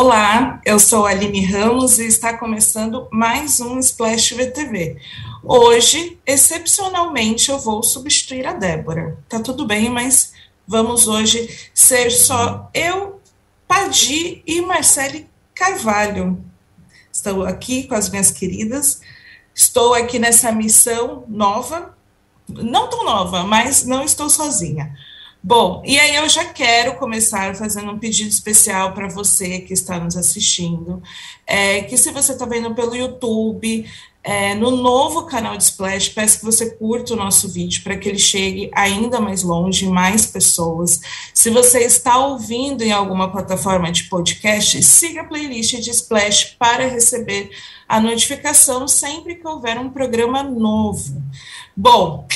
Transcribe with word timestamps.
Olá, 0.00 0.60
eu 0.64 0.78
sou 0.78 1.06
Aline 1.06 1.44
Ramos 1.44 1.98
e 1.98 2.06
está 2.06 2.38
começando 2.38 3.08
mais 3.10 3.58
um 3.58 3.80
Splash 3.80 4.32
VTV. 4.32 4.96
Hoje, 5.42 6.16
excepcionalmente, 6.24 7.50
eu 7.50 7.58
vou 7.58 7.82
substituir 7.82 8.46
a 8.46 8.52
Débora. 8.52 9.18
Tá 9.28 9.40
tudo 9.40 9.66
bem, 9.66 9.90
mas 9.90 10.34
vamos 10.64 11.08
hoje 11.08 11.68
ser 11.74 12.12
só 12.12 12.70
eu, 12.72 13.20
Padi 13.66 14.40
e 14.46 14.60
Marcele 14.60 15.28
Carvalho. 15.52 16.44
Estou 17.12 17.44
aqui 17.44 17.82
com 17.82 17.96
as 17.96 18.08
minhas 18.08 18.30
queridas. 18.30 19.00
Estou 19.52 19.94
aqui 19.94 20.20
nessa 20.20 20.52
missão 20.52 21.24
nova, 21.26 21.92
não 22.48 22.88
tão 22.88 23.04
nova, 23.04 23.42
mas 23.42 23.84
não 23.84 24.04
estou 24.04 24.30
sozinha. 24.30 24.96
Bom, 25.42 25.82
e 25.86 25.98
aí 25.98 26.16
eu 26.16 26.28
já 26.28 26.44
quero 26.46 26.96
começar 26.96 27.54
fazendo 27.54 27.92
um 27.92 27.98
pedido 27.98 28.28
especial 28.28 28.92
para 28.92 29.08
você 29.08 29.60
que 29.60 29.72
está 29.72 29.98
nos 29.98 30.16
assistindo, 30.16 31.00
é, 31.46 31.82
que 31.82 31.96
se 31.96 32.10
você 32.10 32.32
está 32.32 32.44
vendo 32.44 32.74
pelo 32.74 32.94
YouTube, 32.94 33.86
é, 34.22 34.54
no 34.54 34.72
novo 34.72 35.26
canal 35.26 35.56
de 35.56 35.62
Splash, 35.62 36.10
peço 36.10 36.40
que 36.40 36.44
você 36.44 36.70
curta 36.72 37.14
o 37.14 37.16
nosso 37.16 37.48
vídeo 37.48 37.82
para 37.82 37.96
que 37.96 38.08
ele 38.08 38.18
chegue 38.18 38.68
ainda 38.74 39.20
mais 39.20 39.42
longe, 39.42 39.86
mais 39.86 40.26
pessoas. 40.26 41.00
Se 41.32 41.48
você 41.50 41.78
está 41.84 42.18
ouvindo 42.18 42.82
em 42.82 42.92
alguma 42.92 43.30
plataforma 43.30 43.92
de 43.92 44.04
podcast, 44.04 44.82
siga 44.82 45.22
a 45.22 45.24
playlist 45.24 45.76
de 45.76 45.90
Splash 45.90 46.56
para 46.58 46.88
receber 46.88 47.48
a 47.88 48.00
notificação 48.00 48.86
sempre 48.86 49.36
que 49.36 49.46
houver 49.46 49.78
um 49.78 49.88
programa 49.88 50.42
novo. 50.42 51.22
Bom, 51.74 52.26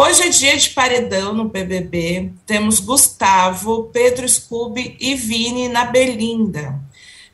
Hoje 0.00 0.22
é 0.22 0.28
dia 0.28 0.56
de 0.56 0.70
paredão 0.70 1.34
no 1.34 1.48
BBB. 1.48 2.30
Temos 2.46 2.78
Gustavo, 2.78 3.90
Pedro 3.92 4.28
Scooby 4.28 4.96
e 5.00 5.16
Vini 5.16 5.66
na 5.66 5.86
Belinda. 5.86 6.80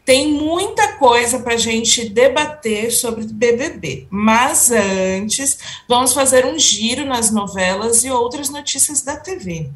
Tem 0.02 0.32
muita 0.32 0.94
coisa 0.94 1.40
para 1.40 1.52
a 1.52 1.58
gente 1.58 2.08
debater 2.08 2.90
sobre 2.90 3.26
BBB, 3.26 4.06
mas 4.08 4.70
antes 4.70 5.58
vamos 5.86 6.14
fazer 6.14 6.46
um 6.46 6.58
giro 6.58 7.04
nas 7.04 7.30
novelas 7.30 8.02
e 8.02 8.10
outras 8.10 8.48
notícias 8.48 9.02
da 9.02 9.18
TV. 9.18 9.70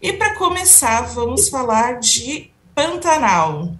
E 0.00 0.10
para 0.14 0.34
começar, 0.36 1.02
vamos 1.12 1.50
falar 1.50 2.00
de 2.00 2.50
Pantanal. 2.74 3.70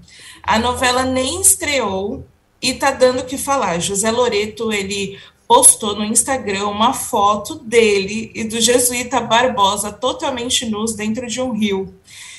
A 0.42 0.58
novela 0.58 1.04
nem 1.04 1.40
estreou 1.40 2.26
e 2.62 2.74
tá 2.74 2.90
dando 2.90 3.20
o 3.20 3.24
que 3.24 3.38
falar. 3.38 3.78
José 3.80 4.10
Loreto, 4.10 4.70
ele 4.70 5.18
postou 5.50 5.96
no 5.96 6.04
Instagram 6.04 6.68
uma 6.68 6.92
foto 6.92 7.56
dele 7.56 8.30
e 8.36 8.44
do 8.44 8.60
jesuíta 8.60 9.20
Barbosa 9.20 9.90
totalmente 9.90 10.64
nus 10.64 10.94
dentro 10.94 11.26
de 11.26 11.40
um 11.40 11.50
rio. 11.50 11.92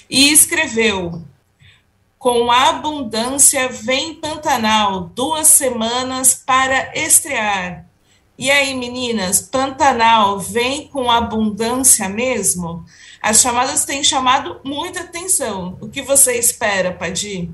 E 0.10 0.32
escreveu: 0.32 1.22
Com 2.18 2.50
abundância 2.50 3.68
vem 3.68 4.16
Pantanal, 4.16 5.12
duas 5.14 5.48
semanas 5.48 6.34
para 6.34 6.98
estrear. 6.98 7.86
E 8.38 8.50
aí, 8.50 8.74
meninas, 8.74 9.42
Pantanal 9.42 10.40
vem 10.40 10.88
com 10.88 11.12
abundância 11.12 12.08
mesmo? 12.08 12.86
As 13.22 13.42
chamadas 13.42 13.84
têm 13.84 14.06
chamado 14.06 14.62
muita 14.64 15.02
atenção. 15.02 15.78
O 15.82 15.90
que 15.90 16.02
você 16.02 16.40
espera, 16.40 16.94
Padir? 16.94 17.50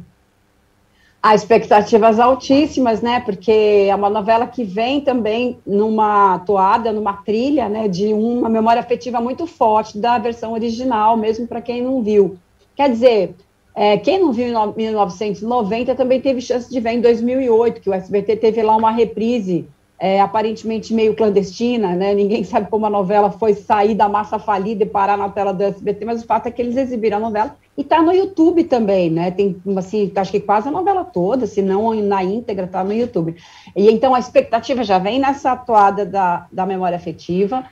Há 1.27 1.35
expectativas 1.35 2.21
altíssimas, 2.21 3.01
né? 3.01 3.19
Porque 3.19 3.51
é 3.51 3.93
uma 3.93 4.09
novela 4.09 4.47
que 4.47 4.63
vem 4.63 5.01
também 5.01 5.59
numa 5.67 6.39
toada, 6.39 6.93
numa 6.93 7.11
trilha, 7.11 7.67
né? 7.67 7.89
De 7.89 8.13
uma 8.13 8.47
memória 8.47 8.79
afetiva 8.79 9.19
muito 9.19 9.45
forte 9.45 9.97
da 9.97 10.17
versão 10.17 10.53
original, 10.53 11.17
mesmo 11.17 11.45
para 11.45 11.59
quem 11.59 11.81
não 11.81 12.01
viu. 12.01 12.37
Quer 12.77 12.89
dizer, 12.89 13.35
é, 13.75 13.97
quem 13.97 14.21
não 14.21 14.31
viu 14.31 14.47
em 14.47 14.73
1990 14.77 15.95
também 15.95 16.21
teve 16.21 16.39
chance 16.39 16.69
de 16.69 16.79
ver 16.79 16.91
em 16.91 17.01
2008, 17.01 17.81
que 17.81 17.89
o 17.89 17.93
SBT 17.93 18.37
teve 18.37 18.61
lá 18.61 18.77
uma 18.77 18.91
reprise 18.91 19.67
é, 19.99 20.21
aparentemente 20.21 20.93
meio 20.93 21.15
clandestina, 21.15 21.95
né? 21.95 22.13
Ninguém 22.13 22.43
sabe 22.45 22.69
como 22.69 22.85
a 22.85 22.89
novela 22.89 23.31
foi 23.31 23.53
sair 23.53 23.95
da 23.95 24.07
massa 24.07 24.37
falida 24.37 24.83
e 24.83 24.87
parar 24.87 25.17
na 25.17 25.29
tela 25.29 25.53
do 25.53 25.63
SBT, 25.63 26.05
mas 26.05 26.23
o 26.23 26.27
fato 26.27 26.47
é 26.47 26.51
que 26.51 26.61
eles 26.61 26.77
exibiram 26.77 27.17
a 27.17 27.21
novela 27.21 27.55
e 27.75 27.81
está 27.81 28.01
no 28.01 28.11
YouTube 28.11 28.63
também, 28.63 29.09
né? 29.09 29.31
Tem 29.31 29.55
assim, 29.75 30.11
acho 30.15 30.31
que 30.31 30.39
quase 30.39 30.67
a 30.67 30.71
novela 30.71 31.03
toda, 31.03 31.47
se 31.47 31.61
não 31.61 31.93
na 31.95 32.23
íntegra, 32.23 32.65
está 32.65 32.83
no 32.83 32.93
YouTube. 32.93 33.35
E 33.75 33.89
então 33.89 34.13
a 34.13 34.19
expectativa 34.19 34.83
já 34.83 34.99
vem 34.99 35.19
nessa 35.19 35.51
atuada 35.51 36.05
da, 36.05 36.47
da 36.51 36.65
memória 36.65 36.95
afetiva. 36.95 37.63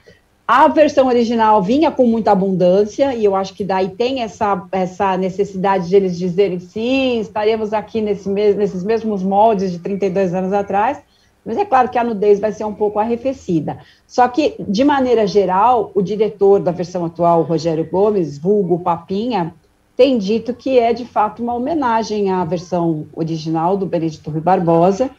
A 0.48 0.68
versão 0.68 1.08
original 1.08 1.60
vinha 1.64 1.90
com 1.90 2.06
muita 2.06 2.32
abundância, 2.32 3.16
e 3.16 3.26
eu 3.26 3.36
acho 3.36 3.56
que 3.56 3.64
daí 3.64 3.90
tem 3.90 4.22
essa, 4.22 4.64
essa 4.72 5.18
necessidade 5.18 5.90
de 5.90 5.96
eles 5.96 6.20
dizerem 6.20 6.60
sim, 6.60 7.20
estaremos 7.20 7.74
aqui 7.74 8.00
nesse 8.00 8.30
nesses 8.30 8.84
mesmos 8.84 9.24
moldes 9.24 9.72
de 9.72 9.80
32 9.80 10.36
anos 10.36 10.54
atrás 10.54 11.02
mas 11.46 11.58
é 11.58 11.64
claro 11.64 11.90
que 11.90 11.98
a 11.98 12.04
nudez 12.04 12.40
vai 12.40 12.52
ser 12.52 12.64
um 12.66 12.74
pouco 12.74 12.98
arrefecida. 12.98 13.78
Só 14.08 14.28
que, 14.28 14.56
de 14.60 14.84
maneira 14.84 15.28
geral, 15.28 15.92
o 15.94 16.02
diretor 16.02 16.60
da 16.60 16.72
versão 16.72 17.06
atual, 17.06 17.44
Rogério 17.44 17.88
Gomes, 17.90 18.38
vulgo 18.38 18.80
Papinha, 18.80 19.54
tem 19.96 20.18
dito 20.18 20.54
que 20.54 20.80
é 20.80 20.92
de 20.92 21.06
fato 21.06 21.44
uma 21.44 21.54
homenagem 21.54 22.32
à 22.32 22.44
versão 22.44 23.06
original 23.14 23.78
do 23.78 23.86
Benedito 23.86 24.30
Rui 24.30 24.42
Barbosa. 24.42 25.10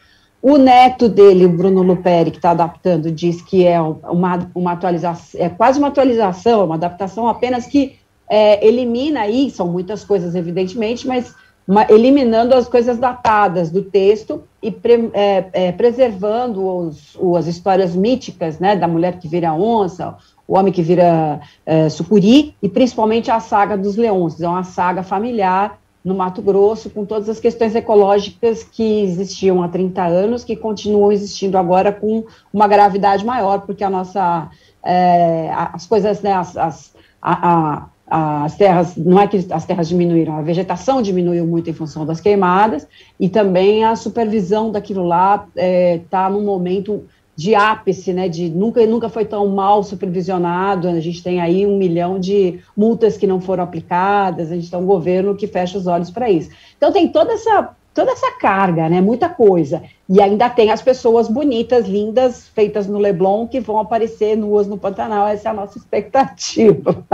O 0.41 0.57
neto 0.57 1.09
dele, 1.09 1.45
o 1.45 1.49
Bruno 1.49 1.81
Luperi, 1.81 2.29
que 2.29 2.37
está 2.37 2.51
adaptando, 2.51 3.11
diz 3.11 3.41
que 3.41 3.65
é 3.65 3.81
uma, 3.81 4.51
uma 4.53 4.73
atualização, 4.73 5.41
é 5.41 5.49
quase 5.49 5.79
uma 5.79 5.87
atualização, 5.87 6.65
uma 6.65 6.75
adaptação 6.75 7.27
apenas 7.27 7.65
que 7.65 7.97
é, 8.29 8.65
elimina 8.65 9.21
aí, 9.21 9.49
são 9.49 9.67
muitas 9.67 10.03
coisas, 10.03 10.35
evidentemente, 10.35 11.07
mas 11.07 11.33
uma, 11.67 11.85
eliminando 11.89 12.53
as 12.53 12.67
coisas 12.67 12.97
datadas 12.97 13.71
do 13.71 13.81
texto 13.81 14.43
e 14.67 14.71
pre, 14.71 15.09
é, 15.13 15.45
é, 15.53 15.71
preservando 15.71 16.65
os, 16.65 17.17
as 17.37 17.47
histórias 17.47 17.95
míticas, 17.95 18.59
né, 18.59 18.75
da 18.75 18.87
mulher 18.87 19.17
que 19.17 19.27
vira 19.27 19.53
onça, 19.53 20.17
o 20.47 20.57
homem 20.57 20.73
que 20.73 20.81
vira 20.81 21.39
é, 21.65 21.89
sucuri, 21.89 22.53
e 22.61 22.67
principalmente 22.67 23.31
a 23.31 23.39
saga 23.39 23.77
dos 23.77 23.95
leões, 23.95 24.41
é 24.41 24.47
uma 24.47 24.63
saga 24.63 25.03
familiar 25.03 25.79
no 26.03 26.15
Mato 26.15 26.41
Grosso, 26.41 26.89
com 26.89 27.05
todas 27.05 27.27
as 27.27 27.39
questões 27.39 27.75
ecológicas 27.75 28.63
que 28.63 29.01
existiam 29.03 29.63
há 29.63 29.67
30 29.67 30.03
anos, 30.03 30.43
que 30.43 30.55
continuam 30.55 31.11
existindo 31.11 31.57
agora 31.57 31.91
com 31.91 32.25
uma 32.53 32.67
gravidade 32.67 33.25
maior, 33.25 33.61
porque 33.61 33.83
a 33.83 33.89
nossa, 33.89 34.49
é, 34.83 35.49
as 35.53 35.85
coisas, 35.85 36.21
né, 36.21 36.33
as, 36.33 36.55
as 36.55 36.97
a 37.21 37.87
as 38.09 38.55
terras, 38.55 38.95
não 38.95 39.19
é 39.19 39.27
que 39.27 39.45
as 39.51 39.65
terras 39.65 39.89
diminuíram, 39.89 40.37
a 40.37 40.41
vegetação 40.41 41.01
diminuiu 41.01 41.45
muito 41.45 41.69
em 41.69 41.73
função 41.73 42.05
das 42.05 42.21
queimadas, 42.21 42.87
e 43.19 43.27
também 43.27 43.83
a 43.83 43.95
supervisão 43.95 44.71
daquilo 44.71 45.05
lá 45.05 45.45
está 45.47 45.61
é, 45.61 46.01
tá 46.09 46.29
num 46.29 46.43
momento 46.43 47.03
de 47.35 47.53
ápice, 47.53 48.13
né, 48.13 48.27
de 48.27 48.49
nunca, 48.49 48.83
nunca 48.87 49.09
foi 49.09 49.23
tão 49.23 49.47
mal 49.47 49.83
supervisionado, 49.83 50.87
a 50.87 50.99
gente 50.99 51.21
tem 51.21 51.39
aí 51.39 51.67
um 51.67 51.77
milhão 51.77 52.19
de 52.19 52.59
multas 52.75 53.15
que 53.15 53.27
não 53.27 53.39
foram 53.39 53.63
aplicadas, 53.63 54.51
a 54.51 54.55
gente 54.55 54.71
tem 54.71 54.79
um 54.79 54.85
governo 54.85 55.35
que 55.35 55.45
fecha 55.45 55.77
os 55.77 55.85
olhos 55.85 56.09
para 56.09 56.31
isso. 56.31 56.49
Então 56.77 56.91
tem 56.91 57.07
toda 57.09 57.33
essa, 57.33 57.75
toda 57.93 58.11
essa 58.11 58.31
carga, 58.39 58.89
né, 58.89 59.01
muita 59.01 59.29
coisa, 59.29 59.83
e 60.09 60.19
ainda 60.19 60.49
tem 60.49 60.71
as 60.71 60.81
pessoas 60.81 61.27
bonitas, 61.27 61.87
lindas, 61.87 62.47
feitas 62.47 62.87
no 62.87 62.97
Leblon, 62.97 63.47
que 63.47 63.59
vão 63.59 63.77
aparecer 63.77 64.35
nuas 64.35 64.65
no 64.65 64.77
Pantanal, 64.77 65.27
essa 65.27 65.49
é 65.49 65.51
a 65.51 65.53
nossa 65.53 65.77
expectativa. 65.77 67.05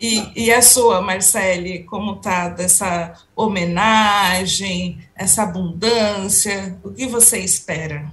E, 0.00 0.46
e, 0.46 0.52
a 0.52 0.60
sua, 0.60 1.00
Marcele, 1.00 1.84
como 1.84 2.14
está 2.14 2.48
dessa 2.48 3.12
homenagem, 3.36 4.98
essa 5.16 5.44
abundância? 5.44 6.76
O 6.82 6.90
que 6.90 7.06
você 7.06 7.38
espera? 7.38 8.06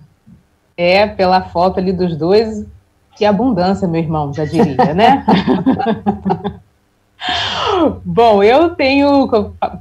É, 0.77 1.07
pela 1.07 1.41
foto 1.41 1.79
ali 1.79 1.91
dos 1.91 2.15
dois, 2.15 2.65
que 3.17 3.25
abundância, 3.25 3.87
meu 3.87 4.01
irmão, 4.01 4.33
já 4.33 4.45
diria, 4.45 4.93
né? 4.93 5.25
Bom, 8.05 8.43
eu 8.43 8.75
tenho, 8.75 9.29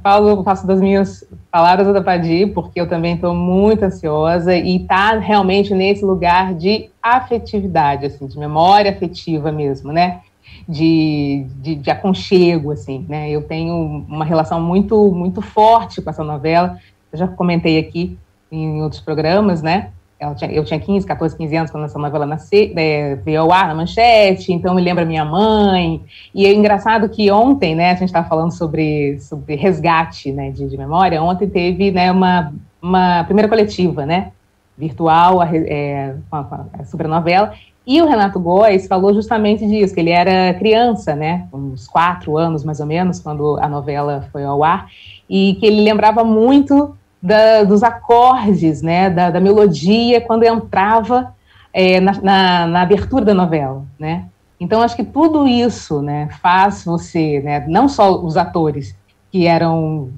Paulo, 0.03 0.43
faço 0.43 0.67
das 0.67 0.79
minhas 0.79 1.23
palavras 1.51 1.93
da 1.93 2.01
Padi, 2.01 2.47
porque 2.47 2.79
eu 2.79 2.87
também 2.87 3.15
estou 3.15 3.33
muito 3.33 3.83
ansiosa 3.83 4.55
e 4.55 4.77
está 4.77 5.17
realmente 5.17 5.73
nesse 5.73 6.03
lugar 6.03 6.53
de 6.53 6.89
afetividade, 7.01 8.05
assim, 8.05 8.27
de 8.27 8.37
memória 8.37 8.91
afetiva 8.91 9.51
mesmo, 9.51 9.91
né? 9.91 10.21
De, 10.69 11.47
de, 11.55 11.75
de, 11.75 11.89
aconchego, 11.89 12.71
assim, 12.71 13.03
né? 13.09 13.27
Eu 13.31 13.41
tenho 13.41 13.73
uma 14.07 14.23
relação 14.23 14.61
muito, 14.61 15.11
muito 15.11 15.41
forte 15.41 15.99
com 15.99 16.11
essa 16.11 16.23
novela. 16.23 16.77
Eu 17.11 17.17
já 17.17 17.27
comentei 17.27 17.79
aqui 17.79 18.15
em 18.51 18.79
outros 18.83 19.01
programas, 19.01 19.63
né? 19.63 19.89
Eu 20.19 20.35
tinha, 20.35 20.51
eu 20.51 20.63
tinha 20.63 20.79
15, 20.79 21.07
14, 21.07 21.35
15 21.35 21.55
anos 21.55 21.71
quando 21.71 21.85
essa 21.85 21.97
novela 21.97 22.25
nasceu, 22.25 22.71
é, 22.75 23.15
veio 23.15 23.41
ao 23.41 23.51
ar 23.51 23.69
na 23.69 23.73
manchete, 23.73 24.53
então 24.53 24.75
me 24.75 24.81
lembra 24.81 25.05
minha 25.05 25.25
mãe. 25.25 26.03
E 26.35 26.45
é 26.45 26.53
engraçado 26.53 27.09
que 27.09 27.31
ontem, 27.31 27.73
né, 27.73 27.91
a 27.91 27.95
gente 27.95 28.09
estava 28.09 28.27
falando 28.27 28.51
sobre, 28.51 29.17
sobre 29.19 29.55
resgate 29.55 30.31
né, 30.31 30.51
de, 30.51 30.67
de 30.67 30.77
memória, 30.77 31.23
ontem 31.23 31.49
teve 31.49 31.89
né, 31.89 32.11
uma, 32.11 32.53
uma 32.79 33.23
primeira 33.23 33.49
coletiva, 33.49 34.05
né? 34.05 34.31
Virtual, 34.77 35.41
é, 35.41 36.15
a 36.31 37.07
novela, 37.07 37.53
E 37.89 38.03
o 38.03 38.05
Renato 38.05 38.39
Góes 38.39 38.85
falou 38.85 39.15
justamente 39.15 39.65
disso, 39.65 39.95
que 39.95 39.99
ele 39.99 40.11
era 40.11 40.53
criança, 40.53 41.15
né, 41.15 41.47
uns 41.51 41.87
quatro 41.87 42.37
anos 42.37 42.63
mais 42.63 42.79
ou 42.79 42.85
menos, 42.85 43.19
quando 43.19 43.57
a 43.59 43.67
novela 43.67 44.29
foi 44.31 44.43
ao 44.43 44.63
ar, 44.63 44.85
e 45.27 45.55
que 45.55 45.65
ele 45.65 45.81
lembrava 45.81 46.23
muito 46.23 46.95
da, 47.19 47.63
dos 47.63 47.81
acordes, 47.81 48.83
né, 48.83 49.09
da, 49.09 49.31
da, 49.31 49.39
melodia 49.39 50.21
quando 50.21 50.43
entrava 50.43 51.33
é, 51.73 51.99
na, 51.99 52.11
na, 52.21 52.67
na, 52.67 52.81
abertura 52.83 53.25
da 53.25 53.33
novela, 53.33 53.83
né. 53.97 54.25
Então 54.59 54.83
acho 54.83 54.95
que 54.95 55.03
tudo 55.03 55.47
isso, 55.47 55.99
né, 55.99 56.29
faz 56.43 56.85
você, 56.85 57.41
né, 57.43 57.65
não 57.67 57.89
só 57.89 58.23
os 58.23 58.37
atores 58.37 58.95
que 59.31 59.47
eram 59.47 60.11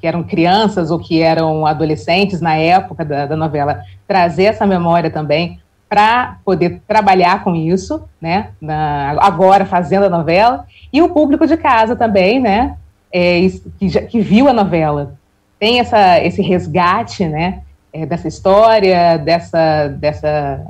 que 0.00 0.06
eram 0.06 0.22
crianças 0.22 0.90
ou 0.90 0.98
que 0.98 1.20
eram 1.20 1.66
adolescentes 1.66 2.40
na 2.40 2.54
época 2.54 3.04
da, 3.04 3.26
da 3.26 3.36
novela, 3.36 3.82
trazer 4.06 4.44
essa 4.44 4.66
memória 4.66 5.10
também 5.10 5.60
para 5.88 6.38
poder 6.44 6.82
trabalhar 6.86 7.42
com 7.42 7.54
isso, 7.54 8.04
né, 8.20 8.48
na, 8.60 9.16
agora 9.20 9.64
fazendo 9.64 10.04
a 10.04 10.10
novela, 10.10 10.66
e 10.92 11.00
o 11.00 11.08
público 11.08 11.46
de 11.46 11.56
casa 11.56 11.96
também, 11.96 12.38
né, 12.38 12.76
é, 13.12 13.40
que, 13.78 13.88
já, 13.88 14.02
que 14.02 14.20
viu 14.20 14.48
a 14.48 14.52
novela, 14.52 15.14
tem 15.58 15.80
essa, 15.80 16.20
esse 16.20 16.42
resgate, 16.42 17.26
né, 17.26 17.62
é, 17.92 18.04
dessa 18.04 18.28
história, 18.28 19.16
dessa, 19.18 19.88
dessa, 19.88 20.66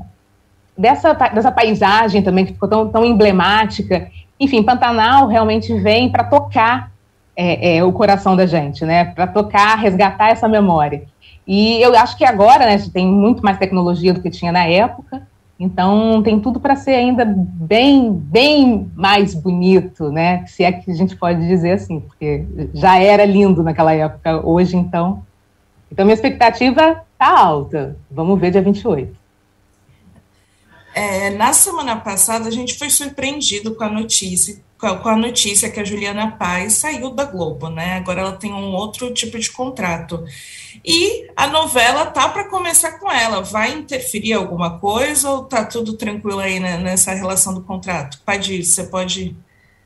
dessa, 0.77 1.13
dessa 1.13 1.53
paisagem 1.53 2.23
também 2.23 2.47
que 2.47 2.53
ficou 2.53 2.69
tão, 2.69 2.89
tão 2.89 3.05
emblemática. 3.05 4.09
Enfim, 4.39 4.63
Pantanal 4.63 5.27
realmente 5.27 5.75
vem 5.81 6.11
para 6.11 6.25
tocar 6.25 6.93
é, 7.37 7.77
é, 7.77 7.85
o 7.85 7.93
coração 7.93 8.37
da 8.37 8.47
gente, 8.47 8.85
né, 8.85 9.05
para 9.07 9.27
tocar, 9.27 9.77
resgatar 9.77 10.31
essa 10.31 10.49
memória. 10.49 11.03
E 11.49 11.81
eu 11.81 11.97
acho 11.97 12.15
que 12.19 12.27
agora, 12.27 12.67
né, 12.67 12.77
tem 12.93 13.07
muito 13.07 13.43
mais 13.43 13.59
tecnologia 13.59 14.13
do 14.13 14.21
que 14.21 14.29
tinha 14.29 14.53
na 14.53 14.67
época, 14.67 15.27
então 15.59 16.23
tem 16.23 16.39
tudo 16.39 16.61
para 16.61 16.77
ser 16.77 16.91
ainda 16.91 17.25
bem, 17.25 18.13
bem 18.13 18.93
mais 18.95 19.35
bonito, 19.35 20.13
né? 20.13 20.45
Se 20.47 20.63
é 20.63 20.71
que 20.71 20.91
a 20.91 20.95
gente 20.95 21.17
pode 21.17 21.49
dizer 21.49 21.73
assim, 21.73 22.01
porque 22.01 22.45
já 22.75 22.99
era 22.99 23.25
lindo 23.25 23.63
naquela 23.63 23.95
época, 23.95 24.47
hoje 24.47 24.77
então. 24.77 25.25
Então 25.91 26.05
minha 26.05 26.15
expectativa 26.15 27.03
tá 27.19 27.39
alta. 27.41 27.97
Vamos 28.11 28.39
ver 28.39 28.51
dia 28.51 28.61
28. 28.61 29.17
É, 30.95 31.31
na 31.31 31.55
semana 31.55 31.97
passada 31.97 32.47
a 32.47 32.53
gente 32.53 32.79
foi 32.79 32.91
surpreendido 32.91 33.75
com 33.75 33.85
a 33.85 33.89
notícia 33.89 34.61
com 34.79 35.09
a 35.09 35.17
notícia 35.17 35.71
que 35.71 35.81
a 35.81 35.85
Juliana 35.85 36.31
Paz 36.39 36.75
saiu 36.75 37.11
da 37.11 37.25
Globo, 37.25 37.69
né? 37.69 37.97
Agora 37.97 38.21
ela 38.21 38.33
tem 38.33 38.53
um 38.53 38.73
outro 38.73 39.13
tipo 39.13 39.39
de 39.39 39.51
contrato. 39.51 40.25
E 40.85 41.29
a 41.37 41.49
novela 41.49 42.07
tá 42.07 42.29
para 42.29 42.49
começar 42.49 42.93
com 42.93 43.11
ela. 43.11 43.43
Vai 43.43 43.73
interferir 43.73 44.35
alguma 44.35 44.79
coisa 44.79 45.31
ou 45.31 45.45
tá 45.45 45.65
tudo 45.65 45.95
tranquilo 45.95 46.39
aí 46.39 46.61
né, 46.61 46.79
nessa 46.79 47.13
relação 47.13 47.53
do 47.53 47.63
contrato? 47.63 48.21
Padir, 48.25 48.65
você 48.65 48.85
pode. 48.85 49.37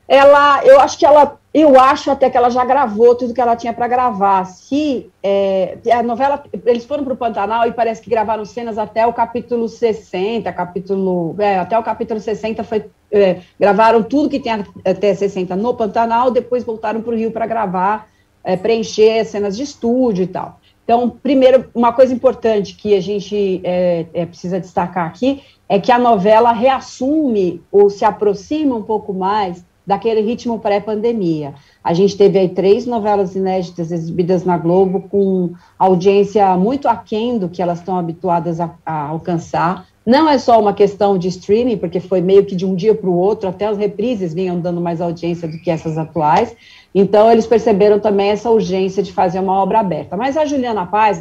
Ela, 0.07 0.63
eu 0.63 0.79
acho 0.79 0.97
que 0.97 1.05
ela, 1.05 1.39
eu 1.53 1.79
acho 1.79 2.09
até 2.09 2.29
que 2.29 2.35
ela 2.35 2.49
já 2.49 2.65
gravou 2.65 3.13
tudo 3.13 3.33
que 3.33 3.39
ela 3.39 3.55
tinha 3.55 3.71
para 3.71 3.87
gravar. 3.87 4.45
Se 4.45 5.11
é, 5.21 5.77
a 5.91 6.01
novela, 6.01 6.43
eles 6.65 6.83
foram 6.83 7.03
para 7.03 7.13
o 7.13 7.17
Pantanal 7.17 7.67
e 7.67 7.71
parece 7.71 8.01
que 8.01 8.09
gravaram 8.09 8.43
cenas 8.43 8.77
até 8.77 9.05
o 9.05 9.13
capítulo 9.13 9.69
60, 9.69 10.51
capítulo, 10.51 11.35
é, 11.37 11.59
até 11.59 11.77
o 11.77 11.83
capítulo 11.83 12.19
60 12.19 12.63
foi 12.63 12.85
é, 13.11 13.41
gravaram 13.59 14.01
tudo 14.01 14.27
que 14.27 14.39
tem 14.39 14.65
até 14.83 15.13
60 15.13 15.55
no 15.55 15.75
Pantanal, 15.75 16.31
depois 16.31 16.63
voltaram 16.63 17.01
para 17.03 17.13
o 17.13 17.15
Rio 17.15 17.29
para 17.29 17.45
gravar, 17.45 18.09
é, 18.43 18.57
preencher 18.57 19.23
cenas 19.23 19.55
de 19.55 19.61
estúdio 19.61 20.23
e 20.23 20.27
tal. 20.27 20.59
Então, 20.83 21.07
primeiro, 21.09 21.69
uma 21.75 21.93
coisa 21.93 22.13
importante 22.13 22.75
que 22.75 22.95
a 22.95 23.01
gente 23.01 23.61
é, 23.63 24.07
é, 24.13 24.25
precisa 24.25 24.59
destacar 24.59 25.05
aqui 25.05 25.43
é 25.69 25.79
que 25.79 25.91
a 25.91 25.99
novela 25.99 26.51
reassume 26.51 27.61
ou 27.71 27.89
se 27.89 28.03
aproxima 28.03 28.75
um 28.75 28.81
pouco 28.81 29.13
mais 29.13 29.63
daquele 29.85 30.21
ritmo 30.21 30.59
pré-pandemia. 30.59 31.53
A 31.83 31.93
gente 31.93 32.17
teve 32.17 32.39
aí 32.39 32.49
três 32.49 32.85
novelas 32.85 33.35
inéditas 33.35 33.91
exibidas 33.91 34.43
na 34.43 34.57
Globo 34.57 35.01
com 35.01 35.53
audiência 35.77 36.55
muito 36.57 36.87
aquém 36.87 37.37
do 37.37 37.49
que 37.49 37.61
elas 37.61 37.79
estão 37.79 37.97
habituadas 37.97 38.59
a, 38.59 38.73
a 38.85 39.07
alcançar. 39.07 39.85
Não 40.05 40.29
é 40.29 40.37
só 40.37 40.59
uma 40.59 40.73
questão 40.73 41.17
de 41.17 41.27
streaming, 41.29 41.77
porque 41.77 41.99
foi 41.99 42.21
meio 42.21 42.45
que 42.45 42.55
de 42.55 42.65
um 42.65 42.75
dia 42.75 42.93
para 42.93 43.09
o 43.09 43.15
outro, 43.15 43.47
até 43.47 43.65
as 43.65 43.77
reprises 43.77 44.33
vinham 44.33 44.59
dando 44.59 44.81
mais 44.81 44.99
audiência 44.99 45.47
do 45.47 45.57
que 45.57 45.71
essas 45.71 45.97
atuais, 45.97 46.55
então, 46.95 47.31
eles 47.31 47.47
perceberam 47.47 47.99
também 47.99 48.29
essa 48.29 48.51
urgência 48.51 49.01
de 49.01 49.11
fazer 49.11 49.39
uma 49.39 49.53
obra 49.53 49.79
aberta. 49.79 50.15
Mas 50.15 50.37
a 50.37 50.45
Juliana 50.45 50.85
Paz, 50.85 51.19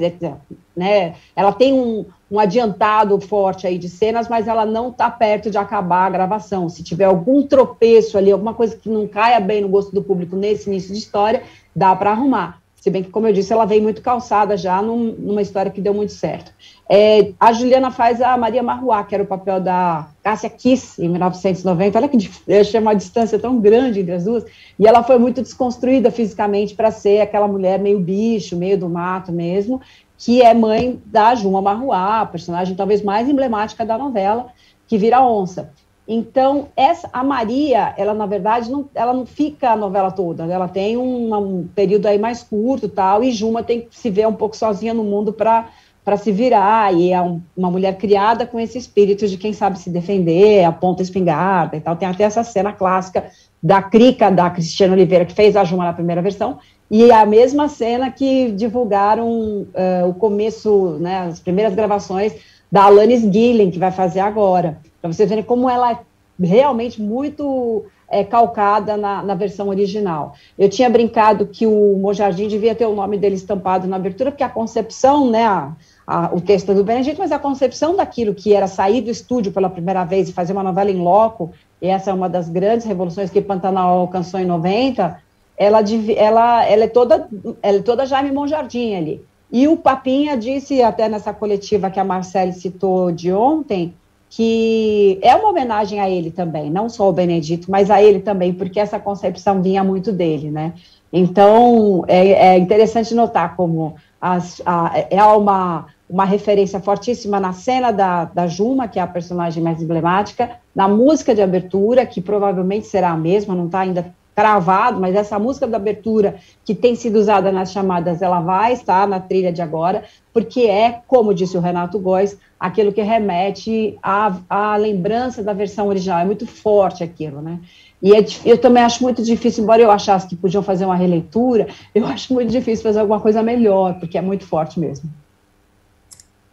né, 0.76 1.14
ela 1.34 1.50
tem 1.50 1.72
um, 1.72 2.04
um 2.30 2.38
adiantado 2.38 3.18
forte 3.20 3.66
aí 3.66 3.78
de 3.78 3.88
cenas, 3.88 4.28
mas 4.28 4.46
ela 4.46 4.66
não 4.66 4.90
está 4.90 5.10
perto 5.10 5.50
de 5.50 5.56
acabar 5.56 6.06
a 6.06 6.10
gravação. 6.10 6.68
Se 6.68 6.82
tiver 6.82 7.04
algum 7.04 7.46
tropeço 7.46 8.18
ali, 8.18 8.30
alguma 8.30 8.52
coisa 8.52 8.76
que 8.76 8.88
não 8.88 9.08
caia 9.08 9.40
bem 9.40 9.62
no 9.62 9.68
gosto 9.68 9.94
do 9.94 10.02
público 10.02 10.36
nesse 10.36 10.68
início 10.68 10.92
de 10.92 10.98
história, 10.98 11.42
dá 11.74 11.96
para 11.96 12.10
arrumar. 12.10 12.61
Se 12.82 12.90
bem 12.90 13.04
que, 13.04 13.10
como 13.10 13.28
eu 13.28 13.32
disse, 13.32 13.52
ela 13.52 13.64
vem 13.64 13.80
muito 13.80 14.02
calçada 14.02 14.56
já 14.56 14.82
num, 14.82 15.14
numa 15.16 15.40
história 15.40 15.70
que 15.70 15.80
deu 15.80 15.94
muito 15.94 16.10
certo. 16.10 16.52
É, 16.90 17.30
a 17.38 17.52
Juliana 17.52 17.92
faz 17.92 18.20
a 18.20 18.36
Maria 18.36 18.60
Marruá, 18.60 19.04
que 19.04 19.14
era 19.14 19.22
o 19.22 19.26
papel 19.26 19.60
da 19.60 20.08
Cássia 20.20 20.50
Kiss, 20.50 21.00
em 21.00 21.08
1990. 21.08 21.96
Olha 21.96 22.08
que 22.08 22.28
eu 22.48 22.60
achei 22.60 22.80
uma 22.80 22.92
distância 22.92 23.38
tão 23.38 23.60
grande 23.60 24.00
entre 24.00 24.14
as 24.14 24.24
duas. 24.24 24.44
E 24.76 24.84
ela 24.84 25.04
foi 25.04 25.16
muito 25.16 25.40
desconstruída 25.42 26.10
fisicamente 26.10 26.74
para 26.74 26.90
ser 26.90 27.20
aquela 27.20 27.46
mulher 27.46 27.78
meio 27.78 28.00
bicho, 28.00 28.56
meio 28.56 28.76
do 28.76 28.88
mato 28.88 29.30
mesmo, 29.30 29.80
que 30.18 30.42
é 30.42 30.52
mãe 30.52 31.00
da 31.06 31.36
Juma 31.36 31.62
Marruá, 31.62 32.26
personagem 32.26 32.74
talvez 32.74 33.00
mais 33.00 33.28
emblemática 33.28 33.86
da 33.86 33.96
novela, 33.96 34.48
que 34.88 34.98
vira 34.98 35.24
onça. 35.24 35.72
Então, 36.06 36.68
essa, 36.76 37.08
a 37.12 37.22
Maria, 37.22 37.94
ela 37.96 38.12
na 38.12 38.26
verdade 38.26 38.70
não, 38.70 38.88
ela 38.94 39.12
não 39.12 39.24
fica 39.24 39.70
a 39.70 39.76
novela 39.76 40.10
toda, 40.10 40.44
ela 40.44 40.66
tem 40.66 40.96
um, 40.96 41.34
um 41.34 41.68
período 41.74 42.06
aí 42.06 42.18
mais 42.18 42.42
curto 42.42 42.88
tal, 42.88 43.22
e 43.22 43.30
Juma 43.30 43.62
tem 43.62 43.82
que 43.82 43.96
se 43.96 44.10
ver 44.10 44.26
um 44.26 44.34
pouco 44.34 44.56
sozinha 44.56 44.92
no 44.92 45.04
mundo 45.04 45.32
para 45.32 45.68
para 46.04 46.16
se 46.16 46.32
virar, 46.32 46.92
e 46.92 47.12
é 47.12 47.22
um, 47.22 47.40
uma 47.56 47.70
mulher 47.70 47.96
criada 47.96 48.44
com 48.44 48.58
esse 48.58 48.76
espírito 48.76 49.28
de 49.28 49.36
quem 49.36 49.52
sabe 49.52 49.78
se 49.78 49.88
defender, 49.88 50.64
aponta 50.64 51.00
espingarda 51.00 51.76
e 51.76 51.80
tal. 51.80 51.94
Tem 51.94 52.08
até 52.08 52.24
essa 52.24 52.42
cena 52.42 52.72
clássica 52.72 53.30
da 53.62 53.80
crica 53.80 54.28
da 54.28 54.50
Cristiana 54.50 54.94
Oliveira, 54.94 55.24
que 55.24 55.32
fez 55.32 55.54
a 55.54 55.62
Juma 55.62 55.84
na 55.84 55.92
primeira 55.92 56.20
versão, 56.20 56.58
e 56.90 57.12
a 57.12 57.24
mesma 57.24 57.68
cena 57.68 58.10
que 58.10 58.50
divulgaram 58.50 59.28
uh, 59.28 60.08
o 60.08 60.14
começo, 60.14 60.98
né, 60.98 61.28
as 61.28 61.38
primeiras 61.38 61.72
gravações 61.72 62.34
da 62.70 62.82
Alanis 62.82 63.22
Gillen, 63.22 63.70
que 63.70 63.78
vai 63.78 63.92
fazer 63.92 64.18
agora 64.18 64.78
para 65.02 65.12
vocês 65.12 65.28
verem 65.28 65.44
como 65.44 65.68
ela 65.68 65.92
é 65.92 65.98
realmente 66.40 67.02
muito 67.02 67.84
é, 68.08 68.22
calcada 68.22 68.96
na, 68.96 69.22
na, 69.22 69.34
versão 69.34 69.68
original. 69.68 70.34
Eu 70.58 70.68
tinha 70.68 70.88
brincado 70.88 71.46
que 71.46 71.66
o 71.66 71.98
Mojardim 71.98 72.46
devia 72.46 72.74
ter 72.74 72.86
o 72.86 72.94
nome 72.94 73.18
dele 73.18 73.34
estampado 73.34 73.86
na 73.88 73.96
abertura, 73.96 74.30
porque 74.30 74.44
a 74.44 74.48
concepção, 74.48 75.30
né, 75.30 75.44
a, 75.44 75.72
a, 76.06 76.30
o 76.32 76.40
texto 76.40 76.72
do 76.72 76.84
Benedito, 76.84 77.18
mas 77.18 77.32
a 77.32 77.38
concepção 77.38 77.96
daquilo 77.96 78.34
que 78.34 78.54
era 78.54 78.68
sair 78.68 79.00
do 79.00 79.10
estúdio 79.10 79.52
pela 79.52 79.68
primeira 79.68 80.04
vez 80.04 80.28
e 80.28 80.32
fazer 80.32 80.52
uma 80.52 80.62
novela 80.62 80.90
em 80.90 81.02
loco, 81.02 81.50
e 81.80 81.88
essa 81.88 82.10
é 82.10 82.14
uma 82.14 82.28
das 82.28 82.48
grandes 82.48 82.86
revoluções 82.86 83.30
que 83.30 83.40
Pantanal 83.40 83.98
alcançou 83.98 84.38
em 84.38 84.46
90, 84.46 85.20
ela, 85.56 85.80
ela, 86.16 86.64
ela, 86.64 86.84
é, 86.84 86.88
toda, 86.88 87.28
ela 87.62 87.78
é 87.78 87.82
toda 87.82 88.06
Jaime 88.06 88.32
Monjardim 88.32 88.94
ali. 88.94 89.24
E 89.50 89.68
o 89.68 89.76
Papinha 89.76 90.36
disse 90.36 90.82
até 90.82 91.08
nessa 91.08 91.32
coletiva 91.32 91.90
que 91.90 92.00
a 92.00 92.04
Marcele 92.04 92.52
citou 92.52 93.12
de 93.12 93.32
ontem, 93.32 93.94
que 94.34 95.18
é 95.20 95.36
uma 95.36 95.50
homenagem 95.50 96.00
a 96.00 96.08
ele 96.08 96.30
também, 96.30 96.70
não 96.70 96.88
só 96.88 97.06
o 97.06 97.12
Benedito, 97.12 97.70
mas 97.70 97.90
a 97.90 98.02
ele 98.02 98.18
também, 98.18 98.50
porque 98.50 98.80
essa 98.80 98.98
concepção 98.98 99.60
vinha 99.60 99.84
muito 99.84 100.10
dele, 100.10 100.50
né? 100.50 100.72
Então, 101.12 102.02
é, 102.08 102.54
é 102.54 102.58
interessante 102.58 103.14
notar 103.14 103.54
como 103.54 103.94
as, 104.18 104.62
a, 104.64 104.90
é 105.10 105.22
uma, 105.22 105.84
uma 106.08 106.24
referência 106.24 106.80
fortíssima 106.80 107.38
na 107.38 107.52
cena 107.52 107.92
da, 107.92 108.24
da 108.24 108.46
Juma, 108.46 108.88
que 108.88 108.98
é 108.98 109.02
a 109.02 109.06
personagem 109.06 109.62
mais 109.62 109.82
emblemática, 109.82 110.52
na 110.74 110.88
música 110.88 111.34
de 111.34 111.42
abertura, 111.42 112.06
que 112.06 112.22
provavelmente 112.22 112.86
será 112.86 113.10
a 113.10 113.16
mesma, 113.18 113.54
não 113.54 113.66
está 113.66 113.80
ainda 113.80 114.14
cravado, 114.34 115.00
mas 115.00 115.14
essa 115.14 115.38
música 115.38 115.66
da 115.66 115.76
abertura 115.76 116.36
que 116.64 116.74
tem 116.74 116.94
sido 116.94 117.18
usada 117.18 117.52
nas 117.52 117.72
chamadas, 117.72 118.22
ela 118.22 118.40
vai 118.40 118.72
estar 118.72 119.06
na 119.06 119.20
trilha 119.20 119.52
de 119.52 119.60
agora, 119.60 120.04
porque 120.32 120.62
é, 120.62 121.00
como 121.06 121.34
disse 121.34 121.56
o 121.56 121.60
Renato 121.60 121.98
Góes, 121.98 122.36
aquilo 122.58 122.92
que 122.92 123.02
remete 123.02 123.98
à, 124.02 124.36
à 124.48 124.76
lembrança 124.76 125.42
da 125.42 125.52
versão 125.52 125.88
original, 125.88 126.20
é 126.20 126.24
muito 126.24 126.46
forte 126.46 127.04
aquilo, 127.04 127.42
né? 127.42 127.60
E 128.02 128.14
é, 128.16 128.24
eu 128.44 128.58
também 128.58 128.82
acho 128.82 129.02
muito 129.02 129.22
difícil, 129.22 129.62
embora 129.62 129.82
eu 129.82 129.90
achasse 129.90 130.26
que 130.26 130.34
podiam 130.34 130.62
fazer 130.62 130.84
uma 130.84 130.96
releitura, 130.96 131.68
eu 131.94 132.06
acho 132.06 132.32
muito 132.32 132.50
difícil 132.50 132.82
fazer 132.82 133.00
alguma 133.00 133.20
coisa 133.20 133.42
melhor, 133.42 133.98
porque 134.00 134.16
é 134.16 134.22
muito 134.22 134.46
forte 134.46 134.80
mesmo. 134.80 135.08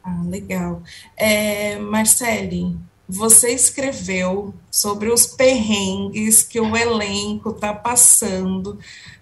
Ah, 0.03 0.21
legal. 0.25 0.81
É, 1.17 1.77
Marcele, 1.77 2.75
você 3.09 3.49
escreveu 3.49 4.53
sobre 4.69 5.09
os 5.09 5.25
perrengues 5.25 6.43
que 6.43 6.59
o 6.59 6.77
elenco 6.77 7.49
está 7.49 7.73
passando, 7.73 8.77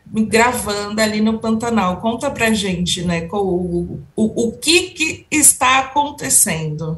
gravando 0.06 1.00
ali 1.00 1.22
no 1.22 1.40
Pantanal. 1.40 2.02
Conta 2.02 2.30
pra 2.30 2.52
gente, 2.52 3.06
né, 3.06 3.26
o, 3.32 3.98
o, 4.14 4.48
o 4.48 4.52
que, 4.58 4.90
que 4.90 5.26
está 5.32 5.80
acontecendo. 5.80 6.98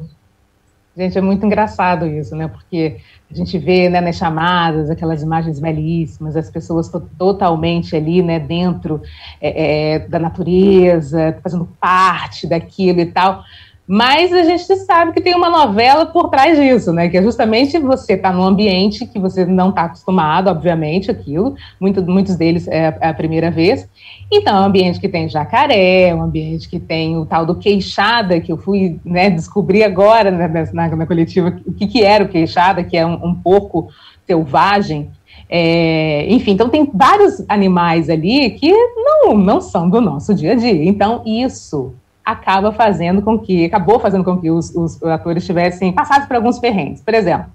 Gente, 0.96 1.16
é 1.16 1.20
muito 1.20 1.46
engraçado 1.46 2.06
isso, 2.06 2.34
né? 2.34 2.48
Porque 2.48 2.96
a 3.30 3.34
gente 3.34 3.56
vê 3.56 3.88
né, 3.88 4.00
nas 4.00 4.16
chamadas 4.16 4.90
aquelas 4.90 5.22
imagens 5.22 5.60
belíssimas, 5.60 6.36
as 6.36 6.50
pessoas 6.50 6.90
totalmente 7.16 7.94
ali, 7.94 8.20
né, 8.20 8.40
dentro 8.40 9.00
é, 9.40 9.94
é, 9.94 9.98
da 10.00 10.18
natureza, 10.18 11.38
fazendo 11.40 11.68
parte 11.80 12.48
daquilo 12.48 13.00
e 13.00 13.06
tal. 13.06 13.44
Mas 13.92 14.32
a 14.32 14.44
gente 14.44 14.76
sabe 14.84 15.10
que 15.10 15.20
tem 15.20 15.34
uma 15.34 15.50
novela 15.50 16.06
por 16.06 16.28
trás 16.28 16.56
disso, 16.56 16.92
né? 16.92 17.08
Que 17.08 17.18
é 17.18 17.22
justamente 17.24 17.76
você 17.76 18.12
estar 18.12 18.30
tá 18.30 18.36
num 18.36 18.44
ambiente 18.44 19.04
que 19.04 19.18
você 19.18 19.44
não 19.44 19.70
está 19.70 19.82
acostumado, 19.82 20.48
obviamente, 20.48 21.10
aquilo. 21.10 21.56
Muito, 21.80 22.00
muitos 22.00 22.36
deles 22.36 22.68
é, 22.68 22.96
é 23.00 23.08
a 23.08 23.12
primeira 23.12 23.50
vez. 23.50 23.88
Então, 24.30 24.56
é 24.56 24.60
um 24.60 24.64
ambiente 24.66 25.00
que 25.00 25.08
tem 25.08 25.28
jacaré, 25.28 26.14
um 26.14 26.22
ambiente 26.22 26.68
que 26.68 26.78
tem 26.78 27.16
o 27.16 27.26
tal 27.26 27.44
do 27.44 27.56
queixada, 27.56 28.40
que 28.40 28.52
eu 28.52 28.56
fui 28.56 29.00
né, 29.04 29.28
descobrir 29.28 29.82
agora 29.82 30.30
né, 30.30 30.68
na, 30.72 30.94
na, 30.94 31.04
coletiva 31.04 31.48
o 31.66 31.72
que, 31.72 31.88
que 31.88 32.04
era 32.04 32.22
o 32.22 32.28
queixada, 32.28 32.84
que 32.84 32.96
é 32.96 33.04
um, 33.04 33.14
um 33.14 33.34
porco 33.34 33.88
selvagem. 34.24 35.10
É, 35.48 36.32
enfim, 36.32 36.52
então 36.52 36.68
tem 36.68 36.88
vários 36.94 37.44
animais 37.48 38.08
ali 38.08 38.50
que 38.50 38.72
não, 38.72 39.36
não 39.36 39.60
são 39.60 39.90
do 39.90 40.00
nosso 40.00 40.32
dia 40.32 40.52
a 40.52 40.54
dia. 40.54 40.84
Então, 40.84 41.24
isso 41.26 41.92
acaba 42.24 42.72
fazendo 42.72 43.22
com 43.22 43.38
que, 43.38 43.64
acabou 43.64 43.98
fazendo 43.98 44.24
com 44.24 44.38
que 44.38 44.50
os, 44.50 44.74
os 44.74 45.02
atores 45.02 45.44
tivessem 45.44 45.92
passado 45.92 46.26
por 46.26 46.36
alguns 46.36 46.58
perrengues. 46.58 47.00
Por 47.00 47.14
exemplo, 47.14 47.46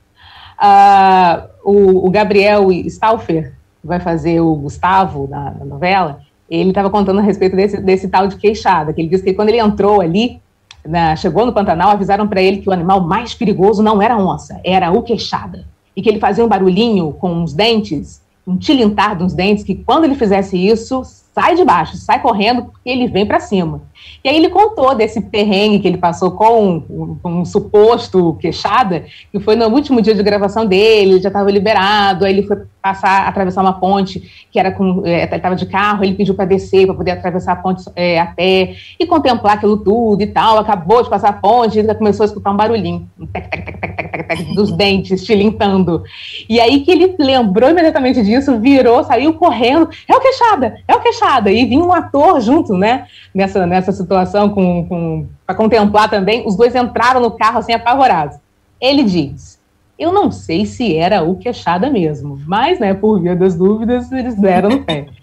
uh, 0.59 1.47
o, 1.63 2.07
o, 2.07 2.09
Gabriel 2.09 2.71
Stauffer, 2.71 3.53
que 3.81 3.87
vai 3.87 3.99
fazer 3.99 4.39
o 4.41 4.55
Gustavo 4.55 5.27
na, 5.29 5.51
na 5.51 5.65
novela, 5.65 6.19
ele 6.49 6.69
estava 6.69 6.89
contando 6.89 7.19
a 7.19 7.23
respeito 7.23 7.55
desse, 7.55 7.77
desse 7.77 8.07
tal 8.07 8.27
de 8.27 8.35
queixada, 8.37 8.93
que 8.93 9.01
ele 9.01 9.09
disse 9.09 9.23
que 9.23 9.33
quando 9.33 9.49
ele 9.49 9.59
entrou 9.59 10.01
ali, 10.01 10.41
na, 10.85 11.15
chegou 11.15 11.45
no 11.45 11.53
Pantanal, 11.53 11.89
avisaram 11.89 12.27
para 12.27 12.41
ele 12.41 12.57
que 12.57 12.69
o 12.69 12.73
animal 12.73 13.01
mais 13.01 13.33
perigoso 13.33 13.81
não 13.81 14.01
era 14.01 14.15
a 14.15 14.17
onça, 14.17 14.59
era 14.63 14.91
o 14.91 15.01
queixada. 15.01 15.65
E 15.95 16.01
que 16.01 16.09
ele 16.09 16.19
fazia 16.19 16.43
um 16.43 16.47
barulhinho 16.47 17.13
com 17.13 17.41
os 17.43 17.53
dentes, 17.53 18.21
um 18.45 18.57
tilintar 18.57 19.17
dos 19.17 19.33
dentes, 19.33 19.63
que 19.63 19.75
quando 19.75 20.03
ele 20.03 20.15
fizesse 20.15 20.57
isso, 20.57 21.03
sai 21.33 21.55
de 21.55 21.65
baixo, 21.65 21.97
sai 21.97 22.21
correndo, 22.21 22.71
porque 22.85 22.89
ele 22.91 23.07
vem 23.07 23.25
para 23.25 23.39
cima. 23.39 23.81
E 24.23 24.29
aí 24.29 24.37
ele 24.37 24.49
contou 24.49 24.93
desse 24.93 25.19
perrengue 25.19 25.79
que 25.79 25.87
ele 25.87 25.97
passou 25.97 26.31
com 26.31 26.83
um, 26.87 27.17
um, 27.25 27.43
suposto 27.43 28.37
queixada, 28.39 29.05
que 29.31 29.39
foi 29.39 29.55
no 29.55 29.65
último 29.69 30.01
dia 30.03 30.13
de 30.13 30.21
gravação 30.21 30.67
dele, 30.67 31.13
ele 31.13 31.21
já 31.21 31.29
estava 31.29 31.49
liberado, 31.49 32.25
aí 32.25 32.33
ele 32.33 32.43
foi 32.43 32.57
passar, 32.85 33.27
atravessar 33.27 33.61
uma 33.63 33.73
ponte 33.73 34.45
que 34.51 34.59
era 34.59 34.71
com, 34.71 35.01
é, 35.03 35.23
ele 35.23 35.35
estava 35.35 35.55
de 35.55 35.65
carro, 35.65 36.03
ele 36.03 36.13
pediu 36.13 36.35
para 36.35 36.45
descer, 36.45 36.85
para 36.85 36.95
poder 36.95 37.11
atravessar 37.11 37.53
a 37.53 37.55
ponte 37.55 37.83
é, 37.95 38.19
a 38.19 38.27
pé 38.27 38.75
e 38.99 39.07
contemplar 39.07 39.55
aquilo 39.55 39.77
tudo 39.77 40.21
e 40.21 40.27
tal, 40.27 40.59
acabou 40.59 41.01
de 41.01 41.09
passar 41.09 41.29
a 41.29 41.33
ponte, 41.33 41.79
ele 41.79 41.95
começou 41.95 42.23
a 42.23 42.27
escutar 42.27 42.51
um 42.51 42.55
barulhinho, 42.55 43.09
um 43.19 43.25
tec, 43.25 43.49
tec, 43.49 43.65
tec, 43.65 43.81
tec, 43.81 43.95
tec, 43.95 44.11
tec, 44.11 44.27
tec, 44.27 44.53
dos 44.53 44.71
dentes, 44.77 45.23
tilintando. 45.23 46.03
E 46.47 46.59
aí 46.59 46.81
que 46.81 46.91
ele 46.91 47.15
lembrou 47.17 47.71
imediatamente 47.71 48.21
disso, 48.21 48.59
virou, 48.59 49.03
saiu 49.03 49.33
correndo, 49.33 49.89
é 50.07 50.15
o 50.15 50.21
queixada, 50.21 50.77
é 50.87 50.95
o 50.95 50.99
queixada, 50.99 51.51
e 51.51 51.65
vinha 51.65 51.83
um 51.83 51.91
ator 51.91 52.39
junto, 52.39 52.74
né, 52.77 53.07
nessa, 53.33 53.65
nessa 53.65 53.91
situação 53.91 54.49
com, 54.49 54.85
com 54.87 55.27
para 55.45 55.55
contemplar 55.55 56.09
também, 56.09 56.45
os 56.45 56.55
dois 56.55 56.75
entraram 56.75 57.21
no 57.21 57.31
carro 57.31 57.59
assim 57.59 57.73
apavorados. 57.73 58.37
Ele 58.79 59.03
diz: 59.03 59.59
Eu 59.97 60.11
não 60.11 60.31
sei 60.31 60.65
se 60.65 60.95
era 60.95 61.23
o 61.23 61.35
queixada 61.35 61.89
mesmo, 61.89 62.39
mas, 62.45 62.79
né, 62.79 62.93
por 62.93 63.21
via 63.21 63.35
das 63.35 63.55
dúvidas, 63.55 64.11
eles 64.11 64.35
deram 64.35 64.69
no 64.69 64.83
pé. 64.83 65.07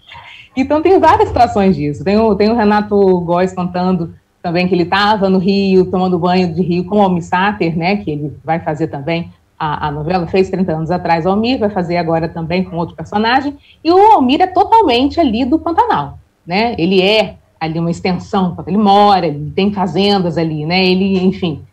Então 0.55 0.83
tem 0.83 0.99
várias 0.99 1.29
situações 1.29 1.75
disso. 1.75 2.03
Tem 2.03 2.15
o, 2.15 2.35
tem 2.35 2.51
o 2.51 2.55
Renato 2.55 2.95
Góes 3.21 3.51
contando 3.53 4.13
também 4.43 4.67
que 4.67 4.75
ele 4.75 4.83
estava 4.83 5.29
no 5.29 5.39
Rio, 5.39 5.89
tomando 5.89 6.19
banho 6.19 6.53
de 6.53 6.61
Rio 6.61 6.85
com 6.85 6.97
o 6.97 7.01
Almir 7.01 7.23
Sater, 7.23 7.77
né, 7.77 7.95
que 7.95 8.11
ele 8.11 8.37
vai 8.43 8.59
fazer 8.59 8.87
também 8.87 9.31
a, 9.57 9.87
a, 9.87 9.91
novela, 9.91 10.27
fez 10.27 10.49
30 10.49 10.73
anos 10.73 10.91
atrás 10.91 11.25
o 11.25 11.29
Almir, 11.29 11.57
vai 11.57 11.69
fazer 11.69 11.95
agora 11.95 12.27
também 12.27 12.61
com 12.61 12.75
outro 12.75 12.93
personagem, 12.93 13.57
e 13.81 13.89
o 13.89 13.97
Almir 13.97 14.41
é 14.41 14.47
totalmente 14.47 15.17
ali 15.17 15.45
do 15.45 15.57
Pantanal, 15.57 16.19
né, 16.45 16.75
ele 16.77 17.01
é 17.01 17.35
ali 17.63 17.79
uma 17.79 17.91
extensão, 17.91 18.55
ele 18.67 18.77
mora, 18.77 19.27
ele 19.27 19.51
tem 19.55 19.73
fazendas 19.73 20.37
ali, 20.37 20.65
né? 20.65 20.85
Ele, 20.85 21.19
enfim. 21.23 21.63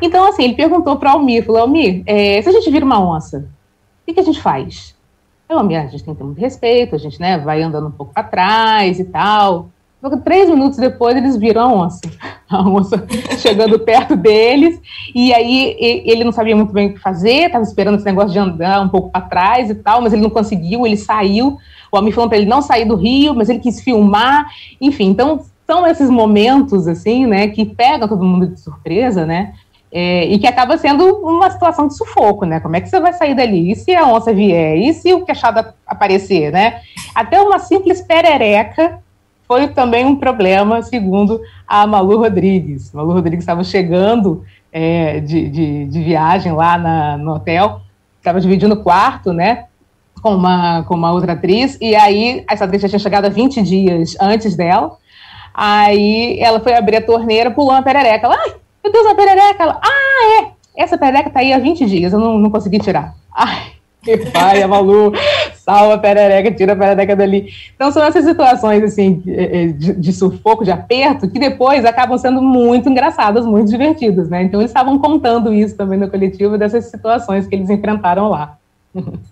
Então, 0.00 0.26
assim, 0.26 0.44
ele 0.44 0.54
perguntou 0.54 0.96
para 0.96 1.12
Almir, 1.12 1.44
falou, 1.44 1.62
Almir, 1.62 2.02
é, 2.06 2.40
se 2.40 2.48
a 2.48 2.52
gente 2.52 2.70
vira 2.70 2.84
uma 2.84 3.00
onça, 3.00 3.38
o 3.38 4.06
que, 4.06 4.14
que 4.14 4.20
a 4.20 4.24
gente 4.24 4.40
faz? 4.40 4.94
Eu, 5.48 5.58
Almir, 5.58 5.80
a 5.80 5.86
gente 5.86 6.04
tem 6.04 6.14
que 6.14 6.18
ter 6.18 6.24
muito 6.24 6.40
respeito, 6.40 6.94
a 6.94 6.98
gente, 6.98 7.20
né, 7.20 7.38
vai 7.38 7.62
andando 7.62 7.88
um 7.88 7.92
pouco 7.92 8.12
para 8.12 8.22
trás 8.22 8.98
e 8.98 9.04
tal. 9.04 9.68
Três 10.24 10.50
minutos 10.50 10.78
depois, 10.78 11.16
eles 11.16 11.36
viram 11.36 11.62
a 11.62 11.72
onça. 11.72 12.00
A 12.50 12.68
onça 12.68 13.06
chegando 13.38 13.78
perto 13.78 14.16
deles. 14.16 14.80
E 15.14 15.32
aí, 15.32 15.76
ele 15.78 16.24
não 16.24 16.32
sabia 16.32 16.56
muito 16.56 16.72
bem 16.72 16.88
o 16.88 16.94
que 16.94 16.98
fazer, 16.98 17.46
estava 17.46 17.64
esperando 17.64 17.94
esse 17.94 18.04
negócio 18.04 18.32
de 18.32 18.38
andar 18.38 18.82
um 18.82 18.88
pouco 18.88 19.10
para 19.10 19.22
trás 19.22 19.70
e 19.70 19.74
tal, 19.74 20.02
mas 20.02 20.12
ele 20.12 20.20
não 20.20 20.28
conseguiu, 20.28 20.84
ele 20.84 20.96
saiu 20.96 21.56
o 21.92 21.98
homem 21.98 22.10
falou 22.10 22.28
para 22.28 22.38
ele 22.38 22.46
não 22.46 22.62
sair 22.62 22.86
do 22.86 22.96
Rio, 22.96 23.34
mas 23.34 23.50
ele 23.50 23.58
quis 23.58 23.80
filmar, 23.80 24.46
enfim, 24.80 25.08
então 25.10 25.44
são 25.66 25.86
esses 25.86 26.08
momentos, 26.08 26.88
assim, 26.88 27.26
né, 27.26 27.48
que 27.48 27.66
pegam 27.66 28.08
todo 28.08 28.24
mundo 28.24 28.46
de 28.46 28.58
surpresa, 28.58 29.26
né, 29.26 29.52
é, 29.92 30.24
e 30.24 30.38
que 30.38 30.46
acaba 30.46 30.78
sendo 30.78 31.04
uma 31.16 31.50
situação 31.50 31.86
de 31.86 31.94
sufoco, 31.94 32.46
né, 32.46 32.60
como 32.60 32.74
é 32.74 32.80
que 32.80 32.88
você 32.88 32.98
vai 32.98 33.12
sair 33.12 33.34
dali? 33.34 33.70
E 33.70 33.76
se 33.76 33.94
a 33.94 34.06
onça 34.06 34.32
vier? 34.32 34.78
E 34.78 34.94
se 34.94 35.12
o 35.12 35.24
queixado 35.24 35.72
aparecer, 35.86 36.50
né? 36.50 36.80
Até 37.14 37.38
uma 37.38 37.58
simples 37.58 38.00
perereca 38.00 39.00
foi 39.46 39.68
também 39.68 40.06
um 40.06 40.16
problema, 40.16 40.82
segundo 40.82 41.42
a 41.68 41.86
Malu 41.86 42.16
Rodrigues. 42.16 42.90
Malu 42.92 43.12
Rodrigues 43.12 43.42
estava 43.42 43.62
chegando 43.62 44.42
é, 44.72 45.20
de, 45.20 45.50
de, 45.50 45.84
de, 45.84 46.02
viagem 46.02 46.52
lá 46.52 46.78
na, 46.78 47.18
no 47.18 47.34
hotel, 47.34 47.82
estava 48.18 48.40
dividindo 48.40 48.82
quarto, 48.82 49.30
né? 49.30 49.66
Com 50.22 50.36
uma, 50.36 50.84
com 50.84 50.94
uma 50.94 51.12
outra 51.12 51.32
atriz, 51.32 51.76
e 51.80 51.96
aí 51.96 52.44
essa 52.48 52.64
atriz 52.64 52.80
já 52.80 52.88
tinha 52.88 52.98
chegado 52.98 53.24
há 53.24 53.28
20 53.28 53.60
dias 53.62 54.16
antes 54.20 54.54
dela. 54.54 54.96
Aí 55.52 56.38
ela 56.40 56.60
foi 56.60 56.74
abrir 56.74 56.96
a 56.96 57.02
torneira, 57.02 57.50
pulou 57.50 57.72
uma 57.72 57.82
perereca. 57.82 58.26
Ela, 58.26 58.36
ai, 58.36 58.54
meu 58.82 58.92
Deus, 58.92 59.04
uma 59.04 59.16
perereca. 59.16 59.62
Ela, 59.62 59.80
ah, 59.82 60.40
é, 60.40 60.82
essa 60.82 60.96
perereca 60.96 61.28
tá 61.28 61.40
aí 61.40 61.52
há 61.52 61.58
20 61.58 61.84
dias, 61.84 62.12
eu 62.12 62.18
não, 62.18 62.38
não 62.38 62.50
consegui 62.50 62.78
tirar. 62.78 63.14
Ai, 63.34 63.72
que 64.02 64.16
pai, 64.30 64.62
a 64.62 64.68
Malu, 64.68 65.12
salva 65.56 65.94
a 65.94 65.98
perereca, 65.98 66.52
tira 66.52 66.72
a 66.72 66.76
perereca 66.76 67.16
dali. 67.16 67.48
Então 67.74 67.90
são 67.90 68.02
essas 68.02 68.24
situações, 68.24 68.82
assim, 68.84 69.22
de, 69.76 69.94
de, 69.94 70.12
sufoco, 70.12 70.64
de 70.64 70.70
aperto, 70.70 71.28
que 71.28 71.38
depois 71.38 71.84
acabam 71.84 72.16
sendo 72.16 72.40
muito 72.40 72.88
engraçadas, 72.88 73.44
muito 73.44 73.70
divertidas, 73.70 74.28
né? 74.28 74.44
Então 74.44 74.60
eles 74.60 74.70
estavam 74.70 74.98
contando 74.98 75.52
isso 75.52 75.76
também 75.76 75.98
no 75.98 76.08
coletivo, 76.08 76.56
dessas 76.56 76.86
situações 76.86 77.46
que 77.46 77.56
eles 77.56 77.68
enfrentaram 77.68 78.28
lá. 78.28 78.56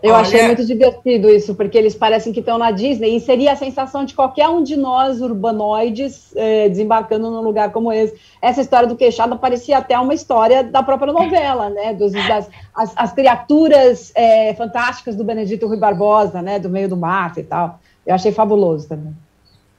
Eu 0.00 0.10
Olha... 0.10 0.20
achei 0.20 0.46
muito 0.46 0.64
divertido 0.64 1.28
isso, 1.28 1.54
porque 1.56 1.76
eles 1.76 1.94
parecem 1.94 2.32
que 2.32 2.38
estão 2.38 2.56
na 2.56 2.70
Disney, 2.70 3.16
e 3.16 3.20
seria 3.20 3.52
a 3.52 3.56
sensação 3.56 4.04
de 4.04 4.14
qualquer 4.14 4.48
um 4.48 4.62
de 4.62 4.76
nós, 4.76 5.20
urbanoides, 5.20 6.30
é, 6.36 6.68
desembarcando 6.68 7.30
num 7.30 7.40
lugar 7.40 7.72
como 7.72 7.92
esse. 7.92 8.14
Essa 8.40 8.60
história 8.60 8.86
do 8.86 8.94
queixada 8.94 9.34
parecia 9.34 9.78
até 9.78 9.98
uma 9.98 10.14
história 10.14 10.62
da 10.62 10.82
própria 10.84 11.12
novela, 11.12 11.68
né? 11.68 11.94
Dos, 11.94 12.12
das, 12.12 12.48
as, 12.74 12.92
as 12.94 13.12
criaturas 13.12 14.12
é, 14.14 14.54
fantásticas 14.54 15.16
do 15.16 15.24
Benedito 15.24 15.66
Rui 15.66 15.76
Barbosa, 15.78 16.40
né? 16.40 16.60
Do 16.60 16.68
meio 16.68 16.88
do 16.88 16.96
mato 16.96 17.40
e 17.40 17.44
tal. 17.44 17.80
Eu 18.06 18.14
achei 18.14 18.30
fabuloso 18.30 18.88
também. 18.88 19.14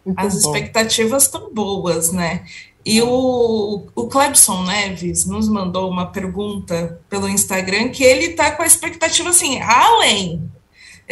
Muito 0.05 0.19
as 0.19 0.33
bom. 0.33 0.39
expectativas 0.39 1.23
estão 1.23 1.53
boas, 1.53 2.11
né? 2.11 2.43
E 2.85 3.01
o, 3.01 3.87
o 3.93 4.07
Clebson 4.07 4.63
Neves 4.63 5.25
nos 5.25 5.49
mandou 5.49 5.89
uma 5.89 6.07
pergunta 6.07 6.99
pelo 7.09 7.27
Instagram 7.27 7.89
que 7.89 8.03
ele 8.03 8.27
está 8.27 8.51
com 8.51 8.63
a 8.63 8.65
expectativa 8.65 9.29
assim, 9.29 9.61
além. 9.61 10.49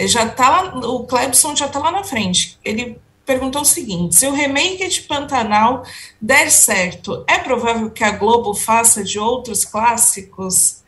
Já 0.05 0.29
tá 0.29 0.50
lá, 0.50 0.88
o 0.88 1.05
Clebson 1.05 1.55
já 1.55 1.65
está 1.65 1.79
lá 1.79 1.91
na 1.91 2.03
frente. 2.03 2.57
Ele 2.63 3.00
perguntou 3.25 3.62
o 3.62 3.65
seguinte: 3.65 4.15
se 4.15 4.25
o 4.25 4.33
remake 4.33 4.88
de 4.88 5.01
Pantanal 5.01 5.83
der 6.21 6.50
certo, 6.50 7.24
é 7.27 7.38
provável 7.38 7.91
que 7.91 8.03
a 8.03 8.12
Globo 8.12 8.53
faça 8.53 9.03
de 9.03 9.19
outros 9.19 9.65
clássicos? 9.65 10.83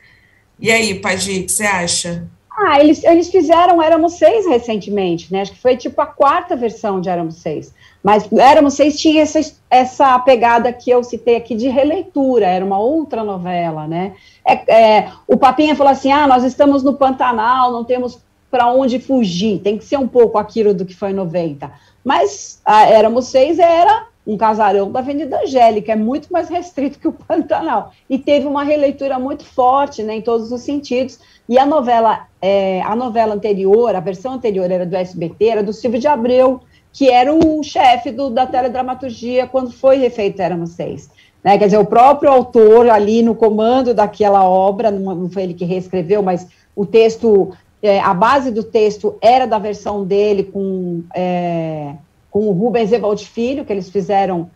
E 0.59 0.71
aí, 0.71 0.99
Padir, 0.99 1.41
o 1.41 1.45
que 1.45 1.51
você 1.51 1.65
acha? 1.65 2.27
Ah, 2.61 2.77
eles, 2.77 3.03
eles 3.05 3.29
fizeram 3.29 3.81
Éramos 3.81 4.13
Seis 4.13 4.45
recentemente, 4.45 5.31
né? 5.31 5.41
Acho 5.41 5.53
que 5.53 5.61
foi 5.61 5.77
tipo 5.77 6.01
a 6.01 6.05
quarta 6.05 6.57
versão 6.57 6.99
de 6.99 7.07
Éramos 7.07 7.35
Seis. 7.35 7.73
Mas 8.03 8.29
Éramos 8.33 8.73
Seis 8.73 8.99
tinha 8.99 9.21
essa, 9.21 9.39
essa 9.69 10.19
pegada 10.19 10.73
que 10.73 10.91
eu 10.91 11.01
citei 11.01 11.37
aqui 11.37 11.55
de 11.55 11.69
releitura, 11.69 12.45
era 12.45 12.65
uma 12.65 12.77
outra 12.77 13.23
novela, 13.23 13.87
né? 13.87 14.13
É, 14.45 14.75
é, 14.75 15.11
o 15.25 15.37
Papinha 15.37 15.73
falou 15.73 15.93
assim: 15.93 16.11
ah, 16.11 16.27
nós 16.27 16.43
estamos 16.43 16.83
no 16.83 16.95
Pantanal, 16.95 17.71
não 17.71 17.85
temos 17.85 18.19
para 18.51 18.67
onde 18.67 18.99
fugir, 18.99 19.59
tem 19.59 19.77
que 19.77 19.85
ser 19.85 19.97
um 19.97 20.07
pouco 20.07 20.37
aquilo 20.37 20.73
do 20.73 20.85
que 20.85 20.95
foi 20.95 21.11
em 21.11 21.13
90. 21.15 21.71
Mas 22.03 22.59
a 22.65 22.89
Éramos 22.89 23.27
Seis 23.27 23.57
era 23.57 24.08
um 24.29 24.37
casarão 24.37 24.91
da 24.91 24.99
Avenida 24.99 25.41
Angélica, 25.41 25.91
é 25.91 25.95
muito 25.95 26.31
mais 26.31 26.49
restrito 26.49 26.99
que 26.99 27.07
o 27.07 27.11
Pantanal. 27.11 27.91
E 28.07 28.19
teve 28.19 28.45
uma 28.45 28.63
releitura 28.63 29.17
muito 29.17 29.43
forte, 29.43 30.03
né, 30.03 30.17
em 30.17 30.21
todos 30.21 30.51
os 30.51 30.61
sentidos. 30.61 31.19
E 31.49 31.57
a 31.57 31.65
novela, 31.65 32.27
é, 32.39 32.79
a 32.83 32.95
novela 32.95 33.33
anterior, 33.33 33.95
a 33.95 33.99
versão 33.99 34.33
anterior 34.33 34.69
era 34.69 34.85
do 34.85 34.95
SBT, 34.95 35.45
era 35.47 35.63
do 35.63 35.73
Silvio 35.73 35.99
de 35.99 36.07
Abreu, 36.07 36.61
que 36.93 37.09
era 37.09 37.33
o 37.33 37.63
chefe 37.63 38.11
do, 38.11 38.29
da 38.29 38.45
teledramaturgia 38.45 39.47
quando 39.47 39.71
foi 39.71 39.97
refeito 39.97 40.39
Éramos 40.43 40.71
Seis. 40.71 41.09
Né? 41.43 41.57
Quer 41.57 41.65
dizer, 41.65 41.79
o 41.79 41.85
próprio 41.85 42.29
autor 42.29 42.87
ali 42.87 43.23
no 43.23 43.33
comando 43.33 43.95
daquela 43.95 44.47
obra, 44.47 44.91
não 44.91 45.27
foi 45.31 45.41
ele 45.41 45.55
que 45.55 45.65
reescreveu, 45.65 46.21
mas 46.21 46.45
o 46.75 46.85
texto, 46.85 47.51
é, 47.81 47.99
a 47.99 48.13
base 48.13 48.51
do 48.51 48.63
texto 48.63 49.17
era 49.23 49.47
da 49.47 49.57
versão 49.57 50.05
dele 50.05 50.43
com, 50.43 51.01
é, 51.15 51.95
com 52.29 52.47
o 52.47 52.51
Rubens 52.51 52.91
Evald 52.91 53.25
Filho, 53.25 53.65
que 53.65 53.73
eles 53.73 53.89
fizeram, 53.89 54.49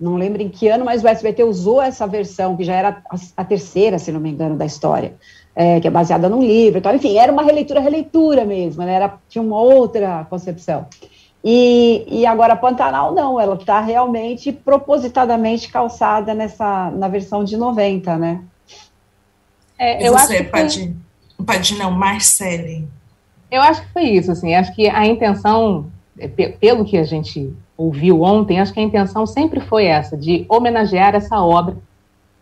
não 0.00 0.16
lembro 0.16 0.42
em 0.42 0.48
que 0.48 0.68
ano, 0.68 0.84
mas 0.84 1.02
o 1.02 1.08
SBT 1.08 1.44
usou 1.44 1.82
essa 1.82 2.06
versão, 2.06 2.56
que 2.56 2.64
já 2.64 2.74
era 2.74 3.02
a, 3.10 3.16
a 3.36 3.44
terceira, 3.44 3.98
se 3.98 4.12
não 4.12 4.20
me 4.20 4.30
engano, 4.30 4.56
da 4.56 4.66
história, 4.66 5.14
é, 5.54 5.80
que 5.80 5.88
é 5.88 5.90
baseada 5.90 6.28
num 6.28 6.42
livro. 6.42 6.78
Então, 6.78 6.94
enfim, 6.94 7.16
era 7.16 7.32
uma 7.32 7.42
releitura, 7.42 7.80
releitura 7.80 8.44
mesmo, 8.44 8.84
né? 8.84 8.94
era, 8.94 9.18
tinha 9.28 9.42
uma 9.42 9.60
outra 9.60 10.26
concepção. 10.30 10.86
E, 11.48 12.04
e 12.08 12.26
agora 12.26 12.56
Pantanal 12.56 13.14
não, 13.14 13.40
ela 13.40 13.54
está 13.54 13.80
realmente 13.80 14.50
propositadamente 14.50 15.68
calçada 15.68 16.34
nessa 16.34 16.90
na 16.90 17.06
versão 17.06 17.44
de 17.44 17.56
90, 17.56 18.16
né? 18.16 18.40
É, 19.78 20.02
e 20.02 20.06
eu 20.06 20.12
você, 20.12 20.38
acho 20.38 20.44
que 20.44 20.50
Padi, 20.50 20.96
Padi 21.46 21.78
não, 21.78 21.92
Marcele. 21.92 22.88
Eu 23.48 23.62
acho 23.62 23.82
que 23.82 23.92
foi 23.92 24.02
isso, 24.04 24.32
assim, 24.32 24.56
acho 24.56 24.74
que 24.74 24.88
a 24.88 25.06
intenção, 25.06 25.88
pelo 26.58 26.84
que 26.84 26.96
a 26.96 27.04
gente 27.04 27.52
ouviu 27.76 28.22
ontem, 28.22 28.58
acho 28.58 28.72
que 28.72 28.80
a 28.80 28.82
intenção 28.82 29.26
sempre 29.26 29.60
foi 29.60 29.84
essa, 29.84 30.16
de 30.16 30.46
homenagear 30.48 31.14
essa 31.14 31.40
obra 31.40 31.76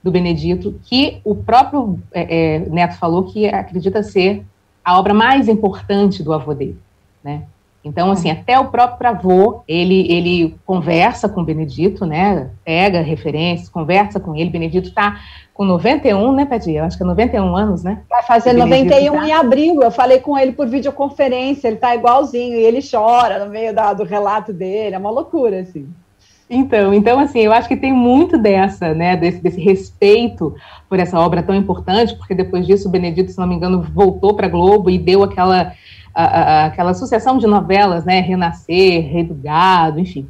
do 0.02 0.10
Benedito, 0.10 0.78
que 0.84 1.20
o 1.24 1.34
próprio 1.34 1.98
é, 2.12 2.56
é, 2.56 2.58
Neto 2.68 2.96
falou 2.98 3.24
que 3.24 3.46
acredita 3.46 4.02
ser 4.02 4.44
a 4.84 4.98
obra 4.98 5.14
mais 5.14 5.48
importante 5.48 6.22
do 6.22 6.32
avô 6.32 6.52
dele, 6.54 6.78
né? 7.22 7.44
Então, 7.84 8.10
assim, 8.10 8.30
uhum. 8.30 8.38
até 8.40 8.58
o 8.58 8.66
próprio 8.68 9.10
avô, 9.10 9.62
ele, 9.68 10.10
ele 10.10 10.56
conversa 10.64 11.28
com 11.28 11.42
o 11.42 11.44
Benedito, 11.44 12.06
né? 12.06 12.48
Pega 12.64 13.02
referências, 13.02 13.68
conversa 13.68 14.18
com 14.18 14.34
ele. 14.34 14.48
Benedito 14.48 14.88
está 14.88 15.20
com 15.52 15.64
91, 15.64 16.32
né, 16.32 16.46
Padia? 16.46 16.80
Eu 16.80 16.84
acho 16.84 16.96
que 16.96 17.02
é 17.02 17.06
91 17.06 17.54
anos, 17.54 17.84
né? 17.84 18.00
Vai 18.08 18.22
fazer 18.22 18.54
91 18.54 19.12
tá... 19.12 19.28
em 19.28 19.32
abril. 19.32 19.82
Eu 19.82 19.90
falei 19.90 20.18
com 20.18 20.38
ele 20.38 20.52
por 20.52 20.66
videoconferência, 20.66 21.68
ele 21.68 21.76
tá 21.76 21.94
igualzinho, 21.94 22.56
e 22.56 22.62
ele 22.62 22.80
chora 22.80 23.44
no 23.44 23.50
meio 23.50 23.74
da, 23.74 23.92
do 23.92 24.04
relato 24.04 24.50
dele. 24.50 24.94
É 24.94 24.98
uma 24.98 25.10
loucura, 25.10 25.60
assim. 25.60 25.86
Então, 26.48 26.92
então, 26.92 27.18
assim, 27.18 27.40
eu 27.40 27.52
acho 27.52 27.68
que 27.68 27.76
tem 27.76 27.92
muito 27.92 28.38
dessa, 28.38 28.94
né, 28.94 29.16
desse, 29.16 29.40
desse 29.40 29.60
respeito 29.60 30.54
por 30.88 30.98
essa 30.98 31.18
obra 31.18 31.42
tão 31.42 31.54
importante, 31.54 32.14
porque 32.16 32.34
depois 32.34 32.66
disso 32.66 32.88
o 32.88 32.90
Benedito, 32.90 33.30
se 33.30 33.38
não 33.38 33.46
me 33.46 33.54
engano, 33.54 33.82
voltou 33.82 34.34
para 34.34 34.48
Globo 34.48 34.90
e 34.90 34.98
deu 34.98 35.22
aquela 35.22 35.72
a, 36.14 36.24
a, 36.24 36.64
aquela 36.66 36.94
sucessão 36.94 37.38
de 37.38 37.46
novelas, 37.46 38.04
né? 38.04 38.20
Renascer, 38.20 39.10
Rei 39.10 39.24
do 39.24 39.34
Gado, 39.34 39.98
enfim. 39.98 40.28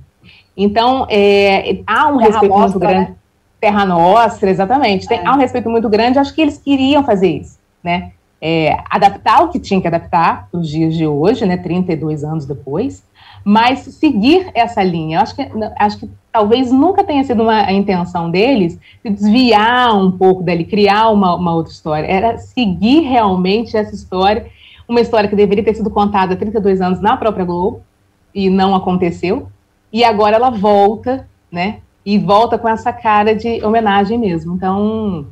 Então, 0.57 1.07
é, 1.11 1.81
há 1.87 2.09
um 2.09 2.19
Terra 2.19 2.31
respeito 2.31 2.59
muito 2.59 2.79
grande. 2.79 3.11
Né? 3.11 3.17
Terra 3.61 3.87
Nostra, 3.87 4.51
exatamente. 4.51 5.07
Tem, 5.07 5.19
é. 5.19 5.27
Há 5.27 5.35
um 5.35 5.39
respeito 5.39 5.69
muito 5.69 5.89
grande, 5.89 6.19
acho 6.19 6.35
que 6.35 6.43
eles 6.43 6.59
queriam 6.59 7.03
fazer 7.03 7.29
isso, 7.29 7.59
né? 7.83 8.13
É, 8.41 8.77
adaptar 8.91 9.43
o 9.43 9.49
que 9.49 9.59
tinha 9.59 9.81
que 9.81 9.87
adaptar 9.87 10.49
para 10.51 10.61
os 10.61 10.69
dias 10.69 10.95
de 10.95 11.07
hoje, 11.07 11.47
né? 11.47 11.57
32 11.57 12.23
anos 12.25 12.45
depois, 12.45 13.03
mas 13.43 13.81
seguir 13.81 14.51
essa 14.55 14.83
linha. 14.83 15.23
Acho 15.23 15.35
que, 15.35 15.51
acho 15.79 15.99
que 15.99 16.11
talvez 16.31 16.71
nunca 16.71 17.03
tenha 17.03 17.25
sido 17.25 17.43
uma, 17.43 17.65
a 17.65 17.73
intenção 17.73 18.31
deles 18.31 18.79
de 19.03 19.11
desviar 19.11 19.97
um 19.97 20.13
pouco 20.13 20.43
dele, 20.43 20.65
criar 20.65 21.09
uma, 21.09 21.35
uma 21.35 21.55
outra 21.55 21.73
história. 21.73 22.07
Era 22.07 22.37
seguir 22.37 23.01
realmente 23.01 23.77
essa 23.77 23.95
história 23.95 24.47
uma 24.89 25.01
história 25.01 25.29
que 25.29 25.37
deveria 25.37 25.65
ter 25.65 25.75
sido 25.75 25.91
contada 25.91 26.35
há 26.35 26.37
32 26.37 26.81
anos 26.81 27.01
na 27.01 27.17
própria 27.17 27.45
Globo 27.45 27.83
e 28.35 28.51
não 28.51 28.75
aconteceu. 28.75 29.49
E 29.93 30.05
agora 30.05 30.37
ela 30.37 30.51
volta, 30.51 31.29
né? 31.51 31.79
E 32.05 32.19
volta 32.19 32.59
com 32.59 32.69
essa 32.69 32.93
cara 32.93 33.35
de 33.35 33.65
homenagem 33.65 34.19
mesmo. 34.19 34.55
Então, 34.55 35.27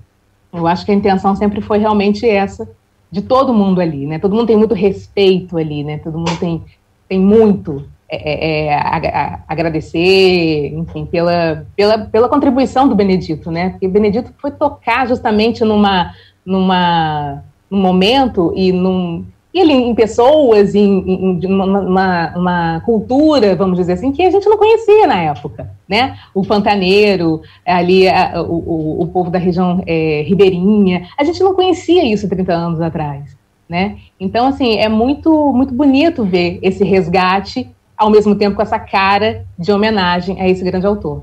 eu 0.52 0.66
acho 0.66 0.87
que 0.87 0.92
a 0.92 0.94
intenção 0.94 1.35
sempre 1.35 1.61
foi 1.61 1.78
realmente 1.78 2.26
essa 2.26 2.68
de 3.11 3.21
todo 3.21 3.52
mundo 3.52 3.80
ali, 3.80 4.06
né? 4.06 4.18
Todo 4.18 4.35
mundo 4.35 4.47
tem 4.47 4.56
muito 4.56 4.75
respeito 4.75 5.59
ali, 5.59 5.85
né? 5.85 5.99
Todo 5.99 6.16
mundo 6.16 6.37
tem, 6.38 6.62
tem 7.08 7.19
muito 7.19 7.84
é, 8.08 8.17
é, 8.17 8.67
é 8.67 8.75
a, 8.75 8.97
a, 8.97 9.41
agradecer, 9.49 10.73
enfim, 10.75 11.04
pela, 11.04 11.67
pela, 11.75 11.99
pela 11.99 12.28
contribuição 12.28 12.88
do 12.88 12.95
Benedito, 12.95 13.50
né? 13.50 13.71
Porque 13.71 13.88
Benedito 13.88 14.32
foi 14.38 14.50
tocar 14.50 15.06
justamente 15.08 15.65
numa, 15.65 16.15
numa, 16.45 17.43
num 17.71 17.80
momento 17.80 18.52
e 18.56 18.71
num, 18.73 19.26
e 19.52 19.60
ele 19.60 19.73
em 19.73 19.95
pessoas, 19.95 20.75
em, 20.75 21.41
em 21.43 21.47
uma, 21.47 22.32
uma, 22.36 22.80
cultura, 22.80 23.54
vamos 23.54 23.76
dizer 23.76 23.93
assim, 23.93 24.10
que 24.10 24.23
a 24.23 24.30
gente 24.30 24.49
não 24.49 24.56
conhecia 24.56 25.06
na 25.06 25.21
época, 25.21 25.71
né? 25.86 26.17
O 26.34 26.43
pantaneiro, 26.43 27.43
ali 27.67 28.08
a, 28.08 28.43
o, 28.43 29.02
o, 29.02 29.06
povo 29.08 29.30
da 29.30 29.38
região 29.38 29.82
é, 29.86 30.23
ribeirinha, 30.23 31.08
a 31.19 31.25
gente 31.25 31.43
não 31.43 31.54
conhecia 31.54 32.04
isso 32.04 32.28
30 32.28 32.52
anos 32.52 32.80
atrás, 32.80 33.36
né? 33.69 33.99
Então, 34.19 34.47
assim, 34.47 34.78
é 34.78 34.88
muito, 34.88 35.52
muito 35.52 35.75
bonito 35.75 36.25
ver 36.25 36.58
esse 36.62 36.82
resgate, 36.82 37.69
ao 37.95 38.10
mesmo 38.10 38.34
tempo 38.34 38.56
com 38.56 38.62
essa 38.62 38.78
cara 38.78 39.45
de 39.58 39.71
homenagem 39.71 40.41
a 40.41 40.49
esse 40.49 40.65
grande 40.65 40.86
autor. 40.86 41.23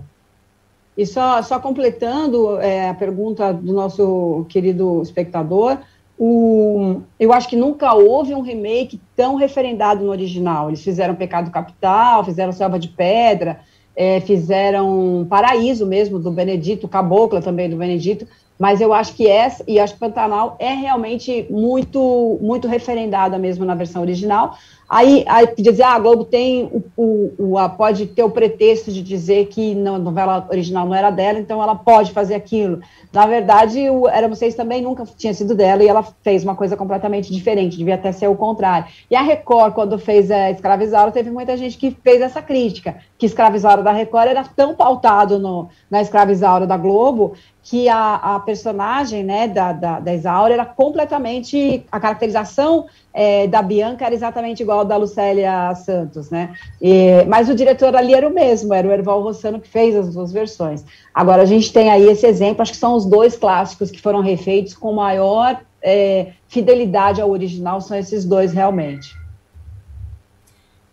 E 0.95 1.05
só, 1.05 1.41
só 1.41 1.59
completando 1.59 2.59
é, 2.59 2.89
a 2.89 2.93
pergunta 2.93 3.53
do 3.53 3.73
nosso 3.73 4.45
querido 4.49 5.01
espectador, 5.01 5.77
o, 6.19 7.01
eu 7.17 7.31
acho 7.31 7.47
que 7.47 7.55
nunca 7.55 7.93
houve 7.93 8.35
um 8.35 8.41
remake 8.41 8.99
tão 9.15 9.35
referendado 9.35 10.03
no 10.03 10.11
original. 10.11 10.67
Eles 10.67 10.83
fizeram 10.83 11.15
Pecado 11.15 11.49
Capital, 11.49 12.25
fizeram 12.25 12.51
Selva 12.51 12.77
de 12.77 12.89
Pedra, 12.89 13.61
é, 13.95 14.19
fizeram 14.19 15.25
Paraíso 15.29 15.85
mesmo, 15.85 16.19
do 16.19 16.29
Benedito, 16.29 16.89
Cabocla 16.89 17.41
também 17.41 17.69
do 17.69 17.77
Benedito, 17.77 18.27
mas 18.59 18.81
eu 18.81 18.91
acho 18.93 19.15
que 19.15 19.25
essa, 19.25 19.63
e 19.65 19.79
acho 19.79 19.93
que 19.93 19.99
Pantanal 20.01 20.57
é 20.59 20.73
realmente 20.73 21.47
muito, 21.49 22.37
muito 22.41 22.67
referendada 22.67 23.39
mesmo 23.39 23.63
na 23.63 23.73
versão 23.73 24.01
original, 24.01 24.57
Aí, 24.89 25.23
aí 25.27 25.47
dizer, 25.55 25.83
ah, 25.83 25.93
a 25.93 25.99
Globo 25.99 26.25
tem 26.25 26.63
o, 26.63 26.83
o, 26.97 27.55
o 27.55 27.69
pode 27.77 28.07
ter 28.07 28.23
o 28.23 28.29
pretexto 28.31 28.91
de 28.91 29.03
dizer 29.03 29.45
que 29.45 29.75
não, 29.75 29.95
a 29.95 29.99
novela 29.99 30.47
original 30.49 30.87
não 30.87 30.95
era 30.95 31.11
dela, 31.11 31.37
então 31.37 31.61
ela 31.61 31.75
pode 31.75 32.11
fazer 32.11 32.33
aquilo. 32.33 32.81
Na 33.13 33.27
verdade, 33.27 33.87
o 33.87 34.07
Era 34.07 34.27
Vocês 34.27 34.55
também 34.55 34.81
nunca 34.81 35.03
tinha 35.15 35.33
sido 35.33 35.53
dela 35.53 35.83
e 35.83 35.87
ela 35.87 36.01
fez 36.23 36.43
uma 36.43 36.55
coisa 36.55 36.75
completamente 36.75 37.31
diferente, 37.31 37.77
devia 37.77 37.95
até 37.95 38.11
ser 38.11 38.27
o 38.29 38.35
contrário. 38.35 38.87
E 39.11 39.15
a 39.15 39.21
Record, 39.21 39.73
quando 39.73 39.99
fez 39.99 40.31
a 40.31 40.49
Escravizaura, 40.49 41.11
teve 41.11 41.29
muita 41.29 41.55
gente 41.55 41.77
que 41.77 41.95
fez 42.03 42.19
essa 42.19 42.41
crítica, 42.41 42.97
que 43.15 43.27
Escravizaura 43.27 43.83
da 43.83 43.91
Record 43.91 44.29
era 44.29 44.43
tão 44.43 44.73
pautado 44.73 45.37
no, 45.37 45.69
na 45.89 46.01
Escravizaura 46.01 46.65
da 46.65 46.77
Globo 46.77 47.35
que 47.61 47.87
a, 47.87 48.15
a 48.15 48.39
personagem 48.39 49.23
né, 49.23 49.47
da, 49.47 49.71
da, 49.71 49.99
da 49.99 50.13
Isaura 50.15 50.53
era 50.53 50.65
completamente. 50.65 51.85
A 51.91 51.99
caracterização 51.99 52.87
é, 53.21 53.47
da 53.47 53.61
Bianca 53.61 54.05
era 54.05 54.15
exatamente 54.15 54.63
igual 54.63 54.79
ao 54.79 54.85
da 54.85 54.95
Lucélia 54.95 55.75
Santos, 55.75 56.29
né? 56.29 56.55
E, 56.81 57.25
mas 57.27 57.49
o 57.49 57.53
diretor 57.53 57.93
ali 57.93 58.13
era 58.13 58.25
o 58.25 58.33
mesmo, 58.33 58.73
era 58.73 58.87
o 58.87 58.91
Erval 58.93 59.21
Rossano 59.21 59.59
que 59.59 59.67
fez 59.67 59.93
as 59.93 60.13
duas 60.13 60.31
versões. 60.31 60.85
Agora 61.13 61.41
a 61.41 61.45
gente 61.45 61.73
tem 61.73 61.89
aí 61.89 62.07
esse 62.07 62.25
exemplo, 62.25 62.61
acho 62.61 62.71
que 62.71 62.77
são 62.77 62.95
os 62.95 63.05
dois 63.05 63.35
clássicos 63.35 63.91
que 63.91 63.99
foram 63.99 64.21
refeitos 64.21 64.73
com 64.73 64.93
maior 64.93 65.59
é, 65.83 66.27
fidelidade 66.47 67.19
ao 67.19 67.29
original, 67.29 67.81
são 67.81 67.97
esses 67.97 68.23
dois 68.23 68.53
realmente. 68.53 69.13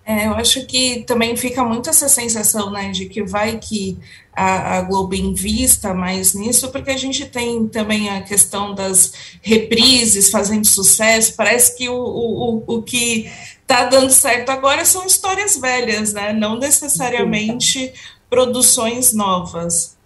É, 0.05 0.27
eu 0.27 0.35
acho 0.35 0.67
que 0.67 1.05
também 1.07 1.37
fica 1.37 1.62
muito 1.62 1.89
essa 1.89 2.09
sensação, 2.09 2.73
né, 2.73 2.91
de 2.91 3.07
que 3.07 3.23
vai 3.23 3.59
que 3.59 3.99
a, 4.37 4.77
a, 4.77 4.83
Globo 4.83 5.14
invista 5.14 5.94
mais 5.94 6.35
nisso, 6.35 6.70
porque 6.70 6.90
a 6.90 6.96
gente 6.96 7.25
tem 7.25 7.66
também 7.66 8.11
a 8.11 8.20
questão 8.20 8.75
das 8.75 9.12
reprises 9.40 10.31
fazendo 10.31 10.66
sucesso, 10.66 11.35
parece 11.35 11.75
que 11.77 11.88
o, 11.88 11.96
o, 11.96 12.62
o 12.66 12.83
que 12.83 13.33
está 13.62 13.87
dando 13.87 14.11
certo 14.11 14.51
agora 14.51 14.85
são 14.85 15.07
histórias 15.07 15.57
velhas, 15.57 16.12
né, 16.12 16.35
não 16.35 16.59
necessariamente 16.59 17.92
produções 18.29 19.14
novas. 19.14 19.96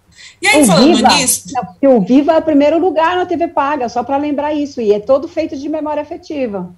E 0.41 0.47
aí, 0.47 0.63
o 0.63 0.65
falando 0.65 0.95
Viva, 0.95 1.15
nisso... 1.15 1.43
O 1.83 2.01
Viva 2.01 2.33
é 2.33 2.37
o 2.37 2.41
primeiro 2.41 2.79
lugar 2.79 3.15
na 3.17 3.25
TV 3.25 3.49
Paga, 3.49 3.89
só 3.89 4.01
para 4.03 4.17
lembrar 4.17 4.53
isso, 4.53 4.81
e 4.81 4.93
é 4.93 4.99
todo 4.99 5.27
feito 5.27 5.55
de 5.57 5.69
memória 5.69 6.01
afetiva. 6.01 6.73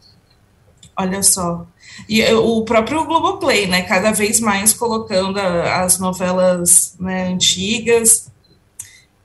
Olha 0.95 1.23
só. 1.23 1.65
E 2.07 2.21
eh, 2.21 2.35
o 2.35 2.63
próprio 2.63 3.05
Globoplay, 3.05 3.67
né? 3.67 3.83
Cada 3.83 4.11
vez 4.11 4.39
mais 4.39 4.73
colocando 4.73 5.39
as 5.39 5.99
novelas 5.99 6.95
né, 6.99 7.27
antigas. 7.29 8.31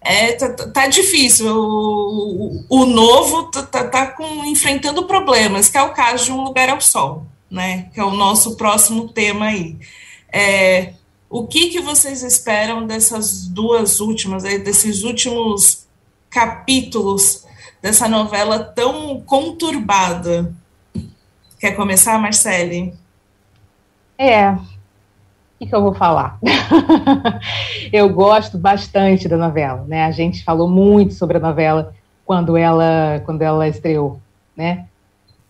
É, 0.00 0.32
tá, 0.32 0.52
tá, 0.52 0.68
tá 0.68 0.86
difícil. 0.86 1.46
O, 1.54 2.64
o, 2.68 2.82
o 2.82 2.86
novo 2.86 3.44
tá, 3.44 3.62
tá, 3.62 3.84
tá, 3.84 4.06
com, 4.08 4.44
enfrentando 4.46 5.06
problemas, 5.06 5.68
que 5.68 5.76
é 5.76 5.82
o 5.82 5.92
caso 5.92 6.24
de 6.26 6.32
Um 6.32 6.42
Lugar 6.42 6.68
ao 6.68 6.80
Sol, 6.80 7.26
né? 7.50 7.90
Que 7.92 8.00
é 8.00 8.04
o 8.04 8.14
nosso 8.14 8.56
próximo 8.56 9.08
tema 9.08 9.46
aí. 9.46 9.76
É, 10.32 10.94
o 11.28 11.46
que, 11.46 11.68
que 11.68 11.80
vocês 11.80 12.22
esperam 12.22 12.86
dessas 12.86 13.46
duas 13.46 14.00
últimas, 14.00 14.42
desses 14.42 15.02
últimos 15.02 15.86
capítulos 16.30 17.44
dessa 17.82 18.08
novela 18.08 18.58
tão 18.58 19.20
conturbada? 19.20 20.54
Quer 21.58 21.72
começar, 21.72 22.16
Marcele? 22.20 22.94
É. 24.16 24.50
o 24.52 24.58
que, 25.58 25.66
que 25.66 25.74
eu 25.74 25.82
vou 25.82 25.92
falar? 25.92 26.38
eu 27.92 28.08
gosto 28.10 28.56
bastante 28.56 29.28
da 29.28 29.36
novela, 29.36 29.84
né? 29.88 30.04
A 30.04 30.12
gente 30.12 30.44
falou 30.44 30.68
muito 30.68 31.14
sobre 31.14 31.36
a 31.36 31.40
novela 31.40 31.92
quando 32.24 32.56
ela, 32.56 33.20
quando 33.24 33.42
ela 33.42 33.66
estreou, 33.66 34.20
né? 34.56 34.86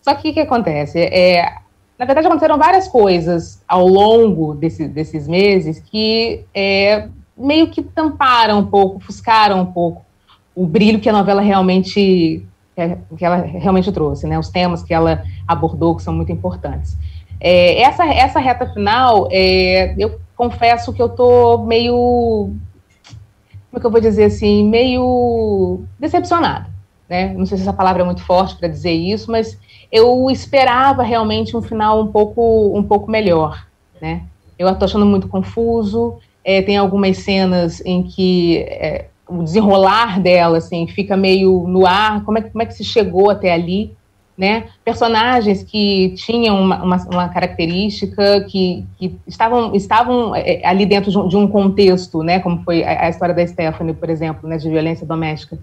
Só 0.01 0.15
que 0.15 0.31
o 0.31 0.33
que 0.33 0.39
acontece? 0.39 0.99
É, 0.99 1.57
na 1.97 2.05
verdade, 2.05 2.25
aconteceram 2.25 2.57
várias 2.57 2.87
coisas 2.87 3.61
ao 3.67 3.87
longo 3.87 4.55
desse, 4.55 4.87
desses 4.87 5.27
meses 5.27 5.79
que 5.79 6.43
é, 6.55 7.07
meio 7.37 7.69
que 7.69 7.83
tamparam 7.83 8.59
um 8.59 8.65
pouco, 8.65 8.99
fuscaram 8.99 9.61
um 9.61 9.65
pouco 9.67 10.03
o 10.55 10.65
brilho 10.65 10.99
que 10.99 11.09
a 11.09 11.13
novela 11.13 11.41
realmente 11.41 12.43
que 13.17 13.25
ela 13.25 13.37
realmente 13.37 13.91
trouxe, 13.91 14.27
né? 14.27 14.37
Os 14.37 14.49
temas 14.49 14.83
que 14.83 14.93
ela 14.93 15.23
abordou 15.47 15.95
que 15.95 16.03
são 16.03 16.13
muito 16.13 16.31
importantes. 16.31 16.97
É, 17.39 17.81
essa, 17.81 18.05
essa 18.05 18.39
reta 18.39 18.67
final, 18.73 19.27
é, 19.31 19.95
eu 19.97 20.19
confesso 20.35 20.93
que 20.93 21.01
eu 21.01 21.09
tô 21.09 21.59
meio. 21.59 22.53
Como 23.69 23.77
é 23.77 23.79
que 23.79 23.85
eu 23.85 23.91
vou 23.91 24.01
dizer 24.01 24.25
assim? 24.25 24.67
Meio 24.67 25.83
decepcionada. 25.99 26.67
Né? 27.07 27.33
Não 27.33 27.45
sei 27.45 27.57
se 27.57 27.63
essa 27.63 27.73
palavra 27.73 28.03
é 28.03 28.05
muito 28.05 28.23
forte 28.23 28.55
para 28.55 28.67
dizer 28.67 28.91
isso, 28.91 29.31
mas 29.31 29.57
eu 29.91 30.29
esperava 30.29 31.01
realmente 31.01 31.57
um 31.57 31.61
final 31.61 32.01
um 32.01 32.07
pouco, 32.07 32.77
um 32.77 32.83
pouco 32.83 33.09
melhor. 33.09 33.65
Né? 34.01 34.23
Eu 34.57 34.69
estou 34.69 34.85
achando 34.85 35.05
muito 35.05 35.27
confuso. 35.27 36.19
É, 36.43 36.61
tem 36.61 36.77
algumas 36.77 37.17
cenas 37.17 37.81
em 37.85 38.03
que 38.03 38.59
é, 38.59 39.07
o 39.29 39.43
desenrolar 39.43 40.19
dela 40.19 40.57
assim, 40.57 40.87
fica 40.87 41.15
meio 41.15 41.67
no 41.67 41.85
ar. 41.85 42.23
Como 42.23 42.37
é, 42.37 42.41
como 42.41 42.61
é 42.61 42.65
que 42.65 42.73
se 42.73 42.83
chegou 42.83 43.29
até 43.29 43.53
ali? 43.53 43.95
né? 44.39 44.67
Personagens 44.85 45.63
que 45.63 46.13
tinham 46.15 46.61
uma, 46.61 46.81
uma, 46.81 46.95
uma 47.11 47.27
característica, 47.27 48.39
que, 48.45 48.85
que, 48.97 49.19
estavam, 49.27 49.75
estavam 49.75 50.33
é, 50.33 50.65
ali 50.65 50.85
dentro 50.85 51.11
de 51.11 51.17
um, 51.17 51.27
de 51.27 51.35
um, 51.35 51.45
contexto, 51.45 52.23
né? 52.23 52.39
Como 52.39 52.63
foi 52.63 52.81
a, 52.81 53.07
a, 53.07 53.09
história 53.09 53.35
da 53.35 53.45
Stephanie, 53.45 53.93
por 53.93 54.09
exemplo, 54.09 54.47
né? 54.47 54.55
De 54.55 54.69
violência 54.69 55.05
doméstica. 55.05 55.59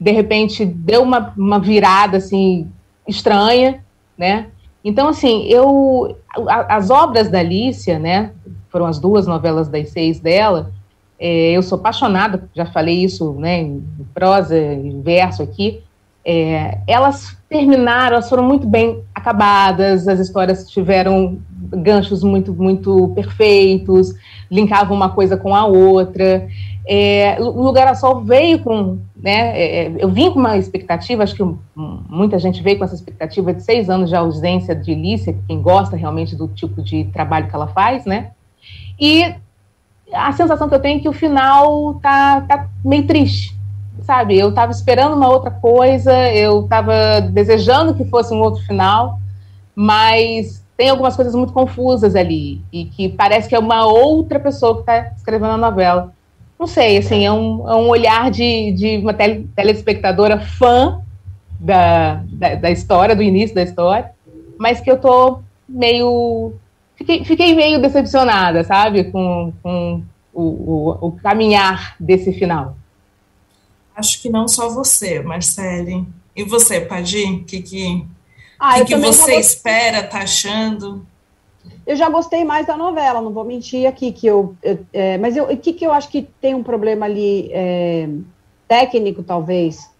De 0.00 0.10
repente, 0.10 0.64
deu 0.64 1.04
uma, 1.04 1.32
uma 1.38 1.60
virada, 1.60 2.16
assim, 2.16 2.68
estranha, 3.06 3.78
né? 4.18 4.48
Então, 4.84 5.06
assim, 5.06 5.44
eu... 5.44 6.16
A, 6.48 6.74
as 6.78 6.90
obras 6.90 7.30
da 7.30 7.38
Alicia, 7.38 7.96
né? 7.96 8.32
Foram 8.70 8.86
as 8.86 8.98
duas 8.98 9.28
novelas 9.28 9.68
das 9.68 9.90
seis 9.90 10.18
dela, 10.18 10.72
é, 11.18 11.52
eu 11.52 11.62
sou 11.62 11.78
apaixonada, 11.78 12.48
já 12.54 12.66
falei 12.66 13.02
isso, 13.02 13.32
né? 13.34 13.60
Em 13.60 13.82
prosa 14.12 14.56
e 14.56 15.00
verso 15.02 15.42
aqui, 15.42 15.82
é, 16.24 16.78
elas 16.86 17.36
terminaram, 17.48 18.16
elas 18.16 18.28
foram 18.28 18.42
muito 18.42 18.66
bem 18.66 19.02
acabadas, 19.14 20.08
as 20.08 20.18
histórias 20.18 20.68
tiveram 20.68 21.38
ganchos 21.48 22.24
muito, 22.24 22.52
muito 22.52 23.12
perfeitos, 23.14 24.12
linkavam 24.50 24.96
uma 24.96 25.10
coisa 25.10 25.36
com 25.36 25.54
a 25.54 25.64
outra. 25.64 26.48
É, 26.88 27.40
o 27.40 27.62
Lugar 27.62 27.86
a 27.86 27.94
Sol 27.94 28.22
veio 28.22 28.58
com, 28.60 28.98
né, 29.16 29.60
é, 29.60 29.92
eu 29.98 30.08
vim 30.08 30.30
com 30.30 30.38
uma 30.38 30.56
expectativa, 30.56 31.22
acho 31.22 31.34
que 31.34 31.44
muita 31.74 32.38
gente 32.38 32.62
veio 32.62 32.78
com 32.78 32.84
essa 32.84 32.94
expectativa 32.94 33.54
de 33.54 33.62
seis 33.62 33.88
anos 33.88 34.08
de 34.08 34.16
ausência 34.16 34.74
de 34.74 34.94
Lícia, 34.94 35.36
quem 35.46 35.60
gosta 35.60 35.96
realmente 35.96 36.36
do 36.36 36.46
tipo 36.48 36.82
de 36.82 37.04
trabalho 37.06 37.48
que 37.48 37.54
ela 37.54 37.66
faz, 37.68 38.04
né, 38.04 38.30
e 39.00 39.34
a 40.12 40.32
sensação 40.32 40.68
que 40.68 40.74
eu 40.74 40.80
tenho 40.80 40.98
é 40.98 41.02
que 41.02 41.08
o 41.08 41.12
final 41.12 41.94
tá, 41.94 42.40
tá 42.42 42.68
meio 42.84 43.06
triste, 43.06 43.54
sabe? 44.02 44.38
Eu 44.38 44.50
estava 44.50 44.72
esperando 44.72 45.16
uma 45.16 45.28
outra 45.28 45.50
coisa, 45.50 46.12
eu 46.32 46.62
estava 46.62 47.20
desejando 47.20 47.94
que 47.94 48.04
fosse 48.04 48.32
um 48.32 48.40
outro 48.40 48.62
final, 48.64 49.18
mas 49.74 50.64
tem 50.76 50.90
algumas 50.90 51.16
coisas 51.16 51.34
muito 51.34 51.52
confusas 51.52 52.14
ali 52.14 52.60
e 52.72 52.84
que 52.84 53.08
parece 53.08 53.48
que 53.48 53.54
é 53.54 53.58
uma 53.58 53.86
outra 53.86 54.38
pessoa 54.38 54.74
que 54.74 54.80
está 54.80 55.12
escrevendo 55.16 55.52
a 55.52 55.58
novela. 55.58 56.12
Não 56.58 56.66
sei, 56.66 56.98
assim, 56.98 57.24
é 57.24 57.32
um, 57.32 57.68
é 57.68 57.74
um 57.74 57.88
olhar 57.88 58.30
de, 58.30 58.72
de 58.72 58.98
uma 58.98 59.12
tele, 59.12 59.48
telespectadora 59.54 60.40
fã 60.40 61.00
da, 61.60 62.22
da, 62.26 62.54
da, 62.54 62.70
história, 62.70 63.16
do 63.16 63.22
início 63.22 63.54
da 63.54 63.62
história, 63.62 64.10
mas 64.58 64.80
que 64.80 64.90
eu 64.90 64.98
tô 64.98 65.40
meio. 65.68 66.54
Fiquei, 66.96 67.24
fiquei 67.24 67.54
meio 67.54 67.80
decepcionada, 67.80 68.64
sabe, 68.64 69.04
com, 69.04 69.52
com 69.62 70.02
o, 70.32 70.42
o, 70.42 71.08
o 71.08 71.12
caminhar 71.12 71.94
desse 72.00 72.32
final. 72.32 72.76
Acho 73.94 74.20
que 74.20 74.28
não 74.28 74.48
só 74.48 74.68
você, 74.68 75.20
Marcele. 75.20 76.06
E 76.34 76.42
você, 76.44 76.80
Padim? 76.80 77.36
O 77.36 77.44
que, 77.44 77.62
que, 77.62 78.04
ah, 78.58 78.74
que, 78.80 78.86
que 78.86 78.96
você 78.96 79.36
espera, 79.36 80.02
tá 80.02 80.18
achando? 80.18 81.06
Eu 81.86 81.96
já 81.96 82.08
gostei 82.08 82.44
mais 82.44 82.66
da 82.66 82.76
novela, 82.76 83.20
não 83.20 83.32
vou 83.32 83.44
mentir 83.44 83.86
aqui 83.86 84.12
que 84.12 84.26
eu, 84.26 84.54
eu 84.62 84.84
é, 84.92 85.16
mas 85.18 85.36
o 85.36 85.56
que, 85.56 85.72
que 85.72 85.86
eu 85.86 85.92
acho 85.92 86.08
que 86.08 86.28
tem 86.40 86.54
um 86.54 86.62
problema 86.62 87.06
ali 87.06 87.48
é, 87.52 88.08
técnico, 88.66 89.22
talvez. 89.22 89.90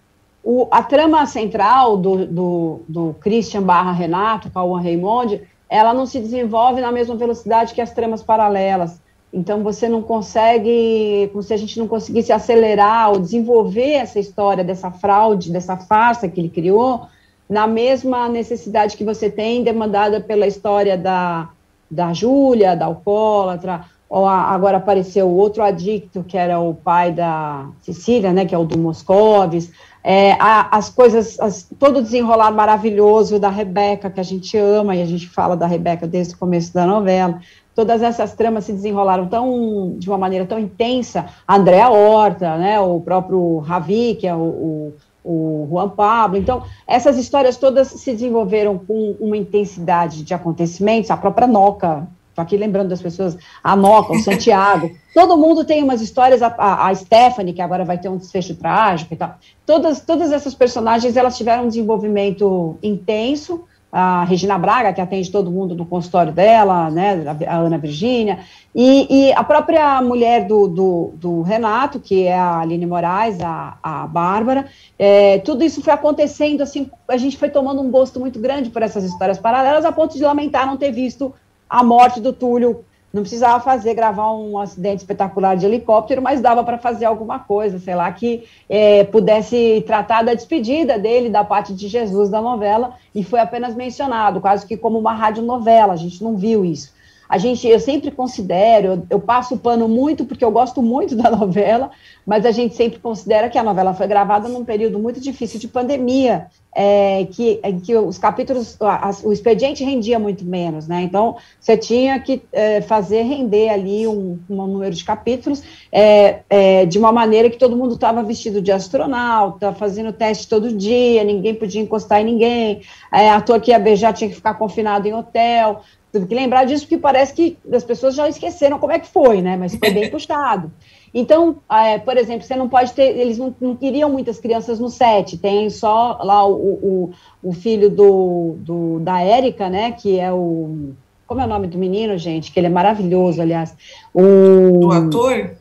O, 0.42 0.68
a 0.70 0.82
trama 0.82 1.24
central 1.26 1.96
do, 1.96 2.26
do, 2.26 2.80
do 2.88 3.16
Christian 3.20 3.62
barra 3.62 3.92
Renato, 3.92 4.50
Cauã 4.50 4.80
Raymond, 4.80 5.40
ela 5.68 5.92
não 5.92 6.06
se 6.06 6.20
desenvolve 6.20 6.80
na 6.80 6.92
mesma 6.92 7.16
velocidade 7.16 7.74
que 7.74 7.80
as 7.80 7.92
tramas 7.92 8.22
paralelas. 8.22 9.00
Então 9.32 9.62
você 9.62 9.88
não 9.88 10.02
consegue, 10.02 11.28
como 11.32 11.42
se 11.42 11.52
a 11.52 11.56
gente 11.56 11.78
não 11.78 11.88
conseguisse 11.88 12.32
acelerar 12.32 13.10
ou 13.10 13.18
desenvolver 13.18 13.92
essa 13.92 14.18
história 14.18 14.64
dessa 14.64 14.90
fraude, 14.90 15.52
dessa 15.52 15.76
farsa 15.76 16.28
que 16.28 16.40
ele 16.40 16.48
criou, 16.48 17.06
na 17.48 17.66
mesma 17.66 18.28
necessidade 18.28 18.96
que 18.96 19.04
você 19.04 19.30
tem 19.30 19.62
demandada 19.62 20.20
pela 20.20 20.46
história 20.46 20.96
da, 20.96 21.50
da 21.90 22.12
Júlia, 22.12 22.76
da 22.76 22.86
alcoólatra, 22.86 23.84
agora 24.10 24.76
apareceu 24.76 25.28
outro 25.28 25.62
adicto, 25.62 26.22
que 26.22 26.38
era 26.38 26.60
o 26.60 26.74
pai 26.74 27.12
da 27.12 27.68
Cecília, 27.82 28.32
né, 28.32 28.44
que 28.44 28.54
é 28.54 28.58
o 28.58 28.64
do 28.64 28.78
Moscovis, 28.78 29.72
é, 30.08 30.36
as 30.38 30.88
coisas, 30.88 31.38
as, 31.40 31.68
todo 31.80 31.98
o 31.98 32.02
desenrolar 32.02 32.52
maravilhoso 32.52 33.40
da 33.40 33.48
Rebeca, 33.48 34.08
que 34.08 34.20
a 34.20 34.22
gente 34.22 34.56
ama, 34.56 34.94
e 34.94 35.02
a 35.02 35.04
gente 35.04 35.28
fala 35.28 35.56
da 35.56 35.66
Rebeca 35.66 36.06
desde 36.06 36.34
o 36.34 36.38
começo 36.38 36.72
da 36.72 36.86
novela, 36.86 37.40
todas 37.74 38.00
essas 38.00 38.32
tramas 38.32 38.64
se 38.64 38.72
desenrolaram 38.72 39.26
tão 39.26 39.96
de 39.98 40.08
uma 40.08 40.16
maneira 40.16 40.46
tão 40.46 40.60
intensa. 40.60 41.26
A 41.46 41.56
Andréa 41.56 41.90
Horta, 41.90 42.56
né, 42.56 42.78
o 42.78 43.00
próprio 43.00 43.58
Ravi, 43.58 44.14
que 44.14 44.28
é 44.28 44.34
o, 44.34 44.38
o, 44.38 44.94
o 45.24 45.66
Juan 45.68 45.88
Pablo. 45.88 46.38
Então, 46.38 46.62
essas 46.86 47.18
histórias 47.18 47.56
todas 47.56 47.88
se 47.88 48.12
desenvolveram 48.12 48.78
com 48.78 49.16
uma 49.18 49.36
intensidade 49.36 50.22
de 50.22 50.32
acontecimentos. 50.32 51.10
A 51.10 51.16
própria 51.16 51.48
Noca, 51.48 52.06
estou 52.36 52.42
aqui 52.42 52.56
lembrando 52.56 52.90
das 52.90 53.00
pessoas, 53.00 53.36
a 53.64 53.74
Noca, 53.74 54.12
o 54.12 54.18
Santiago. 54.18 54.90
Todo 55.14 55.38
mundo 55.38 55.64
tem 55.64 55.82
umas 55.82 56.02
histórias, 56.02 56.42
a, 56.42 56.48
a, 56.58 56.88
a, 56.88 56.94
Stephanie, 56.94 57.54
que 57.54 57.62
agora 57.62 57.84
vai 57.84 57.98
ter 57.98 58.10
um 58.10 58.18
desfecho 58.18 58.54
trágico 58.54 59.14
e 59.14 59.16
tal. 59.16 59.36
Todas, 59.64 60.00
todas 60.00 60.30
essas 60.30 60.54
personagens, 60.54 61.16
elas 61.16 61.36
tiveram 61.36 61.64
um 61.64 61.68
desenvolvimento 61.68 62.76
intenso, 62.82 63.64
a 63.90 64.24
Regina 64.24 64.58
Braga, 64.58 64.92
que 64.92 65.00
atende 65.00 65.30
todo 65.30 65.50
mundo 65.50 65.74
no 65.74 65.86
consultório 65.86 66.30
dela, 66.30 66.90
né, 66.90 67.24
a 67.46 67.56
Ana 67.56 67.78
Virgínia, 67.78 68.40
e, 68.74 69.06
e, 69.28 69.32
a 69.32 69.42
própria 69.42 70.02
mulher 70.02 70.46
do, 70.46 70.68
do, 70.68 71.12
do, 71.14 71.40
Renato, 71.40 71.98
que 71.98 72.24
é 72.24 72.36
a 72.36 72.58
Aline 72.58 72.84
Moraes, 72.84 73.40
a, 73.40 73.78
a 73.82 74.06
Bárbara, 74.06 74.66
é, 74.98 75.38
tudo 75.38 75.64
isso 75.64 75.80
foi 75.80 75.94
acontecendo, 75.94 76.60
assim, 76.60 76.90
a 77.08 77.16
gente 77.16 77.38
foi 77.38 77.48
tomando 77.48 77.80
um 77.80 77.90
gosto 77.90 78.20
muito 78.20 78.38
grande 78.38 78.68
por 78.68 78.82
essas 78.82 79.02
histórias 79.02 79.38
paralelas, 79.38 79.86
a 79.86 79.92
ponto 79.92 80.14
de 80.14 80.24
lamentar 80.24 80.66
não 80.66 80.76
ter 80.76 80.90
visto 80.90 81.32
a 81.68 81.82
morte 81.82 82.20
do 82.20 82.32
Túlio 82.32 82.84
não 83.12 83.22
precisava 83.22 83.62
fazer, 83.64 83.94
gravar 83.94 84.32
um 84.34 84.58
acidente 84.58 84.98
espetacular 84.98 85.56
de 85.56 85.64
helicóptero, 85.64 86.20
mas 86.20 86.40
dava 86.40 86.62
para 86.62 86.76
fazer 86.76 87.06
alguma 87.06 87.38
coisa, 87.38 87.78
sei 87.78 87.94
lá, 87.94 88.12
que 88.12 88.44
é, 88.68 89.04
pudesse 89.04 89.82
tratar 89.86 90.22
da 90.22 90.34
despedida 90.34 90.98
dele, 90.98 91.30
da 91.30 91.42
parte 91.42 91.72
de 91.72 91.88
Jesus 91.88 92.28
da 92.28 92.42
novela, 92.42 92.94
e 93.14 93.24
foi 93.24 93.40
apenas 93.40 93.74
mencionado, 93.74 94.40
quase 94.40 94.66
que 94.66 94.76
como 94.76 94.98
uma 94.98 95.14
radionovela, 95.14 95.94
a 95.94 95.96
gente 95.96 96.22
não 96.22 96.36
viu 96.36 96.64
isso. 96.64 96.94
A 97.28 97.38
gente, 97.38 97.66
eu 97.66 97.80
sempre 97.80 98.10
considero, 98.10 98.86
eu, 98.86 99.06
eu 99.10 99.20
passo 99.20 99.54
o 99.54 99.58
pano 99.58 99.88
muito 99.88 100.24
porque 100.24 100.44
eu 100.44 100.50
gosto 100.50 100.82
muito 100.82 101.14
da 101.16 101.30
novela, 101.30 101.90
mas 102.24 102.44
a 102.44 102.50
gente 102.50 102.74
sempre 102.74 102.98
considera 102.98 103.48
que 103.48 103.58
a 103.58 103.62
novela 103.62 103.94
foi 103.94 104.06
gravada 104.06 104.48
num 104.48 104.64
período 104.64 104.98
muito 104.98 105.20
difícil 105.20 105.60
de 105.60 105.68
pandemia, 105.68 106.46
é, 106.78 107.26
que, 107.30 107.58
em 107.64 107.80
que 107.80 107.96
os 107.96 108.18
capítulos, 108.18 108.76
a, 108.82 109.10
o 109.24 109.32
expediente 109.32 109.82
rendia 109.82 110.18
muito 110.18 110.44
menos, 110.44 110.86
né? 110.86 111.00
Então, 111.02 111.36
você 111.58 111.74
tinha 111.74 112.20
que 112.20 112.42
é, 112.52 112.82
fazer 112.82 113.22
render 113.22 113.70
ali 113.70 114.06
um, 114.06 114.38
um, 114.50 114.66
número 114.66 114.94
de 114.94 115.02
capítulos 115.02 115.62
é, 115.90 116.40
é 116.50 116.84
de 116.84 116.98
uma 116.98 117.10
maneira 117.10 117.48
que 117.48 117.56
todo 117.56 117.76
mundo 117.76 117.94
estava 117.94 118.22
vestido 118.22 118.60
de 118.60 118.70
astronauta, 118.70 119.72
fazendo 119.72 120.12
teste 120.12 120.48
todo 120.48 120.70
dia, 120.70 121.24
ninguém 121.24 121.54
podia 121.54 121.80
encostar 121.80 122.20
em 122.20 122.26
ninguém, 122.26 122.82
é, 123.10 123.30
ator 123.30 123.58
que 123.58 123.70
ia 123.70 123.78
beijar 123.78 124.12
tinha 124.12 124.28
que 124.28 124.36
ficar 124.36 124.54
confinado 124.54 125.08
em 125.08 125.14
hotel. 125.14 125.80
Teve 126.12 126.26
que 126.26 126.34
lembrar 126.34 126.64
disso 126.64 126.84
porque 126.84 126.98
parece 126.98 127.34
que 127.34 127.58
as 127.72 127.84
pessoas 127.84 128.14
já 128.14 128.28
esqueceram 128.28 128.78
como 128.78 128.92
é 128.92 128.98
que 128.98 129.08
foi, 129.08 129.42
né? 129.42 129.56
Mas 129.56 129.74
foi 129.74 129.90
bem 129.90 130.08
puxado. 130.10 130.72
Então, 131.12 131.56
é, 131.70 131.98
por 131.98 132.16
exemplo, 132.16 132.46
você 132.46 132.56
não 132.56 132.68
pode 132.68 132.92
ter, 132.92 133.16
eles 133.16 133.38
não, 133.38 133.54
não 133.60 133.74
queriam 133.74 134.10
muitas 134.10 134.38
crianças 134.38 134.78
no 134.78 134.90
set, 134.90 135.38
tem 135.38 135.70
só 135.70 136.18
lá 136.22 136.46
o, 136.46 136.52
o, 136.52 137.10
o 137.42 137.52
filho 137.52 137.88
do, 137.88 138.56
do, 138.58 138.98
da 139.00 139.22
Érica, 139.22 139.70
né, 139.70 139.92
que 139.92 140.18
é 140.18 140.30
o, 140.30 140.92
como 141.26 141.40
é 141.40 141.44
o 141.44 141.48
nome 141.48 141.66
do 141.66 141.78
menino, 141.78 142.16
gente? 142.16 142.52
Que 142.52 142.60
ele 142.60 142.68
é 142.68 142.70
maravilhoso, 142.70 143.42
aliás. 143.42 143.74
O, 144.14 144.78
do 144.80 144.92
ator? 144.92 145.56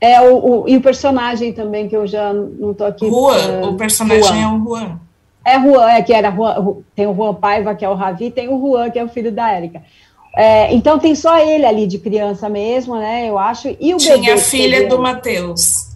É, 0.00 0.20
o, 0.20 0.64
o, 0.64 0.68
e 0.68 0.76
o 0.76 0.80
personagem 0.80 1.52
também, 1.52 1.88
que 1.88 1.96
eu 1.96 2.06
já 2.06 2.32
não 2.32 2.72
estou 2.72 2.86
aqui. 2.86 3.08
Juan, 3.08 3.62
uh, 3.62 3.70
o 3.70 3.76
personagem 3.76 4.22
Juan. 4.22 4.36
é 4.36 4.46
o 4.46 4.64
Juan. 4.64 5.00
É 5.44 5.60
Juan, 5.60 5.90
é 5.90 6.02
que 6.02 6.12
era 6.12 6.30
Juan, 6.30 6.76
tem 6.94 7.06
o 7.06 7.14
Juan 7.14 7.34
Paiva, 7.34 7.74
que 7.74 7.84
é 7.84 7.88
o 7.88 7.94
Ravi, 7.94 8.30
tem 8.30 8.48
o 8.48 8.58
Juan, 8.58 8.90
que 8.90 8.98
é 8.98 9.04
o 9.04 9.08
filho 9.08 9.30
da 9.30 9.50
Érica. 9.50 9.82
É, 10.36 10.74
então 10.74 10.98
tem 10.98 11.14
só 11.14 11.38
ele 11.38 11.64
ali 11.64 11.86
de 11.86 11.98
criança 11.98 12.48
mesmo, 12.48 12.96
né? 12.96 13.28
Eu 13.28 13.38
acho. 13.38 13.68
E 13.78 13.94
o 13.94 13.98
Tinha 13.98 14.16
bebê, 14.16 14.32
a 14.32 14.38
filha 14.38 14.88
do 14.88 14.98
Matheus. 14.98 15.94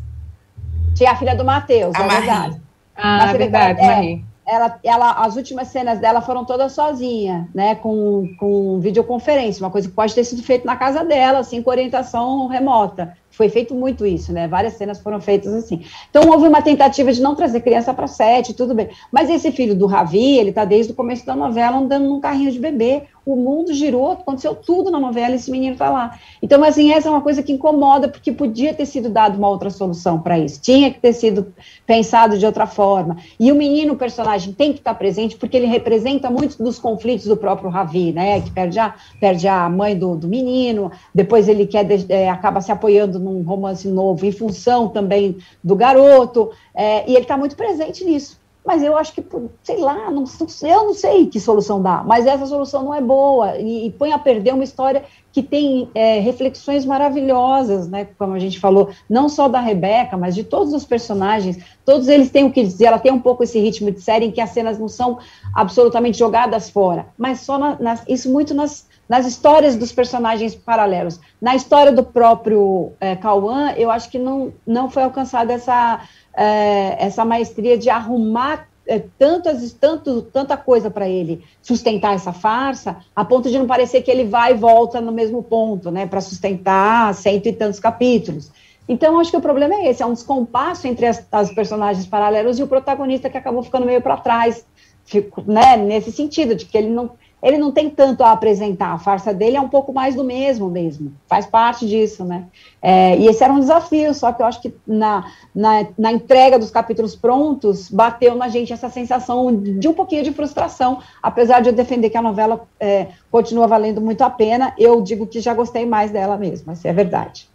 Tinha 0.95 1.13
a 1.13 1.17
filha 1.17 1.35
do 1.35 1.45
Matheus, 1.45 1.95
é 1.95 1.99
Marie. 1.99 2.17
verdade. 2.17 2.63
Ah, 2.97 3.31
é 3.31 3.39
verdade, 3.39 3.81
é, 3.81 3.87
Marie 3.87 4.28
ela, 4.49 4.81
ela, 4.83 5.13
as 5.25 5.37
últimas 5.37 5.69
cenas 5.69 5.99
dela 5.99 6.23
foram 6.23 6.43
todas 6.43 6.73
sozinha, 6.73 7.47
né, 7.55 7.75
com, 7.75 8.35
com 8.39 8.81
videoconferência, 8.81 9.63
uma 9.63 9.71
coisa 9.71 9.89
que 9.89 9.95
pode 9.95 10.15
ter 10.15 10.25
sido 10.25 10.43
feita 10.43 10.65
na 10.67 10.75
casa 10.75 11.05
dela, 11.05 11.41
assim, 11.41 11.63
com 11.63 11.69
orientação 11.69 12.47
remota. 12.47 13.15
Foi 13.31 13.51
feito 13.51 13.75
muito 13.75 14.07
isso, 14.07 14.33
né? 14.33 14.49
Várias 14.49 14.73
cenas 14.73 14.99
foram 15.01 15.21
feitas 15.21 15.53
assim. 15.53 15.85
Então 16.11 16.29
houve 16.29 16.49
uma 16.49 16.63
tentativa 16.63 17.13
de 17.13 17.21
não 17.21 17.35
trazer 17.37 17.61
criança 17.61 17.93
para 17.93 18.07
sete, 18.07 18.55
tudo 18.55 18.75
bem. 18.75 18.89
Mas 19.13 19.29
esse 19.31 19.53
filho 19.53 19.77
do 19.77 19.87
Ravi, 19.87 20.39
ele 20.39 20.49
está 20.49 20.65
desde 20.65 20.93
o 20.93 20.95
começo 20.95 21.25
da 21.27 21.37
novela 21.37 21.77
andando 21.77 22.09
num 22.09 22.21
carrinho 22.21 22.51
de 22.51 22.59
bebê. 22.59 23.05
O 23.29 23.37
mundo 23.37 23.75
girou, 23.75 24.13
aconteceu 24.13 24.55
tudo 24.55 24.91
na 24.91 24.99
novela, 24.99 25.35
esse 25.35 25.51
menino 25.51 25.75
está 25.75 25.91
lá. 25.91 26.19
Então, 26.41 26.65
assim, 26.65 26.95
essa 26.95 27.09
é 27.09 27.11
uma 27.11 27.21
coisa 27.21 27.43
que 27.43 27.53
incomoda, 27.53 28.09
porque 28.09 28.33
podia 28.33 28.73
ter 28.73 28.87
sido 28.87 29.11
dado 29.11 29.37
uma 29.37 29.51
outra 29.51 29.69
solução 29.69 30.19
para 30.19 30.39
isso. 30.39 30.59
Tinha 30.63 30.91
que 30.91 30.99
ter 30.99 31.13
sido 31.13 31.53
pensado 31.87 32.39
de 32.39 32.47
outra 32.47 32.67
forma. 32.67 33.19
E 33.39 33.53
o 33.53 33.55
menino, 33.55 33.93
o 33.93 33.97
personagem, 33.99 34.55
tem 34.55 34.73
que 34.73 34.79
estar 34.79 34.95
tá 34.95 34.99
presente, 34.99 35.37
porque 35.37 35.59
ele 35.59 35.67
representa 35.67 36.31
muitos 36.31 36.57
dos 36.57 36.79
conflitos 36.79 37.27
do 37.27 37.37
próprio 37.37 37.69
Ravi, 37.69 38.13
né? 38.13 38.41
Que 38.41 38.51
perde 38.51 38.79
a, 38.79 38.95
perde 39.21 39.47
a 39.47 39.69
mãe 39.69 39.95
do, 39.95 40.17
do 40.17 40.27
menino, 40.27 40.91
depois 41.15 41.49
ele 41.49 41.67
quer, 41.67 41.87
é, 42.09 42.31
acaba 42.31 42.63
se 42.63 42.73
apoiando 42.73 43.19
num 43.19 43.43
romance 43.43 43.87
novo 43.89 44.25
em 44.25 44.33
função 44.33 44.89
também 44.89 45.37
do 45.63 45.77
garoto, 45.77 46.51
é, 46.75 47.05
e 47.07 47.13
ele 47.13 47.25
está 47.25 47.37
muito 47.37 47.55
presente 47.55 48.07
nisso. 48.07 48.39
Mas 48.65 48.83
eu 48.83 48.97
acho 48.97 49.15
que, 49.15 49.25
sei 49.63 49.79
lá, 49.79 50.11
não, 50.11 50.25
eu 50.63 50.85
não 50.85 50.95
sei 50.95 51.27
que 51.27 51.41
solução 51.41 51.81
dá, 51.81 52.03
mas 52.05 52.27
essa 52.27 52.45
solução 52.45 52.85
não 52.85 52.95
é 52.95 53.01
boa 53.01 53.57
e, 53.57 53.87
e 53.87 53.91
põe 53.93 54.13
a 54.13 54.19
perder 54.19 54.53
uma 54.53 54.65
história 54.65 55.05
que 55.33 55.43
tem 55.43 55.89
é, 55.95 56.19
reflexões 56.19 56.85
maravilhosas, 56.85 57.89
né? 57.89 58.09
Como 58.19 58.35
a 58.35 58.39
gente 58.39 58.59
falou, 58.59 58.91
não 59.09 59.29
só 59.29 59.49
da 59.49 59.61
Rebeca, 59.61 60.17
mas 60.17 60.35
de 60.35 60.43
todos 60.43 60.75
os 60.75 60.85
personagens, 60.85 61.59
todos 61.85 62.09
eles 62.09 62.31
têm 62.31 62.45
o 62.45 62.51
que 62.51 62.63
dizer. 62.63 62.87
Ela 62.87 62.99
tem 62.99 63.13
um 63.13 63.21
pouco 63.21 63.45
esse 63.45 63.59
ritmo 63.61 63.91
de 63.91 64.01
série 64.01 64.27
em 64.27 64.33
que 64.33 64.41
as 64.41 64.51
cenas 64.51 64.79
não 64.79 64.89
são 64.89 65.19
absolutamente 65.55 66.19
jogadas 66.19 66.69
fora, 66.69 67.07
mas 67.17 67.41
só 67.41 67.57
na, 67.59 68.01
isso 68.09 68.33
muito 68.33 68.53
nas, 68.53 68.88
nas 69.09 69.27
histórias 69.27 69.77
dos 69.77 69.91
personagens 69.93 70.55
paralelos. 70.55 71.19
Na 71.41 71.57
história 71.57 71.91
do 71.93 72.03
próprio 72.03 72.93
é, 73.01 73.17
Cauã, 73.17 73.73
eu 73.77 73.91
acho 73.91 74.11
que 74.11 74.19
não, 74.19 74.53
não 74.67 74.91
foi 74.91 75.03
alcançada 75.03 75.53
essa, 75.53 76.01
é, 76.37 76.97
essa 76.99 77.25
maestria 77.25 77.79
de 77.79 77.89
arrumar 77.89 78.69
é, 78.87 79.03
tantas, 79.19 79.73
tanto, 79.73 80.23
tanta 80.23 80.57
coisa 80.57 80.91
para 80.91 81.09
ele 81.09 81.45
sustentar 81.63 82.15
essa 82.15 82.33
farsa, 82.33 82.97
a 83.15 83.25
ponto 83.25 83.51
de 83.51 83.59
não 83.59 83.67
parecer 83.67 84.03
que 84.03 84.11
ele 84.11 84.25
vai 84.25 84.53
e 84.53 84.57
volta 84.57 85.01
no 85.01 85.13
mesmo 85.13 85.43
ponto, 85.43 85.91
né, 85.91 86.07
para 86.07 86.21
sustentar 86.21 87.15
cento 87.15 87.47
e 87.47 87.53
tantos 87.53 87.79
capítulos. 87.79 88.51
Então, 88.89 89.21
acho 89.21 89.31
que 89.31 89.37
o 89.37 89.43
problema 89.43 89.75
é 89.75 89.91
esse, 89.91 90.03
é 90.03 90.07
um 90.07 90.15
descompasso 90.15 90.87
entre 90.89 91.05
as, 91.07 91.23
as 91.31 91.53
personagens 91.53 92.07
paralelos 92.07 92.59
e 92.59 92.63
o 92.63 92.67
protagonista 92.67 93.29
que 93.29 93.37
acabou 93.37 93.63
ficando 93.63 93.85
meio 93.85 94.01
para 94.01 94.17
trás, 94.17 94.65
fico, 95.05 95.45
né, 95.47 95.77
nesse 95.77 96.11
sentido, 96.11 96.55
de 96.55 96.65
que 96.65 96.79
ele 96.79 96.89
não, 96.89 97.11
ele 97.43 97.59
não 97.59 97.71
tem 97.71 97.89
tanto 97.89 98.23
a 98.23 98.33
apresentar. 98.33 98.93
A 98.93 98.99
farsa 98.99 99.33
dele 99.33 99.57
é 99.57 99.61
um 99.61 99.69
pouco 99.69 99.93
mais 99.93 100.15
do 100.15 100.25
mesmo 100.25 100.69
mesmo, 100.69 101.13
faz 101.27 101.47
parte 101.47 101.87
disso, 101.87 102.25
né? 102.25 102.47
É, 102.81 103.17
e 103.17 103.27
esse 103.27 103.43
era 103.43 103.53
um 103.53 103.61
desafio, 103.61 104.13
só 104.15 104.33
que 104.33 104.43
eu 104.43 104.47
acho 104.47 104.61
que 104.61 104.75
na, 104.87 105.25
na, 105.55 105.87
na, 105.99 106.13
entrega 106.13 106.59
dos 106.59 106.71
capítulos 106.71 107.17
prontos, 107.17 107.91
bateu 107.91 108.35
na 108.35 108.49
gente 108.49 108.73
essa 108.73 108.89
sensação 108.89 109.55
de 109.55 109.89
um 109.89 109.95
pouquinho 109.95 110.23
de 110.23 110.33
frustração, 110.33 111.01
apesar 111.23 111.61
de 111.61 111.69
eu 111.69 111.73
defender 111.73 112.11
que 112.11 112.17
a 112.17 112.23
novela 112.23 112.67
é, 112.79 113.09
continua 113.31 113.67
valendo 113.67 114.01
muito 114.01 114.23
a 114.23 114.31
pena, 114.31 114.75
eu 114.79 115.01
digo 115.01 115.27
que 115.27 115.41
já 115.41 115.55
gostei 115.55 115.85
mais 115.85 116.11
dela 116.11 116.37
mesmo, 116.37 116.73
essa 116.73 116.89
é 116.89 116.93
verdade. 116.93 117.49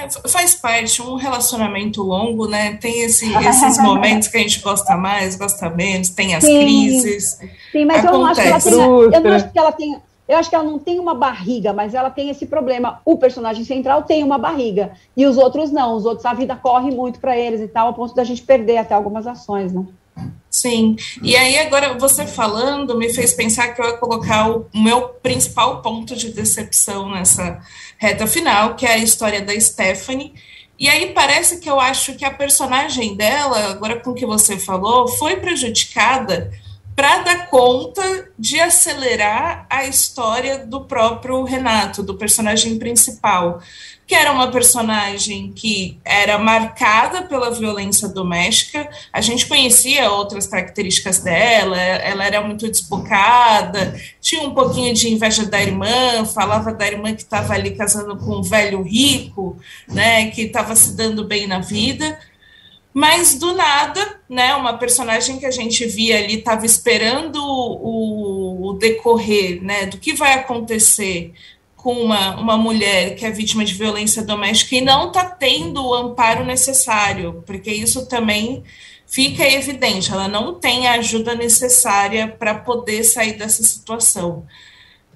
É, 0.00 0.28
faz 0.28 0.54
parte, 0.54 1.02
um 1.02 1.16
relacionamento 1.16 2.02
longo, 2.02 2.48
né? 2.48 2.76
Tem 2.76 3.02
esse, 3.02 3.30
esses 3.34 3.78
momentos 3.82 4.28
que 4.28 4.36
a 4.38 4.40
gente 4.40 4.60
gosta 4.60 4.96
mais, 4.96 5.36
gosta 5.36 5.68
menos, 5.68 6.08
tem 6.08 6.34
as 6.34 6.42
sim, 6.42 6.60
crises. 6.60 7.38
Sim, 7.70 7.84
mas 7.84 8.02
eu 8.02 8.12
não, 8.12 8.24
acho 8.24 8.40
que 8.40 8.48
ela 8.48 8.60
tenha, 8.60 8.76
eu 8.76 9.20
não 9.20 9.32
acho 9.32 9.52
que 9.52 9.58
ela 9.58 9.72
tenha. 9.72 10.02
Eu 10.26 10.38
acho 10.38 10.48
que 10.48 10.54
ela 10.54 10.64
não 10.64 10.78
tem 10.78 11.00
uma 11.00 11.12
barriga, 11.12 11.72
mas 11.72 11.92
ela 11.92 12.08
tem 12.08 12.30
esse 12.30 12.46
problema. 12.46 13.00
O 13.04 13.18
personagem 13.18 13.64
central 13.64 14.04
tem 14.04 14.22
uma 14.22 14.38
barriga 14.38 14.92
e 15.16 15.26
os 15.26 15.36
outros 15.36 15.72
não. 15.72 15.96
Os 15.96 16.04
outros 16.06 16.24
a 16.24 16.32
vida 16.32 16.54
corre 16.54 16.92
muito 16.92 17.18
para 17.18 17.36
eles 17.36 17.60
e 17.60 17.66
tal, 17.66 17.88
a 17.88 17.92
ponto 17.92 18.14
da 18.14 18.22
gente 18.22 18.42
perder 18.42 18.76
até 18.76 18.94
algumas 18.94 19.26
ações, 19.26 19.72
né? 19.72 19.84
Sim, 20.50 20.96
e 21.22 21.36
aí 21.36 21.58
agora 21.58 21.96
você 21.96 22.26
falando 22.26 22.98
me 22.98 23.12
fez 23.14 23.32
pensar 23.32 23.68
que 23.68 23.80
eu 23.80 23.86
ia 23.86 23.96
colocar 23.96 24.50
o 24.50 24.68
meu 24.74 25.08
principal 25.08 25.80
ponto 25.80 26.16
de 26.16 26.32
decepção 26.32 27.08
nessa 27.08 27.60
reta 27.96 28.26
final, 28.26 28.74
que 28.74 28.84
é 28.84 28.94
a 28.94 28.98
história 28.98 29.40
da 29.40 29.58
Stephanie. 29.58 30.34
E 30.76 30.88
aí 30.88 31.12
parece 31.12 31.60
que 31.60 31.70
eu 31.70 31.78
acho 31.78 32.14
que 32.14 32.24
a 32.24 32.30
personagem 32.32 33.14
dela, 33.14 33.70
agora 33.70 34.00
com 34.00 34.10
o 34.10 34.14
que 34.14 34.26
você 34.26 34.58
falou, 34.58 35.06
foi 35.06 35.36
prejudicada 35.36 36.50
para 36.96 37.18
dar 37.18 37.48
conta 37.48 38.30
de 38.38 38.58
acelerar 38.58 39.66
a 39.70 39.84
história 39.86 40.58
do 40.66 40.84
próprio 40.84 41.44
Renato, 41.44 42.02
do 42.02 42.14
personagem 42.14 42.78
principal 42.78 43.62
que 44.10 44.14
era 44.16 44.32
uma 44.32 44.50
personagem 44.50 45.52
que 45.52 45.96
era 46.04 46.36
marcada 46.36 47.22
pela 47.22 47.48
violência 47.48 48.08
doméstica. 48.08 48.90
A 49.12 49.20
gente 49.20 49.46
conhecia 49.46 50.10
outras 50.10 50.48
características 50.48 51.20
dela, 51.20 51.78
ela 51.78 52.24
era 52.24 52.40
muito 52.40 52.68
despocada, 52.68 53.94
tinha 54.20 54.42
um 54.42 54.52
pouquinho 54.52 54.92
de 54.92 55.14
inveja 55.14 55.46
da 55.46 55.62
irmã, 55.62 56.24
falava 56.24 56.72
da 56.72 56.88
irmã 56.88 57.14
que 57.14 57.22
estava 57.22 57.54
ali 57.54 57.70
casando 57.76 58.16
com 58.16 58.38
um 58.38 58.42
velho 58.42 58.82
rico, 58.82 59.56
né, 59.86 60.28
que 60.32 60.42
estava 60.42 60.74
se 60.74 60.96
dando 60.96 61.24
bem 61.24 61.46
na 61.46 61.60
vida. 61.60 62.18
Mas 62.92 63.38
do 63.38 63.54
nada, 63.54 64.18
né, 64.28 64.56
uma 64.56 64.76
personagem 64.76 65.38
que 65.38 65.46
a 65.46 65.52
gente 65.52 65.86
via 65.86 66.18
ali 66.18 66.38
estava 66.38 66.66
esperando 66.66 67.36
o, 67.40 68.70
o 68.70 68.72
decorrer, 68.72 69.62
né, 69.62 69.86
do 69.86 69.98
que 69.98 70.14
vai 70.14 70.32
acontecer 70.32 71.32
com 71.82 71.94
uma, 71.94 72.38
uma 72.38 72.56
mulher 72.58 73.14
que 73.14 73.24
é 73.24 73.30
vítima 73.30 73.64
de 73.64 73.72
violência 73.72 74.22
doméstica 74.22 74.76
e 74.76 74.80
não 74.82 75.08
está 75.08 75.24
tendo 75.24 75.84
o 75.84 75.94
amparo 75.94 76.44
necessário, 76.44 77.42
porque 77.46 77.70
isso 77.70 78.06
também 78.06 78.62
fica 79.06 79.42
evidente, 79.44 80.12
ela 80.12 80.28
não 80.28 80.54
tem 80.54 80.86
a 80.86 80.92
ajuda 80.92 81.34
necessária 81.34 82.28
para 82.28 82.54
poder 82.54 83.02
sair 83.02 83.32
dessa 83.32 83.62
situação. 83.62 84.46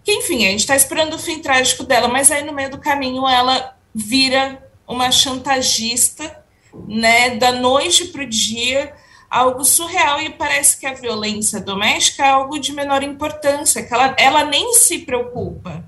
Que, 0.02 0.12
enfim, 0.12 0.46
a 0.46 0.50
gente 0.50 0.60
está 0.60 0.74
esperando 0.74 1.14
o 1.14 1.18
fim 1.18 1.38
trágico 1.40 1.84
dela, 1.84 2.08
mas 2.08 2.30
aí 2.30 2.42
no 2.42 2.52
meio 2.52 2.70
do 2.70 2.78
caminho 2.78 3.28
ela 3.28 3.76
vira 3.94 4.66
uma 4.88 5.10
chantagista, 5.10 6.42
né, 6.88 7.36
da 7.36 7.52
noite 7.52 8.06
para 8.06 8.22
o 8.22 8.26
dia, 8.26 8.92
algo 9.30 9.64
surreal, 9.64 10.20
e 10.20 10.30
parece 10.30 10.80
que 10.80 10.86
a 10.86 10.94
violência 10.94 11.60
doméstica 11.60 12.24
é 12.24 12.30
algo 12.30 12.58
de 12.58 12.72
menor 12.72 13.02
importância, 13.02 13.82
que 13.82 13.92
ela, 13.92 14.16
ela 14.18 14.44
nem 14.44 14.72
se 14.74 15.00
preocupa 15.00 15.84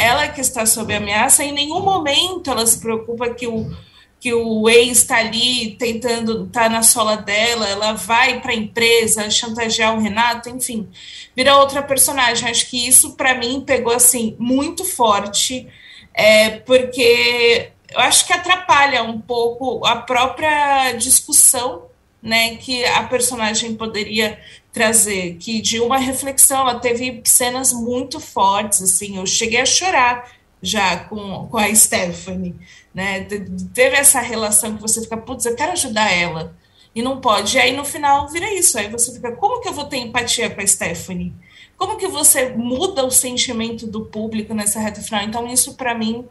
ela 0.00 0.28
que 0.28 0.40
está 0.40 0.64
sob 0.64 0.94
ameaça, 0.94 1.44
em 1.44 1.52
nenhum 1.52 1.80
momento 1.80 2.50
ela 2.50 2.66
se 2.66 2.80
preocupa 2.80 3.30
que 3.30 3.46
o, 3.46 3.70
que 4.18 4.32
o 4.32 4.68
ex 4.68 4.98
está 4.98 5.18
ali 5.18 5.76
tentando 5.76 6.46
estar 6.46 6.64
tá 6.64 6.68
na 6.68 6.82
sola 6.82 7.16
dela, 7.16 7.68
ela 7.68 7.92
vai 7.92 8.40
para 8.40 8.52
a 8.52 8.56
empresa 8.56 9.30
chantagear 9.30 9.94
o 9.94 10.00
Renato, 10.00 10.48
enfim, 10.48 10.88
vira 11.36 11.56
outra 11.56 11.82
personagem. 11.82 12.48
Acho 12.48 12.68
que 12.68 12.88
isso 12.88 13.16
para 13.16 13.34
mim 13.34 13.62
pegou 13.66 13.92
assim 13.92 14.34
muito 14.38 14.84
forte, 14.84 15.68
é, 16.14 16.50
porque 16.50 17.70
eu 17.90 18.00
acho 18.00 18.26
que 18.26 18.32
atrapalha 18.32 19.02
um 19.02 19.20
pouco 19.20 19.84
a 19.86 19.96
própria 19.96 20.92
discussão 20.92 21.90
né, 22.22 22.56
que 22.56 22.84
a 22.84 23.02
personagem 23.04 23.74
poderia 23.74 24.38
trazer, 24.72 25.36
que 25.36 25.60
de 25.60 25.80
uma 25.80 25.98
reflexão, 25.98 26.60
ela 26.60 26.78
teve 26.78 27.22
cenas 27.24 27.72
muito 27.72 28.20
fortes, 28.20 28.82
assim, 28.82 29.18
eu 29.18 29.26
cheguei 29.26 29.60
a 29.60 29.66
chorar 29.66 30.30
já 30.62 31.04
com, 31.04 31.48
com 31.48 31.56
a 31.56 31.74
Stephanie, 31.74 32.54
né, 32.94 33.26
teve 33.74 33.96
essa 33.96 34.20
relação 34.20 34.76
que 34.76 34.82
você 34.82 35.00
fica, 35.02 35.16
putz, 35.16 35.44
eu 35.46 35.56
quero 35.56 35.72
ajudar 35.72 36.12
ela, 36.12 36.54
e 36.94 37.02
não 37.02 37.20
pode, 37.20 37.56
e 37.56 37.60
aí 37.60 37.76
no 37.76 37.84
final 37.84 38.28
vira 38.28 38.52
isso, 38.52 38.78
aí 38.78 38.88
você 38.88 39.12
fica, 39.12 39.32
como 39.32 39.60
que 39.60 39.68
eu 39.68 39.72
vou 39.72 39.84
ter 39.84 39.98
empatia 39.98 40.50
com 40.50 40.60
a 40.60 40.66
Stephanie? 40.66 41.34
Como 41.76 41.96
que 41.96 42.08
você 42.08 42.50
muda 42.50 43.06
o 43.06 43.10
sentimento 43.10 43.86
do 43.86 44.04
público 44.04 44.52
nessa 44.52 44.78
reta 44.80 45.00
final? 45.00 45.22
Então 45.22 45.50
isso 45.50 45.76
para 45.76 45.94
mim 45.94 46.28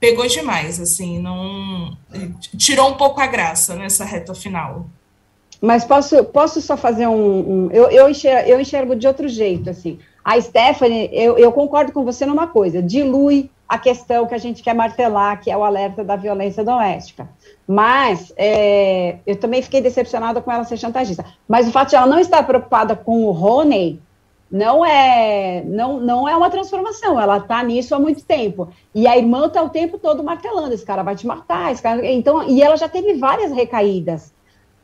pegou 0.00 0.26
demais, 0.26 0.80
assim, 0.80 1.18
não 1.18 1.98
tirou 2.56 2.88
um 2.88 2.94
pouco 2.94 3.20
a 3.20 3.26
graça 3.26 3.76
nessa 3.76 4.06
reta 4.06 4.34
final. 4.34 4.88
Mas 5.60 5.84
posso, 5.84 6.24
posso 6.24 6.60
só 6.60 6.76
fazer 6.76 7.06
um. 7.06 7.66
um 7.66 7.70
eu, 7.70 7.90
eu, 7.90 8.08
enxergo, 8.08 8.48
eu 8.48 8.60
enxergo 8.60 8.96
de 8.96 9.06
outro 9.06 9.28
jeito, 9.28 9.68
assim. 9.68 9.98
A 10.24 10.40
Stephanie, 10.40 11.10
eu, 11.12 11.36
eu 11.36 11.52
concordo 11.52 11.92
com 11.92 12.04
você 12.04 12.24
numa 12.24 12.46
coisa, 12.46 12.82
dilui 12.82 13.50
a 13.68 13.78
questão 13.78 14.26
que 14.26 14.34
a 14.34 14.38
gente 14.38 14.62
quer 14.62 14.74
martelar, 14.74 15.40
que 15.40 15.50
é 15.50 15.56
o 15.56 15.62
alerta 15.62 16.02
da 16.02 16.16
violência 16.16 16.64
doméstica. 16.64 17.28
Mas 17.66 18.32
é, 18.36 19.18
eu 19.26 19.36
também 19.36 19.62
fiquei 19.62 19.80
decepcionada 19.80 20.40
com 20.40 20.50
ela 20.50 20.64
ser 20.64 20.76
chantagista. 20.76 21.24
Mas 21.46 21.68
o 21.68 21.70
fato 21.70 21.90
de 21.90 21.96
ela 21.96 22.06
não 22.06 22.18
estar 22.18 22.42
preocupada 22.42 22.96
com 22.96 23.24
o 23.24 23.30
Rony 23.30 24.00
não 24.50 24.84
é 24.84 25.62
não, 25.64 26.00
não 26.00 26.28
é 26.28 26.36
uma 26.36 26.50
transformação, 26.50 27.20
ela 27.20 27.36
está 27.36 27.62
nisso 27.62 27.94
há 27.94 28.00
muito 28.00 28.24
tempo. 28.24 28.68
E 28.92 29.06
a 29.06 29.16
irmã 29.16 29.46
está 29.46 29.62
o 29.62 29.70
tempo 29.70 29.98
todo 29.98 30.24
martelando, 30.24 30.74
esse 30.74 30.84
cara 30.84 31.04
vai 31.04 31.14
te 31.14 31.26
matar, 31.26 31.70
esse 31.70 31.80
cara... 31.80 32.04
Então, 32.04 32.42
e 32.48 32.60
ela 32.60 32.76
já 32.76 32.88
teve 32.88 33.14
várias 33.14 33.52
recaídas 33.52 34.32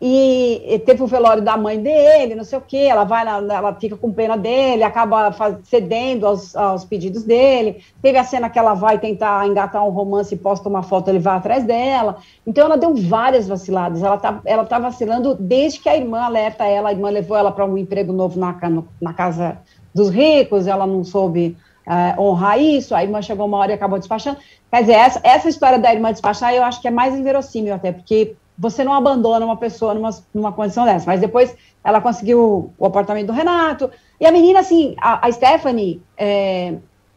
e 0.00 0.82
teve 0.84 1.02
o 1.02 1.06
velório 1.06 1.42
da 1.42 1.56
mãe 1.56 1.80
dele, 1.80 2.34
não 2.34 2.44
sei 2.44 2.58
o 2.58 2.62
que, 2.62 2.76
ela 2.76 3.04
vai, 3.04 3.26
ela 3.26 3.74
fica 3.74 3.96
com 3.96 4.12
pena 4.12 4.36
dele, 4.36 4.82
acaba 4.82 5.34
cedendo 5.64 6.26
aos, 6.26 6.54
aos, 6.54 6.84
pedidos 6.84 7.22
dele. 7.22 7.82
Teve 8.02 8.18
a 8.18 8.24
cena 8.24 8.50
que 8.50 8.58
ela 8.58 8.74
vai 8.74 8.98
tentar 8.98 9.46
engatar 9.46 9.86
um 9.86 9.90
romance 9.90 10.34
e 10.34 10.38
posta 10.38 10.68
uma 10.68 10.82
foto, 10.82 11.08
ele 11.08 11.18
vai 11.18 11.36
atrás 11.36 11.64
dela. 11.64 12.18
Então 12.46 12.66
ela 12.66 12.76
deu 12.76 12.94
várias 12.94 13.48
vaciladas. 13.48 14.02
Ela 14.02 14.18
tá, 14.18 14.40
ela 14.44 14.64
tá 14.66 14.78
vacilando 14.78 15.34
desde 15.34 15.80
que 15.80 15.88
a 15.88 15.96
irmã 15.96 16.20
alerta 16.20 16.66
ela, 16.66 16.90
a 16.90 16.92
irmã 16.92 17.08
levou 17.08 17.36
ela 17.36 17.50
para 17.50 17.64
um 17.64 17.78
emprego 17.78 18.12
novo 18.12 18.38
na, 18.38 18.54
na 19.00 19.14
casa 19.14 19.58
dos 19.94 20.10
ricos, 20.10 20.66
ela 20.66 20.86
não 20.86 21.02
soube 21.04 21.56
uh, 21.86 22.20
honrar 22.20 22.60
isso, 22.60 22.94
a 22.94 23.02
irmã 23.02 23.22
chegou 23.22 23.46
uma 23.46 23.56
hora 23.56 23.70
e 23.72 23.74
acabou 23.74 23.98
despachando. 23.98 24.36
Quer 24.70 24.82
dizer, 24.82 24.92
essa, 24.92 25.20
essa 25.24 25.48
história 25.48 25.78
da 25.78 25.90
irmã 25.90 26.12
despachar 26.12 26.52
eu 26.52 26.62
acho 26.62 26.82
que 26.82 26.88
é 26.88 26.90
mais 26.90 27.14
inverossímil 27.14 27.72
até, 27.72 27.92
porque 27.92 28.36
você 28.58 28.82
não 28.82 28.92
abandona 28.92 29.44
uma 29.44 29.56
pessoa 29.56 29.94
numa, 29.94 30.10
numa 30.32 30.52
condição 30.52 30.84
dessa. 30.84 31.06
Mas 31.06 31.20
depois 31.20 31.54
ela 31.84 32.00
conseguiu 32.00 32.72
o 32.78 32.86
apartamento 32.86 33.26
do 33.26 33.32
Renato. 33.32 33.90
E 34.20 34.26
a 34.26 34.32
menina, 34.32 34.60
assim, 34.60 34.94
a, 34.98 35.26
a 35.26 35.30
Stephanie, 35.30 36.02
é, 36.16 36.74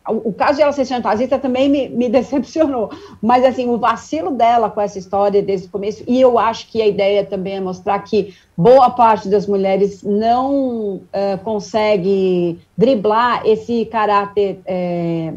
o, 0.08 0.30
o, 0.30 0.34
caso 0.34 0.58
de 0.58 0.64
ela 0.64 0.72
ser 0.72 0.86
chantagista 0.86 1.40
também 1.40 1.70
me, 1.70 1.90
me, 1.90 2.10
decepcionou. 2.10 2.92
Mas, 3.22 3.46
assim, 3.46 3.70
o 3.70 3.78
vacilo 3.78 4.32
dela 4.32 4.70
com 4.70 4.82
essa 4.82 5.00
história 5.00 5.42
desde 5.42 5.68
o 5.68 5.72
começo, 5.72 6.04
e 6.08 6.20
eu 6.20 6.38
acho 6.38 6.68
que 6.70 6.82
a 6.82 6.88
ideia 6.88 7.26
também 7.26 7.56
é 7.56 7.60
mostrar 7.62 8.00
que 8.00 8.36
boa 8.58 8.90
parte 8.90 9.30
das 9.30 9.48
mulheres 9.48 10.04
não 10.04 10.96
uh, 10.96 11.38
consegue 11.44 12.60
driblar 12.78 13.46
esse 13.46 13.86
caráter. 13.86 14.60
É, 14.66 15.34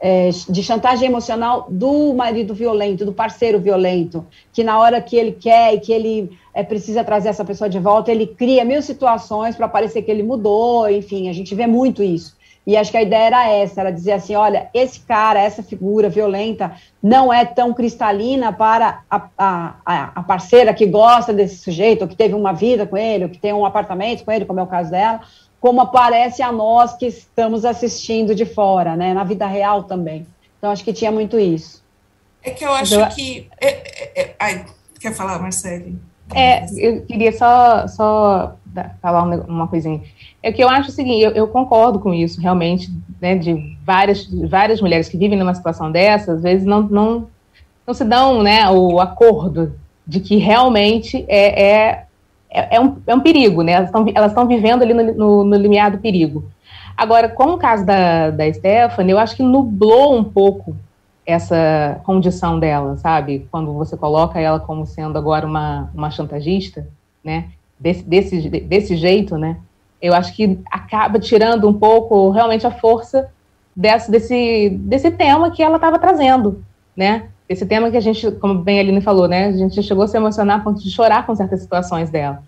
é, 0.00 0.28
de 0.48 0.62
chantagem 0.62 1.08
emocional 1.08 1.66
do 1.70 2.12
marido 2.14 2.54
violento, 2.54 3.04
do 3.04 3.12
parceiro 3.12 3.58
violento, 3.58 4.26
que 4.52 4.62
na 4.62 4.78
hora 4.78 5.00
que 5.00 5.16
ele 5.16 5.32
quer 5.32 5.74
e 5.74 5.80
que 5.80 5.92
ele 5.92 6.38
é, 6.54 6.62
precisa 6.62 7.02
trazer 7.02 7.28
essa 7.28 7.44
pessoa 7.44 7.68
de 7.68 7.78
volta, 7.78 8.10
ele 8.10 8.26
cria 8.26 8.64
mil 8.64 8.82
situações 8.82 9.56
para 9.56 9.68
parecer 9.68 10.02
que 10.02 10.10
ele 10.10 10.22
mudou, 10.22 10.88
enfim, 10.88 11.28
a 11.28 11.32
gente 11.32 11.54
vê 11.54 11.66
muito 11.66 12.02
isso. 12.02 12.36
E 12.66 12.76
acho 12.76 12.90
que 12.90 12.96
a 12.96 13.02
ideia 13.02 13.26
era 13.26 13.48
essa, 13.48 13.80
era 13.80 13.92
dizer 13.92 14.12
assim, 14.12 14.34
olha, 14.34 14.68
esse 14.74 14.98
cara, 14.98 15.40
essa 15.40 15.62
figura 15.62 16.08
violenta 16.08 16.72
não 17.00 17.32
é 17.32 17.44
tão 17.44 17.72
cristalina 17.72 18.52
para 18.52 19.02
a, 19.08 19.28
a, 19.38 20.12
a 20.16 20.22
parceira 20.24 20.74
que 20.74 20.84
gosta 20.84 21.32
desse 21.32 21.58
sujeito, 21.58 22.02
ou 22.02 22.08
que 22.08 22.16
teve 22.16 22.34
uma 22.34 22.52
vida 22.52 22.84
com 22.84 22.96
ele, 22.96 23.24
ou 23.24 23.30
que 23.30 23.38
tem 23.38 23.52
um 23.52 23.64
apartamento 23.64 24.24
com 24.24 24.32
ele, 24.32 24.44
como 24.44 24.58
é 24.58 24.64
o 24.64 24.66
caso 24.66 24.90
dela, 24.90 25.20
como 25.60 25.80
aparece 25.80 26.42
a 26.42 26.52
nós 26.52 26.94
que 26.94 27.06
estamos 27.06 27.64
assistindo 27.64 28.34
de 28.34 28.44
fora, 28.44 28.96
né? 28.96 29.14
Na 29.14 29.24
vida 29.24 29.46
real 29.46 29.84
também. 29.84 30.26
Então, 30.58 30.70
acho 30.70 30.84
que 30.84 30.92
tinha 30.92 31.10
muito 31.10 31.38
isso. 31.38 31.82
É 32.42 32.50
que 32.50 32.64
eu 32.64 32.72
acho 32.72 32.94
eu... 32.94 33.06
que. 33.08 33.48
É, 33.60 33.68
é, 33.68 34.22
é... 34.22 34.36
Ai, 34.38 34.64
quer 35.00 35.14
falar, 35.14 35.38
Marcele? 35.38 35.98
É, 36.34 36.66
eu 36.76 37.02
queria 37.02 37.32
só, 37.32 37.86
só 37.86 38.56
falar 39.00 39.22
uma 39.22 39.68
coisinha. 39.68 40.02
É 40.42 40.52
que 40.52 40.62
eu 40.62 40.68
acho 40.68 40.90
o 40.90 40.92
seguinte, 40.92 41.22
eu, 41.22 41.30
eu 41.32 41.48
concordo 41.48 41.98
com 41.98 42.12
isso, 42.12 42.40
realmente, 42.40 42.90
né, 43.20 43.36
de 43.36 43.76
várias, 43.84 44.26
várias 44.48 44.80
mulheres 44.80 45.08
que 45.08 45.16
vivem 45.16 45.38
numa 45.38 45.54
situação 45.54 45.90
dessa, 45.90 46.32
às 46.32 46.42
vezes 46.42 46.66
não, 46.66 46.82
não, 46.82 47.28
não 47.86 47.94
se 47.94 48.04
dão 48.04 48.42
né, 48.42 48.68
o 48.70 49.00
acordo 49.00 49.74
de 50.06 50.20
que 50.20 50.36
realmente 50.36 51.24
é, 51.28 51.62
é 51.62 52.05
é, 52.50 52.76
é, 52.76 52.80
um, 52.80 52.96
é 53.06 53.14
um 53.14 53.20
perigo, 53.20 53.62
né? 53.62 53.72
Elas 54.14 54.30
estão 54.30 54.46
vivendo 54.46 54.82
ali 54.82 54.94
no, 54.94 55.14
no, 55.14 55.44
no, 55.44 55.56
limiar 55.56 55.90
do 55.90 55.98
perigo. 55.98 56.44
Agora, 56.96 57.28
com 57.28 57.52
o 57.52 57.58
caso 57.58 57.84
da, 57.84 58.30
da 58.30 58.52
Stephanie, 58.52 59.12
eu 59.12 59.18
acho 59.18 59.36
que 59.36 59.42
nublou 59.42 60.16
um 60.16 60.24
pouco 60.24 60.76
essa 61.26 62.00
condição 62.04 62.58
dela, 62.58 62.96
sabe? 62.96 63.46
Quando 63.50 63.72
você 63.74 63.96
coloca 63.96 64.40
ela 64.40 64.60
como 64.60 64.86
sendo 64.86 65.18
agora 65.18 65.46
uma, 65.46 65.90
uma 65.94 66.10
chantagista, 66.10 66.86
né? 67.22 67.50
Desse, 67.78 68.02
desse, 68.04 68.48
desse 68.48 68.96
jeito, 68.96 69.36
né? 69.36 69.58
Eu 70.00 70.14
acho 70.14 70.34
que 70.34 70.58
acaba 70.70 71.18
tirando 71.18 71.68
um 71.68 71.74
pouco 71.74 72.30
realmente 72.30 72.66
a 72.66 72.70
força 72.70 73.28
desse, 73.74 74.10
desse, 74.10 74.70
desse 74.70 75.10
tema 75.10 75.50
que 75.50 75.62
ela 75.62 75.76
estava 75.76 75.98
trazendo, 75.98 76.64
né? 76.96 77.28
Esse 77.48 77.64
tema 77.64 77.90
que 77.90 77.96
a 77.96 78.00
gente, 78.00 78.30
como 78.32 78.54
bem 78.58 78.78
a 78.78 78.82
Aline 78.82 79.00
falou, 79.00 79.28
né, 79.28 79.46
a 79.46 79.52
gente 79.52 79.82
chegou 79.82 80.04
a 80.04 80.08
se 80.08 80.16
emocionar 80.16 80.60
a 80.60 80.62
ponto 80.62 80.82
de 80.82 80.90
chorar 80.90 81.24
com 81.26 81.34
certas 81.34 81.60
situações 81.60 82.10
dela. 82.10 82.42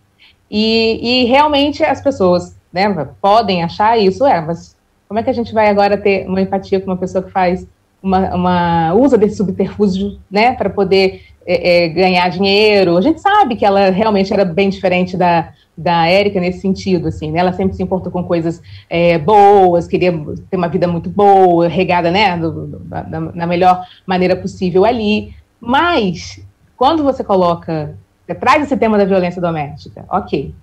E, 0.51 0.99
e 1.03 1.25
realmente 1.27 1.85
as 1.85 2.01
pessoas, 2.01 2.57
né, 2.73 3.09
podem 3.21 3.63
achar 3.63 3.99
isso, 3.99 4.25
é, 4.27 4.41
mas 4.41 4.77
como 5.07 5.21
é 5.21 5.23
que 5.23 5.31
a 5.31 5.35
gente 5.35 5.55
vai 5.55 5.69
agora 5.69 5.97
ter 5.97 6.27
uma 6.27 6.41
empatia 6.41 6.81
com 6.81 6.87
uma 6.87 6.97
pessoa 6.97 7.23
que 7.23 7.31
faz 7.31 7.67
uma, 8.03 8.35
uma 8.35 8.95
usa 8.95 9.17
desse 9.17 9.37
subterfúgio, 9.37 10.19
né, 10.31 10.55
para 10.55 10.71
poder 10.71 11.23
é, 11.51 11.85
é, 11.85 11.89
ganhar 11.89 12.29
dinheiro? 12.29 12.99
A 12.99 13.01
gente 13.01 13.23
sabe 13.23 13.57
que 13.57 13.65
ela 13.65 13.89
realmente 13.89 14.31
era 14.35 14.45
bem 14.45 14.69
diferente 14.69 15.17
da, 15.17 15.49
da 15.75 16.07
Érica 16.07 16.39
nesse 16.39 16.61
sentido, 16.61 17.09
assim, 17.09 17.33
né? 17.33 17.39
Ela 17.39 17.55
sempre 17.55 17.75
se 17.75 17.83
importou 17.83 18.13
com 18.13 18.23
coisas 18.23 18.61
é, 18.91 19.17
boas, 19.17 19.89
queria 19.89 20.13
ter 20.51 20.59
uma 20.59 20.69
vida 20.69 20.87
muito 20.87 21.09
boa, 21.09 21.67
regada, 21.67 22.11
né, 22.11 22.37
do, 22.37 22.67
do, 22.67 22.79
da, 22.81 23.47
melhor 23.47 23.83
maneira 24.07 24.37
possível 24.37 24.85
ali. 24.85 25.33
Mas, 25.59 26.39
quando 26.77 27.03
você 27.03 27.25
coloca, 27.25 27.97
você 28.27 28.35
traz 28.35 28.65
esse 28.65 28.77
tema 28.77 28.99
da 28.99 29.07
violência 29.07 29.41
doméstica, 29.41 30.05
ok. 30.11 30.55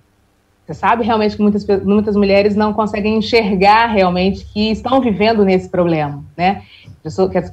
Você 0.64 0.74
sabe 0.74 1.04
realmente 1.04 1.36
que 1.36 1.42
muitas, 1.42 1.66
muitas 1.82 2.14
mulheres 2.14 2.54
não 2.54 2.72
conseguem 2.72 3.16
enxergar 3.16 3.86
realmente 3.86 4.44
que 4.52 4.70
estão 4.70 5.00
vivendo 5.00 5.44
nesse 5.44 5.68
problema, 5.68 6.22
né? 6.36 6.62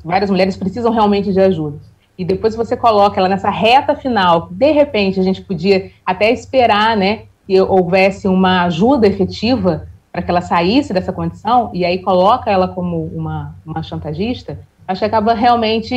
Várias 0.04 0.30
mulheres 0.30 0.56
precisam 0.56 0.92
realmente 0.92 1.34
de 1.34 1.40
ajuda 1.40 1.93
e 2.18 2.24
depois 2.24 2.56
você 2.56 2.78
coloca 2.78 3.20
ela 3.20 3.30
nessa 3.30 3.50
reta 3.50 3.96
final, 3.96 4.48
de 4.52 4.72
repente 4.72 5.20
a 5.20 5.24
gente 5.24 5.42
podia 5.42 5.92
até 6.06 6.32
esperar, 6.32 6.96
né, 6.96 7.24
que 7.46 7.60
houvesse 7.60 8.28
uma 8.28 8.64
ajuda 8.64 9.08
efetiva 9.08 9.88
para 10.12 10.22
que 10.22 10.30
ela 10.30 10.42
saísse 10.42 10.94
dessa 10.94 11.12
condição, 11.12 11.72
e 11.74 11.84
aí 11.84 12.00
coloca 12.00 12.52
ela 12.52 12.68
como 12.68 13.06
uma, 13.08 13.56
uma 13.66 13.82
chantagista, 13.82 14.60
acho 14.88 15.00
que 15.00 15.06
acaba 15.06 15.34
realmente 15.34 15.96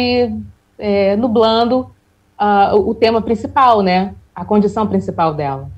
é, 0.79 1.17
nublando 1.17 1.91
uh, 2.41 2.77
o 2.77 2.95
tema 2.95 3.21
principal, 3.21 3.83
né? 3.83 4.15
A 4.35 4.45
condição 4.45 4.87
principal 4.87 5.35
dela. 5.35 5.71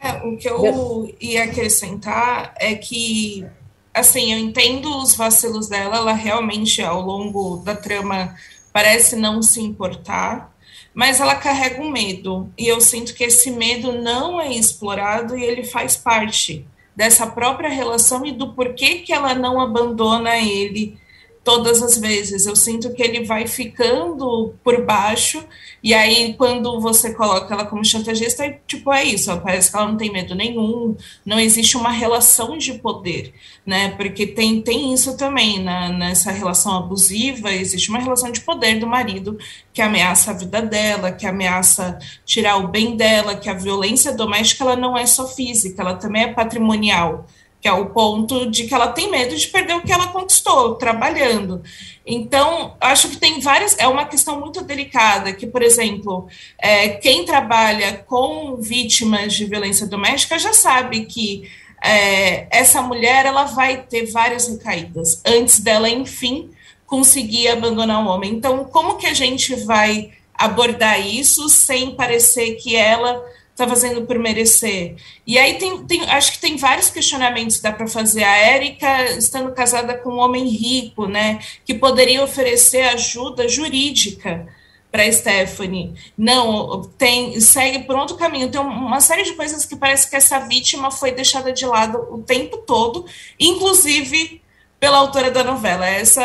É, 0.00 0.12
o 0.26 0.36
que 0.36 0.48
eu 0.48 1.14
ia 1.20 1.44
acrescentar 1.44 2.52
é 2.56 2.74
que, 2.74 3.46
assim, 3.92 4.32
eu 4.32 4.38
entendo 4.38 4.96
os 4.98 5.14
vacilos 5.14 5.68
dela, 5.68 5.96
ela 5.96 6.12
realmente, 6.12 6.82
ao 6.82 7.00
longo 7.00 7.56
da 7.58 7.74
trama, 7.74 8.34
parece 8.76 9.16
não 9.16 9.40
se 9.40 9.58
importar, 9.58 10.54
mas 10.92 11.18
ela 11.18 11.34
carrega 11.34 11.80
um 11.80 11.90
medo, 11.90 12.52
e 12.58 12.68
eu 12.68 12.78
sinto 12.78 13.14
que 13.14 13.24
esse 13.24 13.50
medo 13.50 13.90
não 13.90 14.38
é 14.38 14.52
explorado 14.52 15.34
e 15.34 15.42
ele 15.42 15.64
faz 15.64 15.96
parte 15.96 16.66
dessa 16.94 17.26
própria 17.26 17.70
relação 17.70 18.26
e 18.26 18.32
do 18.32 18.52
porquê 18.52 18.96
que 18.96 19.14
ela 19.14 19.34
não 19.34 19.58
abandona 19.58 20.36
ele 20.36 20.98
todas 21.46 21.80
as 21.80 21.96
vezes. 21.96 22.44
Eu 22.44 22.56
sinto 22.56 22.92
que 22.92 23.00
ele 23.00 23.24
vai 23.24 23.46
ficando 23.46 24.52
por 24.64 24.84
baixo, 24.84 25.44
e 25.80 25.94
aí 25.94 26.34
quando 26.34 26.80
você 26.80 27.14
coloca 27.14 27.54
ela 27.54 27.64
como 27.64 27.84
chantagista, 27.84 28.44
é, 28.44 28.58
tipo, 28.66 28.92
é 28.92 29.04
isso, 29.04 29.30
parece 29.42 29.70
que 29.70 29.76
ela 29.76 29.86
não 29.86 29.96
tem 29.96 30.10
medo 30.12 30.34
nenhum, 30.34 30.96
não 31.24 31.38
existe 31.38 31.76
uma 31.76 31.92
relação 31.92 32.58
de 32.58 32.74
poder, 32.74 33.32
né? 33.64 33.90
Porque 33.90 34.26
tem, 34.26 34.60
tem 34.60 34.92
isso 34.92 35.16
também 35.16 35.62
na, 35.62 35.88
nessa 35.88 36.32
relação 36.32 36.76
abusiva, 36.76 37.52
existe 37.52 37.90
uma 37.90 38.00
relação 38.00 38.32
de 38.32 38.40
poder 38.40 38.80
do 38.80 38.86
marido 38.88 39.38
que 39.72 39.80
ameaça 39.80 40.32
a 40.32 40.34
vida 40.34 40.60
dela, 40.60 41.12
que 41.12 41.26
ameaça 41.26 41.96
tirar 42.24 42.56
o 42.56 42.66
bem 42.66 42.96
dela, 42.96 43.36
que 43.36 43.48
a 43.48 43.54
violência 43.54 44.12
doméstica 44.12 44.64
ela 44.64 44.74
não 44.74 44.98
é 44.98 45.06
só 45.06 45.28
física, 45.28 45.80
ela 45.80 45.94
também 45.94 46.24
é 46.24 46.32
patrimonial 46.32 47.24
que 47.66 47.70
é 47.70 47.72
o 47.72 47.86
ponto 47.86 48.48
de 48.48 48.68
que 48.68 48.72
ela 48.72 48.92
tem 48.92 49.10
medo 49.10 49.36
de 49.36 49.48
perder 49.48 49.74
o 49.74 49.82
que 49.82 49.90
ela 49.90 50.06
conquistou 50.06 50.76
trabalhando. 50.76 51.64
Então, 52.06 52.76
acho 52.80 53.08
que 53.08 53.16
tem 53.16 53.40
várias. 53.40 53.76
É 53.76 53.88
uma 53.88 54.04
questão 54.04 54.38
muito 54.38 54.62
delicada, 54.62 55.32
que, 55.32 55.48
por 55.48 55.64
exemplo, 55.64 56.28
é, 56.58 56.90
quem 56.90 57.24
trabalha 57.24 58.04
com 58.06 58.54
vítimas 58.54 59.34
de 59.34 59.46
violência 59.46 59.84
doméstica 59.84 60.38
já 60.38 60.52
sabe 60.52 61.06
que 61.06 61.50
é, 61.82 62.46
essa 62.56 62.80
mulher 62.80 63.26
ela 63.26 63.46
vai 63.46 63.82
ter 63.82 64.06
várias 64.12 64.46
recaídas 64.46 65.20
antes 65.26 65.58
dela, 65.58 65.90
enfim, 65.90 66.50
conseguir 66.86 67.48
abandonar 67.48 68.00
o 68.00 68.08
homem. 68.08 68.32
Então, 68.32 68.64
como 68.66 68.96
que 68.96 69.08
a 69.08 69.14
gente 69.14 69.56
vai 69.64 70.12
abordar 70.38 71.04
isso 71.04 71.48
sem 71.48 71.96
parecer 71.96 72.54
que 72.62 72.76
ela 72.76 73.20
está 73.56 73.66
fazendo 73.66 74.02
por 74.02 74.18
merecer? 74.18 74.96
E 75.26 75.38
aí 75.38 75.54
tem, 75.54 75.84
tem, 75.86 76.02
acho 76.10 76.32
que 76.32 76.38
tem 76.38 76.56
vários 76.58 76.90
questionamentos 76.90 77.56
que 77.56 77.62
dá 77.62 77.72
para 77.72 77.88
fazer. 77.88 78.22
A 78.22 78.36
Érica 78.36 79.12
estando 79.12 79.50
casada 79.52 79.94
com 79.94 80.10
um 80.10 80.18
homem 80.18 80.46
rico, 80.46 81.06
né, 81.06 81.40
que 81.64 81.72
poderia 81.74 82.22
oferecer 82.22 82.82
ajuda 82.82 83.48
jurídica 83.48 84.46
para 84.92 85.10
Stephanie. 85.10 85.94
Não, 86.16 86.82
tem 86.98 87.40
segue 87.40 87.80
por 87.80 87.96
outro 87.96 88.16
caminho. 88.16 88.50
Tem 88.50 88.60
uma 88.60 89.00
série 89.00 89.24
de 89.24 89.32
coisas 89.32 89.64
que 89.64 89.74
parece 89.74 90.08
que 90.08 90.16
essa 90.16 90.38
vítima 90.40 90.90
foi 90.90 91.12
deixada 91.12 91.52
de 91.52 91.66
lado 91.66 91.98
o 92.10 92.22
tempo 92.22 92.58
todo, 92.58 93.06
inclusive 93.40 94.42
pela 94.78 94.98
autora 94.98 95.30
da 95.30 95.42
novela. 95.42 95.86
Essa 95.86 96.22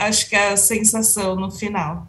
acho 0.00 0.28
que 0.28 0.36
é 0.36 0.48
a 0.48 0.56
sensação 0.56 1.36
no 1.36 1.50
final. 1.50 2.06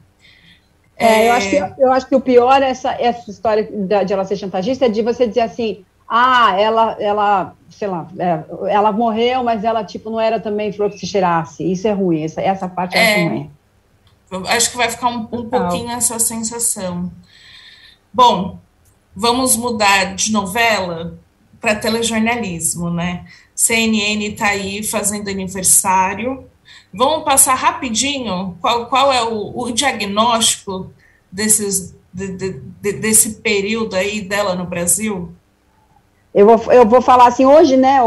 É, 1.05 1.29
eu, 1.29 1.33
acho 1.33 1.49
que, 1.49 1.81
eu 1.81 1.91
acho 1.91 2.07
que 2.07 2.15
o 2.15 2.21
pior 2.21 2.61
essa, 2.61 2.91
essa 2.93 3.29
história 3.29 3.63
de 3.63 4.13
ela 4.13 4.25
ser 4.25 4.37
chantagista 4.37 4.85
é 4.85 4.89
de 4.89 5.01
você 5.01 5.27
dizer 5.27 5.41
assim, 5.41 5.83
ah, 6.07 6.55
ela, 6.59 6.97
ela 6.99 7.55
sei 7.69 7.87
lá, 7.87 8.07
é, 8.17 8.43
ela 8.71 8.91
morreu, 8.91 9.43
mas 9.43 9.63
ela, 9.63 9.83
tipo, 9.83 10.09
não 10.09 10.19
era 10.19 10.39
também 10.39 10.71
flor 10.71 10.89
que 10.89 10.97
se 10.97 11.07
cheirasse. 11.07 11.69
Isso 11.69 11.87
é 11.87 11.91
ruim, 11.91 12.23
essa, 12.23 12.41
essa 12.41 12.67
parte 12.67 12.97
é 12.97 13.27
ruim. 13.27 13.51
Acho 14.47 14.71
que 14.71 14.77
vai 14.77 14.89
ficar 14.89 15.09
um, 15.09 15.27
um 15.31 15.49
pouquinho 15.49 15.91
essa 15.91 16.17
sensação. 16.17 17.11
Bom, 18.11 18.57
vamos 19.15 19.55
mudar 19.55 20.15
de 20.15 20.31
novela 20.31 21.17
para 21.59 21.75
telejornalismo, 21.75 22.89
né? 22.89 23.25
CNN 23.55 24.25
está 24.25 24.47
aí 24.47 24.83
fazendo 24.83 25.29
aniversário, 25.29 26.49
Vamos 26.93 27.25
passar 27.25 27.55
rapidinho 27.55 28.55
qual, 28.61 28.85
qual 28.85 29.11
é 29.11 29.23
o, 29.23 29.57
o 29.57 29.71
diagnóstico 29.71 30.91
desses, 31.31 31.95
de, 32.13 32.27
de, 32.27 32.49
de, 32.81 32.93
desse 32.93 33.35
período 33.41 33.95
aí 33.95 34.21
dela 34.21 34.53
no 34.53 34.65
Brasil? 34.65 35.33
Eu 36.33 36.47
vou, 36.47 36.73
eu 36.73 36.85
vou 36.85 36.99
falar 36.99 37.27
assim, 37.27 37.45
hoje, 37.45 37.77
né, 37.77 37.99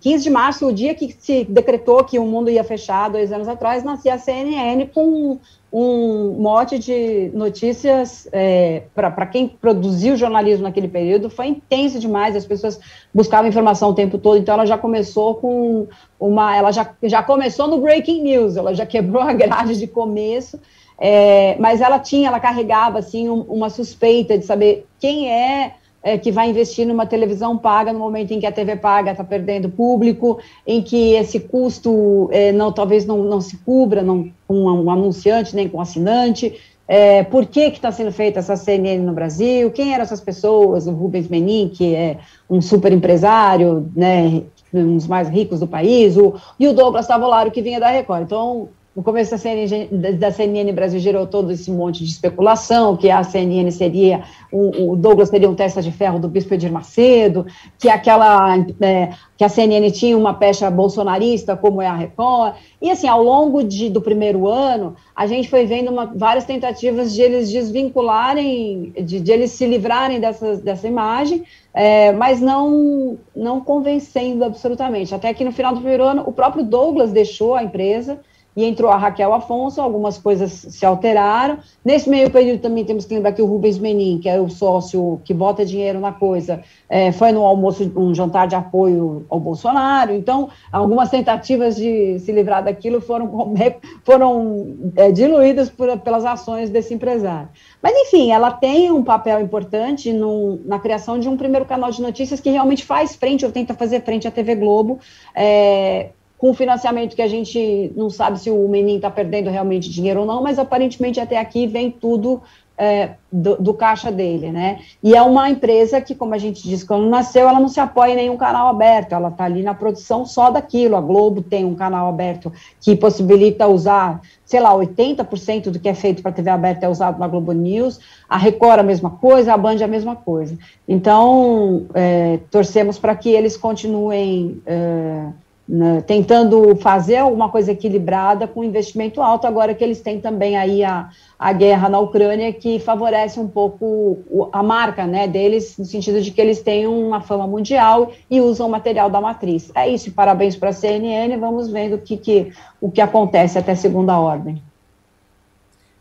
15 0.00 0.14
é, 0.14 0.18
de 0.18 0.30
março, 0.30 0.66
o 0.66 0.72
dia 0.72 0.94
que 0.94 1.16
se 1.18 1.44
decretou 1.44 2.04
que 2.04 2.18
o 2.18 2.26
mundo 2.26 2.50
ia 2.50 2.62
fechar, 2.62 3.08
dois 3.08 3.32
anos 3.32 3.48
atrás, 3.48 3.82
nascia 3.82 4.14
a 4.14 4.18
CNN 4.18 4.86
com 4.92 5.38
um 5.72 6.36
mote 6.38 6.78
de 6.78 7.30
notícias 7.32 8.28
é, 8.30 8.82
para 8.94 9.24
quem 9.24 9.48
produziu 9.48 10.18
jornalismo 10.18 10.64
naquele 10.64 10.86
período 10.86 11.30
foi 11.30 11.46
intenso 11.46 11.98
demais, 11.98 12.36
as 12.36 12.44
pessoas 12.44 12.78
buscavam 13.12 13.48
informação 13.48 13.88
o 13.88 13.94
tempo 13.94 14.18
todo, 14.18 14.36
então 14.36 14.52
ela 14.52 14.66
já 14.66 14.76
começou 14.76 15.36
com 15.36 15.86
uma, 16.20 16.54
ela 16.54 16.72
já, 16.72 16.90
já 17.02 17.22
começou 17.22 17.68
no 17.68 17.80
breaking 17.80 18.22
news, 18.22 18.54
ela 18.58 18.74
já 18.74 18.84
quebrou 18.84 19.22
a 19.22 19.32
grade 19.32 19.78
de 19.78 19.86
começo, 19.86 20.60
é, 21.00 21.56
mas 21.58 21.80
ela 21.80 21.98
tinha, 21.98 22.28
ela 22.28 22.38
carregava 22.38 22.98
assim 22.98 23.30
um, 23.30 23.40
uma 23.40 23.70
suspeita 23.70 24.36
de 24.36 24.44
saber 24.44 24.86
quem 25.00 25.32
é 25.32 25.76
é, 26.02 26.18
que 26.18 26.32
vai 26.32 26.50
investir 26.50 26.86
numa 26.86 27.06
televisão 27.06 27.56
paga 27.56 27.92
no 27.92 27.98
momento 27.98 28.32
em 28.32 28.40
que 28.40 28.46
a 28.46 28.52
TV 28.52 28.76
paga 28.76 29.12
está 29.12 29.22
perdendo 29.22 29.68
público, 29.68 30.38
em 30.66 30.82
que 30.82 31.14
esse 31.14 31.38
custo 31.38 32.28
é, 32.32 32.50
não, 32.52 32.72
talvez 32.72 33.06
não, 33.06 33.22
não 33.22 33.40
se 33.40 33.56
cubra 33.58 34.02
não, 34.02 34.30
com 34.46 34.64
um 34.64 34.90
anunciante 34.90 35.54
nem 35.54 35.68
com 35.68 35.78
um 35.78 35.80
assinante. 35.80 36.58
É, 36.88 37.22
por 37.22 37.46
que 37.46 37.60
está 37.60 37.92
sendo 37.92 38.12
feita 38.12 38.40
essa 38.40 38.56
CNN 38.56 38.98
no 38.98 39.12
Brasil? 39.12 39.70
Quem 39.70 39.94
eram 39.94 40.02
essas 40.02 40.20
pessoas? 40.20 40.86
O 40.86 40.92
Rubens 40.92 41.28
Menin, 41.28 41.68
que 41.68 41.94
é 41.94 42.18
um 42.50 42.60
super 42.60 42.92
empresário, 42.92 43.88
né, 43.94 44.42
um 44.74 44.96
dos 44.96 45.06
mais 45.06 45.28
ricos 45.28 45.60
do 45.60 45.66
país, 45.66 46.16
o, 46.16 46.34
e 46.58 46.66
o 46.66 46.74
Douglas 46.74 47.06
Tavolaro, 47.06 47.50
que 47.50 47.62
vinha 47.62 47.78
da 47.78 47.88
Record. 47.88 48.22
Então, 48.22 48.68
no 48.94 49.02
começo 49.02 49.30
da 49.30 49.38
CNN, 49.38 49.88
da 50.18 50.30
CNN 50.30 50.70
Brasil 50.72 51.00
gerou 51.00 51.26
todo 51.26 51.50
esse 51.50 51.70
monte 51.70 52.04
de 52.04 52.10
especulação, 52.10 52.94
que 52.94 53.10
a 53.10 53.24
CNN 53.24 53.70
seria, 53.72 54.22
o, 54.52 54.92
o 54.92 54.96
Douglas 54.96 55.30
seria 55.30 55.48
um 55.48 55.54
testa 55.54 55.80
de 55.80 55.90
ferro 55.90 56.18
do 56.18 56.28
Bispo 56.28 56.52
Edir 56.52 56.70
Macedo, 56.70 57.46
que 57.78 57.88
aquela, 57.88 58.54
é, 58.82 59.12
que 59.34 59.42
a 59.42 59.48
CNN 59.48 59.90
tinha 59.90 60.16
uma 60.16 60.34
pecha 60.34 60.70
bolsonarista, 60.70 61.56
como 61.56 61.80
é 61.80 61.86
a 61.86 61.94
Record, 61.94 62.54
e 62.82 62.90
assim, 62.90 63.08
ao 63.08 63.22
longo 63.22 63.64
de, 63.64 63.88
do 63.88 64.02
primeiro 64.02 64.46
ano, 64.46 64.94
a 65.16 65.26
gente 65.26 65.48
foi 65.48 65.64
vendo 65.64 65.90
uma, 65.90 66.04
várias 66.04 66.44
tentativas 66.44 67.14
de 67.14 67.22
eles 67.22 67.50
desvincularem, 67.50 68.92
de, 69.02 69.20
de 69.20 69.32
eles 69.32 69.52
se 69.52 69.64
livrarem 69.66 70.20
dessa, 70.20 70.56
dessa 70.56 70.86
imagem, 70.86 71.44
é, 71.72 72.12
mas 72.12 72.42
não, 72.42 73.18
não 73.34 73.58
convencendo 73.58 74.44
absolutamente, 74.44 75.14
até 75.14 75.32
que 75.32 75.44
no 75.44 75.52
final 75.52 75.72
do 75.72 75.80
primeiro 75.80 76.04
ano, 76.04 76.24
o 76.26 76.32
próprio 76.32 76.62
Douglas 76.62 77.10
deixou 77.10 77.54
a 77.54 77.62
empresa, 77.62 78.20
e 78.56 78.64
entrou 78.64 78.90
a 78.90 78.96
Raquel 78.96 79.32
Afonso, 79.32 79.80
algumas 79.80 80.18
coisas 80.18 80.52
se 80.52 80.84
alteraram. 80.84 81.58
Nesse 81.84 82.08
meio 82.08 82.30
período 82.30 82.60
também 82.60 82.84
temos 82.84 83.04
que 83.04 83.14
lembrar 83.14 83.32
que 83.32 83.40
o 83.40 83.46
Rubens 83.46 83.78
Menin, 83.78 84.18
que 84.18 84.28
é 84.28 84.40
o 84.40 84.48
sócio 84.48 85.20
que 85.24 85.32
bota 85.32 85.64
dinheiro 85.64 85.98
na 86.00 86.12
coisa, 86.12 86.62
é, 86.88 87.10
foi 87.12 87.32
no 87.32 87.42
almoço, 87.42 87.90
um 87.96 88.14
jantar 88.14 88.46
de 88.46 88.54
apoio 88.54 89.24
ao 89.30 89.40
Bolsonaro. 89.40 90.12
Então, 90.12 90.50
algumas 90.70 91.08
tentativas 91.08 91.76
de 91.76 92.18
se 92.18 92.30
livrar 92.30 92.62
daquilo 92.62 93.00
foram, 93.00 93.54
foram 94.04 94.92
é, 94.96 95.10
diluídas 95.10 95.70
por, 95.70 95.98
pelas 95.98 96.24
ações 96.24 96.68
desse 96.68 96.92
empresário. 96.92 97.48
Mas, 97.82 97.94
enfim, 97.96 98.30
ela 98.30 98.50
tem 98.50 98.90
um 98.90 99.02
papel 99.02 99.40
importante 99.40 100.12
no, 100.12 100.60
na 100.64 100.78
criação 100.78 101.18
de 101.18 101.28
um 101.28 101.36
primeiro 101.36 101.64
canal 101.64 101.90
de 101.90 102.02
notícias 102.02 102.40
que 102.40 102.50
realmente 102.50 102.84
faz 102.84 103.16
frente, 103.16 103.44
ou 103.44 103.50
tenta 103.50 103.74
fazer 103.74 104.02
frente 104.02 104.28
à 104.28 104.30
TV 104.30 104.54
Globo. 104.54 105.00
É, 105.34 106.10
com 106.42 106.52
financiamento 106.52 107.14
que 107.14 107.22
a 107.22 107.28
gente 107.28 107.92
não 107.94 108.10
sabe 108.10 108.36
se 108.40 108.50
o 108.50 108.66
menino 108.66 108.96
está 108.96 109.08
perdendo 109.08 109.48
realmente 109.48 109.88
dinheiro 109.88 110.22
ou 110.22 110.26
não, 110.26 110.42
mas 110.42 110.58
aparentemente 110.58 111.20
até 111.20 111.38
aqui 111.38 111.68
vem 111.68 111.88
tudo 111.88 112.42
é, 112.76 113.10
do, 113.30 113.54
do, 113.58 113.72
caixa 113.72 114.10
dele, 114.10 114.50
né? 114.50 114.80
E 115.00 115.14
é 115.14 115.22
uma 115.22 115.48
empresa 115.48 116.00
que, 116.00 116.16
como 116.16 116.34
a 116.34 116.38
gente 116.38 116.60
disse 116.64 116.84
quando 116.84 117.08
nasceu, 117.08 117.48
ela 117.48 117.60
não 117.60 117.68
se 117.68 117.78
apoia 117.78 118.14
em 118.14 118.16
nenhum 118.16 118.36
canal 118.36 118.66
aberto, 118.66 119.12
ela 119.12 119.28
está 119.28 119.44
ali 119.44 119.62
na 119.62 119.72
produção 119.72 120.26
só 120.26 120.50
daquilo. 120.50 120.96
A 120.96 121.00
Globo 121.00 121.42
tem 121.42 121.64
um 121.64 121.76
canal 121.76 122.08
aberto 122.08 122.52
que 122.80 122.96
possibilita 122.96 123.68
usar, 123.68 124.20
sei 124.44 124.58
lá, 124.58 124.74
80% 124.74 125.70
do 125.70 125.78
que 125.78 125.88
é 125.88 125.94
feito 125.94 126.24
para 126.24 126.32
TV 126.32 126.50
aberta 126.50 126.86
é 126.86 126.88
usado 126.88 127.20
na 127.20 127.28
Globo 127.28 127.52
News, 127.52 128.00
a 128.28 128.36
Record 128.36 128.80
a 128.80 128.82
mesma 128.82 129.10
coisa, 129.10 129.54
a 129.54 129.56
Band 129.56 129.76
a 129.80 129.86
mesma 129.86 130.16
coisa. 130.16 130.58
Então, 130.88 131.86
é, 131.94 132.40
torcemos 132.50 132.98
para 132.98 133.14
que 133.14 133.30
eles 133.30 133.56
continuem. 133.56 134.60
É, 134.66 135.28
né, 135.72 136.02
tentando 136.02 136.76
fazer 136.76 137.16
alguma 137.16 137.48
coisa 137.48 137.72
equilibrada 137.72 138.46
com 138.46 138.62
investimento 138.62 139.22
alto, 139.22 139.46
agora 139.46 139.74
que 139.74 139.82
eles 139.82 140.02
têm 140.02 140.20
também 140.20 140.54
aí 140.54 140.84
a, 140.84 141.08
a 141.38 141.50
guerra 141.50 141.88
na 141.88 141.98
Ucrânia, 141.98 142.52
que 142.52 142.78
favorece 142.78 143.40
um 143.40 143.48
pouco 143.48 144.50
a 144.52 144.62
marca 144.62 145.06
né, 145.06 145.26
deles, 145.26 145.78
no 145.78 145.86
sentido 145.86 146.20
de 146.20 146.30
que 146.30 146.42
eles 146.42 146.60
têm 146.60 146.86
uma 146.86 147.22
fama 147.22 147.46
mundial 147.46 148.12
e 148.30 148.38
usam 148.38 148.68
material 148.68 149.08
da 149.08 149.18
matriz. 149.18 149.72
É 149.74 149.88
isso, 149.88 150.12
parabéns 150.12 150.56
para 150.56 150.68
a 150.68 150.74
CNN, 150.74 151.38
vamos 151.38 151.70
vendo 151.70 151.94
o 151.94 151.98
que, 151.98 152.18
que, 152.18 152.52
o 152.78 152.90
que 152.90 153.00
acontece 153.00 153.58
até 153.58 153.74
segunda 153.74 154.18
ordem. 154.18 154.62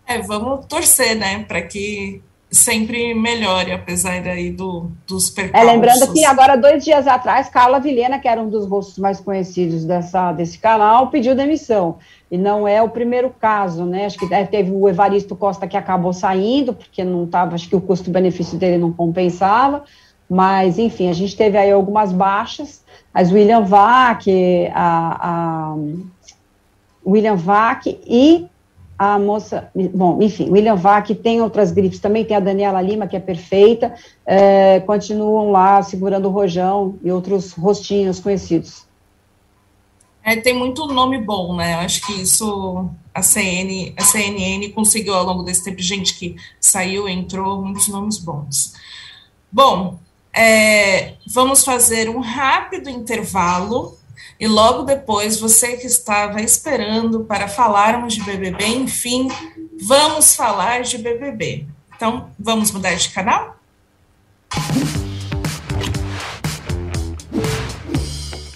É, 0.06 0.22
vamos 0.22 0.66
torcer, 0.66 1.16
né, 1.16 1.46
para 1.48 1.62
que 1.62 2.22
sempre 2.52 3.14
melhore, 3.14 3.72
apesar 3.72 4.28
aí 4.28 4.52
do, 4.52 4.92
dos 5.08 5.30
percalços. 5.30 5.70
É, 5.70 5.72
lembrando 5.72 6.12
que 6.12 6.26
agora, 6.26 6.58
dois 6.58 6.84
dias 6.84 7.08
atrás, 7.08 7.48
Carla 7.48 7.80
Vilhena, 7.80 8.20
que 8.20 8.28
era 8.28 8.42
um 8.42 8.50
dos 8.50 8.68
rostos 8.68 8.98
mais 8.98 9.22
conhecidos 9.22 9.86
dessa, 9.86 10.34
desse 10.34 10.60
canal, 10.60 11.08
pediu 11.08 11.34
demissão. 11.34 11.98
E 12.30 12.38
não 12.38 12.68
é 12.68 12.82
o 12.82 12.90
primeiro 12.90 13.30
caso, 13.30 13.86
né? 13.86 14.06
Acho 14.06 14.18
que 14.18 14.28
teve 14.48 14.70
o 14.72 14.90
Evaristo 14.90 15.36
Costa 15.36 15.66
que 15.66 15.78
acabou 15.78 16.12
saindo, 16.12 16.74
porque 16.74 17.04
não 17.04 17.24
estava, 17.24 17.56
acho 17.56 17.70
que 17.70 17.76
o 17.76 17.82
custo-benefício 17.82 18.58
dele 18.58 18.78
não 18.78 18.92
compensava. 18.92 19.86
Mas, 20.30 20.78
enfim, 20.78 21.10
a 21.10 21.14
gente 21.14 21.36
teve 21.36 21.58
aí 21.58 21.72
algumas 21.72 22.12
baixas. 22.12 22.84
As 23.14 23.32
William 23.32 23.62
Vac, 23.62 24.26
a, 24.74 25.74
a 25.74 25.76
William 27.06 27.36
Vac 27.36 27.86
e 27.88 28.48
a 29.04 29.18
moça, 29.18 29.72
bom, 29.96 30.22
enfim, 30.22 30.52
William 30.52 30.76
Vac 30.76 31.10
tem 31.16 31.42
outras 31.42 31.72
grifes 31.72 31.98
também, 31.98 32.24
tem 32.24 32.38
a 32.38 32.40
Daniela 32.40 32.80
Lima, 32.80 33.08
que 33.08 33.16
é 33.16 33.20
perfeita, 33.20 33.96
é, 34.24 34.80
continuam 34.82 35.50
lá 35.50 35.82
segurando 35.82 36.28
o 36.28 36.32
rojão 36.32 37.00
e 37.04 37.12
outros 37.12 37.52
rostinhos 37.54 38.20
conhecidos. 38.20 38.86
É, 40.24 40.36
tem 40.36 40.54
muito 40.54 40.86
nome 40.86 41.18
bom, 41.18 41.56
né? 41.56 41.74
Acho 41.78 42.06
que 42.06 42.22
isso 42.22 42.92
a, 43.12 43.24
CN, 43.24 43.92
a 43.98 44.04
CNN 44.04 44.70
conseguiu 44.70 45.16
ao 45.16 45.26
longo 45.26 45.42
desse 45.42 45.64
tempo, 45.64 45.82
gente 45.82 46.14
que 46.20 46.36
saiu, 46.60 47.10
entrou, 47.10 47.60
muitos 47.60 47.88
nomes 47.88 48.20
bons. 48.20 48.76
Bom, 49.52 49.98
é, 50.32 51.14
vamos 51.26 51.64
fazer 51.64 52.08
um 52.08 52.20
rápido 52.20 52.88
intervalo 52.88 53.98
e 54.42 54.48
logo 54.48 54.82
depois, 54.82 55.40
você 55.40 55.78
que 55.78 55.86
estava 55.86 56.42
esperando 56.42 57.26
para 57.26 57.48
falarmos 57.48 58.16
de 58.16 58.24
BBB, 58.24 58.66
enfim, 58.66 59.28
vamos 59.84 60.36
falar 60.36 60.82
de 60.82 60.98
BBB. 60.98 61.68
Então, 61.96 62.32
vamos 62.40 62.72
mudar 62.72 62.96
de 62.96 63.10
canal? 63.10 63.56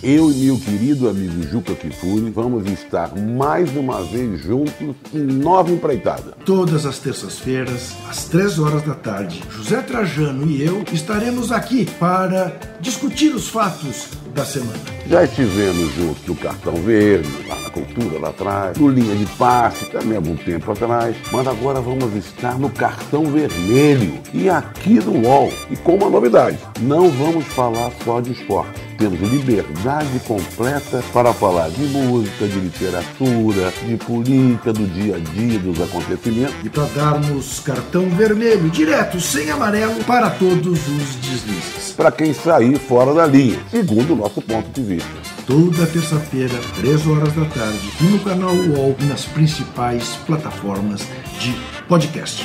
eu 0.06 0.32
e 0.32 0.36
meu 0.36 0.60
querido 0.60 1.10
amigo 1.10 1.42
Juca 1.42 1.74
Kifuri 1.74 2.30
vamos 2.30 2.70
estar 2.70 3.16
mais 3.16 3.76
uma 3.76 4.04
vez 4.04 4.40
juntos 4.40 4.96
em 5.12 5.20
nova 5.20 5.72
empreitada. 5.72 6.38
Todas 6.46 6.86
as 6.86 7.00
terças-feiras, 7.00 7.96
às 8.08 8.26
três 8.26 8.60
horas 8.60 8.84
da 8.84 8.94
tarde, 8.94 9.44
José 9.50 9.82
Trajano 9.82 10.46
e 10.48 10.64
eu 10.64 10.84
estaremos 10.94 11.52
aqui 11.52 11.88
para 12.00 12.56
discutir 12.80 13.34
os 13.34 13.50
fatos 13.50 14.10
da 14.36 14.44
semana. 14.44 14.78
Já 15.08 15.24
estivemos 15.24 15.94
juntos 15.96 16.28
no 16.28 16.36
Cartão 16.36 16.76
Verde, 16.76 17.30
lá 17.48 17.56
na 17.62 17.70
Cultura, 17.70 18.20
lá 18.20 18.30
atrás, 18.30 18.78
no 18.78 18.90
Linha 18.90 19.16
de 19.16 19.26
Passe, 19.38 19.86
também 19.86 20.14
há 20.14 20.18
algum 20.18 20.36
tempo 20.36 20.72
atrás, 20.72 21.16
mas 21.32 21.48
agora 21.48 21.80
vamos 21.80 22.14
estar 22.16 22.60
no 22.60 22.70
Cartão 22.70 23.26
Vermelho 23.26 24.20
e 24.34 24.50
aqui 24.50 24.96
no 24.96 25.26
UOL. 25.26 25.52
E 25.72 25.78
com 25.78 25.96
uma 25.96 26.10
novidade, 26.10 26.60
não 26.82 27.10
vamos 27.10 27.46
falar 27.46 27.92
só 28.04 28.20
de 28.20 28.34
esporte 28.34 28.86
temos 28.98 29.20
liberdade 29.20 30.20
completa 30.26 31.04
para 31.12 31.34
falar 31.34 31.70
de 31.70 31.84
música, 31.84 32.48
de 32.48 32.60
literatura, 32.60 33.74
de 33.86 33.98
política, 33.98 34.72
do 34.72 34.86
dia 34.88 35.16
a 35.16 35.20
dia, 35.20 35.60
dos 35.60 35.82
acontecimentos. 35.82 36.56
E 36.64 36.70
para 36.70 36.86
darmos 36.96 37.60
cartão 37.60 38.10
vermelho, 38.10 38.70
direto, 38.70 39.20
sem 39.20 39.52
amarelo, 39.52 40.04
para 40.06 40.30
todos 40.30 40.88
os 40.88 41.16
deslizes. 41.16 41.94
Para 41.96 42.12
quem 42.12 42.34
sair 42.34 42.78
fora 42.78 43.14
da 43.14 43.26
linha, 43.26 43.60
segundo 43.70 44.22
o 44.22 44.25
nosso 44.26 44.42
ponto 44.42 44.68
de 44.72 44.82
vista 44.82 45.10
toda 45.46 45.86
terça-feira, 45.86 46.60
3 46.78 47.06
horas 47.06 47.32
da 47.34 47.46
tarde, 47.46 47.92
no 48.02 48.20
canal 48.22 48.56
UOL 48.56 48.96
e 49.00 49.04
nas 49.04 49.26
principais 49.26 50.16
plataformas 50.26 51.02
de 51.40 51.54
podcast. 51.88 52.44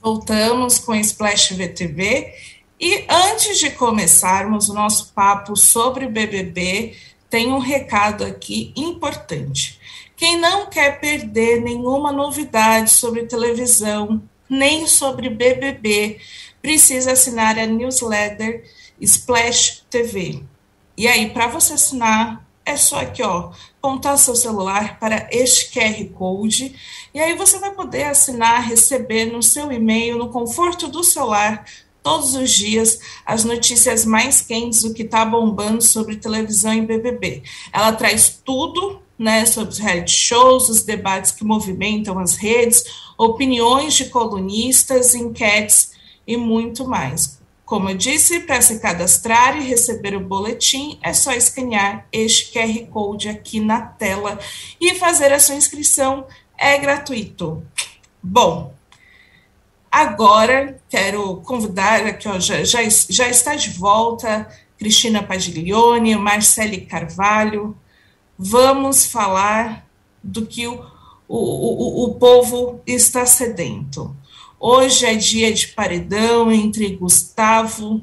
Voltamos 0.00 0.78
com 0.78 0.94
Splash 0.94 1.54
VTV 1.54 2.32
e 2.80 3.06
antes 3.08 3.58
de 3.58 3.70
começarmos 3.70 4.68
o 4.68 4.74
nosso 4.74 5.12
papo 5.12 5.56
sobre 5.56 6.06
BBB, 6.06 6.94
tem 7.32 7.50
um 7.50 7.58
recado 7.58 8.24
aqui 8.24 8.74
importante. 8.76 9.80
Quem 10.14 10.38
não 10.38 10.66
quer 10.66 11.00
perder 11.00 11.62
nenhuma 11.62 12.12
novidade 12.12 12.90
sobre 12.90 13.24
televisão, 13.24 14.22
nem 14.50 14.86
sobre 14.86 15.30
BBB, 15.30 16.20
precisa 16.60 17.12
assinar 17.12 17.58
a 17.58 17.64
newsletter 17.64 18.70
Splash 19.00 19.82
TV. 19.88 20.42
E 20.94 21.08
aí, 21.08 21.30
para 21.30 21.46
você 21.46 21.72
assinar, 21.72 22.46
é 22.66 22.76
só 22.76 23.00
aqui, 23.00 23.22
ó, 23.22 23.50
apontar 23.78 24.18
seu 24.18 24.36
celular 24.36 24.98
para 25.00 25.26
este 25.32 25.72
QR 25.72 26.04
Code 26.10 26.76
e 27.14 27.18
aí 27.18 27.34
você 27.34 27.58
vai 27.58 27.70
poder 27.70 28.04
assinar, 28.04 28.68
receber 28.68 29.24
no 29.24 29.42
seu 29.42 29.72
e-mail, 29.72 30.18
no 30.18 30.28
conforto 30.28 30.86
do 30.86 31.02
celular, 31.02 31.64
todos 32.02 32.34
os 32.34 32.50
dias, 32.50 32.98
as 33.24 33.44
notícias 33.44 34.04
mais 34.04 34.40
quentes 34.40 34.82
do 34.82 34.92
que 34.92 35.02
está 35.02 35.24
bombando 35.24 35.82
sobre 35.82 36.16
televisão 36.16 36.74
e 36.74 36.82
BBB. 36.82 37.42
Ela 37.72 37.92
traz 37.92 38.40
tudo 38.44 39.00
né, 39.18 39.46
sobre 39.46 39.72
os 39.72 39.78
reality 39.78 40.10
shows, 40.10 40.68
os 40.68 40.82
debates 40.82 41.30
que 41.30 41.44
movimentam 41.44 42.18
as 42.18 42.36
redes, 42.36 42.84
opiniões 43.16 43.94
de 43.94 44.06
colunistas, 44.06 45.14
enquetes 45.14 45.92
e 46.26 46.36
muito 46.36 46.86
mais. 46.86 47.40
Como 47.64 47.88
eu 47.88 47.96
disse, 47.96 48.40
para 48.40 48.60
se 48.60 48.80
cadastrar 48.80 49.56
e 49.56 49.66
receber 49.66 50.14
o 50.14 50.20
boletim, 50.20 50.98
é 51.02 51.14
só 51.14 51.32
escanear 51.32 52.06
este 52.12 52.52
QR 52.52 52.86
Code 52.90 53.28
aqui 53.28 53.60
na 53.60 53.80
tela 53.80 54.38
e 54.80 54.94
fazer 54.96 55.32
a 55.32 55.38
sua 55.38 55.54
inscrição. 55.54 56.26
É 56.58 56.76
gratuito. 56.76 57.62
Bom, 58.22 58.74
agora 59.92 60.80
quero 60.88 61.36
convidar 61.42 62.06
aqui, 62.06 62.26
ó, 62.26 62.40
já, 62.40 62.64
já, 62.64 62.80
já 63.10 63.28
está 63.28 63.54
de 63.54 63.68
volta 63.68 64.48
Cristina 64.78 65.22
Pagiglione, 65.22 66.16
Marcele 66.16 66.80
Carvalho. 66.80 67.76
Vamos 68.38 69.04
falar 69.04 69.86
do 70.24 70.46
que 70.46 70.66
o, 70.66 70.82
o, 71.28 71.36
o, 71.36 72.04
o 72.04 72.14
povo 72.14 72.80
está 72.86 73.26
sedento. 73.26 74.16
Hoje 74.58 75.04
é 75.04 75.14
dia 75.14 75.52
de 75.52 75.68
paredão 75.68 76.50
entre 76.50 76.96
Gustavo, 76.96 78.00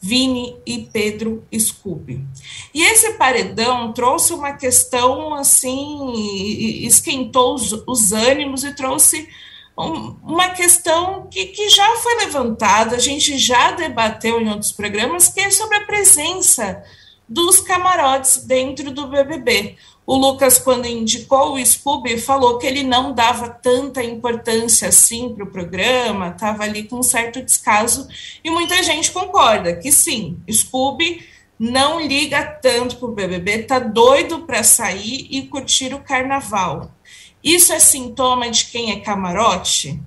Vini 0.00 0.56
e 0.66 0.88
Pedro 0.92 1.44
Scooby. 1.56 2.26
E 2.74 2.82
esse 2.82 3.12
paredão 3.12 3.92
trouxe 3.92 4.32
uma 4.32 4.52
questão 4.52 5.34
assim, 5.34 6.84
esquentou 6.84 7.54
os, 7.54 7.72
os 7.86 8.12
ânimos 8.12 8.64
e 8.64 8.74
trouxe 8.74 9.28
uma 9.76 10.50
questão 10.50 11.26
que, 11.30 11.46
que 11.46 11.68
já 11.68 11.96
foi 11.96 12.24
levantada, 12.24 12.96
a 12.96 12.98
gente 12.98 13.36
já 13.36 13.72
debateu 13.72 14.40
em 14.40 14.48
outros 14.48 14.72
programas, 14.72 15.28
que 15.28 15.40
é 15.40 15.50
sobre 15.50 15.76
a 15.76 15.84
presença 15.84 16.82
dos 17.28 17.60
camarotes 17.60 18.44
dentro 18.44 18.90
do 18.90 19.06
BBB. 19.06 19.76
O 20.06 20.16
Lucas, 20.16 20.56
quando 20.58 20.86
indicou 20.86 21.54
o 21.54 21.66
Scooby, 21.66 22.16
falou 22.16 22.58
que 22.58 22.66
ele 22.66 22.84
não 22.84 23.12
dava 23.12 23.48
tanta 23.48 24.02
importância 24.02 24.88
assim 24.88 25.34
para 25.34 25.44
o 25.44 25.50
programa, 25.50 26.28
estava 26.28 26.62
ali 26.62 26.84
com 26.84 27.00
um 27.00 27.02
certo 27.02 27.42
descaso, 27.42 28.08
e 28.42 28.50
muita 28.50 28.82
gente 28.82 29.10
concorda 29.10 29.76
que 29.76 29.90
sim, 29.90 30.38
Scooby 30.50 31.26
não 31.58 32.00
liga 32.00 32.44
tanto 32.44 32.96
para 32.96 33.08
o 33.08 33.12
BBB, 33.12 33.64
tá 33.64 33.78
doido 33.78 34.40
para 34.42 34.62
sair 34.62 35.26
e 35.30 35.42
curtir 35.48 35.92
o 35.92 36.02
carnaval. 36.02 36.95
Isso 37.42 37.72
é 37.72 37.78
sintoma 37.78 38.50
de 38.50 38.66
quem 38.66 38.92
é 38.92 39.00
camarote? 39.00 40.00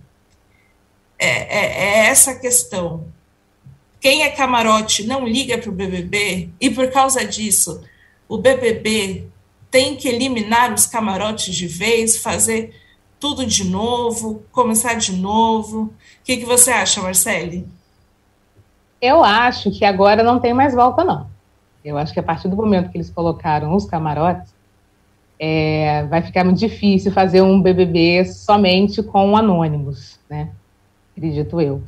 É, 1.18 1.28
é, 1.28 1.66
é 1.66 2.08
essa 2.08 2.32
a 2.32 2.40
questão. 2.40 3.08
Quem 4.00 4.24
é 4.24 4.30
camarote 4.30 5.06
não 5.06 5.28
liga 5.28 5.58
para 5.58 5.70
o 5.70 5.74
BBB 5.74 6.50
e 6.60 6.70
por 6.70 6.90
causa 6.90 7.26
disso 7.26 7.84
o 8.28 8.38
BBB 8.38 9.28
tem 9.70 9.96
que 9.96 10.08
eliminar 10.08 10.74
os 10.74 10.86
camarotes 10.86 11.54
de 11.54 11.68
vez, 11.68 12.18
fazer 12.18 12.74
tudo 13.20 13.46
de 13.46 13.66
novo, 13.66 14.44
começar 14.52 14.94
de 14.94 15.12
novo. 15.12 15.82
O 15.82 15.94
que, 16.24 16.38
que 16.38 16.46
você 16.46 16.72
acha, 16.72 17.02
Marcele? 17.02 17.68
Eu 19.02 19.24
acho 19.24 19.72
que 19.72 19.84
agora 19.84 20.24
não 20.24 20.40
tem 20.40 20.54
mais 20.54 20.74
volta, 20.74 21.04
não. 21.04 21.30
Eu 21.84 21.98
acho 21.98 22.14
que 22.14 22.20
a 22.20 22.24
partir 22.24 22.48
do 22.48 22.56
momento 22.56 22.90
que 22.92 22.98
eles 22.98 23.10
colocaram 23.10 23.76
os 23.76 23.86
camarotes, 23.86 24.54
é, 25.40 26.04
vai 26.04 26.22
ficar 26.22 26.44
muito 26.44 26.60
difícil 26.60 27.12
fazer 27.12 27.42
um 27.42 27.62
BBB 27.62 28.26
somente 28.26 29.02
com 29.02 29.38
anônimos, 29.38 30.20
né? 30.30 30.50
Acredito 31.16 31.62
eu. 31.62 31.82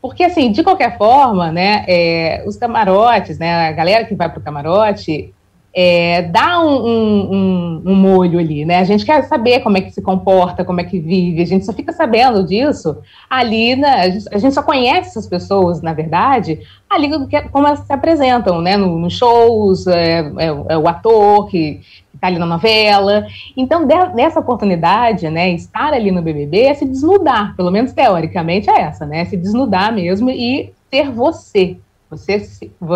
Porque, 0.00 0.24
assim, 0.24 0.50
de 0.52 0.62
qualquer 0.62 0.96
forma, 0.96 1.50
né, 1.50 1.84
é, 1.88 2.44
os 2.46 2.56
camarotes, 2.56 3.38
né, 3.38 3.68
a 3.68 3.72
galera 3.72 4.04
que 4.04 4.14
vai 4.14 4.28
para 4.28 4.38
o 4.38 4.42
camarote, 4.42 5.34
é, 5.74 6.22
dá 6.22 6.60
um, 6.60 6.86
um, 6.86 7.82
um, 7.86 7.94
molho 7.94 8.38
ali, 8.38 8.64
né? 8.64 8.78
A 8.78 8.84
gente 8.84 9.04
quer 9.04 9.22
saber 9.24 9.60
como 9.60 9.76
é 9.76 9.80
que 9.80 9.90
se 9.90 10.00
comporta, 10.00 10.64
como 10.64 10.80
é 10.80 10.84
que 10.84 10.98
vive, 10.98 11.42
a 11.42 11.46
gente 11.46 11.64
só 11.64 11.72
fica 11.72 11.92
sabendo 11.92 12.44
disso 12.44 12.96
ali? 13.28 13.84
A 13.84 14.08
gente, 14.08 14.34
a 14.34 14.38
gente 14.38 14.54
só 14.54 14.62
conhece 14.62 15.10
essas 15.10 15.28
pessoas, 15.28 15.82
na 15.82 15.92
verdade, 15.92 16.58
ali 16.88 17.08
como 17.52 17.66
elas 17.66 17.80
se 17.80 17.92
apresentam, 17.92 18.60
né? 18.60 18.76
Nos 18.76 19.00
no 19.00 19.10
shows, 19.10 19.86
é, 19.86 20.20
é, 20.38 20.46
é, 20.46 20.78
o 20.78 20.88
ator 20.88 21.48
que 21.48 21.80
está 22.18 22.26
ali 22.26 22.38
na 22.38 22.46
novela. 22.46 23.26
Então, 23.56 23.86
de, 23.86 23.94
dessa 24.14 24.40
oportunidade, 24.40 25.28
né, 25.30 25.50
estar 25.50 25.92
ali 25.92 26.10
no 26.10 26.20
BBB 26.20 26.62
é 26.64 26.74
se 26.74 26.84
desnudar, 26.84 27.56
pelo 27.56 27.70
menos 27.70 27.92
teoricamente 27.92 28.68
é 28.68 28.80
essa, 28.82 29.06
né? 29.06 29.24
Se 29.24 29.36
desnudar 29.36 29.92
mesmo 29.92 30.28
e 30.28 30.72
ser 30.90 31.10
você, 31.10 31.76
você, 32.10 32.42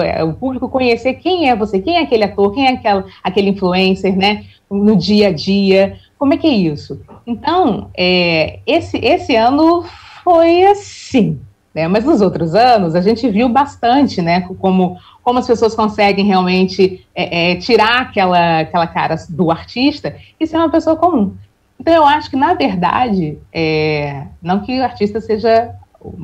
é, 0.02 0.24
o 0.24 0.32
público 0.32 0.68
conhecer 0.68 1.14
quem 1.14 1.48
é 1.48 1.56
você, 1.56 1.80
quem 1.80 1.96
é 1.96 2.02
aquele 2.02 2.24
ator, 2.24 2.52
quem 2.52 2.66
é 2.66 2.72
aquela, 2.72 3.04
aquele 3.22 3.50
influencer, 3.50 4.16
né? 4.16 4.44
No 4.70 4.96
dia 4.96 5.28
a 5.28 5.32
dia, 5.32 5.98
como 6.18 6.34
é 6.34 6.36
que 6.36 6.46
é 6.46 6.50
isso? 6.50 7.00
Então, 7.26 7.90
é, 7.96 8.60
esse, 8.66 8.96
esse 8.98 9.36
ano 9.36 9.84
foi 10.24 10.64
assim, 10.64 11.38
né? 11.74 11.88
Mas 11.88 12.04
nos 12.04 12.20
outros 12.20 12.54
anos 12.54 12.94
a 12.94 13.00
gente 13.00 13.28
viu 13.28 13.48
bastante, 13.48 14.20
né? 14.20 14.42
Como, 14.58 14.98
como 15.22 15.38
as 15.38 15.46
pessoas 15.46 15.74
conseguem 15.74 16.24
realmente 16.24 17.06
é, 17.14 17.52
é, 17.52 17.56
tirar 17.56 18.02
aquela, 18.02 18.60
aquela 18.60 18.86
cara 18.86 19.16
do 19.28 19.50
artista 19.50 20.14
e 20.38 20.46
ser 20.46 20.56
uma 20.56 20.70
pessoa 20.70 20.96
comum. 20.96 21.34
Então 21.78 21.94
eu 21.94 22.04
acho 22.04 22.30
que, 22.30 22.36
na 22.36 22.54
verdade, 22.54 23.38
é, 23.52 24.26
não 24.40 24.60
que 24.60 24.78
o 24.78 24.84
artista 24.84 25.20
seja 25.20 25.74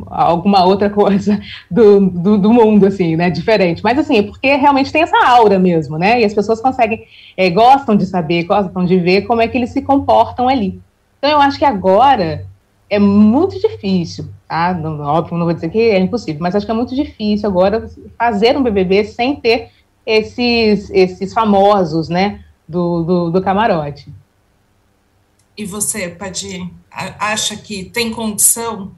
alguma 0.07 0.64
outra 0.64 0.90
coisa 0.90 1.40
do, 1.70 2.01
do, 2.01 2.38
do, 2.38 2.53
mundo, 2.53 2.86
assim, 2.86 3.16
né, 3.16 3.30
diferente. 3.30 3.82
Mas, 3.82 3.99
assim, 3.99 4.18
é 4.18 4.22
porque 4.22 4.55
realmente 4.55 4.92
tem 4.92 5.03
essa 5.03 5.16
aura 5.26 5.59
mesmo, 5.59 5.99
né, 5.99 6.20
e 6.20 6.24
as 6.24 6.34
pessoas 6.34 6.61
conseguem, 6.61 7.05
é, 7.36 7.51
gostam 7.51 7.96
de 7.96 8.07
saber, 8.07 8.44
gostam 8.44 8.84
de 8.84 8.99
ver 8.99 9.22
como 9.22 9.42
é 9.42 9.49
que 9.49 9.57
eles 9.57 9.70
se 9.70 9.82
comportam 9.82 10.49
ali. 10.49 10.80
Então, 11.18 11.30
eu 11.30 11.40
acho 11.40 11.59
que 11.59 11.64
agora 11.64 12.44
é 12.91 12.99
muito 12.99 13.61
difícil, 13.61 14.28
tá, 14.49 14.72
não, 14.72 15.01
óbvio, 15.01 15.36
não 15.36 15.45
vou 15.45 15.55
dizer 15.55 15.68
que 15.68 15.78
é 15.78 15.99
impossível, 15.99 16.41
mas 16.41 16.55
acho 16.55 16.64
que 16.64 16.72
é 16.72 16.74
muito 16.74 16.95
difícil 16.95 17.49
agora 17.49 17.89
fazer 18.18 18.57
um 18.57 18.62
BBB 18.62 19.05
sem 19.05 19.36
ter 19.36 19.70
esses, 20.07 20.91
esses 20.91 21.34
famosos, 21.34 22.09
né, 22.09 22.45
do, 22.66 23.03
do, 23.03 23.30
do 23.30 23.43
camarote. 23.43 24.11
E 25.57 25.64
você, 25.64 26.09
Padir, 26.09 26.70
acha 26.91 27.57
que 27.57 27.84
tem 27.84 28.11
condição? 28.12 28.93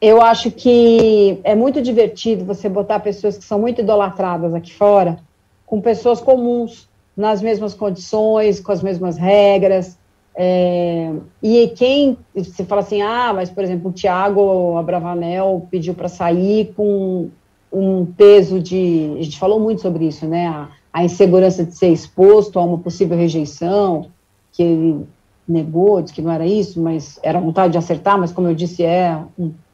Eu 0.00 0.22
acho 0.22 0.50
que 0.50 1.40
é 1.42 1.54
muito 1.54 1.82
divertido 1.82 2.44
você 2.44 2.68
botar 2.68 3.00
pessoas 3.00 3.36
que 3.36 3.44
são 3.44 3.58
muito 3.58 3.80
idolatradas 3.80 4.54
aqui 4.54 4.72
fora 4.72 5.18
com 5.66 5.80
pessoas 5.80 6.20
comuns, 6.20 6.88
nas 7.16 7.42
mesmas 7.42 7.74
condições, 7.74 8.60
com 8.60 8.70
as 8.70 8.82
mesmas 8.82 9.16
regras. 9.16 9.95
É, 10.38 11.12
e 11.42 11.68
quem, 11.68 12.18
você 12.34 12.62
fala 12.64 12.82
assim, 12.82 13.00
ah, 13.00 13.32
mas 13.34 13.48
por 13.48 13.64
exemplo, 13.64 13.90
o 13.90 13.92
Tiago 13.92 14.76
Abravanel 14.76 15.66
pediu 15.70 15.94
para 15.94 16.08
sair 16.08 16.74
com 16.76 17.30
um 17.72 18.04
peso 18.04 18.60
de. 18.60 19.16
A 19.18 19.22
gente 19.22 19.38
falou 19.38 19.58
muito 19.58 19.80
sobre 19.80 20.06
isso, 20.06 20.26
né? 20.26 20.46
A, 20.46 20.68
a 20.92 21.04
insegurança 21.04 21.64
de 21.64 21.74
ser 21.74 21.88
exposto 21.88 22.58
a 22.58 22.64
uma 22.64 22.78
possível 22.78 23.16
rejeição, 23.16 24.08
que 24.52 24.62
ele 24.62 25.06
negou, 25.48 26.02
disse 26.02 26.14
que 26.14 26.22
não 26.22 26.32
era 26.32 26.46
isso, 26.46 26.80
mas 26.80 27.18
era 27.22 27.40
vontade 27.40 27.72
de 27.72 27.78
acertar, 27.78 28.18
mas 28.18 28.32
como 28.32 28.48
eu 28.48 28.54
disse, 28.54 28.82
é, 28.82 29.18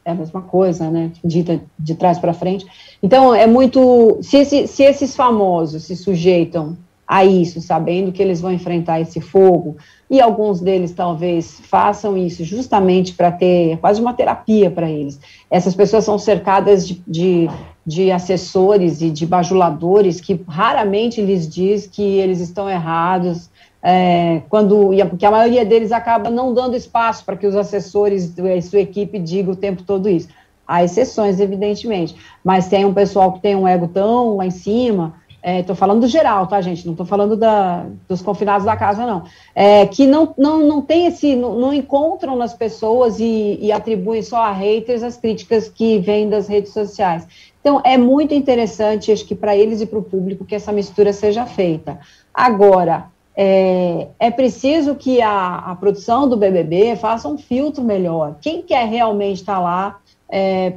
é 0.04 0.10
a 0.10 0.14
mesma 0.14 0.42
coisa, 0.42 0.90
né? 0.90 1.10
Dita 1.24 1.60
de 1.78 1.94
trás 1.94 2.18
para 2.18 2.32
frente. 2.32 2.66
Então, 3.02 3.34
é 3.34 3.46
muito. 3.46 4.18
Se, 4.22 4.36
esse, 4.38 4.66
se 4.68 4.84
esses 4.84 5.16
famosos 5.16 5.84
se 5.84 5.96
sujeitam 5.96 6.76
a 7.12 7.26
isso, 7.26 7.60
sabendo 7.60 8.10
que 8.10 8.22
eles 8.22 8.40
vão 8.40 8.50
enfrentar 8.50 8.98
esse 8.98 9.20
fogo, 9.20 9.76
e 10.08 10.18
alguns 10.18 10.62
deles 10.62 10.92
talvez 10.92 11.60
façam 11.60 12.16
isso 12.16 12.42
justamente 12.42 13.12
para 13.12 13.30
ter 13.30 13.76
quase 13.82 14.00
uma 14.00 14.14
terapia 14.14 14.70
para 14.70 14.90
eles. 14.90 15.20
Essas 15.50 15.74
pessoas 15.74 16.06
são 16.06 16.18
cercadas 16.18 16.88
de, 16.88 17.02
de, 17.06 17.50
de, 17.86 18.10
assessores 18.10 19.02
e 19.02 19.10
de 19.10 19.26
bajuladores 19.26 20.22
que 20.22 20.40
raramente 20.48 21.20
lhes 21.20 21.46
diz 21.46 21.86
que 21.86 22.00
eles 22.02 22.40
estão 22.40 22.66
errados, 22.66 23.50
é, 23.82 24.40
quando 24.48 24.88
porque 25.10 25.26
a 25.26 25.30
maioria 25.30 25.66
deles 25.66 25.92
acaba 25.92 26.30
não 26.30 26.54
dando 26.54 26.74
espaço 26.74 27.26
para 27.26 27.36
que 27.36 27.46
os 27.46 27.54
assessores 27.54 28.32
e 28.38 28.62
sua 28.62 28.80
equipe 28.80 29.18
digam 29.18 29.52
o 29.52 29.56
tempo 29.56 29.82
todo 29.82 30.08
isso. 30.08 30.28
Há 30.66 30.82
exceções, 30.82 31.40
evidentemente, 31.40 32.16
mas 32.42 32.68
tem 32.68 32.86
um 32.86 32.94
pessoal 32.94 33.32
que 33.32 33.40
tem 33.40 33.54
um 33.54 33.68
ego 33.68 33.88
tão 33.88 34.36
lá 34.36 34.46
em 34.46 34.50
cima 34.50 35.20
Estou 35.44 35.74
é, 35.74 35.76
falando 35.76 36.02
do 36.02 36.06
geral, 36.06 36.46
tá, 36.46 36.60
gente? 36.60 36.86
Não 36.86 36.92
estou 36.92 37.04
falando 37.04 37.36
da, 37.36 37.84
dos 38.08 38.22
confinados 38.22 38.64
da 38.64 38.76
casa, 38.76 39.04
não. 39.04 39.24
É, 39.54 39.86
que 39.86 40.06
não, 40.06 40.32
não, 40.38 40.60
não 40.60 40.80
tem 40.80 41.06
esse, 41.06 41.34
não, 41.34 41.58
não 41.58 41.74
encontram 41.74 42.36
nas 42.36 42.54
pessoas 42.54 43.18
e, 43.18 43.58
e, 43.60 43.72
atribuem 43.72 44.22
só 44.22 44.36
a 44.36 44.52
haters 44.52 45.02
as 45.02 45.16
críticas 45.16 45.68
que 45.68 45.98
vêm 45.98 46.28
das 46.28 46.46
redes 46.46 46.72
sociais. 46.72 47.26
Então, 47.60 47.80
é 47.84 47.98
muito 47.98 48.32
interessante, 48.32 49.10
acho 49.10 49.26
que 49.26 49.34
para 49.34 49.56
eles 49.56 49.80
e 49.80 49.86
para 49.86 49.98
o 49.98 50.02
público, 50.02 50.44
que 50.44 50.54
essa 50.54 50.70
mistura 50.70 51.12
seja 51.12 51.44
feita. 51.44 51.98
Agora, 52.32 53.06
é, 53.36 54.08
é 54.20 54.30
preciso 54.30 54.94
que 54.94 55.20
a, 55.20 55.56
a, 55.56 55.74
produção 55.74 56.28
do 56.28 56.36
BBB 56.36 56.94
faça 56.94 57.28
um 57.28 57.36
filtro 57.36 57.82
melhor. 57.82 58.36
Quem 58.40 58.62
quer 58.62 58.86
realmente 58.86 59.40
estar 59.40 59.54
tá 59.56 59.60
lá 59.60 59.98
é, 60.30 60.74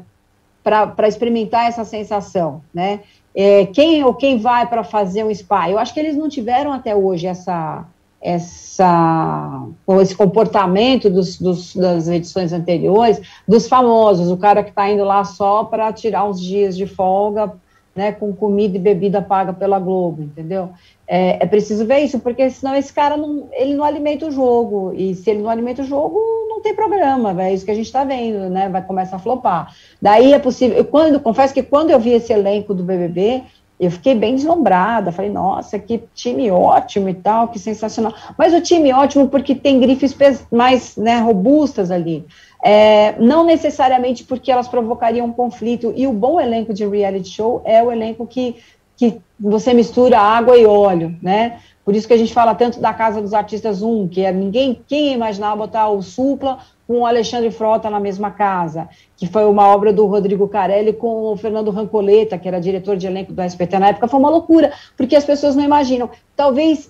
para 0.64 1.08
experimentar 1.08 1.68
essa 1.68 1.86
sensação, 1.86 2.64
né? 2.74 3.02
É, 3.36 3.66
quem 3.66 4.04
ou 4.04 4.14
quem 4.14 4.38
vai 4.38 4.66
para 4.68 4.84
fazer 4.84 5.26
um 5.26 5.34
spa? 5.34 5.70
Eu 5.70 5.78
acho 5.78 5.94
que 5.94 6.00
eles 6.00 6.16
não 6.16 6.30
tiveram 6.30 6.72
até 6.72 6.96
hoje 6.96 7.28
essa, 7.28 7.86
essa 8.22 9.68
esse 10.02 10.16
comportamento 10.16 11.10
dos, 11.10 11.38
dos, 11.38 11.76
das 11.76 12.08
edições 12.08 12.54
anteriores 12.54 13.20
dos 13.46 13.68
famosos, 13.68 14.32
o 14.32 14.38
cara 14.38 14.64
que 14.64 14.70
está 14.70 14.90
indo 14.90 15.04
lá 15.04 15.24
só 15.26 15.66
para 15.66 15.92
tirar 15.92 16.24
uns 16.24 16.40
dias 16.40 16.78
de 16.78 16.88
folga, 16.88 17.54
né, 17.96 18.12
com 18.12 18.34
comida 18.34 18.76
e 18.76 18.80
bebida 18.80 19.22
paga 19.22 19.54
pela 19.54 19.80
Globo, 19.80 20.22
entendeu? 20.22 20.70
É, 21.08 21.44
é, 21.44 21.46
preciso 21.46 21.86
ver 21.86 22.00
isso, 22.00 22.20
porque 22.20 22.50
senão 22.50 22.76
esse 22.76 22.92
cara 22.92 23.16
não, 23.16 23.48
ele 23.54 23.74
não 23.74 23.86
alimenta 23.86 24.26
o 24.26 24.32
jogo, 24.32 24.92
e 24.94 25.16
se 25.16 25.30
ele 25.30 25.42
não 25.42 25.50
alimenta 25.50 25.82
o 25.82 25.86
jogo, 25.86 26.20
não 26.50 26.62
tem 26.62 26.76
programa, 26.76 27.42
é 27.42 27.54
isso 27.54 27.64
que 27.64 27.72
a 27.72 27.76
gente 27.76 27.86
está 27.86 28.04
vendo, 28.04 28.50
né? 28.50 28.68
Vai 28.68 28.82
começar 28.84 29.16
a 29.16 29.20
flopar. 29.20 29.74
Daí 30.02 30.34
é 30.34 30.40
possível. 30.40 30.78
Eu, 30.78 30.86
quando, 30.86 31.20
confesso 31.20 31.54
que 31.54 31.64
quando 31.64 31.92
eu 31.92 32.00
vi 32.00 32.12
esse 32.12 32.34
elenco 32.34 32.74
do 32.74 32.84
BBB, 32.84 33.44
eu 33.80 33.92
fiquei 33.92 34.16
bem 34.16 34.36
deslumbrada. 34.36 35.12
Falei, 35.12 35.32
nossa, 35.32 35.78
que 35.78 36.04
time 36.14 36.50
ótimo 36.50 37.10
e 37.10 37.14
tal, 37.14 37.50
que 37.50 37.60
sensacional. 37.60 38.14
Mas 38.38 38.54
o 38.54 38.62
time 38.62 38.92
ótimo 38.94 39.28
porque 39.28 39.54
tem 39.54 39.80
grifes 39.80 40.16
mais 40.52 40.96
né, 40.96 41.20
robustas 41.20 41.92
ali. 41.92 42.26
É, 42.68 43.14
não 43.20 43.46
necessariamente 43.46 44.24
porque 44.24 44.52
elas 44.52 44.68
provocariam 44.68 45.28
um 45.28 45.32
conflito. 45.32 45.94
E 45.96 46.08
o 46.08 46.12
bom 46.12 46.42
elenco 46.42 46.74
de 46.74 46.84
reality 46.84 47.30
show 47.30 47.62
é 47.64 47.84
o 47.84 47.92
elenco 47.92 48.26
que 48.26 48.56
que 48.98 49.18
você 49.40 49.74
mistura 49.74 50.20
água 50.20 50.58
e 50.58 50.66
óleo, 50.66 51.16
né? 51.22 51.60
Por 51.84 51.96
isso 51.96 52.08
que 52.08 52.14
a 52.14 52.18
gente 52.18 52.34
fala 52.34 52.56
tanto 52.56 52.80
da 52.80 52.94
Casa 52.94 53.22
dos 53.22 53.34
Artistas 53.34 53.84
1, 53.84 54.08
que 54.08 54.26
é 54.26 54.32
ninguém, 54.32 54.82
quem 54.88 55.14
imaginava 55.14 55.58
botar 55.58 55.90
o 55.90 56.02
Supla 56.02 56.58
com 56.88 57.00
o 57.00 57.06
Alexandre 57.06 57.52
Frota 57.52 57.90
na 57.90 58.00
mesma 58.00 58.32
casa, 58.32 58.88
que 59.18 59.28
foi 59.28 59.46
uma 59.46 59.68
obra 59.68 59.92
do 59.92 60.06
Rodrigo 60.06 60.48
Carelli 60.48 60.94
com 60.94 61.34
o 61.34 61.38
Fernando 61.38 61.72
Rancoleta, 61.72 62.38
que 62.38 62.48
era 62.48 62.60
diretor 62.60 62.96
de 62.96 63.06
elenco 63.06 63.34
do 63.34 63.42
SPT 63.42 63.78
na 63.78 63.90
época, 63.90 64.08
foi 64.08 64.20
uma 64.20 64.30
loucura, 64.30 64.72
porque 64.96 65.16
as 65.16 65.26
pessoas 65.26 65.56
não 65.56 65.64
imaginam. 65.64 66.10
Talvez 66.36 66.90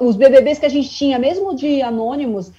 os 0.00 0.16
BBBs 0.16 0.58
que 0.58 0.66
a 0.66 0.70
gente 0.70 0.90
tinha, 0.90 1.18
mesmo 1.18 1.54
de 1.54 1.80
anônimos, 1.82 2.52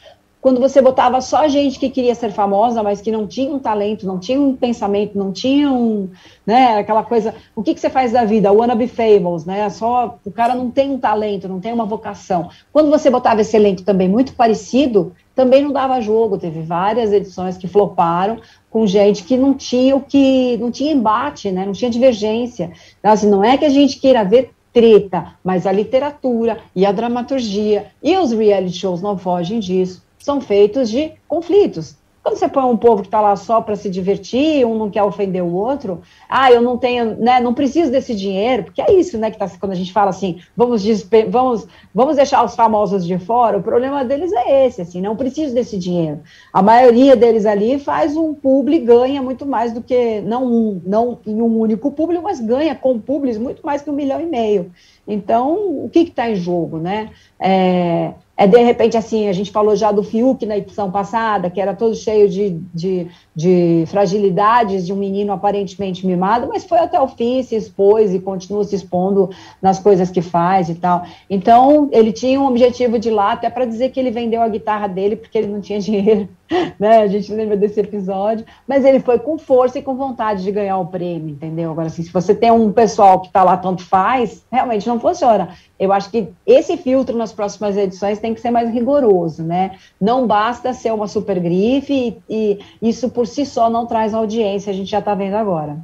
quando 0.45 0.59
você 0.59 0.79
botava 0.79 1.21
só 1.21 1.47
gente 1.47 1.79
que 1.79 1.89
queria 1.89 2.13
ser 2.13 2.31
famosa, 2.31 2.83
mas 2.83 3.01
que 3.01 3.11
não 3.11 3.25
tinha 3.25 3.49
um 3.49 3.57
talento, 3.57 4.05
não 4.05 4.19
tinha 4.19 4.39
um 4.39 4.55
pensamento, 4.55 5.17
não 5.17 5.31
tinha 5.31 5.71
um, 5.71 6.07
né, 6.45 6.77
aquela 6.77 7.01
coisa, 7.01 7.33
o 7.55 7.63
que, 7.63 7.73
que 7.73 7.79
você 7.79 7.89
faz 7.89 8.11
da 8.11 8.23
vida? 8.23 8.51
Wanna 8.51 8.75
be 8.75 8.85
famous, 8.87 9.43
né, 9.43 9.67
só, 9.71 10.19
o 10.23 10.29
cara 10.29 10.53
não 10.53 10.69
tem 10.69 10.91
um 10.91 10.99
talento, 10.99 11.49
não 11.49 11.59
tem 11.59 11.73
uma 11.73 11.87
vocação. 11.87 12.47
Quando 12.71 12.91
você 12.91 13.09
botava 13.09 13.41
esse 13.41 13.57
elenco 13.57 13.81
também 13.81 14.07
muito 14.07 14.35
parecido, 14.35 15.13
também 15.33 15.63
não 15.63 15.73
dava 15.73 15.99
jogo, 15.99 16.37
teve 16.37 16.61
várias 16.61 17.11
edições 17.11 17.57
que 17.57 17.67
floparam 17.67 18.39
com 18.69 18.85
gente 18.85 19.23
que 19.23 19.35
não 19.35 19.51
tinha 19.51 19.95
o 19.95 20.01
que, 20.01 20.57
não 20.57 20.69
tinha 20.69 20.93
embate, 20.93 21.49
né, 21.51 21.65
não 21.65 21.73
tinha 21.73 21.89
divergência. 21.89 22.71
Então, 22.99 23.11
assim, 23.11 23.27
não 23.27 23.43
é 23.43 23.57
que 23.57 23.65
a 23.65 23.69
gente 23.69 23.99
queira 23.99 24.23
ver 24.23 24.51
treta, 24.71 25.33
mas 25.43 25.65
a 25.65 25.71
literatura 25.71 26.59
e 26.75 26.85
a 26.85 26.91
dramaturgia 26.91 27.87
e 28.03 28.15
os 28.15 28.31
reality 28.31 28.77
shows 28.77 29.01
não 29.01 29.17
fogem 29.17 29.59
disso 29.59 30.04
são 30.25 30.41
feitos 30.41 30.89
de 30.89 31.11
conflitos. 31.27 31.95
Quando 32.23 32.37
você 32.37 32.49
põe 32.49 32.63
um 32.63 32.75
povo 32.75 33.03
que 33.03 33.07
está 33.07 33.21
lá 33.21 33.35
só 33.35 33.61
para 33.61 33.75
se 33.75 33.87
divertir, 33.87 34.65
um 34.65 34.75
não 34.75 34.89
quer 34.89 35.03
ofender 35.03 35.43
o 35.43 35.53
outro, 35.53 36.01
ah, 36.27 36.51
eu 36.51 36.59
não 36.59 36.75
tenho, 36.75 37.15
né, 37.17 37.39
não 37.39 37.53
preciso 37.53 37.91
desse 37.91 38.15
dinheiro, 38.15 38.63
porque 38.63 38.81
é 38.81 38.91
isso, 38.91 39.15
né, 39.19 39.29
que 39.29 39.37
tá, 39.37 39.47
quando 39.59 39.73
a 39.73 39.75
gente 39.75 39.93
fala 39.93 40.09
assim, 40.09 40.41
vamos, 40.57 40.83
vamos, 41.29 41.67
vamos 41.93 42.15
deixar 42.15 42.43
os 42.43 42.55
famosos 42.55 43.05
de 43.05 43.19
fora, 43.19 43.59
o 43.59 43.61
problema 43.61 44.03
deles 44.03 44.33
é 44.33 44.65
esse, 44.65 44.81
assim, 44.81 45.01
não 45.01 45.15
preciso 45.15 45.53
desse 45.53 45.77
dinheiro. 45.77 46.21
A 46.51 46.63
maioria 46.63 47.15
deles 47.15 47.45
ali 47.45 47.77
faz 47.77 48.17
um 48.17 48.33
publi, 48.33 48.79
ganha 48.79 49.21
muito 49.21 49.45
mais 49.45 49.71
do 49.71 49.83
que, 49.83 50.19
não 50.21 50.47
um, 50.47 50.81
não 50.83 51.19
em 51.27 51.39
um 51.39 51.59
único 51.59 51.91
público, 51.91 52.23
mas 52.23 52.39
ganha 52.39 52.73
com 52.73 52.99
publis 52.99 53.37
muito 53.37 53.63
mais 53.63 53.83
que 53.83 53.89
um 53.91 53.93
milhão 53.93 54.19
e 54.19 54.25
meio. 54.25 54.71
Então, 55.07 55.85
o 55.85 55.89
que 55.91 55.99
está 55.99 56.29
em 56.29 56.35
jogo, 56.35 56.77
né? 56.79 57.09
É, 57.39 58.13
é, 58.37 58.45
de 58.47 58.57
repente, 58.57 58.97
assim, 58.97 59.29
a 59.29 59.33
gente 59.33 59.49
falou 59.49 59.75
já 59.77 59.91
do 59.93 60.03
Fiuk 60.03 60.45
na 60.45 60.57
edição 60.57 60.91
passada, 60.91 61.49
que 61.49 61.61
era 61.61 61.73
todo 61.73 61.95
cheio 61.95 62.27
de, 62.27 62.59
de, 62.73 63.07
de, 63.33 63.85
fragilidades 63.87 64.85
de 64.85 64.91
um 64.91 64.97
menino 64.97 65.31
aparentemente 65.31 66.05
mimado, 66.05 66.47
mas 66.47 66.65
foi 66.65 66.79
até 66.79 66.99
o 66.99 67.07
fim, 67.07 67.41
se 67.43 67.55
expôs 67.55 68.13
e 68.13 68.19
continua 68.19 68.63
se 68.65 68.75
expondo 68.75 69.29
nas 69.61 69.79
coisas 69.79 70.09
que 70.09 70.21
faz 70.21 70.67
e 70.67 70.75
tal. 70.75 71.05
Então, 71.29 71.87
ele 71.93 72.11
tinha 72.11 72.39
um 72.39 72.47
objetivo 72.47 72.99
de 72.99 73.09
lá, 73.09 73.31
até 73.31 73.49
para 73.49 73.63
dizer 73.63 73.89
que 73.91 73.99
ele 73.99 74.11
vendeu 74.11 74.41
a 74.41 74.49
guitarra 74.49 74.87
dele 74.87 75.15
porque 75.15 75.37
ele 75.37 75.47
não 75.47 75.61
tinha 75.61 75.79
dinheiro, 75.79 76.27
né? 76.79 76.99
A 76.99 77.07
gente 77.07 77.33
lembra 77.33 77.57
desse 77.57 77.79
episódio, 77.79 78.45
mas 78.67 78.85
ele 78.85 78.99
foi 78.99 79.19
com 79.19 79.37
força 79.37 79.79
e 79.79 79.81
com 79.81 79.95
vontade 79.95 80.43
de 80.43 80.51
ganhar 80.51 80.77
o 80.77 80.87
prêmio, 80.87 81.29
entendeu? 81.29 81.71
Agora, 81.71 81.87
assim, 81.87 82.03
se 82.03 82.11
você 82.11 82.35
tem 82.35 82.51
um 82.51 82.71
pessoal 82.71 83.21
que 83.21 83.27
está 83.27 83.43
lá 83.43 83.57
tanto 83.57 83.83
faz, 83.83 84.45
realmente 84.51 84.87
não 84.87 84.99
funciona. 84.99 85.55
Eu 85.79 85.91
acho 85.91 86.09
que 86.09 86.29
esse 86.45 86.77
filtro 86.77 87.17
nas 87.17 87.33
próximas 87.33 87.75
edições 87.75 88.19
tem 88.19 88.33
que 88.33 88.41
ser 88.41 88.51
mais 88.51 88.71
rigoroso, 88.71 89.43
né? 89.43 89.77
Não 89.99 90.27
basta 90.27 90.73
ser 90.73 90.93
uma 90.93 91.07
super 91.07 91.39
grife 91.39 92.17
e, 92.29 92.59
e 92.81 92.89
isso 92.89 93.09
por 93.09 93.27
si 93.27 93.45
só 93.45 93.69
não 93.69 93.85
traz 93.85 94.13
audiência, 94.13 94.71
a 94.71 94.75
gente 94.75 94.89
já 94.89 94.99
está 94.99 95.15
vendo 95.15 95.35
agora. 95.35 95.77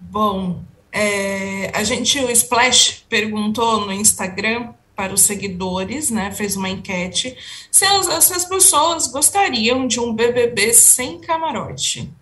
Bom, 0.00 0.56
é, 0.92 1.70
a 1.74 1.82
gente, 1.82 2.18
o 2.20 2.30
Splash 2.30 3.04
perguntou 3.08 3.84
no 3.84 3.92
Instagram 3.92 4.68
para 4.98 5.14
os 5.14 5.20
seguidores, 5.20 6.10
né? 6.10 6.32
Fez 6.32 6.56
uma 6.56 6.68
enquete 6.68 7.38
se 7.70 7.84
as, 7.84 8.24
se 8.24 8.34
as 8.34 8.44
pessoas 8.44 9.06
gostariam 9.06 9.86
de 9.86 10.00
um 10.00 10.12
BBB 10.12 10.74
sem 10.74 11.20
camarote. 11.20 12.12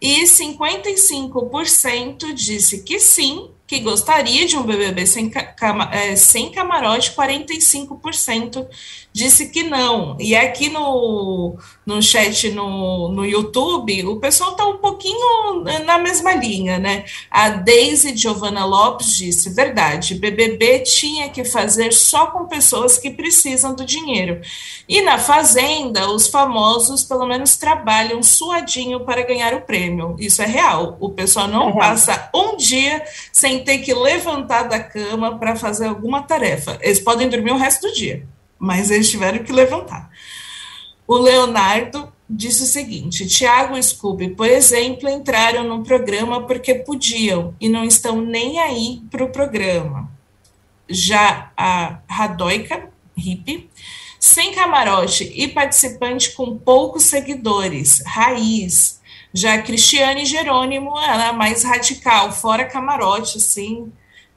E 0.00 0.24
55% 0.24 2.32
disse 2.32 2.82
que 2.82 2.98
sim 2.98 3.50
que 3.66 3.80
gostaria 3.80 4.46
de 4.46 4.56
um 4.56 4.62
BBB 4.62 5.06
sem, 5.06 5.30
cama, 5.30 5.88
é, 5.92 6.14
sem 6.16 6.52
camarote, 6.52 7.12
45% 7.12 8.66
disse 9.10 9.48
que 9.48 9.62
não. 9.62 10.16
E 10.20 10.36
aqui 10.36 10.68
no, 10.68 11.56
no 11.86 12.02
chat 12.02 12.50
no, 12.50 13.08
no 13.08 13.24
YouTube, 13.24 14.06
o 14.06 14.20
pessoal 14.20 14.50
está 14.50 14.66
um 14.66 14.78
pouquinho 14.78 15.62
na 15.86 15.98
mesma 15.98 16.34
linha, 16.34 16.78
né? 16.78 17.04
A 17.30 17.48
Daisy 17.50 18.14
Giovanna 18.16 18.66
Lopes 18.66 19.16
disse: 19.16 19.48
verdade, 19.50 20.16
BBB 20.16 20.80
tinha 20.80 21.30
que 21.30 21.44
fazer 21.44 21.92
só 21.92 22.26
com 22.26 22.46
pessoas 22.46 22.98
que 22.98 23.10
precisam 23.10 23.74
do 23.74 23.84
dinheiro. 23.84 24.40
E 24.86 25.00
na 25.00 25.16
Fazenda, 25.16 26.10
os 26.10 26.28
famosos 26.28 27.02
pelo 27.04 27.26
menos 27.26 27.56
trabalham 27.56 28.22
suadinho 28.22 29.00
para 29.00 29.22
ganhar 29.22 29.54
o 29.54 29.62
prêmio. 29.62 30.16
Isso 30.18 30.42
é 30.42 30.46
real. 30.46 30.98
O 31.00 31.10
pessoal 31.10 31.48
não 31.48 31.70
é 31.70 31.78
passa 31.78 32.28
um 32.34 32.56
dia 32.56 33.02
sem 33.32 33.53
ter 33.62 33.78
que 33.78 33.92
levantar 33.92 34.64
da 34.64 34.80
cama 34.80 35.38
para 35.38 35.54
fazer 35.54 35.86
alguma 35.86 36.22
tarefa. 36.22 36.78
Eles 36.80 36.98
podem 36.98 37.28
dormir 37.28 37.52
o 37.52 37.58
resto 37.58 37.86
do 37.86 37.94
dia, 37.94 38.26
mas 38.58 38.90
eles 38.90 39.10
tiveram 39.10 39.44
que 39.44 39.52
levantar. 39.52 40.10
O 41.06 41.16
Leonardo 41.16 42.12
disse 42.28 42.62
o 42.62 42.66
seguinte: 42.66 43.26
Tiago 43.26 43.76
e 43.76 43.82
Scooby, 43.82 44.30
por 44.30 44.48
exemplo, 44.48 45.08
entraram 45.08 45.64
no 45.64 45.82
programa 45.84 46.46
porque 46.46 46.74
podiam 46.74 47.54
e 47.60 47.68
não 47.68 47.84
estão 47.84 48.20
nem 48.20 48.58
aí 48.58 49.02
para 49.10 49.24
o 49.24 49.30
programa. 49.30 50.10
Já 50.88 51.52
a 51.56 52.00
Radoica, 52.08 52.90
hippie, 53.16 53.70
sem 54.18 54.52
camarote 54.52 55.30
e 55.34 55.48
participante 55.48 56.32
com 56.32 56.56
poucos 56.56 57.04
seguidores, 57.04 58.02
raiz. 58.06 59.00
Já 59.34 59.54
a 59.54 59.62
Cristiane 59.62 60.24
Jerônimo, 60.24 60.96
ela 60.96 61.28
é 61.28 61.32
mais 61.32 61.64
radical, 61.64 62.30
fora 62.32 62.64
camarote, 62.64 63.38
assim, 63.38 63.92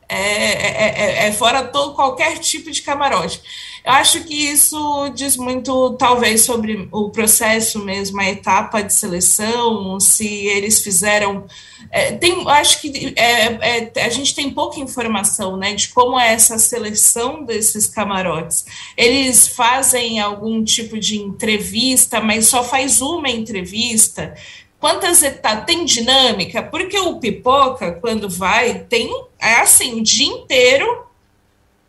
é, 0.09 0.15
é, 0.15 0.93
é, 1.25 1.27
é, 1.27 1.31
fora 1.33 1.65
todo 1.65 1.93
qualquer 1.93 2.39
tipo 2.39 2.71
de 2.71 2.81
camarote. 2.81 3.41
Eu 3.85 3.91
acho 3.91 4.23
que 4.23 4.33
isso 4.33 5.09
diz 5.09 5.35
muito, 5.37 5.93
talvez, 5.93 6.41
sobre 6.41 6.87
o 6.91 7.09
processo 7.09 7.83
mesmo, 7.83 8.19
a 8.19 8.29
etapa 8.29 8.81
de 8.81 8.93
seleção, 8.93 9.99
se 9.99 10.25
eles 10.47 10.81
fizeram. 10.81 11.45
É, 11.91 12.13
tem, 12.13 12.43
acho 12.49 12.81
que 12.81 13.13
é, 13.17 13.91
é, 13.95 14.03
a 14.03 14.09
gente 14.09 14.33
tem 14.33 14.49
pouca 14.49 14.79
informação 14.79 15.57
né, 15.57 15.73
de 15.73 15.89
como 15.89 16.19
é 16.19 16.33
essa 16.33 16.57
seleção 16.57 17.43
desses 17.43 17.85
camarotes. 17.85 18.65
Eles 18.95 19.47
fazem 19.49 20.19
algum 20.19 20.63
tipo 20.63 20.97
de 20.97 21.17
entrevista, 21.17 22.19
mas 22.21 22.47
só 22.47 22.63
faz 22.63 23.01
uma 23.01 23.29
entrevista. 23.29 24.33
Quantas 24.79 25.23
etapas? 25.23 25.65
Tem 25.65 25.85
dinâmica? 25.85 26.61
Porque 26.61 26.97
o 26.99 27.19
pipoca, 27.19 27.93
quando 27.93 28.29
vai, 28.29 28.79
tem. 28.79 29.09
É 29.39 29.55
assim, 29.55 29.99
o 29.99 30.03
dia 30.03 30.27
inteiro 30.27 31.07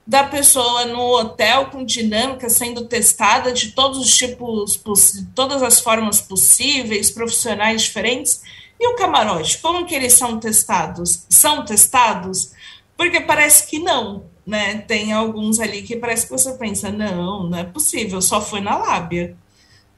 da 0.06 0.24
pessoa 0.24 0.86
no 0.86 1.18
hotel 1.18 1.66
com 1.66 1.84
dinâmica 1.84 2.48
sendo 2.48 2.86
testada 2.86 3.52
de 3.52 3.72
todos 3.72 3.98
os 3.98 4.16
tipos, 4.16 4.82
todas 5.34 5.62
as 5.62 5.80
formas 5.80 6.18
possíveis, 6.18 7.10
profissionais 7.10 7.82
diferentes. 7.82 8.40
E 8.80 8.88
o 8.88 8.96
camarote, 8.96 9.58
como 9.58 9.84
que 9.84 9.94
eles 9.94 10.14
são 10.14 10.40
testados? 10.40 11.26
São 11.28 11.62
testados? 11.62 12.52
Porque 12.96 13.20
parece 13.20 13.66
que 13.66 13.78
não, 13.78 14.24
né? 14.46 14.78
Tem 14.78 15.12
alguns 15.12 15.60
ali 15.60 15.82
que 15.82 15.94
parece 15.94 16.24
que 16.24 16.32
você 16.32 16.52
pensa, 16.52 16.90
não, 16.90 17.42
não 17.42 17.58
é 17.58 17.64
possível, 17.64 18.22
só 18.22 18.40
foi 18.40 18.60
na 18.60 18.78
lábia, 18.78 19.36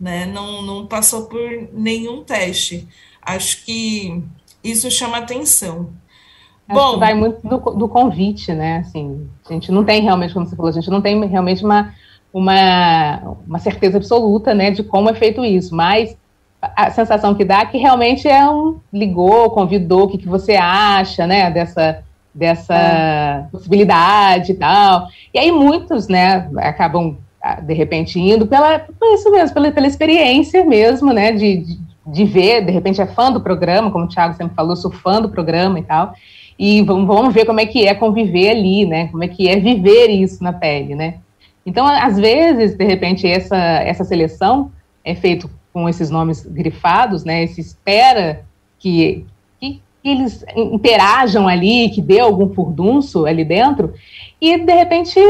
né? 0.00 0.26
Não, 0.26 0.62
não 0.62 0.86
passou 0.86 1.26
por 1.26 1.68
nenhum 1.72 2.24
teste. 2.24 2.88
Acho 3.20 3.64
que 3.64 4.22
isso 4.64 4.90
chama 4.90 5.18
atenção. 5.18 5.90
Bom, 6.72 6.98
vai 6.98 7.14
muito 7.14 7.46
do, 7.46 7.58
do, 7.58 7.88
convite, 7.88 8.52
né? 8.52 8.78
Assim, 8.78 9.28
a 9.48 9.52
gente 9.52 9.72
não 9.72 9.84
tem 9.84 10.02
realmente, 10.02 10.32
como 10.32 10.46
você 10.46 10.54
falou, 10.54 10.70
a 10.70 10.74
gente 10.74 10.88
não 10.88 11.02
tem 11.02 11.26
realmente 11.26 11.64
uma, 11.64 11.92
uma, 12.32 13.36
uma 13.46 13.58
certeza 13.58 13.96
absoluta, 13.96 14.54
né, 14.54 14.70
de 14.70 14.84
como 14.84 15.10
é 15.10 15.14
feito 15.14 15.44
isso, 15.44 15.74
mas 15.74 16.16
a 16.62 16.90
sensação 16.90 17.34
que 17.34 17.44
dá 17.44 17.60
é 17.60 17.66
que 17.66 17.78
realmente 17.78 18.28
é 18.28 18.48
um 18.48 18.78
ligou, 18.92 19.50
convidou, 19.50 20.04
o 20.04 20.08
que, 20.08 20.18
que 20.18 20.28
você 20.28 20.54
acha, 20.54 21.26
né, 21.26 21.50
dessa, 21.50 22.04
dessa 22.32 22.74
é. 22.74 23.46
possibilidade 23.50 24.52
e 24.52 24.54
tal. 24.54 25.08
E 25.34 25.38
aí 25.38 25.50
muitos, 25.50 26.06
né, 26.06 26.48
acabam 26.58 27.18
de 27.62 27.74
repente 27.74 28.18
indo 28.18 28.46
pela 28.46 28.86
isso 29.14 29.30
mesmo, 29.30 29.54
pela, 29.54 29.72
pela 29.72 29.86
experiência 29.86 30.64
mesmo, 30.64 31.12
né, 31.12 31.32
de, 31.32 31.56
de, 31.58 31.78
de 32.06 32.24
ver, 32.24 32.64
de 32.64 32.70
repente 32.70 33.00
é 33.00 33.06
fã 33.06 33.32
do 33.32 33.40
programa, 33.40 33.90
como 33.90 34.04
o 34.04 34.08
Thiago 34.08 34.34
sempre 34.34 34.54
falou, 34.54 34.76
sou 34.76 34.90
fã 34.90 35.20
do 35.20 35.28
programa 35.28 35.78
e 35.78 35.82
tal 35.82 36.14
e 36.62 36.82
vamos 36.82 37.32
ver 37.32 37.46
como 37.46 37.58
é 37.58 37.64
que 37.64 37.86
é 37.86 37.94
conviver 37.94 38.50
ali, 38.50 38.84
né? 38.84 39.08
Como 39.08 39.24
é 39.24 39.28
que 39.28 39.48
é 39.48 39.58
viver 39.58 40.10
isso 40.10 40.44
na 40.44 40.52
pele, 40.52 40.94
né? 40.94 41.14
Então, 41.64 41.86
às 41.86 42.18
vezes, 42.18 42.76
de 42.76 42.84
repente, 42.84 43.26
essa, 43.26 43.56
essa 43.56 44.04
seleção 44.04 44.70
é 45.02 45.14
feita 45.14 45.48
com 45.72 45.88
esses 45.88 46.10
nomes 46.10 46.44
grifados, 46.44 47.24
né? 47.24 47.46
Se 47.46 47.62
espera 47.62 48.44
que 48.78 49.24
eles 50.02 50.44
interajam 50.56 51.46
ali, 51.46 51.90
que 51.90 52.00
dê 52.00 52.20
algum 52.20 52.52
furdunço 52.54 53.26
ali 53.26 53.44
dentro, 53.44 53.92
e 54.40 54.56
de 54.56 54.72
repente, 54.72 55.20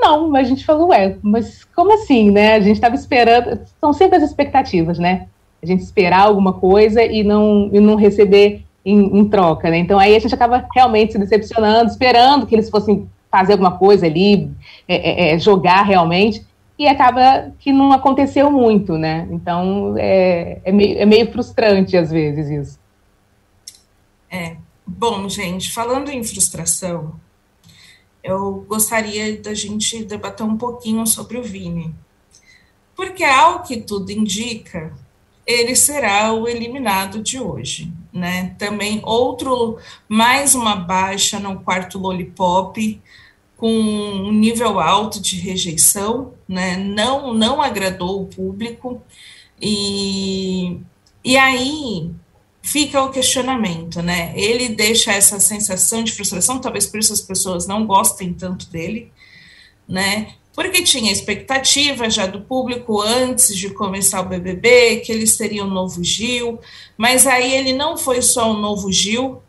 não. 0.00 0.34
A 0.34 0.42
gente 0.42 0.64
falou, 0.64 0.88
ué, 0.88 1.16
mas 1.22 1.64
como 1.76 1.92
assim, 1.92 2.30
né? 2.30 2.54
A 2.54 2.60
gente 2.60 2.76
estava 2.76 2.94
esperando. 2.94 3.60
São 3.78 3.92
sempre 3.92 4.16
as 4.16 4.22
expectativas, 4.22 4.98
né? 4.98 5.26
A 5.62 5.66
gente 5.66 5.82
esperar 5.82 6.22
alguma 6.22 6.54
coisa 6.54 7.02
e 7.02 7.22
não, 7.22 7.68
e 7.72 7.78
não 7.80 7.94
receber 7.94 8.64
em, 8.84 9.18
em, 9.18 9.28
troca, 9.28 9.70
né? 9.70 9.78
Então 9.78 9.98
aí 9.98 10.16
a 10.16 10.18
gente 10.18 10.34
acaba 10.34 10.66
realmente 10.74 11.12
se 11.12 11.18
decepcionando, 11.18 11.90
esperando 11.90 12.46
que 12.46 12.54
eles 12.54 12.70
fossem 12.70 13.08
fazer 13.30 13.52
alguma 13.52 13.72
coisa 13.72 14.06
ali, 14.06 14.50
é, 14.86 15.30
é, 15.30 15.34
é, 15.34 15.38
jogar 15.38 15.82
realmente, 15.82 16.44
e 16.78 16.86
acaba 16.86 17.52
que 17.58 17.72
não 17.72 17.92
aconteceu 17.92 18.50
muito, 18.50 18.96
né? 18.96 19.26
Então 19.30 19.94
é, 19.98 20.58
é, 20.64 20.72
meio, 20.72 20.98
é 20.98 21.06
meio 21.06 21.30
frustrante 21.32 21.96
às 21.96 22.10
vezes 22.10 22.48
isso. 22.48 22.83
É. 24.34 24.56
Bom, 24.84 25.28
gente, 25.28 25.72
falando 25.72 26.10
em 26.10 26.24
frustração, 26.24 27.20
eu 28.20 28.66
gostaria 28.68 29.40
da 29.40 29.54
gente 29.54 30.04
debater 30.04 30.44
um 30.44 30.56
pouquinho 30.56 31.06
sobre 31.06 31.38
o 31.38 31.42
Vini. 31.44 31.94
Porque, 32.96 33.22
ao 33.22 33.62
que 33.62 33.76
tudo 33.76 34.10
indica, 34.10 34.92
ele 35.46 35.76
será 35.76 36.32
o 36.32 36.48
eliminado 36.48 37.22
de 37.22 37.38
hoje, 37.38 37.92
né? 38.12 38.56
Também 38.58 39.00
outro, 39.04 39.78
mais 40.08 40.56
uma 40.56 40.74
baixa 40.74 41.38
no 41.38 41.60
quarto 41.60 41.96
Lollipop, 41.96 43.00
com 43.56 43.72
um 43.72 44.32
nível 44.32 44.80
alto 44.80 45.22
de 45.22 45.38
rejeição, 45.38 46.34
né? 46.48 46.76
Não, 46.76 47.32
não 47.32 47.62
agradou 47.62 48.20
o 48.20 48.26
público, 48.26 49.00
e, 49.62 50.80
e 51.22 51.36
aí 51.36 52.10
fica 52.64 53.02
o 53.02 53.10
questionamento, 53.10 54.02
né? 54.02 54.32
Ele 54.34 54.70
deixa 54.70 55.12
essa 55.12 55.38
sensação 55.38 56.02
de 56.02 56.12
frustração, 56.12 56.58
talvez 56.58 56.86
por 56.86 56.98
isso 56.98 57.12
as 57.12 57.20
pessoas 57.20 57.66
não 57.66 57.86
gostem 57.86 58.32
tanto 58.32 58.66
dele, 58.70 59.12
né? 59.86 60.34
porque 60.54 60.82
tinha 60.82 61.12
expectativa 61.12 62.08
já 62.08 62.26
do 62.26 62.40
público 62.40 63.02
antes 63.02 63.54
de 63.56 63.70
começar 63.70 64.20
o 64.20 64.28
BBB, 64.28 65.00
que 65.00 65.10
ele 65.10 65.26
seria 65.26 65.64
o 65.64 65.68
novo 65.68 66.02
Gil, 66.04 66.60
mas 66.96 67.26
aí 67.26 67.52
ele 67.52 67.72
não 67.72 67.96
foi 67.96 68.22
só 68.22 68.52
o 68.52 68.56
novo 68.56 68.90
Gil, 68.92 69.42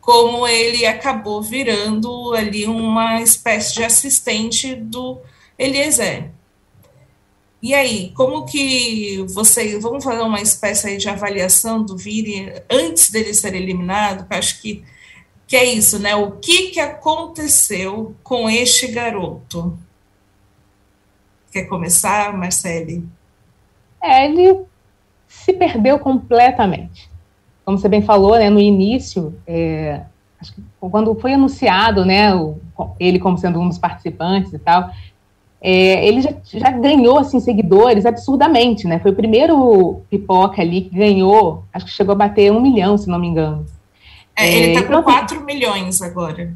como 0.00 0.46
ele 0.46 0.86
acabou 0.86 1.42
virando 1.42 2.32
ali 2.32 2.64
uma 2.64 3.20
espécie 3.20 3.74
de 3.74 3.82
assistente 3.82 4.76
do 4.76 5.18
Eliezer. 5.58 6.30
E 7.66 7.74
aí, 7.74 8.12
como 8.14 8.46
que 8.46 9.26
você, 9.28 9.76
vamos 9.80 10.04
fazer 10.04 10.22
uma 10.22 10.40
espécie 10.40 10.86
aí 10.86 10.96
de 10.98 11.08
avaliação 11.08 11.84
do 11.84 11.96
Vini 11.96 12.52
antes 12.70 13.10
dele 13.10 13.34
ser 13.34 13.56
eliminado, 13.56 14.24
que 14.28 14.34
acho 14.36 14.62
que, 14.62 14.84
que 15.48 15.56
é 15.56 15.64
isso, 15.64 15.98
né? 15.98 16.14
O 16.14 16.30
que, 16.30 16.68
que 16.68 16.78
aconteceu 16.78 18.14
com 18.22 18.48
este 18.48 18.86
garoto? 18.86 19.76
Quer 21.50 21.64
começar, 21.64 22.32
Marcele? 22.38 23.04
É, 24.00 24.26
ele 24.26 24.60
se 25.26 25.52
perdeu 25.52 25.98
completamente. 25.98 27.10
Como 27.64 27.78
você 27.78 27.88
bem 27.88 28.00
falou, 28.00 28.38
né, 28.38 28.48
no 28.48 28.60
início, 28.60 29.34
é, 29.44 30.02
quando 30.80 31.16
foi 31.16 31.32
anunciado, 31.32 32.04
né, 32.04 32.32
o, 32.32 32.60
ele 33.00 33.18
como 33.18 33.36
sendo 33.36 33.58
um 33.58 33.68
dos 33.68 33.78
participantes 33.78 34.52
e 34.52 34.58
tal, 34.60 34.88
é, 35.68 36.06
ele 36.06 36.22
já, 36.22 36.30
já, 36.44 36.70
ganhou 36.70 37.18
assim 37.18 37.40
seguidores 37.40 38.06
absurdamente, 38.06 38.86
né? 38.86 39.00
Foi 39.00 39.10
o 39.10 39.16
primeiro 39.16 40.00
pipoca 40.08 40.62
ali 40.62 40.82
que 40.82 40.96
ganhou, 40.96 41.64
acho 41.74 41.86
que 41.86 41.90
chegou 41.90 42.12
a 42.12 42.16
bater 42.16 42.52
um 42.52 42.60
milhão, 42.60 42.96
se 42.96 43.10
não 43.10 43.18
me 43.18 43.26
engano. 43.26 43.66
É, 44.36 44.48
ele 44.48 44.78
está 44.78 44.84
com 44.84 45.02
4 45.02 45.44
milhões 45.44 46.00
agora. 46.00 46.54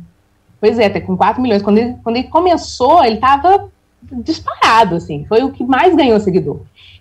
Pois 0.61 0.79
é, 0.79 0.89
tá 0.89 1.01
com 1.01 1.17
4 1.17 1.43
milhões. 1.43 1.61
Quando 1.61 1.79
ele, 1.79 1.97
quando 2.05 2.19
ele 2.19 2.29
começou, 2.29 3.05
ele 3.05 3.17
estava 3.17 3.69
disparado, 4.01 4.95
assim, 4.95 5.25
foi 5.29 5.43
o 5.43 5.51
que 5.51 5.65
mais 5.65 5.97
ganhou 5.97 6.21
seguidor. 6.21 6.61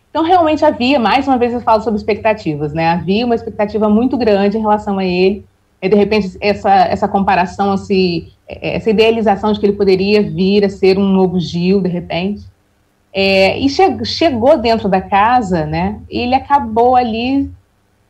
Então, 0.09 0.23
realmente 0.23 0.65
havia, 0.65 0.97
mais 0.97 1.27
uma 1.27 1.37
vez 1.37 1.53
eu 1.53 1.61
falo 1.61 1.83
sobre 1.83 1.99
expectativas, 1.99 2.73
né? 2.73 2.89
Havia 2.89 3.23
uma 3.23 3.35
expectativa 3.35 3.87
muito 3.87 4.17
grande 4.17 4.57
em 4.57 4.61
relação 4.61 4.97
a 4.97 5.05
ele, 5.05 5.45
é, 5.45 5.48
de 5.87 5.95
repente, 5.95 6.37
essa, 6.41 6.71
essa 6.71 7.07
comparação, 7.07 7.75
esse, 7.75 8.33
essa 8.47 8.89
idealização 8.89 9.53
de 9.53 9.59
que 9.59 9.65
ele 9.65 9.77
poderia 9.77 10.21
vir 10.21 10.65
a 10.65 10.69
ser 10.69 10.97
um 10.97 11.07
novo 11.07 11.39
Gil, 11.39 11.79
de 11.79 11.87
repente. 11.87 12.43
É, 13.13 13.57
e 13.57 13.69
che 13.69 14.05
chegou 14.05 14.57
dentro 14.57 14.89
da 14.89 15.01
casa, 15.01 15.65
né? 15.65 15.99
E 16.09 16.19
ele 16.19 16.35
acabou 16.35 16.95
ali 16.95 17.49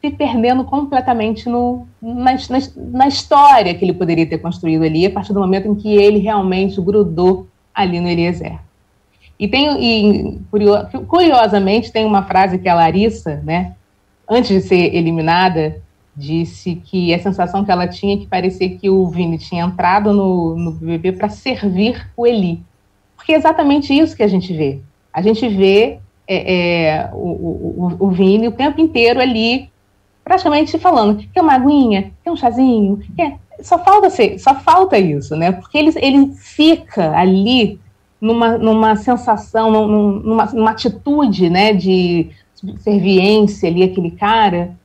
se 0.01 0.09
perdendo 0.09 0.63
completamente 0.63 1.47
no, 1.47 1.87
na, 2.01 2.33
na, 2.33 2.59
na, 2.75 3.07
história 3.07 3.73
que 3.75 3.83
ele 3.83 3.93
poderia 3.93 4.25
ter 4.25 4.37
construído 4.37 4.83
ali, 4.83 5.05
a 5.05 5.11
partir 5.11 5.33
do 5.33 5.39
momento 5.39 5.67
em 5.67 5.75
que 5.75 5.93
ele 5.95 6.19
realmente 6.19 6.81
grudou 6.81 7.47
ali 7.73 7.99
no 7.99 8.07
Eliezer. 8.07 8.59
E 9.37 9.47
tem, 9.47 9.67
e, 9.81 10.39
curiosamente, 11.07 11.91
tem 11.91 12.05
uma 12.05 12.23
frase 12.23 12.59
que 12.59 12.67
a 12.67 12.75
Larissa, 12.75 13.41
né, 13.43 13.73
antes 14.29 14.49
de 14.49 14.67
ser 14.67 14.95
eliminada, 14.95 15.81
disse 16.19 16.75
que 16.75 17.13
a 17.13 17.19
sensação 17.19 17.63
que 17.63 17.71
ela 17.71 17.87
tinha 17.87 18.15
é 18.15 18.17
que 18.17 18.27
parecia 18.27 18.69
que 18.77 18.89
o 18.89 19.07
Vini 19.07 19.37
tinha 19.37 19.63
entrado 19.63 20.11
no, 20.11 20.55
no 20.55 20.71
BBB 20.73 21.13
para 21.13 21.29
servir 21.29 22.05
o 22.17 22.27
Eli. 22.27 22.61
Porque 23.15 23.31
é 23.31 23.37
exatamente 23.37 23.97
isso 23.97 24.15
que 24.15 24.23
a 24.23 24.27
gente 24.27 24.53
vê. 24.53 24.81
A 25.13 25.21
gente 25.21 25.47
vê 25.47 25.99
é, 26.27 26.53
é, 26.53 27.09
o, 27.13 27.17
o, 27.17 27.95
o 27.99 28.11
Vini 28.11 28.49
o 28.49 28.51
tempo 28.51 28.81
inteiro 28.81 29.21
ali, 29.21 29.69
praticamente 30.23 30.77
falando, 30.77 31.23
quer 31.33 31.41
uma 31.41 31.53
aguinha, 31.53 32.11
quer 32.23 32.31
um 32.31 32.35
chazinho, 32.35 33.01
quer... 33.15 33.37
Só 33.61 33.77
falta 33.77 34.09
ser, 34.09 34.39
só 34.39 34.55
falta 34.55 34.97
isso, 34.97 35.35
né? 35.35 35.51
Porque 35.51 35.77
ele, 35.77 35.91
ele 35.97 36.33
fica 36.33 37.11
ali 37.17 37.77
numa, 38.21 38.57
numa 38.57 38.95
sensação, 38.95 39.69
numa, 39.69 40.45
numa 40.45 40.71
atitude, 40.71 41.49
né, 41.49 41.73
de 41.73 42.29
serviência 42.77 43.69
ali, 43.69 43.83
aquele 43.83 44.11
cara, 44.11 44.77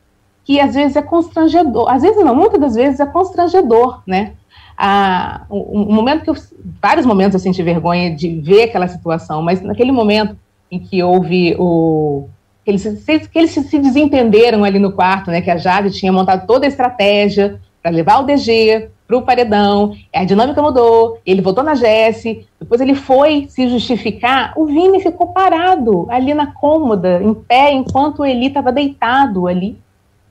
que 0.45 0.61
às 0.61 0.75
vezes 0.75 0.97
é 0.97 1.03
constrangedor, 1.03 1.91
às 1.91 2.03
vezes 2.03 2.23
não, 2.23 2.35
muitas 2.35 2.61
das 2.61 2.75
vezes 2.75 3.01
é 3.01 3.07
constrangedor, 3.07 4.03
né? 4.07 4.33
Ah, 4.77 5.43
um, 5.51 5.83
um 5.83 5.95
momento 5.95 6.25
que 6.25 6.31
eu, 6.31 6.37
vários 6.83 7.07
momentos 7.07 7.35
eu 7.35 7.41
senti 7.41 7.63
vergonha 7.63 8.15
de 8.15 8.41
ver 8.41 8.65
aquela 8.65 8.89
situação, 8.89 9.41
mas 9.41 9.63
naquele 9.63 9.93
momento 9.93 10.37
em 10.71 10.79
que 10.79 11.03
houve 11.03 11.55
o 11.59 12.29
que 12.65 12.71
eles, 12.71 13.29
que 13.31 13.39
eles 13.39 13.51
se 13.51 13.79
desentenderam 13.79 14.65
ali 14.65 14.79
no 14.79 14.93
quarto, 14.93 15.31
né? 15.31 15.41
Que 15.41 15.51
a 15.51 15.57
Jade 15.57 15.91
tinha 15.91 16.13
montado 16.13 16.47
toda 16.47 16.67
a 16.67 16.69
estratégia 16.69 17.61
para 17.83 17.91
levar 17.91 18.21
o 18.21 18.25
DG 18.25 18.91
para 19.07 19.19
o 19.19 19.23
paredão, 19.23 19.95
a 20.15 20.25
dinâmica 20.25 20.63
mudou, 20.63 21.19
ele 21.27 21.43
votou 21.43 21.63
na 21.63 21.75
Jesse, 21.75 22.47
depois 22.59 22.81
ele 22.81 22.95
foi 22.95 23.47
se 23.51 23.69
justificar, 23.69 24.55
o 24.57 24.65
Vini 24.65 25.01
ficou 25.01 25.27
parado 25.27 26.07
ali 26.09 26.33
na 26.33 26.47
cômoda, 26.47 27.23
em 27.23 27.35
pé, 27.35 27.71
enquanto 27.71 28.21
o 28.21 28.25
Eli 28.25 28.47
estava 28.47 28.73
deitado 28.73 29.47
ali 29.47 29.79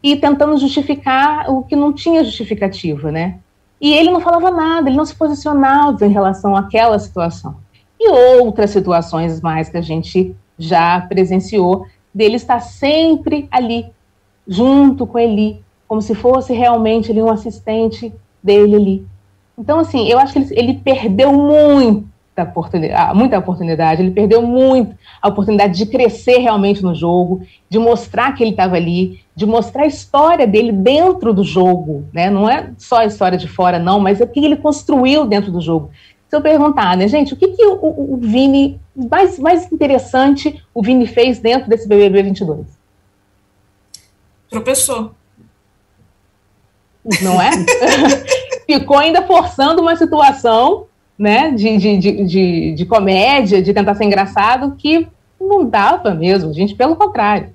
e 0.04 0.18
tentando 0.18 0.58
justificar 0.58 1.50
o 1.50 1.64
que 1.64 1.76
não 1.76 1.94
tinha 1.94 2.24
justificativa, 2.26 3.10
né? 3.10 3.40
E 3.80 3.94
ele 3.94 4.12
não 4.12 4.20
falava 4.20 4.52
nada, 4.52 4.90
ele 4.90 4.98
não 4.98 5.06
se 5.06 5.16
posicionava 5.16 6.06
em 6.06 6.12
relação 6.12 6.56
àquela 6.56 7.00
situação. 7.00 7.56
E 8.00 8.10
outras 8.10 8.72
situações 8.72 9.40
mais 9.40 9.70
que 9.70 9.78
a 9.78 9.82
gente 9.82 10.36
já 10.60 11.02
presenciou, 11.02 11.88
dele 12.14 12.36
estar 12.36 12.60
sempre 12.60 13.48
ali, 13.50 13.88
junto 14.48 15.08
com 15.08 15.18
Eli, 15.18 15.64
como 15.88 16.02
se 16.02 16.14
fosse 16.14 16.54
realmente 16.54 17.12
um 17.14 17.30
assistente 17.30 18.14
dele 18.42 18.76
ali. 18.76 19.08
Então, 19.58 19.80
assim, 19.80 20.08
eu 20.08 20.20
acho 20.20 20.34
que 20.34 20.40
ele, 20.40 20.48
ele 20.52 20.74
perdeu 20.76 21.32
muito 21.32 22.13
oportunidade, 22.42 23.16
muita 23.16 23.38
oportunidade, 23.38 24.02
ele 24.02 24.10
perdeu 24.10 24.42
muito 24.42 24.96
a 25.22 25.28
oportunidade 25.28 25.78
de 25.78 25.86
crescer 25.86 26.40
realmente 26.40 26.82
no 26.82 26.96
jogo, 26.96 27.44
de 27.70 27.78
mostrar 27.78 28.34
que 28.34 28.44
ele 28.44 28.52
estava 28.52 28.76
ali, 28.76 29.20
de 29.36 29.46
mostrar 29.46 29.84
a 29.84 29.88
história 29.88 30.48
dele 30.48 30.72
dentro 30.72 31.32
do 31.32 31.44
jogo, 31.44 32.06
né? 32.12 32.32
Não 32.32 32.50
é 32.50 32.72
só 32.80 32.98
a 32.98 33.06
história 33.06 33.38
de 33.38 33.48
fora, 33.48 33.78
não, 33.78 34.00
mas 34.00 34.20
é 34.20 34.24
o 34.24 34.28
que 34.28 34.44
ele 34.44 34.56
construiu 34.56 35.26
dentro 35.26 35.52
do 35.52 35.62
jogo. 35.62 35.92
Se 36.28 36.36
eu 36.36 36.42
perguntar, 36.42 36.98
né, 36.98 37.08
gente, 37.08 37.36
o 37.36 37.38
que, 37.38 37.50
que 37.50 37.64
o, 37.64 37.76
o, 37.76 38.14
o 38.16 38.18
Vini, 38.18 38.82
mais, 38.96 39.38
mais 39.38 39.72
interessante, 39.72 40.60
o 40.74 40.82
Vini 40.82 41.06
fez 41.06 41.40
dentro 41.40 41.70
desse 41.70 41.88
BBB 41.88 42.24
22? 42.24 42.66
Tropeçou. 44.50 45.12
Não 47.22 47.40
é? 47.40 47.52
Ficou 48.66 48.98
ainda 48.98 49.22
forçando 49.24 49.82
uma 49.82 49.96
situação 49.96 50.88
né, 51.24 51.52
de, 51.52 51.78
de, 51.78 52.26
de, 52.26 52.74
de, 52.74 52.86
comédia, 52.86 53.62
de 53.62 53.74
tentar 53.74 53.96
ser 53.96 54.04
engraçado, 54.04 54.76
que 54.76 55.08
não 55.40 55.66
dava 55.66 56.14
mesmo, 56.14 56.54
gente, 56.54 56.76
pelo 56.76 56.98
contrário. 56.98 57.52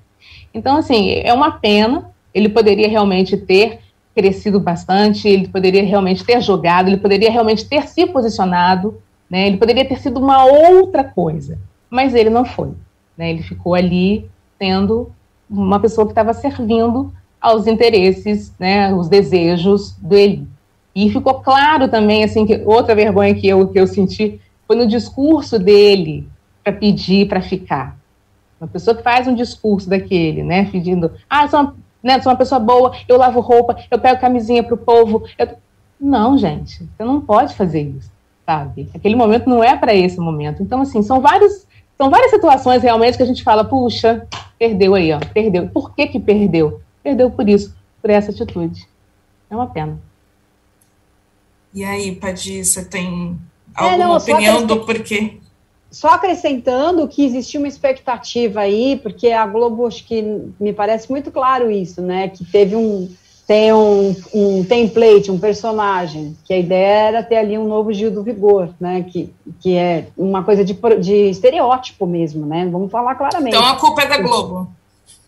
Então, 0.51 0.77
assim, 0.77 1.11
é 1.11 1.31
uma 1.31 1.51
pena, 1.51 2.09
ele 2.33 2.49
poderia 2.49 2.87
realmente 2.87 3.37
ter 3.37 3.81
crescido 4.15 4.59
bastante, 4.59 5.27
ele 5.27 5.47
poderia 5.49 5.83
realmente 5.83 6.23
ter 6.23 6.41
jogado, 6.41 6.87
ele 6.87 6.97
poderia 6.97 7.29
realmente 7.29 7.63
ter 7.63 7.87
se 7.87 8.07
posicionado, 8.07 8.99
né, 9.29 9.45
ele 9.45 9.57
poderia 9.57 9.85
ter 9.85 9.99
sido 9.99 10.19
uma 10.19 10.45
outra 10.45 11.03
coisa, 11.03 11.59
mas 11.91 12.15
ele 12.15 12.31
não 12.31 12.45
foi. 12.45 12.71
Né, 13.15 13.29
ele 13.29 13.43
ficou 13.43 13.75
ali 13.75 14.27
sendo 14.57 15.11
uma 15.47 15.79
pessoa 15.79 16.07
que 16.07 16.11
estava 16.11 16.33
servindo 16.33 17.13
aos 17.39 17.67
interesses, 17.67 18.51
né, 18.57 18.91
os 18.91 19.07
desejos 19.07 19.95
do 20.01 20.15
Eli. 20.15 20.47
E 20.95 21.09
ficou 21.09 21.35
claro 21.35 21.87
também, 21.87 22.23
assim, 22.23 22.45
que 22.45 22.61
outra 22.65 22.95
vergonha 22.95 23.33
que 23.35 23.47
eu, 23.47 23.67
que 23.67 23.79
eu 23.79 23.87
senti 23.87 24.41
foi 24.67 24.75
no 24.75 24.87
discurso 24.87 25.57
dele 25.57 26.27
para 26.63 26.73
pedir 26.73 27.27
para 27.27 27.41
ficar. 27.41 27.97
Uma 28.59 28.67
pessoa 28.67 28.95
que 28.95 29.03
faz 29.03 29.27
um 29.27 29.33
discurso 29.33 29.89
daquele, 29.89 30.43
né, 30.43 30.65
pedindo, 30.69 31.11
ah, 31.29 31.47
sou 31.47 31.61
uma, 31.61 31.75
né, 32.03 32.21
sou 32.21 32.31
uma 32.31 32.37
pessoa 32.37 32.59
boa, 32.59 32.93
eu 33.07 33.17
lavo 33.17 33.39
roupa, 33.39 33.77
eu 33.89 33.97
pego 33.97 34.19
camisinha 34.19 34.63
para 34.63 34.73
o 34.73 34.77
povo. 34.77 35.23
Eu... 35.37 35.49
Não, 35.99 36.37
gente, 36.37 36.87
você 36.95 37.03
não 37.03 37.21
pode 37.21 37.55
fazer 37.55 37.81
isso, 37.81 38.11
sabe? 38.45 38.89
Aquele 38.93 39.15
momento 39.15 39.49
não 39.49 39.63
é 39.63 39.77
para 39.77 39.93
esse 39.93 40.19
momento. 40.19 40.61
Então, 40.61 40.81
assim, 40.81 41.01
são 41.01 41.21
vários, 41.21 41.65
são 41.97 42.09
várias 42.09 42.31
situações 42.31 42.83
realmente 42.83 43.17
que 43.17 43.23
a 43.23 43.25
gente 43.25 43.43
fala, 43.43 43.63
puxa, 43.63 44.27
perdeu 44.57 44.95
aí, 44.95 45.11
ó, 45.13 45.19
perdeu. 45.33 45.69
Por 45.69 45.95
que 45.95 46.07
que 46.07 46.19
perdeu? 46.19 46.81
Perdeu 47.01 47.31
por 47.31 47.47
isso, 47.47 47.75
por 48.01 48.09
essa 48.09 48.31
atitude. 48.31 48.87
É 49.49 49.55
uma 49.55 49.67
pena. 49.67 49.97
E 51.73 51.83
aí, 51.83 52.15
Padir, 52.15 52.65
você 52.65 52.83
tem 52.83 53.39
alguma 53.75 54.03
é, 54.03 54.07
não, 54.07 54.17
opinião 54.17 54.65
do 54.65 54.85
porquê? 54.85 55.37
Só 55.91 56.09
acrescentando 56.09 57.07
que 57.07 57.25
existia 57.25 57.59
uma 57.59 57.67
expectativa 57.67 58.61
aí, 58.61 58.99
porque 59.01 59.31
a 59.31 59.45
Globo, 59.45 59.87
acho 59.87 60.05
que 60.05 60.21
me 60.59 60.71
parece 60.71 61.09
muito 61.09 61.31
claro 61.31 61.71
isso, 61.71 62.01
né? 62.01 62.27
Que 62.27 62.45
teve 62.45 62.75
um, 62.75 63.09
tem 63.47 63.73
um, 63.73 64.15
um 64.31 64.63
template, 64.63 65.31
um 65.31 65.39
personagem, 65.39 66.37
que 66.45 66.53
a 66.53 66.57
ideia 66.59 67.07
era 67.07 67.23
ter 67.23 67.37
ali 67.37 67.57
um 67.57 67.67
novo 67.67 67.91
Gil 67.91 68.11
do 68.11 68.21
Vigor, 68.21 68.69
né? 68.79 69.03
Que, 69.03 69.33
que 69.59 69.75
é 69.75 70.07
uma 70.15 70.43
coisa 70.43 70.63
de, 70.63 70.75
de 71.01 71.29
estereótipo 71.29 72.05
mesmo, 72.05 72.45
né? 72.45 72.67
Vamos 72.71 72.91
falar 72.91 73.15
claramente. 73.15 73.55
Então 73.55 73.67
a 73.67 73.75
culpa 73.75 74.03
é 74.03 74.07
da 74.07 74.19
Globo. 74.19 74.69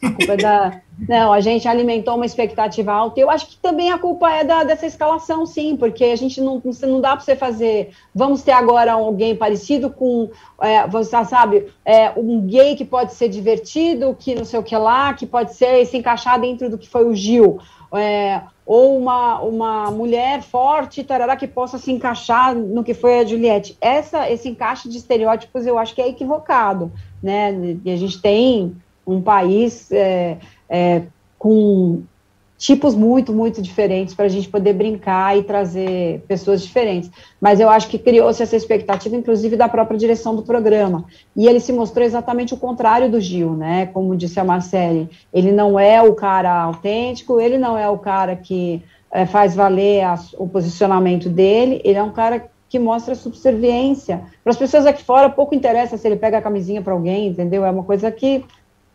A 0.03 0.11
culpa 0.11 0.33
é 0.33 0.37
da. 0.37 0.81
Não, 1.07 1.33
a 1.33 1.39
gente 1.39 1.67
alimentou 1.67 2.15
uma 2.15 2.25
expectativa 2.25 2.91
alta. 2.91 3.19
Eu 3.19 3.29
acho 3.29 3.47
que 3.47 3.57
também 3.57 3.91
a 3.91 3.97
culpa 3.97 4.31
é 4.31 4.43
da, 4.43 4.63
dessa 4.63 4.85
escalação, 4.85 5.45
sim, 5.45 5.75
porque 5.75 6.03
a 6.05 6.15
gente 6.15 6.39
não, 6.39 6.61
não 6.83 7.01
dá 7.01 7.15
para 7.15 7.19
você 7.25 7.35
fazer. 7.35 7.91
Vamos 8.13 8.43
ter 8.43 8.51
agora 8.51 8.93
alguém 8.93 9.35
parecido 9.35 9.89
com, 9.89 10.29
é, 10.61 10.87
você 10.87 11.23
sabe, 11.25 11.67
é, 11.83 12.11
um 12.15 12.41
gay 12.41 12.75
que 12.75 12.85
pode 12.85 13.13
ser 13.13 13.29
divertido, 13.29 14.15
que 14.17 14.35
não 14.35 14.45
sei 14.45 14.59
o 14.59 14.63
que 14.63 14.75
lá, 14.75 15.13
que 15.13 15.25
pode 15.25 15.55
ser 15.55 15.85
se 15.85 15.97
encaixar 15.97 16.39
dentro 16.39 16.69
do 16.69 16.77
que 16.77 16.89
foi 16.89 17.05
o 17.05 17.15
Gil. 17.15 17.59
É, 17.93 18.41
ou 18.65 18.97
uma, 18.97 19.41
uma 19.41 19.91
mulher 19.91 20.41
forte, 20.41 21.03
tarará, 21.03 21.35
que 21.35 21.47
possa 21.47 21.77
se 21.77 21.91
encaixar 21.91 22.55
no 22.55 22.83
que 22.83 22.93
foi 22.93 23.19
a 23.19 23.25
Juliette. 23.25 23.77
Essa, 23.81 24.29
esse 24.31 24.47
encaixe 24.47 24.87
de 24.87 24.97
estereótipos 24.97 25.65
eu 25.65 25.77
acho 25.77 25.93
que 25.93 26.01
é 26.01 26.07
equivocado, 26.07 26.91
né? 27.21 27.53
E 27.83 27.91
a 27.91 27.97
gente 27.97 28.21
tem 28.21 28.75
um 29.05 29.21
país 29.21 29.91
é, 29.91 30.37
é, 30.69 31.03
com 31.37 32.03
tipos 32.61 32.93
muito, 32.93 33.33
muito 33.33 33.59
diferentes 33.59 34.13
para 34.13 34.25
a 34.25 34.29
gente 34.29 34.47
poder 34.47 34.73
brincar 34.73 35.35
e 35.35 35.41
trazer 35.41 36.23
pessoas 36.27 36.61
diferentes. 36.61 37.09
Mas 37.41 37.59
eu 37.59 37.67
acho 37.67 37.87
que 37.87 37.97
criou-se 37.97 38.43
essa 38.43 38.55
expectativa, 38.55 39.15
inclusive, 39.15 39.55
da 39.55 39.67
própria 39.67 39.97
direção 39.97 40.35
do 40.35 40.43
programa. 40.43 41.05
E 41.35 41.47
ele 41.47 41.59
se 41.59 41.73
mostrou 41.73 42.05
exatamente 42.05 42.53
o 42.53 42.57
contrário 42.57 43.09
do 43.09 43.19
Gil, 43.19 43.55
né? 43.55 43.87
Como 43.87 44.15
disse 44.15 44.39
a 44.39 44.43
Marcele, 44.43 45.09
ele 45.33 45.51
não 45.51 45.79
é 45.79 46.03
o 46.03 46.13
cara 46.13 46.53
autêntico, 46.61 47.41
ele 47.41 47.57
não 47.57 47.75
é 47.75 47.89
o 47.89 47.97
cara 47.97 48.35
que 48.35 48.83
é, 49.11 49.25
faz 49.25 49.55
valer 49.55 50.03
a, 50.03 50.19
o 50.37 50.47
posicionamento 50.47 51.29
dele, 51.29 51.81
ele 51.83 51.97
é 51.97 52.03
um 52.03 52.11
cara 52.11 52.47
que 52.69 52.77
mostra 52.77 53.15
subserviência. 53.15 54.21
Para 54.43 54.51
as 54.51 54.57
pessoas 54.57 54.85
aqui 54.85 55.03
fora, 55.03 55.31
pouco 55.31 55.55
interessa 55.55 55.97
se 55.97 56.07
ele 56.07 56.15
pega 56.15 56.37
a 56.37 56.41
camisinha 56.41 56.81
para 56.81 56.93
alguém, 56.93 57.27
entendeu? 57.27 57.65
É 57.65 57.71
uma 57.71 57.83
coisa 57.83 58.11
que 58.11 58.45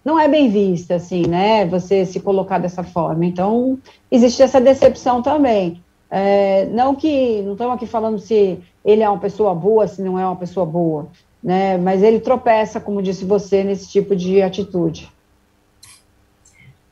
não 0.07 0.21
é 0.21 0.29
bem 0.29 0.49
vista, 0.49 0.95
assim, 0.95 1.27
né? 1.27 1.67
Você 1.67 2.07
se 2.07 2.21
colocar 2.21 2.59
dessa 2.59 2.85
forma. 2.85 3.27
Então, 3.27 3.77
existe 4.09 4.41
essa 4.41 4.61
decepção 4.61 5.21
também. 5.21 5.83
É, 6.09 6.67
não 6.67 6.95
que, 6.95 7.43
não 7.43 7.55
estamos 7.55 7.75
aqui 7.75 7.89
falando 7.89 8.17
se 8.21 8.57
ele 8.85 9.03
é 9.03 9.11
uma 9.11 9.19
pessoa 9.19 9.53
boa, 9.53 9.89
se 9.89 10.01
não 10.01 10.17
é 10.17 10.25
uma 10.25 10.37
pessoa 10.37 10.65
boa, 10.65 11.09
né? 11.43 11.77
Mas 11.77 12.05
ele 12.05 12.21
tropeça, 12.21 12.79
como 12.79 13.03
disse 13.03 13.25
você, 13.25 13.65
nesse 13.65 13.91
tipo 13.91 14.15
de 14.15 14.41
atitude. 14.41 15.11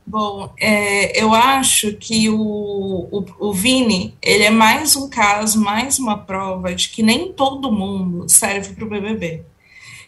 Bom, 0.05 0.51
é, 0.59 1.17
eu 1.17 1.33
acho 1.33 1.95
que 1.95 2.29
o, 2.29 2.37
o, 2.37 3.25
o, 3.39 3.53
Vini, 3.53 4.17
ele 4.21 4.43
é 4.43 4.51
mais 4.51 4.97
um 4.97 5.09
caso, 5.09 5.63
mais 5.63 6.01
uma 6.01 6.19
prova 6.19 6.75
de 6.75 6.89
que 6.89 7.01
nem 7.01 7.33
todo 7.33 7.71
mundo 7.71 8.29
serve 8.29 8.75
para 8.75 8.85
o 8.85 8.89
BBB. 8.89 9.45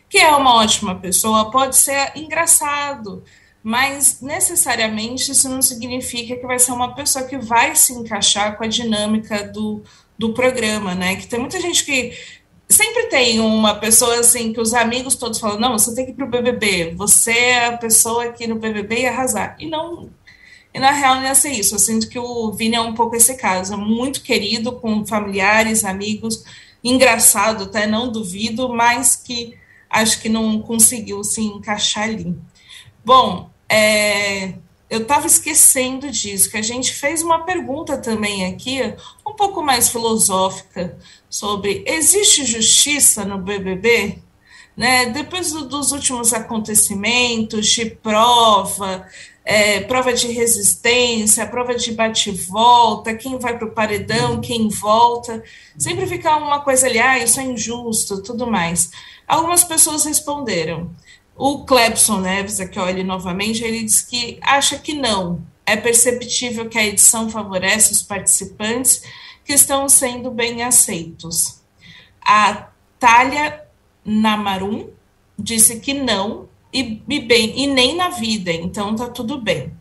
Que 0.09 0.19
é 0.19 0.31
uma 0.31 0.55
ótima 0.57 0.95
pessoa, 0.95 1.51
pode 1.51 1.77
ser 1.77 2.13
engraçado, 2.15 3.25
mas 3.63 4.21
necessariamente 4.21 5.33
isso 5.33 5.49
não 5.49 5.61
significa 5.61 6.37
que 6.37 6.47
vai 6.47 6.59
ser 6.59 6.73
uma 6.73 6.95
pessoa 6.95 7.25
que 7.25 7.37
vai 7.37 7.75
se 7.75 7.93
encaixar 7.93 8.57
com 8.57 8.65
a 8.65 8.69
dinâmica 8.69 9.43
do, 9.43 9.83
do 10.17 10.33
programa, 10.33 10.95
né? 10.95 11.17
Que 11.17 11.27
tem 11.27 11.41
muita 11.41 11.61
gente 11.61 11.85
que 11.85 12.17
sempre 12.69 13.05
tem 13.07 13.41
uma 13.41 13.75
pessoa 13.75 14.21
assim 14.21 14.53
que 14.53 14.61
os 14.61 14.75
amigos 14.75 15.17
todos 15.17 15.39
falam: 15.39 15.59
não, 15.59 15.79
você 15.79 15.95
tem 15.95 16.05
que 16.05 16.13
ir 16.13 16.15
para 16.15 16.27
o 16.27 16.31
BBB, 16.31 16.95
você 16.95 17.33
é 17.33 17.67
a 17.67 17.77
pessoa 17.77 18.33
que 18.33 18.47
no 18.47 18.57
BBB 18.57 19.03
ia 19.03 19.11
arrasar. 19.11 19.57
E 19.59 19.67
não. 19.67 20.11
E 20.73 20.79
na 20.79 20.91
real 20.91 21.17
não 21.17 21.25
ia 21.25 21.35
ser 21.35 21.53
isso. 21.53 21.75
Eu 21.75 21.79
sinto 21.79 22.09
que 22.09 22.19
o 22.19 22.53
Vini 22.53 22.77
é 22.77 22.81
um 22.81 22.95
pouco 22.95 23.17
esse 23.17 23.35
caso, 23.37 23.75
é 23.75 23.77
muito 23.77 24.23
querido 24.23 24.73
com 24.73 25.07
familiares, 25.07 25.85
amigos, 25.85 26.45
engraçado 26.85 27.65
até, 27.65 27.87
não 27.87 28.13
duvido, 28.13 28.69
mas 28.69 29.17
que 29.17 29.57
acho 30.03 30.21
que 30.21 30.29
não 30.29 30.61
conseguiu 30.61 31.23
se 31.25 31.41
encaixar 31.41 32.05
ali. 32.05 32.37
Bom, 33.05 33.51
é, 33.69 34.55
eu 34.89 35.03
estava 35.03 35.27
esquecendo 35.27 36.11
disso, 36.11 36.51
que 36.51 36.57
a 36.57 36.63
gente 36.63 36.93
fez 36.93 37.23
uma 37.23 37.45
pergunta 37.45 37.97
também 37.97 38.47
aqui, 38.47 38.81
um 39.27 39.33
pouco 39.33 39.63
mais 39.63 39.89
filosófica, 39.89 40.99
sobre 41.29 41.83
existe 41.87 42.45
justiça 42.45 43.25
no 43.25 43.39
BBB? 43.39 44.19
Né? 44.77 45.07
Depois 45.07 45.53
do, 45.53 45.67
dos 45.67 45.93
últimos 45.93 46.33
acontecimentos 46.35 47.67
de 47.69 47.87
prova, 47.87 49.07
é, 49.49 49.81
prova 49.83 50.13
de 50.13 50.27
resistência, 50.27 51.47
prova 51.47 51.73
de 51.77 51.93
bate-volta, 51.93 53.15
quem 53.15 53.39
vai 53.39 53.57
para 53.57 53.69
o 53.69 53.71
paredão, 53.71 54.41
quem 54.41 54.69
volta, 54.69 55.41
sempre 55.79 56.05
fica 56.05 56.37
uma 56.37 56.61
coisa 56.61 56.89
ali, 56.89 56.99
ah, 56.99 57.17
isso 57.17 57.39
é 57.39 57.45
injusto, 57.45 58.21
tudo 58.21 58.45
mais. 58.51 58.91
Algumas 59.27 59.63
pessoas 59.63 60.05
responderam. 60.05 60.91
O 61.37 61.65
Clebson 61.65 62.21
Neves, 62.21 62.59
aqui 62.59 62.77
olha 62.81 63.05
novamente, 63.05 63.63
ele 63.63 63.85
diz 63.85 64.03
que 64.03 64.37
acha 64.43 64.79
que 64.79 64.95
não. 64.95 65.41
É 65.65 65.77
perceptível 65.77 66.69
que 66.69 66.79
a 66.79 66.85
edição 66.85 67.31
favorece 67.31 67.93
os 67.93 68.03
participantes 68.03 69.03
que 69.45 69.53
estão 69.53 69.89
sendo 69.89 70.29
bem 70.29 70.65
aceitos. 70.65 71.61
A 72.21 72.69
Thalia 72.99 73.63
Namarum 74.05 74.91
disse 75.39 75.79
que 75.79 75.95
não, 75.95 76.49
e, 76.73 77.03
e, 77.09 77.21
bem, 77.21 77.59
e 77.59 77.67
nem 77.67 77.97
na 77.97 78.11
vida, 78.11 78.53
então 78.53 78.95
tá 78.95 79.09
tudo 79.09 79.41
bem. 79.41 79.73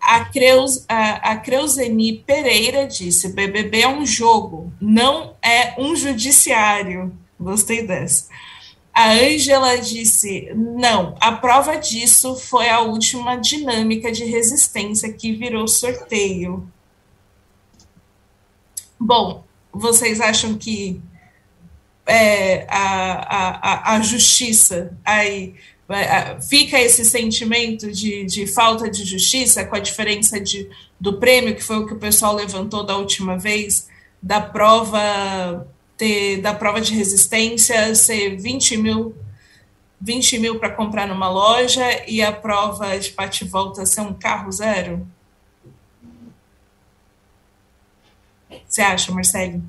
A, 0.00 0.24
Creus, 0.24 0.84
a, 0.88 1.32
a 1.32 1.36
Creuseni 1.36 2.18
Pereira 2.26 2.86
disse: 2.86 3.32
BBB 3.32 3.82
é 3.82 3.88
um 3.88 4.04
jogo, 4.04 4.72
não 4.80 5.36
é 5.40 5.80
um 5.80 5.94
judiciário. 5.94 7.16
Gostei 7.38 7.86
dessa. 7.86 8.28
A 8.92 9.12
Ângela 9.12 9.78
disse: 9.78 10.52
não, 10.54 11.16
a 11.20 11.32
prova 11.32 11.76
disso 11.76 12.36
foi 12.36 12.68
a 12.68 12.80
última 12.80 13.36
dinâmica 13.36 14.12
de 14.12 14.24
resistência 14.24 15.12
que 15.12 15.32
virou 15.32 15.66
sorteio. 15.66 16.68
Bom, 18.98 19.44
vocês 19.72 20.20
acham 20.20 20.54
que 20.58 21.00
é, 22.06 22.66
a, 22.68 23.92
a, 23.92 23.94
a 23.94 24.00
justiça 24.00 24.96
aí 25.04 25.54
fica 26.48 26.80
esse 26.80 27.04
sentimento 27.04 27.90
de, 27.92 28.24
de 28.24 28.46
falta 28.46 28.90
de 28.90 29.04
justiça 29.04 29.64
com 29.64 29.76
a 29.76 29.80
diferença 29.80 30.40
de, 30.40 30.68
do 30.98 31.18
prêmio, 31.18 31.54
que 31.54 31.62
foi 31.62 31.76
o 31.76 31.86
que 31.86 31.92
o 31.92 31.98
pessoal 31.98 32.34
levantou 32.34 32.84
da 32.84 32.96
última 32.96 33.38
vez, 33.38 33.88
da 34.22 34.40
prova 34.40 35.66
ter, 35.96 36.40
da 36.40 36.54
prova 36.54 36.80
de 36.80 36.94
resistência 36.94 37.94
ser 37.94 38.36
20 38.36 38.76
mil 38.78 39.14
20 40.00 40.38
mil 40.40 40.58
para 40.58 40.70
comprar 40.70 41.06
numa 41.06 41.30
loja 41.30 41.84
e 42.08 42.20
a 42.20 42.32
prova 42.32 42.98
de 42.98 43.12
bate-volta 43.12 43.86
ser 43.86 44.00
um 44.00 44.12
carro 44.12 44.50
zero? 44.50 45.06
Você 48.66 48.82
acha, 48.82 49.12
Marcelo? 49.12 49.62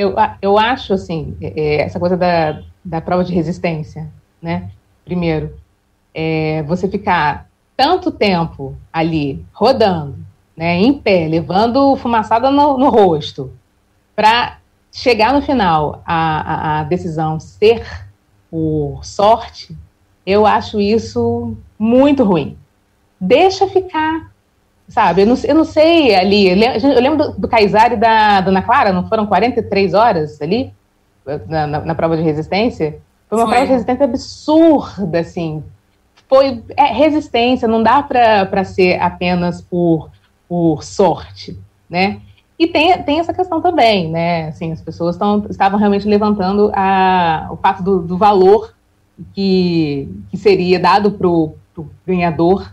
Eu, 0.00 0.14
eu 0.40 0.58
acho, 0.58 0.94
assim, 0.94 1.36
é, 1.42 1.60
é, 1.60 1.80
essa 1.82 2.00
coisa 2.00 2.16
da, 2.16 2.62
da 2.82 3.02
prova 3.02 3.22
de 3.22 3.34
resistência, 3.34 4.10
né? 4.40 4.70
Primeiro, 5.04 5.54
é, 6.14 6.62
você 6.62 6.88
ficar 6.88 7.50
tanto 7.76 8.10
tempo 8.10 8.74
ali 8.90 9.44
rodando, 9.52 10.16
né, 10.56 10.78
em 10.78 10.94
pé, 10.94 11.28
levando 11.28 11.96
fumaçada 11.96 12.50
no, 12.50 12.78
no 12.78 12.88
rosto, 12.88 13.52
para 14.16 14.56
chegar 14.90 15.34
no 15.34 15.42
final 15.42 16.02
a, 16.06 16.40
a, 16.40 16.80
a, 16.80 16.84
decisão 16.84 17.38
ser 17.38 17.86
por 18.50 19.04
sorte, 19.04 19.76
eu 20.24 20.46
acho 20.46 20.80
isso 20.80 21.58
muito 21.78 22.24
ruim. 22.24 22.56
Deixa 23.20 23.66
ficar, 23.66 24.29
Sabe, 24.90 25.22
eu 25.22 25.26
não, 25.26 25.36
eu 25.44 25.54
não 25.54 25.64
sei 25.64 26.14
ali. 26.16 26.48
Eu 26.48 27.00
lembro 27.00 27.16
do, 27.16 27.40
do 27.42 27.48
Kaysar 27.48 27.92
e 27.92 27.96
da 27.96 28.40
Dona 28.40 28.60
Clara, 28.60 28.92
não 28.92 29.08
foram 29.08 29.24
43 29.24 29.94
horas 29.94 30.42
ali 30.42 30.74
na, 31.46 31.66
na, 31.66 31.80
na 31.80 31.94
prova 31.94 32.16
de 32.16 32.22
resistência? 32.22 32.98
Foi 33.28 33.38
uma 33.38 33.46
Foi. 33.46 33.54
prova 33.54 33.66
de 33.66 33.72
resistência 33.72 34.04
absurda, 34.04 35.20
assim. 35.20 35.62
Foi 36.28 36.62
é, 36.76 36.86
resistência, 36.86 37.68
não 37.68 37.82
dá 37.82 38.02
para 38.02 38.64
ser 38.64 39.00
apenas 39.00 39.62
por, 39.62 40.10
por 40.48 40.82
sorte, 40.82 41.56
né? 41.88 42.20
E 42.58 42.66
tem, 42.66 43.00
tem 43.04 43.20
essa 43.20 43.32
questão 43.32 43.60
também, 43.60 44.10
né? 44.10 44.48
Assim, 44.48 44.72
as 44.72 44.82
pessoas 44.82 45.16
tão, 45.16 45.46
estavam 45.48 45.78
realmente 45.78 46.06
levantando 46.06 46.70
a, 46.74 47.48
o 47.50 47.56
fato 47.56 47.82
do, 47.82 48.02
do 48.02 48.18
valor 48.18 48.74
que, 49.34 50.08
que 50.30 50.36
seria 50.36 50.80
dado 50.80 51.12
para 51.12 51.28
o 51.28 51.54
ganhador 52.04 52.70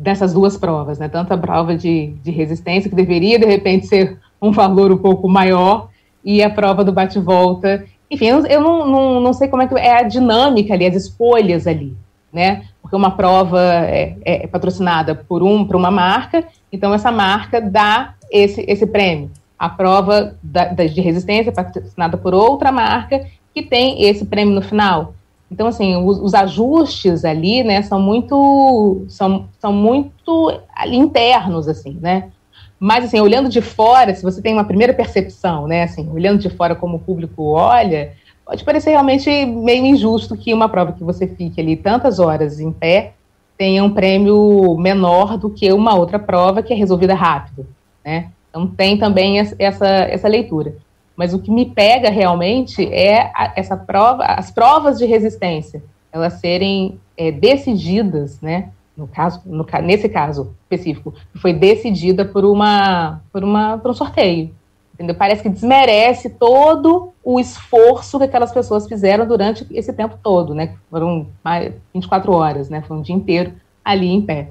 dessas 0.00 0.32
duas 0.32 0.56
provas, 0.56 0.98
né? 0.98 1.08
Tanto 1.08 1.34
a 1.34 1.38
prova 1.38 1.76
de, 1.76 2.14
de 2.22 2.30
resistência, 2.30 2.88
que 2.88 2.96
deveria, 2.96 3.38
de 3.38 3.44
repente, 3.44 3.86
ser 3.86 4.18
um 4.40 4.50
valor 4.50 4.90
um 4.90 4.96
pouco 4.96 5.28
maior, 5.28 5.90
e 6.24 6.42
a 6.42 6.48
prova 6.48 6.82
do 6.82 6.90
bate-volta. 6.90 7.84
Enfim, 8.10 8.26
eu, 8.26 8.46
eu 8.46 8.60
não, 8.62 8.86
não, 8.88 9.20
não, 9.20 9.32
sei 9.34 9.48
como 9.48 9.62
é 9.62 9.66
que 9.66 9.74
é 9.74 9.98
a 9.98 10.02
dinâmica 10.02 10.72
ali, 10.72 10.86
as 10.86 10.96
escolhas 10.96 11.66
ali, 11.66 11.94
né? 12.32 12.64
Porque 12.80 12.96
uma 12.96 13.10
prova 13.10 13.60
é, 13.60 14.16
é, 14.24 14.46
patrocinada 14.46 15.14
por, 15.14 15.42
um, 15.42 15.66
por 15.66 15.76
uma 15.76 15.90
marca, 15.90 16.44
então 16.72 16.94
essa 16.94 17.12
marca 17.12 17.60
dá 17.60 18.14
esse, 18.32 18.64
esse 18.66 18.86
prêmio. 18.86 19.30
A 19.58 19.68
prova 19.68 20.34
da, 20.42 20.64
da, 20.64 20.86
de 20.86 21.00
resistência 21.02 21.50
é 21.50 21.52
patrocinada 21.52 22.16
por 22.16 22.32
outra 22.32 22.72
marca 22.72 23.26
que 23.54 23.62
tem 23.62 24.02
esse 24.04 24.24
prêmio 24.24 24.54
no 24.54 24.62
final. 24.62 25.14
Então, 25.50 25.66
assim, 25.66 25.96
os, 25.96 26.18
os, 26.18 26.32
ajustes 26.32 27.24
ali, 27.24 27.64
né, 27.64 27.82
são 27.82 28.00
muito, 28.00 29.04
são, 29.08 29.48
são 29.58 29.72
muito 29.72 30.60
internos, 30.86 31.66
assim, 31.66 31.98
né? 32.00 32.30
Mas, 32.78 33.04
assim, 33.04 33.20
olhando 33.20 33.48
de 33.48 33.60
fora, 33.60 34.14
se 34.14 34.22
você 34.22 34.40
tem 34.40 34.54
uma 34.54 34.64
primeira 34.64 34.94
percepção, 34.94 35.66
né, 35.66 35.82
assim, 35.82 36.08
olhando 36.10 36.38
de 36.38 36.48
fora 36.48 36.74
como 36.74 36.96
o 36.96 37.00
público 37.00 37.42
olha, 37.42 38.12
pode 38.46 38.64
parecer 38.64 38.90
realmente 38.90 39.28
meio 39.44 39.84
injusto 39.84 40.36
que 40.36 40.54
uma 40.54 40.68
prova 40.68 40.92
que 40.92 41.02
você 41.02 41.26
fique 41.26 41.60
ali 41.60 41.76
tantas 41.76 42.18
horas 42.20 42.60
em 42.60 42.72
pé 42.72 43.14
tenha 43.58 43.84
um 43.84 43.90
prêmio 43.90 44.76
menor 44.78 45.36
do 45.36 45.50
que 45.50 45.70
uma 45.72 45.94
outra 45.94 46.18
prova 46.18 46.62
que 46.62 46.72
é 46.72 46.76
resolvida 46.76 47.14
rápido, 47.14 47.66
né? 48.04 48.30
Então, 48.48 48.66
tem 48.66 48.96
também 48.96 49.38
essa, 49.38 49.84
essa 49.86 50.28
leitura. 50.28 50.74
Mas 51.20 51.34
o 51.34 51.38
que 51.38 51.50
me 51.50 51.66
pega 51.66 52.08
realmente 52.08 52.82
é 52.90 53.30
a, 53.34 53.52
essa 53.54 53.76
prova, 53.76 54.24
as 54.24 54.50
provas 54.50 54.96
de 54.96 55.04
resistência, 55.04 55.84
elas 56.10 56.40
serem 56.40 56.98
é, 57.14 57.30
decididas, 57.30 58.40
né? 58.40 58.70
No 58.96 59.06
caso, 59.06 59.42
no, 59.44 59.66
nesse 59.82 60.08
caso 60.08 60.56
específico, 60.62 61.12
foi 61.36 61.52
decidida 61.52 62.24
por 62.24 62.46
uma, 62.46 63.20
por 63.30 63.44
uma, 63.44 63.76
por 63.76 63.90
um 63.90 63.94
sorteio. 63.94 64.54
Entendeu? 64.94 65.14
Parece 65.14 65.42
que 65.42 65.50
desmerece 65.50 66.30
todo 66.30 67.12
o 67.22 67.38
esforço 67.38 68.16
que 68.16 68.24
aquelas 68.24 68.50
pessoas 68.50 68.88
fizeram 68.88 69.28
durante 69.28 69.66
esse 69.72 69.92
tempo 69.92 70.18
todo, 70.22 70.54
né? 70.54 70.74
Foram 70.90 71.26
mais 71.44 71.74
24 71.92 72.32
horas, 72.32 72.70
né? 72.70 72.80
Foi 72.80 72.96
um 72.96 73.02
dia 73.02 73.14
inteiro 73.14 73.52
ali 73.84 74.08
em 74.08 74.22
pé. 74.22 74.48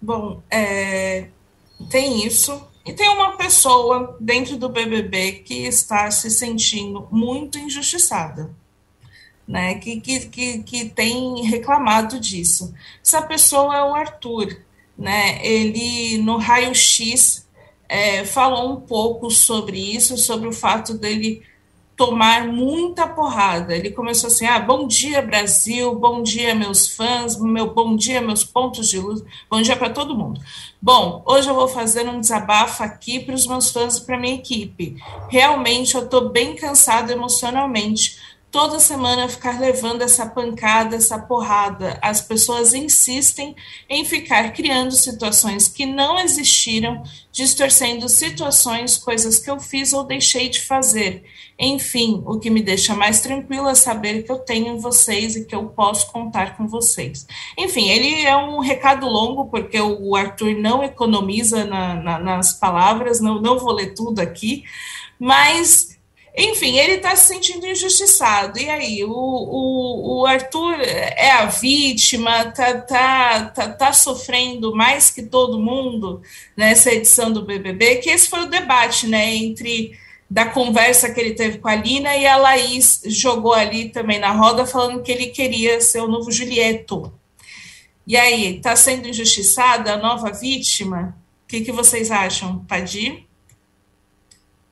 Bom, 0.00 0.38
é, 0.48 1.26
tem 1.90 2.24
isso, 2.24 2.64
e 2.86 2.92
tem 2.92 3.08
uma 3.08 3.36
pessoa 3.36 4.16
dentro 4.20 4.56
do 4.56 4.68
BBB 4.68 5.42
que 5.44 5.66
está 5.66 6.08
se 6.08 6.30
sentindo 6.30 7.08
muito 7.10 7.58
injustiçada, 7.58 8.54
né? 9.46 9.74
Que, 9.74 10.00
que, 10.00 10.20
que, 10.26 10.62
que 10.62 10.88
tem 10.90 11.42
reclamado 11.42 12.20
disso. 12.20 12.72
Essa 13.04 13.20
pessoa 13.20 13.76
é 13.76 13.82
o 13.82 13.92
Arthur, 13.92 14.56
né? 14.96 15.44
Ele, 15.44 16.18
no 16.18 16.36
raio-x, 16.36 17.44
é, 17.88 18.24
falou 18.24 18.74
um 18.74 18.80
pouco 18.80 19.32
sobre 19.32 19.78
isso, 19.78 20.16
sobre 20.16 20.46
o 20.46 20.52
fato 20.52 20.94
dele 20.94 21.42
tomar 21.96 22.46
muita 22.46 23.06
porrada. 23.06 23.74
Ele 23.74 23.90
começou 23.90 24.28
assim: 24.28 24.46
ah, 24.46 24.58
bom 24.58 24.86
dia, 24.86 25.22
Brasil, 25.22 25.94
bom 25.94 26.22
dia, 26.22 26.54
meus 26.54 26.94
fãs, 26.94 27.40
meu 27.40 27.72
bom 27.72 27.96
dia, 27.96 28.20
meus 28.20 28.44
pontos 28.44 28.88
de 28.88 28.98
luz, 28.98 29.24
bom 29.50 29.62
dia 29.62 29.76
para 29.76 29.90
todo 29.90 30.16
mundo. 30.16 30.40
Bom, 30.80 31.22
hoje 31.26 31.48
eu 31.48 31.54
vou 31.54 31.66
fazer 31.66 32.06
um 32.08 32.20
desabafo 32.20 32.82
aqui 32.82 33.20
para 33.20 33.34
os 33.34 33.46
meus 33.46 33.70
fãs 33.70 33.96
e 33.96 34.04
para 34.04 34.18
minha 34.18 34.34
equipe. 34.34 35.02
Realmente 35.28 35.94
eu 35.94 36.04
estou 36.04 36.28
bem 36.28 36.54
cansado 36.54 37.10
emocionalmente 37.10 38.35
toda 38.50 38.80
semana 38.80 39.28
ficar 39.28 39.60
levando 39.60 40.02
essa 40.02 40.26
pancada, 40.26 40.96
essa 40.96 41.18
porrada. 41.18 41.98
As 42.00 42.20
pessoas 42.20 42.72
insistem 42.72 43.54
em 43.88 44.04
ficar 44.04 44.52
criando 44.52 44.92
situações 44.92 45.68
que 45.68 45.84
não 45.84 46.18
existiram, 46.18 47.02
distorcendo 47.30 48.08
situações, 48.08 48.96
coisas 48.96 49.38
que 49.38 49.50
eu 49.50 49.60
fiz 49.60 49.92
ou 49.92 50.04
deixei 50.04 50.48
de 50.48 50.60
fazer. 50.60 51.24
Enfim, 51.58 52.22
o 52.26 52.38
que 52.38 52.50
me 52.50 52.62
deixa 52.62 52.94
mais 52.94 53.20
tranquilo 53.20 53.68
é 53.68 53.74
saber 53.74 54.22
que 54.22 54.30
eu 54.30 54.38
tenho 54.38 54.78
vocês 54.78 55.36
e 55.36 55.44
que 55.44 55.54
eu 55.54 55.66
posso 55.68 56.10
contar 56.12 56.56
com 56.56 56.68
vocês. 56.68 57.26
Enfim, 57.58 57.88
ele 57.88 58.22
é 58.22 58.36
um 58.36 58.60
recado 58.60 59.06
longo, 59.06 59.46
porque 59.46 59.80
o 59.80 60.14
Arthur 60.14 60.54
não 60.54 60.84
economiza 60.84 61.64
na, 61.64 61.94
na, 61.94 62.18
nas 62.18 62.52
palavras, 62.52 63.20
não, 63.20 63.40
não 63.40 63.58
vou 63.58 63.72
ler 63.72 63.94
tudo 63.94 64.20
aqui, 64.20 64.64
mas 65.18 65.95
enfim, 66.36 66.76
ele 66.78 66.96
está 66.96 67.16
se 67.16 67.28
sentindo 67.28 67.66
injustiçado. 67.66 68.58
E 68.58 68.68
aí, 68.68 69.02
o, 69.02 69.10
o, 69.10 70.20
o 70.20 70.26
Arthur 70.26 70.74
é 70.80 71.30
a 71.30 71.46
vítima, 71.46 72.42
está 72.48 72.74
tá, 72.82 73.44
tá, 73.46 73.68
tá 73.70 73.92
sofrendo 73.94 74.74
mais 74.76 75.10
que 75.10 75.22
todo 75.22 75.58
mundo 75.58 76.20
nessa 76.54 76.92
edição 76.92 77.32
do 77.32 77.42
BBB, 77.42 77.96
que 77.96 78.10
esse 78.10 78.28
foi 78.28 78.40
o 78.40 78.50
debate, 78.50 79.06
né, 79.06 79.34
entre 79.34 79.98
da 80.28 80.44
conversa 80.44 81.10
que 81.10 81.20
ele 81.20 81.34
teve 81.34 81.58
com 81.58 81.68
a 81.68 81.76
Lina 81.76 82.14
e 82.16 82.26
a 82.26 82.36
Laís 82.36 83.00
jogou 83.06 83.54
ali 83.54 83.88
também 83.88 84.18
na 84.18 84.32
roda 84.32 84.66
falando 84.66 85.02
que 85.02 85.12
ele 85.12 85.28
queria 85.28 85.80
ser 85.80 86.00
o 86.00 86.08
novo 86.08 86.30
Julieto. 86.30 87.12
E 88.06 88.16
aí, 88.16 88.56
está 88.56 88.76
sendo 88.76 89.08
injustiçada 89.08 89.94
a 89.94 89.96
nova 89.96 90.30
vítima? 90.32 91.16
O 91.44 91.48
que, 91.48 91.62
que 91.62 91.72
vocês 91.72 92.10
acham, 92.10 92.58
Padir? 92.66 93.24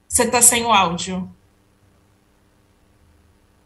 Você 0.07 0.25
está 0.25 0.43
sem 0.43 0.65
o 0.65 0.73
áudio. 0.73 1.29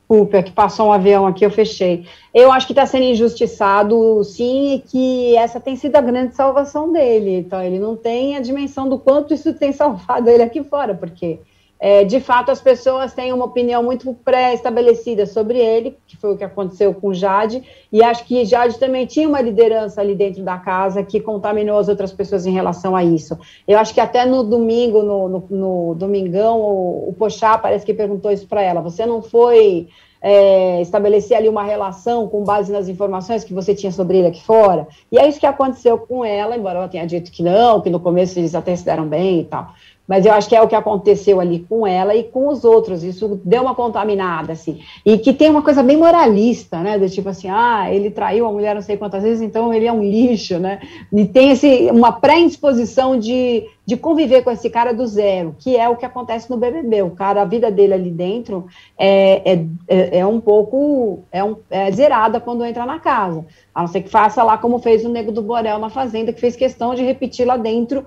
Desculpa, 0.09 0.43
que 0.43 0.53
passou 0.53 0.89
um 0.89 0.93
avião 0.93 1.27
aqui, 1.27 1.45
eu 1.45 1.51
fechei. 1.51 2.07
Eu 2.33 2.51
acho 2.51 2.67
que 2.67 2.73
está 2.73 2.87
sendo 2.87 3.05
injustiçado, 3.05 4.25
sim, 4.25 4.77
e 4.77 4.79
que 4.79 5.37
essa 5.37 5.61
tem 5.61 5.77
sido 5.77 5.97
a 5.97 6.01
grande 6.01 6.35
salvação 6.35 6.91
dele. 6.91 7.37
Então, 7.37 7.63
ele 7.63 7.79
não 7.79 7.95
tem 7.95 8.35
a 8.35 8.41
dimensão 8.41 8.89
do 8.89 8.99
quanto 8.99 9.35
isso 9.35 9.53
tem 9.53 9.71
salvado 9.75 10.31
ele 10.31 10.43
aqui 10.43 10.65
fora, 10.65 10.95
porque 10.95 11.41
é, 11.81 12.05
de 12.05 12.18
fato, 12.18 12.51
as 12.51 12.61
pessoas 12.61 13.14
têm 13.14 13.33
uma 13.33 13.45
opinião 13.45 13.83
muito 13.83 14.12
pré-estabelecida 14.24 15.26
sobre 15.26 15.59
ele, 15.59 15.97
que 16.07 16.16
foi 16.16 16.35
o 16.35 16.37
que 16.37 16.43
aconteceu 16.43 16.93
com 16.93 17.14
Jade, 17.14 17.62
e 17.93 18.03
acho 18.03 18.24
que 18.24 18.45
Jade 18.45 18.79
também 18.79 19.07
tinha 19.07 19.29
uma 19.29 19.41
liderança 19.41 20.01
ali 20.01 20.14
dentro 20.14 20.43
da 20.43 20.59
casa 20.59 21.05
que 21.05 21.20
contaminou 21.20 21.79
as 21.79 21.89
outras 21.89 22.12
pessoas 22.12 22.47
em 22.47 22.53
relação 22.53 22.97
a 22.97 23.05
isso. 23.05 23.39
Eu 23.66 23.79
acho 23.79 23.95
que 23.95 24.01
até 24.01 24.26
no 24.26 24.43
domingo, 24.43 25.03
no, 25.03 25.29
no, 25.29 25.45
no 25.51 25.95
Domingão, 25.95 26.61
o, 26.61 27.11
o 27.11 27.14
Pochá 27.16 27.57
parece 27.57 27.87
que 27.87 27.95
perguntou 27.95 28.33
isso 28.33 28.47
para 28.49 28.62
ela: 28.62 28.81
você 28.81 29.07
não 29.07 29.22
foi 29.22 29.89
é, 30.20 30.81
estabelecer 30.81 31.37
ali 31.37 31.49
uma 31.49 31.62
relação 31.62 32.29
com 32.29 32.43
base 32.43 32.72
nas 32.72 32.89
informações 32.89 33.45
que 33.45 33.55
você 33.55 33.74
tinha 33.74 33.93
sobre 33.93 34.18
ele 34.18 34.29
aqui 34.29 34.43
fora? 34.43 34.87
E 35.11 35.18
é 35.18 35.29
isso 35.29 35.41
que 35.41 35.47
aconteceu 35.47 35.99
com 35.99 36.24
ela, 36.24 36.57
embora 36.57 36.79
ela 36.79 36.89
tenha 36.89 37.07
dito 37.07 37.31
que 37.31 37.43
não, 37.43 37.81
que 37.81 37.91
no 37.91 38.01
começo 38.01 38.39
eles 38.39 38.55
até 38.55 38.74
se 38.74 38.85
deram 38.85 39.07
bem 39.07 39.41
e 39.41 39.45
tal. 39.45 39.72
Mas 40.09 40.25
eu 40.25 40.33
acho 40.33 40.49
que 40.49 40.57
é 40.57 40.63
o 40.63 40.67
que 40.67 40.75
aconteceu 40.75 41.39
ali 41.39 41.67
com 41.69 41.87
ela 41.87 42.15
e 42.15 42.25
com 42.25 42.49
os 42.49 42.65
outros. 42.65 43.05
Isso 43.05 43.39
deu 43.45 43.61
uma 43.61 43.75
contaminada, 43.75 44.55
assim. 44.55 44.81
E 45.05 45.19
que 45.19 45.35
tem 45.35 45.51
uma 45.51 45.61
coisa 45.61 45.83
bem 45.83 45.99
moralista, 45.99 46.79
né? 46.79 46.99
Do 46.99 47.09
tipo 47.11 47.29
assim, 47.29 47.49
ah, 47.51 47.93
ele 47.93 48.11
traiu 48.11 48.47
a 48.47 48.51
mulher 48.51 48.75
não 48.75 48.81
sei 48.81 48.97
quantas 48.97 49.23
vezes, 49.23 49.43
então 49.43 49.73
ele 49.73 49.87
é 49.87 49.93
um 49.93 50.03
lixo, 50.03 50.59
né? 50.59 50.81
E 51.13 51.27
tem 51.27 51.51
esse, 51.51 51.91
uma 51.91 52.11
pré-indisposição 52.11 53.19
de, 53.19 53.67
de 53.85 53.99
conviver 53.99 54.43
com 54.43 54.51
esse 54.51 54.71
cara 54.71 54.95
do 54.95 55.07
zero, 55.07 55.55
que 55.59 55.77
é 55.77 55.87
o 55.87 55.97
que 55.97 56.07
acontece 56.07 56.49
no 56.49 56.57
BBB. 56.57 57.03
O 57.03 57.11
cara, 57.11 57.43
a 57.43 57.45
vida 57.45 57.71
dele 57.71 57.93
ali 57.93 58.11
dentro 58.11 58.67
é, 58.97 59.53
é, 59.53 59.65
é, 59.87 60.19
é 60.21 60.27
um 60.27 60.41
pouco 60.41 61.25
é, 61.31 61.45
um, 61.45 61.55
é 61.69 61.93
zerada 61.93 62.41
quando 62.41 62.65
entra 62.65 62.87
na 62.87 62.99
casa. 62.99 63.45
A 63.75 63.83
não 63.83 63.89
ser 63.89 64.01
que 64.01 64.09
faça 64.09 64.43
lá 64.43 64.57
como 64.57 64.79
fez 64.79 65.05
o 65.05 65.11
Nego 65.11 65.33
do 65.33 65.43
Borel 65.43 65.79
na 65.79 65.91
Fazenda, 65.91 66.33
que 66.33 66.41
fez 66.41 66.57
questão 66.57 66.95
de 66.95 67.05
repetir 67.05 67.47
lá 67.47 67.59
dentro 67.59 68.07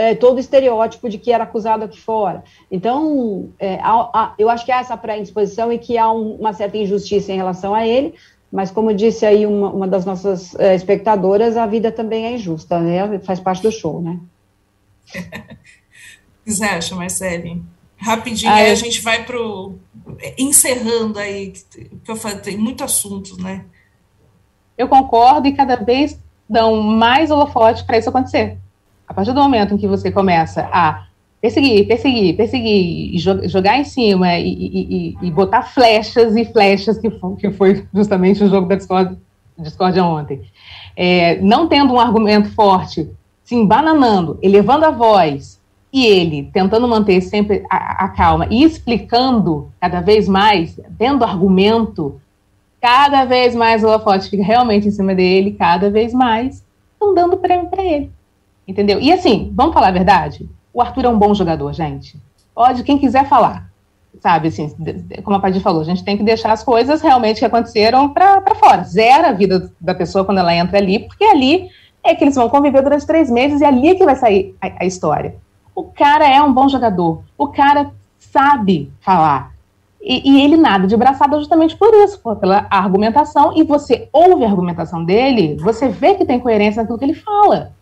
é, 0.00 0.14
todo 0.14 0.38
o 0.38 0.40
estereótipo 0.40 1.10
de 1.10 1.18
que 1.18 1.30
era 1.30 1.44
acusado 1.44 1.84
aqui 1.84 2.00
fora. 2.00 2.42
Então, 2.70 3.50
é, 3.58 3.74
há, 3.82 4.10
há, 4.14 4.34
eu 4.38 4.48
acho 4.48 4.64
que 4.64 4.72
há 4.72 4.80
essa 4.80 4.96
pré-indisposição 4.96 5.70
e 5.70 5.78
que 5.78 5.98
há 5.98 6.10
um, 6.10 6.36
uma 6.36 6.54
certa 6.54 6.78
injustiça 6.78 7.30
em 7.30 7.36
relação 7.36 7.74
a 7.74 7.86
ele, 7.86 8.14
mas 8.50 8.70
como 8.70 8.94
disse 8.94 9.26
aí 9.26 9.44
uma, 9.44 9.70
uma 9.70 9.86
das 9.86 10.06
nossas 10.06 10.54
é, 10.58 10.74
espectadoras, 10.74 11.54
a 11.54 11.66
vida 11.66 11.92
também 11.92 12.24
é 12.24 12.32
injusta, 12.32 12.80
né? 12.80 13.18
Faz 13.18 13.38
parte 13.40 13.62
do 13.62 13.70
show, 13.70 14.00
né? 14.00 14.18
O 16.40 16.44
que 16.44 16.52
você 16.52 16.64
acha, 16.64 16.96
Marcele? 16.96 17.62
Rapidinho, 17.98 18.50
ah, 18.50 18.54
aí 18.56 18.70
a 18.70 18.74
gente 18.74 19.02
vai 19.02 19.24
para 19.26 19.36
encerrando 20.38 21.18
aí, 21.18 21.52
que 22.02 22.10
eu 22.10 22.16
falei, 22.16 22.38
tem 22.38 22.56
muito 22.56 22.82
assunto, 22.82 23.36
né? 23.40 23.66
Eu 24.76 24.88
concordo 24.88 25.46
e 25.46 25.52
cada 25.52 25.76
vez 25.76 26.18
dão 26.48 26.82
mais 26.82 27.30
holofote 27.30 27.84
para 27.84 27.98
isso 27.98 28.08
acontecer. 28.08 28.56
A 29.10 29.12
partir 29.12 29.32
do 29.32 29.42
momento 29.42 29.74
em 29.74 29.76
que 29.76 29.88
você 29.88 30.08
começa 30.12 30.68
a 30.72 31.06
perseguir, 31.40 31.84
perseguir, 31.88 32.36
perseguir, 32.36 33.18
jogar 33.48 33.76
em 33.76 33.82
cima 33.82 34.38
e, 34.38 34.52
e, 34.52 35.16
e, 35.20 35.26
e 35.26 35.30
botar 35.32 35.62
flechas 35.62 36.36
e 36.36 36.44
flechas, 36.44 36.96
que 36.96 37.10
foi, 37.10 37.34
que 37.34 37.50
foi 37.50 37.84
justamente 37.92 38.44
o 38.44 38.48
jogo 38.48 38.68
da 38.68 38.76
discórdia 39.58 40.04
ontem, 40.04 40.42
é, 40.96 41.40
não 41.40 41.66
tendo 41.66 41.92
um 41.92 41.98
argumento 41.98 42.54
forte, 42.54 43.10
se 43.42 43.56
embananando, 43.56 44.38
elevando 44.40 44.86
a 44.86 44.92
voz, 44.92 45.60
e 45.92 46.06
ele 46.06 46.48
tentando 46.52 46.86
manter 46.86 47.20
sempre 47.20 47.64
a, 47.68 48.04
a 48.04 48.08
calma 48.10 48.46
e 48.48 48.62
explicando 48.62 49.72
cada 49.80 50.00
vez 50.00 50.28
mais, 50.28 50.78
tendo 50.96 51.24
argumento, 51.24 52.20
cada 52.80 53.24
vez 53.24 53.56
mais 53.56 53.82
o 53.82 53.88
holofote 53.88 54.30
fica 54.30 54.44
realmente 54.44 54.86
em 54.86 54.92
cima 54.92 55.16
dele, 55.16 55.56
cada 55.58 55.90
vez 55.90 56.12
mais 56.12 56.64
estão 56.92 57.12
dando 57.12 57.38
prêmio 57.38 57.66
para 57.66 57.82
ele. 57.82 58.08
Entendeu? 58.66 59.00
E 59.00 59.12
assim, 59.12 59.52
vamos 59.54 59.74
falar 59.74 59.88
a 59.88 59.92
verdade? 59.92 60.48
O 60.72 60.80
Arthur 60.80 61.04
é 61.04 61.08
um 61.08 61.18
bom 61.18 61.34
jogador, 61.34 61.72
gente. 61.72 62.16
Pode 62.54 62.84
quem 62.84 62.98
quiser 62.98 63.26
falar. 63.26 63.70
Sabe, 64.20 64.48
assim, 64.48 64.74
como 65.22 65.36
a 65.36 65.40
Padir 65.40 65.62
falou, 65.62 65.80
a 65.80 65.84
gente 65.84 66.04
tem 66.04 66.16
que 66.16 66.22
deixar 66.22 66.52
as 66.52 66.64
coisas 66.64 67.00
realmente 67.00 67.38
que 67.38 67.44
aconteceram 67.44 68.08
para 68.10 68.54
fora. 68.56 68.82
Zera 68.82 69.28
a 69.28 69.32
vida 69.32 69.72
da 69.80 69.94
pessoa 69.94 70.24
quando 70.24 70.38
ela 70.38 70.54
entra 70.54 70.78
ali, 70.78 71.00
porque 71.00 71.24
ali 71.24 71.68
é 72.02 72.14
que 72.14 72.24
eles 72.24 72.34
vão 72.34 72.48
conviver 72.48 72.82
durante 72.82 73.06
três 73.06 73.30
meses 73.30 73.60
e 73.60 73.64
ali 73.64 73.88
é 73.88 73.94
que 73.94 74.04
vai 74.04 74.16
sair 74.16 74.54
a, 74.60 74.82
a 74.82 74.84
história. 74.84 75.36
O 75.74 75.84
cara 75.84 76.28
é 76.28 76.42
um 76.42 76.52
bom 76.52 76.68
jogador. 76.68 77.22
O 77.38 77.48
cara 77.48 77.92
sabe 78.18 78.92
falar. 79.00 79.52
E, 80.02 80.30
e, 80.30 80.42
ele 80.42 80.56
nada 80.56 80.86
de 80.86 80.96
braçada 80.96 81.38
justamente 81.38 81.76
por 81.76 81.92
isso, 81.92 82.18
pela 82.36 82.66
argumentação, 82.70 83.52
e 83.54 83.62
você 83.62 84.08
ouve 84.12 84.44
a 84.44 84.48
argumentação 84.48 85.04
dele, 85.04 85.56
você 85.60 85.88
vê 85.88 86.14
que 86.14 86.24
tem 86.24 86.40
coerência 86.40 86.80
naquilo 86.80 86.98
que 86.98 87.04
ele 87.04 87.14
fala. 87.14 87.72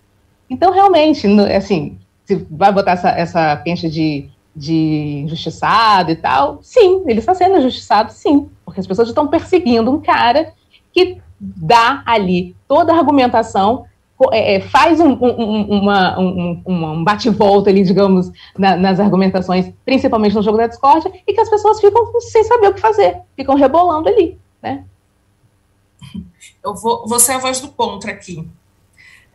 Então, 0.49 0.73
realmente, 0.73 1.27
assim, 1.57 1.99
se 2.25 2.47
vai 2.51 2.73
botar 2.73 2.93
essa, 2.93 3.11
essa 3.11 3.57
pencha 3.57 3.89
de, 3.89 4.29
de 4.55 5.23
injustiçado 5.25 6.11
e 6.11 6.17
tal, 6.17 6.59
sim, 6.63 7.03
ele 7.07 7.21
está 7.21 7.35
sendo 7.35 7.59
injustiçado, 7.59 8.13
sim, 8.13 8.49
porque 8.65 8.81
as 8.81 8.87
pessoas 8.87 9.09
estão 9.09 9.29
perseguindo 9.29 9.91
um 9.91 10.01
cara 10.01 10.53
que 10.93 11.19
dá 11.41 12.03
ali 12.05 12.57
toda 12.67 12.93
a 12.93 12.99
argumentação, 12.99 13.87
é, 14.33 14.57
é 14.57 14.61
faz 14.61 15.01
um, 15.01 15.13
um, 15.13 15.89
um, 15.89 16.63
um 16.67 17.05
bate-volta 17.05 17.71
ali, 17.71 17.83
digamos, 17.85 18.33
na, 18.59 18.77
nas 18.77 18.99
argumentações, 18.99 19.73
principalmente 19.85 20.35
no 20.35 20.43
jogo 20.43 20.59
da 20.59 20.67
discórdia, 20.67 21.13
e 21.27 21.33
que 21.33 21.41
as 21.41 21.49
pessoas 21.49 21.81
ficam 21.81 22.21
sem 22.21 22.43
saber 22.45 22.69
o 22.69 22.75
que 22.75 22.81
fazer, 22.81 23.19
ficam 23.37 23.55
rebolando 23.55 24.09
ali, 24.09 24.39
né? 24.61 24.85
Eu 26.65 26.75
vou, 26.75 27.07
vou 27.07 27.21
ser 27.21 27.33
a 27.33 27.39
voz 27.39 27.61
do 27.61 27.69
contra 27.69 28.11
aqui. 28.11 28.47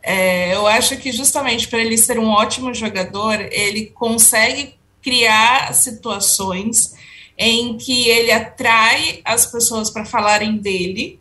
É, 0.06 0.54
eu 0.54 0.66
acho 0.66 0.98
que 0.98 1.10
justamente 1.10 1.66
para 1.66 1.78
ele 1.78 1.96
ser 1.96 2.18
um 2.18 2.28
ótimo 2.28 2.74
jogador, 2.74 3.40
ele 3.50 3.86
consegue 3.86 4.74
criar 5.02 5.74
situações 5.74 6.94
em 7.38 7.78
que 7.78 8.06
ele 8.08 8.30
atrai 8.30 9.22
as 9.24 9.46
pessoas 9.46 9.88
para 9.90 10.04
falarem 10.04 10.58
dele, 10.58 11.18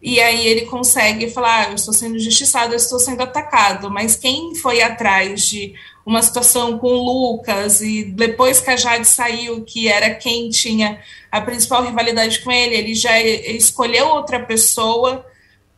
e 0.00 0.18
aí 0.18 0.46
ele 0.46 0.62
consegue 0.62 1.28
falar: 1.28 1.66
ah, 1.66 1.68
eu 1.68 1.74
estou 1.74 1.92
sendo 1.92 2.16
injustiçado, 2.16 2.72
eu 2.72 2.76
estou 2.78 2.98
sendo 2.98 3.22
atacado. 3.22 3.90
Mas 3.90 4.16
quem 4.16 4.54
foi 4.54 4.80
atrás 4.80 5.42
de 5.42 5.74
uma 6.04 6.22
situação 6.22 6.78
com 6.78 6.88
o 6.88 7.32
Lucas, 7.32 7.80
e 7.82 8.04
depois 8.04 8.60
que 8.60 8.70
a 8.70 8.76
Jade 8.76 9.06
saiu, 9.06 9.62
que 9.62 9.88
era 9.88 10.14
quem 10.14 10.48
tinha 10.48 11.00
a 11.30 11.40
principal 11.40 11.84
rivalidade 11.84 12.38
com 12.40 12.50
ele, 12.50 12.76
ele 12.76 12.94
já 12.94 13.20
escolheu 13.20 14.08
outra 14.08 14.40
pessoa 14.40 15.26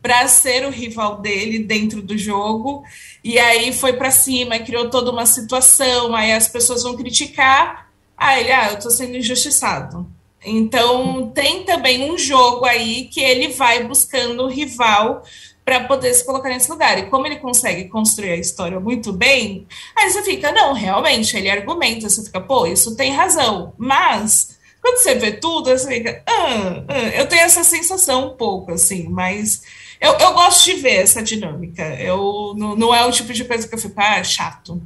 para 0.08 0.26
ser 0.26 0.64
o 0.64 0.70
rival 0.70 1.20
dele 1.20 1.58
dentro 1.58 2.00
do 2.00 2.16
jogo. 2.16 2.82
E 3.22 3.38
aí 3.38 3.74
foi 3.74 3.92
para 3.92 4.10
cima, 4.10 4.58
criou 4.58 4.88
toda 4.88 5.10
uma 5.10 5.26
situação, 5.26 6.14
aí 6.14 6.32
as 6.32 6.48
pessoas 6.48 6.82
vão 6.82 6.96
criticar, 6.96 7.90
Ah, 8.16 8.40
ele, 8.40 8.50
ah, 8.50 8.70
eu 8.70 8.78
tô 8.78 8.90
sendo 8.90 9.18
injustiçado. 9.18 10.06
Então, 10.42 11.30
tem 11.34 11.62
também 11.64 12.10
um 12.10 12.16
jogo 12.16 12.64
aí 12.64 13.04
que 13.12 13.20
ele 13.20 13.48
vai 13.48 13.84
buscando 13.84 14.44
o 14.44 14.48
rival 14.48 15.22
para 15.62 15.84
poder 15.84 16.14
se 16.14 16.24
colocar 16.24 16.48
nesse 16.48 16.70
lugar. 16.70 16.98
E 16.98 17.10
como 17.10 17.26
ele 17.26 17.36
consegue 17.36 17.84
construir 17.84 18.30
a 18.30 18.36
história 18.36 18.80
muito 18.80 19.12
bem, 19.12 19.66
aí 19.94 20.10
você 20.10 20.22
fica, 20.22 20.50
não, 20.52 20.72
realmente, 20.72 21.36
ele 21.36 21.50
argumenta, 21.50 22.08
você 22.08 22.24
fica, 22.24 22.40
pô, 22.40 22.66
isso 22.66 22.96
tem 22.96 23.12
razão. 23.12 23.74
Mas, 23.76 24.58
quando 24.80 24.96
você 24.96 25.14
vê 25.16 25.32
tudo, 25.32 25.68
você 25.68 25.86
fica, 25.86 26.22
ah, 26.26 26.84
ah. 26.88 27.08
eu 27.14 27.26
tenho 27.28 27.42
essa 27.42 27.62
sensação 27.62 28.28
um 28.28 28.36
pouco, 28.36 28.72
assim, 28.72 29.06
mas 29.10 29.60
eu, 30.00 30.12
eu 30.12 30.32
gosto 30.32 30.64
de 30.64 30.74
ver 30.74 31.02
essa 31.02 31.22
dinâmica. 31.22 31.82
Eu, 31.96 32.54
não, 32.56 32.76
não 32.76 32.94
é 32.94 33.04
o 33.06 33.10
tipo 33.10 33.32
de 33.32 33.44
coisa 33.44 33.66
que 33.66 33.74
eu 33.74 33.78
fico, 33.78 34.00
ah, 34.00 34.22
chato. 34.22 34.80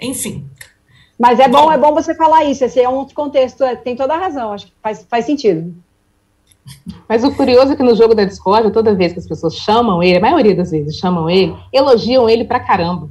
Enfim. 0.00 0.46
Mas 1.18 1.38
é 1.38 1.48
bom, 1.48 1.66
bom, 1.66 1.72
é 1.72 1.78
bom 1.78 1.94
você 1.94 2.14
falar 2.14 2.44
isso, 2.44 2.64
esse 2.64 2.80
é 2.80 2.88
um 2.88 2.96
outro 2.96 3.14
contexto, 3.14 3.62
é, 3.62 3.76
tem 3.76 3.94
toda 3.94 4.14
a 4.14 4.18
razão, 4.18 4.52
acho 4.52 4.66
que 4.66 4.72
faz, 4.82 5.06
faz 5.08 5.24
sentido. 5.24 5.72
Mas 7.08 7.22
o 7.22 7.34
curioso 7.34 7.72
é 7.72 7.76
que 7.76 7.82
no 7.82 7.94
jogo 7.94 8.14
da 8.14 8.24
Discord, 8.24 8.72
toda 8.72 8.94
vez 8.94 9.12
que 9.12 9.18
as 9.18 9.26
pessoas 9.26 9.54
chamam 9.54 10.02
ele, 10.02 10.18
a 10.18 10.20
maioria 10.20 10.54
das 10.54 10.70
vezes 10.70 10.96
chamam 10.96 11.28
ele, 11.28 11.54
elogiam 11.72 12.28
ele 12.28 12.44
pra 12.44 12.58
caramba. 12.58 13.08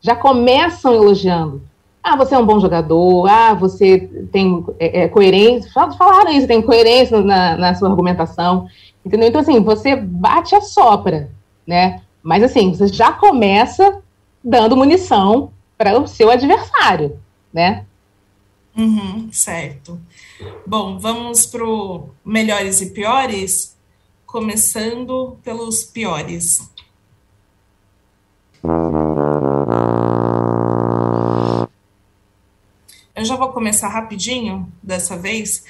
Já 0.00 0.16
começam 0.16 0.94
elogiando. 0.94 1.62
Ah, 2.02 2.16
você 2.16 2.34
é 2.34 2.38
um 2.38 2.46
bom 2.46 2.60
jogador, 2.60 3.26
ah, 3.28 3.52
você 3.54 4.08
tem 4.32 4.64
é, 4.78 5.02
é, 5.02 5.08
coerência. 5.08 5.70
Falaram 5.72 6.30
isso, 6.32 6.46
tem 6.46 6.62
coerência 6.62 7.20
na, 7.20 7.56
na 7.56 7.74
sua 7.74 7.88
argumentação. 7.88 8.68
Entendeu? 9.06 9.28
Então, 9.28 9.40
assim, 9.40 9.60
você 9.60 9.94
bate 9.94 10.56
a 10.56 10.60
sopra, 10.60 11.30
né? 11.64 12.02
Mas, 12.20 12.42
assim, 12.42 12.74
você 12.74 12.88
já 12.88 13.12
começa 13.12 14.02
dando 14.42 14.76
munição 14.76 15.52
para 15.78 15.96
o 15.96 16.08
seu 16.08 16.28
adversário, 16.28 17.16
né? 17.52 17.86
Uhum, 18.76 19.28
certo. 19.30 20.00
Bom, 20.66 20.98
vamos 20.98 21.46
para 21.46 21.62
melhores 22.24 22.80
e 22.80 22.90
piores, 22.90 23.76
começando 24.26 25.38
pelos 25.44 25.84
piores. 25.84 26.68
Eu 33.14 33.24
já 33.24 33.36
vou 33.36 33.52
começar 33.52 33.86
rapidinho 33.86 34.66
dessa 34.82 35.16
vez. 35.16 35.64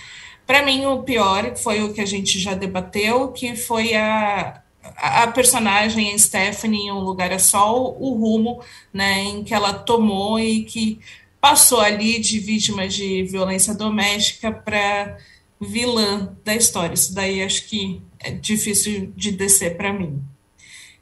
Para 0.46 0.64
mim, 0.64 0.86
o 0.86 1.02
pior 1.02 1.56
foi 1.56 1.82
o 1.82 1.92
que 1.92 2.00
a 2.00 2.06
gente 2.06 2.38
já 2.38 2.54
debateu, 2.54 3.32
que 3.32 3.56
foi 3.56 3.94
a, 3.94 4.62
a 4.96 5.26
personagem 5.28 6.14
a 6.14 6.18
Stephanie 6.18 6.86
em 6.86 6.92
Um 6.92 7.00
Lugar 7.00 7.32
é 7.32 7.38
Só, 7.38 7.74
o 7.76 8.14
rumo 8.14 8.60
né, 8.92 9.24
em 9.24 9.42
que 9.42 9.52
ela 9.52 9.72
tomou 9.72 10.38
e 10.38 10.62
que 10.62 11.00
passou 11.40 11.80
ali 11.80 12.20
de 12.20 12.38
vítima 12.38 12.86
de 12.86 13.24
violência 13.24 13.74
doméstica 13.74 14.52
para 14.52 15.16
vilã 15.60 16.36
da 16.44 16.54
história. 16.54 16.94
Isso 16.94 17.14
daí 17.14 17.42
acho 17.42 17.68
que 17.68 18.00
é 18.20 18.30
difícil 18.30 19.12
de 19.16 19.32
descer 19.32 19.76
para 19.76 19.92
mim. 19.92 20.22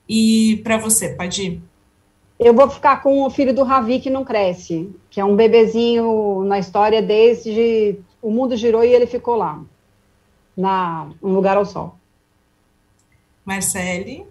E 0.08 0.60
para 0.62 0.76
você, 0.76 1.10
Padir? 1.10 1.60
Eu 2.38 2.52
vou 2.52 2.68
ficar 2.68 3.02
com 3.02 3.22
o 3.22 3.30
filho 3.30 3.54
do 3.54 3.62
Ravi 3.62 4.00
que 4.00 4.10
não 4.10 4.24
cresce, 4.24 4.90
que 5.08 5.20
é 5.20 5.24
um 5.24 5.36
bebezinho 5.36 6.44
na 6.44 6.58
história 6.58 7.00
desde 7.00 7.96
o 8.24 8.30
mundo 8.30 8.56
girou 8.56 8.82
e 8.82 8.92
ele 8.92 9.06
ficou 9.06 9.36
lá, 9.36 9.60
na 10.56 11.08
um 11.22 11.32
lugar 11.34 11.56
ao 11.56 11.64
sol. 11.64 11.94
Marcele? 13.44 14.26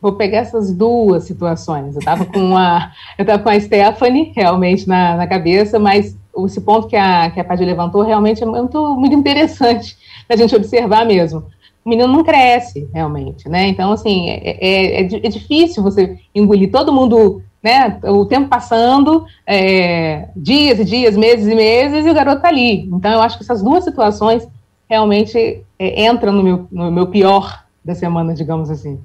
vou 0.00 0.12
pegar 0.12 0.38
essas 0.38 0.72
duas 0.72 1.24
situações. 1.24 1.94
Eu 1.94 1.98
estava 1.98 2.24
com 2.24 2.56
a, 2.56 2.92
eu 3.18 3.24
tava 3.24 3.42
com 3.42 3.48
a 3.48 3.58
Stephanie 3.58 4.32
realmente 4.34 4.86
na, 4.86 5.16
na 5.16 5.26
cabeça, 5.26 5.78
mas 5.78 6.16
esse 6.44 6.60
ponto 6.60 6.86
que 6.86 6.96
a, 6.96 7.30
que 7.30 7.40
a 7.40 7.44
Paty 7.44 7.64
levantou 7.64 8.02
realmente 8.02 8.42
é 8.42 8.46
muito, 8.46 8.94
muito 8.96 9.14
interessante 9.14 9.96
da 10.28 10.36
gente 10.36 10.54
observar 10.54 11.04
mesmo. 11.06 11.44
O 11.84 11.88
menino 11.88 12.08
não 12.08 12.24
cresce, 12.24 12.88
realmente, 12.92 13.48
né? 13.48 13.68
Então, 13.68 13.92
assim, 13.92 14.28
é, 14.28 14.58
é, 14.60 15.02
é, 15.02 15.04
é 15.04 15.28
difícil 15.28 15.82
você 15.82 16.18
engolir 16.34 16.70
todo 16.70 16.92
mundo, 16.92 17.42
né? 17.66 17.98
O 18.04 18.24
tempo 18.24 18.48
passando, 18.48 19.26
é, 19.44 20.28
dias 20.36 20.78
e 20.78 20.84
dias, 20.84 21.16
meses 21.16 21.48
e 21.48 21.54
meses, 21.54 22.06
e 22.06 22.10
o 22.10 22.14
garoto 22.14 22.40
tá 22.40 22.46
ali. 22.46 22.82
Então, 22.82 23.10
eu 23.10 23.20
acho 23.20 23.36
que 23.36 23.42
essas 23.42 23.60
duas 23.60 23.82
situações 23.82 24.46
realmente 24.88 25.64
é, 25.76 26.06
entram 26.06 26.32
no 26.32 26.44
meu, 26.44 26.68
no 26.70 26.92
meu 26.92 27.08
pior 27.08 27.64
da 27.84 27.92
semana, 27.92 28.34
digamos 28.34 28.70
assim. 28.70 29.00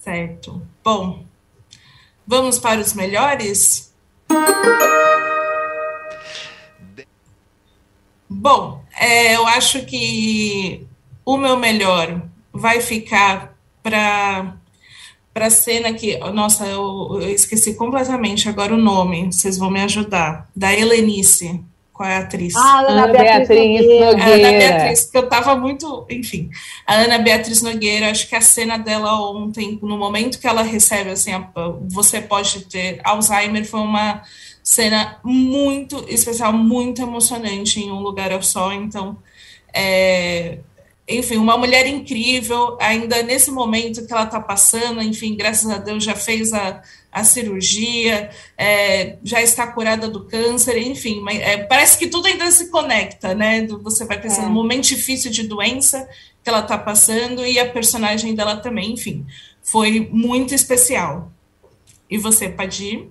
Certo. 0.00 0.62
Bom, 0.82 1.22
vamos 2.26 2.58
para 2.58 2.80
os 2.80 2.94
melhores? 2.94 3.94
Bom, 8.26 8.80
é, 8.98 9.36
eu 9.36 9.46
acho 9.48 9.84
que 9.84 10.86
o 11.26 11.36
meu 11.36 11.58
melhor 11.58 12.22
vai 12.54 12.80
ficar 12.80 13.54
para 13.82 14.56
para 15.36 15.48
a 15.48 15.50
cena 15.50 15.92
que, 15.92 16.16
nossa, 16.32 16.64
eu, 16.64 17.18
eu, 17.20 17.28
esqueci 17.28 17.74
completamente 17.74 18.48
agora 18.48 18.72
o 18.72 18.78
nome, 18.78 19.30
vocês 19.30 19.58
vão 19.58 19.70
me 19.70 19.82
ajudar, 19.82 20.48
da 20.56 20.72
Helenice. 20.72 21.60
Qual 21.92 22.08
é 22.08 22.16
a 22.16 22.20
atriz? 22.20 22.56
Ah, 22.56 22.78
Ana, 22.78 22.88
Ana 22.88 23.06
Beatriz, 23.08 23.48
Beatriz 23.48 24.00
Nogueira. 24.00 24.48
Ana 24.48 24.58
Beatriz, 24.58 25.04
que 25.10 25.18
eu 25.18 25.28
tava 25.28 25.54
muito. 25.54 26.06
Enfim, 26.08 26.48
a 26.86 26.94
Ana 26.94 27.18
Beatriz 27.18 27.60
Nogueira, 27.60 28.10
acho 28.10 28.26
que 28.26 28.34
a 28.34 28.40
cena 28.40 28.78
dela 28.78 29.20
ontem, 29.30 29.78
no 29.82 29.98
momento 29.98 30.38
que 30.38 30.46
ela 30.46 30.62
recebe, 30.62 31.10
assim, 31.10 31.32
a, 31.34 31.46
você 31.82 32.18
pode 32.22 32.64
ter 32.64 32.98
Alzheimer, 33.04 33.66
foi 33.66 33.80
uma 33.80 34.22
cena 34.62 35.18
muito 35.22 36.02
especial, 36.08 36.50
muito 36.54 37.02
emocionante 37.02 37.78
em 37.78 37.92
um 37.92 38.00
lugar 38.00 38.32
ao 38.32 38.40
só. 38.40 38.72
Então, 38.72 39.18
é, 39.70 40.60
enfim, 41.08 41.36
uma 41.36 41.56
mulher 41.56 41.86
incrível, 41.86 42.76
ainda 42.80 43.22
nesse 43.22 43.50
momento 43.50 44.04
que 44.04 44.12
ela 44.12 44.24
está 44.24 44.40
passando, 44.40 45.00
enfim, 45.00 45.36
graças 45.36 45.70
a 45.70 45.78
Deus 45.78 46.02
já 46.02 46.16
fez 46.16 46.52
a, 46.52 46.82
a 47.12 47.22
cirurgia, 47.22 48.28
é, 48.58 49.16
já 49.22 49.40
está 49.40 49.68
curada 49.68 50.08
do 50.08 50.24
câncer, 50.24 50.76
enfim, 50.78 51.20
mas, 51.20 51.38
é, 51.40 51.58
parece 51.58 51.96
que 51.96 52.08
tudo 52.08 52.26
ainda 52.26 52.50
se 52.50 52.70
conecta, 52.70 53.34
né? 53.34 53.64
Você 53.82 54.04
vai 54.04 54.20
pensando 54.20 54.46
é. 54.46 54.48
no 54.48 54.54
momento 54.54 54.88
difícil 54.88 55.30
de 55.30 55.44
doença 55.44 56.08
que 56.42 56.48
ela 56.48 56.60
está 56.60 56.76
passando 56.76 57.46
e 57.46 57.58
a 57.58 57.70
personagem 57.70 58.34
dela 58.34 58.56
também, 58.56 58.92
enfim, 58.92 59.24
foi 59.62 60.08
muito 60.12 60.54
especial. 60.54 61.30
E 62.10 62.18
você, 62.18 62.48
Padir? 62.48 63.08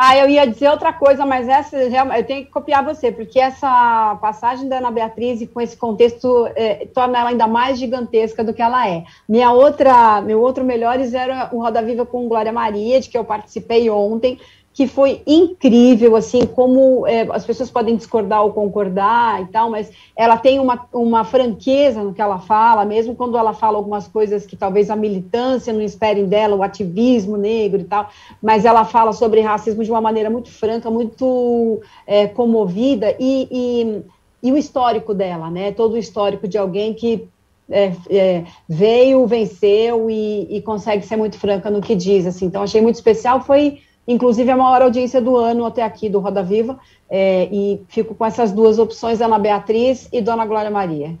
Ah, 0.00 0.16
eu 0.16 0.28
ia 0.28 0.46
dizer 0.46 0.68
outra 0.68 0.92
coisa, 0.92 1.26
mas 1.26 1.48
essa 1.48 1.76
eu 1.76 2.24
tenho 2.24 2.44
que 2.44 2.52
copiar 2.52 2.84
você, 2.84 3.10
porque 3.10 3.40
essa 3.40 4.16
passagem 4.20 4.68
da 4.68 4.78
Ana 4.78 4.92
Beatriz 4.92 5.44
com 5.52 5.60
esse 5.60 5.76
contexto 5.76 6.48
é, 6.54 6.86
torna 6.94 7.18
ela 7.18 7.30
ainda 7.30 7.48
mais 7.48 7.80
gigantesca 7.80 8.44
do 8.44 8.54
que 8.54 8.62
ela 8.62 8.88
é. 8.88 9.02
Minha 9.28 9.50
outra, 9.50 10.20
meu 10.20 10.40
outro 10.40 10.62
melhores 10.62 11.14
era 11.14 11.50
o 11.52 11.60
Roda 11.60 11.82
Viva 11.82 12.06
com 12.06 12.28
Glória 12.28 12.52
Maria, 12.52 13.00
de 13.00 13.08
que 13.08 13.18
eu 13.18 13.24
participei 13.24 13.90
ontem, 13.90 14.38
que 14.78 14.86
foi 14.86 15.22
incrível, 15.26 16.14
assim, 16.14 16.46
como 16.46 17.04
é, 17.04 17.26
as 17.32 17.44
pessoas 17.44 17.68
podem 17.68 17.96
discordar 17.96 18.44
ou 18.44 18.52
concordar 18.52 19.42
e 19.42 19.46
tal, 19.46 19.68
mas 19.68 19.90
ela 20.14 20.36
tem 20.36 20.60
uma, 20.60 20.86
uma 20.92 21.24
franqueza 21.24 22.00
no 22.00 22.14
que 22.14 22.22
ela 22.22 22.38
fala, 22.38 22.84
mesmo 22.84 23.16
quando 23.16 23.36
ela 23.36 23.52
fala 23.52 23.76
algumas 23.76 24.06
coisas 24.06 24.46
que 24.46 24.54
talvez 24.54 24.88
a 24.88 24.94
militância 24.94 25.72
não 25.72 25.82
esperem 25.82 26.26
dela, 26.26 26.54
o 26.54 26.62
ativismo 26.62 27.36
negro 27.36 27.80
e 27.80 27.84
tal, 27.86 28.08
mas 28.40 28.64
ela 28.64 28.84
fala 28.84 29.12
sobre 29.12 29.40
racismo 29.40 29.82
de 29.82 29.90
uma 29.90 30.00
maneira 30.00 30.30
muito 30.30 30.48
franca, 30.48 30.88
muito 30.88 31.80
é, 32.06 32.28
comovida, 32.28 33.16
e, 33.18 33.48
e, 33.50 34.02
e, 34.48 34.52
o 34.52 34.56
histórico 34.56 35.12
dela, 35.12 35.50
né, 35.50 35.72
todo 35.72 35.94
o 35.94 35.98
histórico 35.98 36.46
de 36.46 36.56
alguém 36.56 36.94
que 36.94 37.28
é, 37.68 37.92
é, 38.08 38.44
veio, 38.68 39.26
venceu 39.26 40.08
e, 40.08 40.46
e 40.48 40.62
consegue 40.62 41.04
ser 41.04 41.16
muito 41.16 41.36
franca 41.36 41.68
no 41.68 41.80
que 41.80 41.96
diz, 41.96 42.26
assim, 42.26 42.46
então 42.46 42.62
achei 42.62 42.80
muito 42.80 42.94
especial, 42.94 43.40
foi 43.40 43.80
Inclusive, 44.08 44.48
é 44.48 44.52
a 44.54 44.56
maior 44.56 44.80
audiência 44.80 45.20
do 45.20 45.36
ano 45.36 45.66
até 45.66 45.82
aqui 45.82 46.08
do 46.08 46.18
Roda 46.18 46.42
Viva. 46.42 46.80
É, 47.10 47.46
e 47.52 47.82
fico 47.88 48.14
com 48.14 48.24
essas 48.24 48.50
duas 48.50 48.78
opções, 48.78 49.20
Ana 49.20 49.38
Beatriz 49.38 50.08
e 50.10 50.22
Dona 50.22 50.46
Glória 50.46 50.70
Maria. 50.70 51.14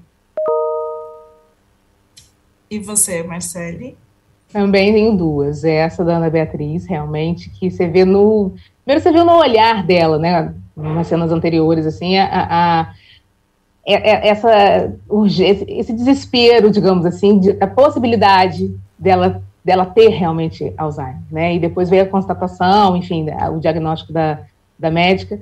E 2.70 2.78
você, 2.78 3.22
Marcele? 3.22 3.94
Também 4.50 4.92
tenho 4.94 5.14
duas. 5.14 5.64
É 5.64 5.74
essa 5.74 6.02
da 6.02 6.16
Ana 6.16 6.30
Beatriz, 6.30 6.86
realmente, 6.86 7.50
que 7.50 7.70
você 7.70 7.86
vê 7.86 8.06
no. 8.06 8.54
Primeiro, 8.84 9.02
você 9.02 9.12
viu 9.12 9.24
no 9.24 9.36
olhar 9.36 9.86
dela, 9.86 10.18
né? 10.18 10.54
Nas 10.74 11.08
cenas 11.08 11.30
anteriores, 11.30 11.84
assim, 11.84 12.16
a, 12.16 12.24
a, 12.24 12.80
a 12.80 12.94
é, 13.86 13.94
é, 13.94 14.28
essa, 14.28 14.92
esse 15.66 15.92
desespero, 15.92 16.70
digamos 16.70 17.04
assim, 17.04 17.38
de, 17.38 17.56
a 17.60 17.66
possibilidade 17.66 18.74
dela 18.98 19.42
dela 19.64 19.86
ter 19.86 20.08
realmente 20.08 20.72
Alzheimer, 20.76 21.20
né? 21.30 21.54
E 21.54 21.58
depois 21.58 21.90
veio 21.90 22.02
a 22.02 22.06
constatação, 22.06 22.96
enfim, 22.96 23.26
o 23.52 23.60
diagnóstico 23.60 24.12
da, 24.12 24.40
da 24.78 24.90
médica. 24.90 25.40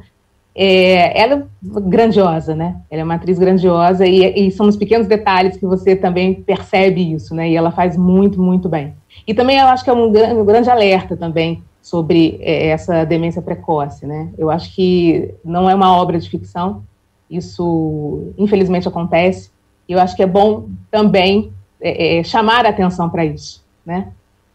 É, 0.58 1.20
ela 1.20 1.34
é 1.34 1.80
grandiosa, 1.82 2.54
né? 2.54 2.76
Ela 2.90 3.02
é 3.02 3.04
uma 3.04 3.14
atriz 3.14 3.38
grandiosa 3.38 4.06
e, 4.06 4.46
e, 4.46 4.50
são 4.50 4.66
os 4.66 4.76
pequenos 4.76 5.06
detalhes 5.06 5.56
que 5.56 5.66
você 5.66 5.94
também 5.94 6.34
percebe 6.34 7.12
isso, 7.12 7.34
né? 7.34 7.50
E 7.50 7.56
ela 7.56 7.70
faz 7.70 7.96
muito, 7.96 8.40
muito 8.40 8.68
bem. 8.68 8.94
E 9.26 9.34
também 9.34 9.58
eu 9.58 9.66
acho 9.66 9.84
que 9.84 9.90
é 9.90 9.92
um, 9.92 10.06
um 10.06 10.44
grande 10.44 10.70
alerta 10.70 11.14
também 11.16 11.62
sobre 11.82 12.38
é, 12.40 12.68
essa 12.68 13.04
demência 13.04 13.42
precoce, 13.42 14.06
né? 14.06 14.30
Eu 14.38 14.50
acho 14.50 14.74
que 14.74 15.34
não 15.44 15.68
é 15.68 15.74
uma 15.74 15.94
obra 15.96 16.18
de 16.18 16.28
ficção, 16.28 16.82
isso 17.30 18.32
infelizmente 18.38 18.88
acontece, 18.88 19.50
e 19.88 19.92
eu 19.92 20.00
acho 20.00 20.16
que 20.16 20.22
é 20.22 20.26
bom 20.26 20.68
também 20.90 21.52
é, 21.80 22.18
é, 22.18 22.24
chamar 22.24 22.66
a 22.66 22.70
atenção 22.70 23.08
para 23.10 23.24
isso, 23.24 23.64
né? 23.86 24.08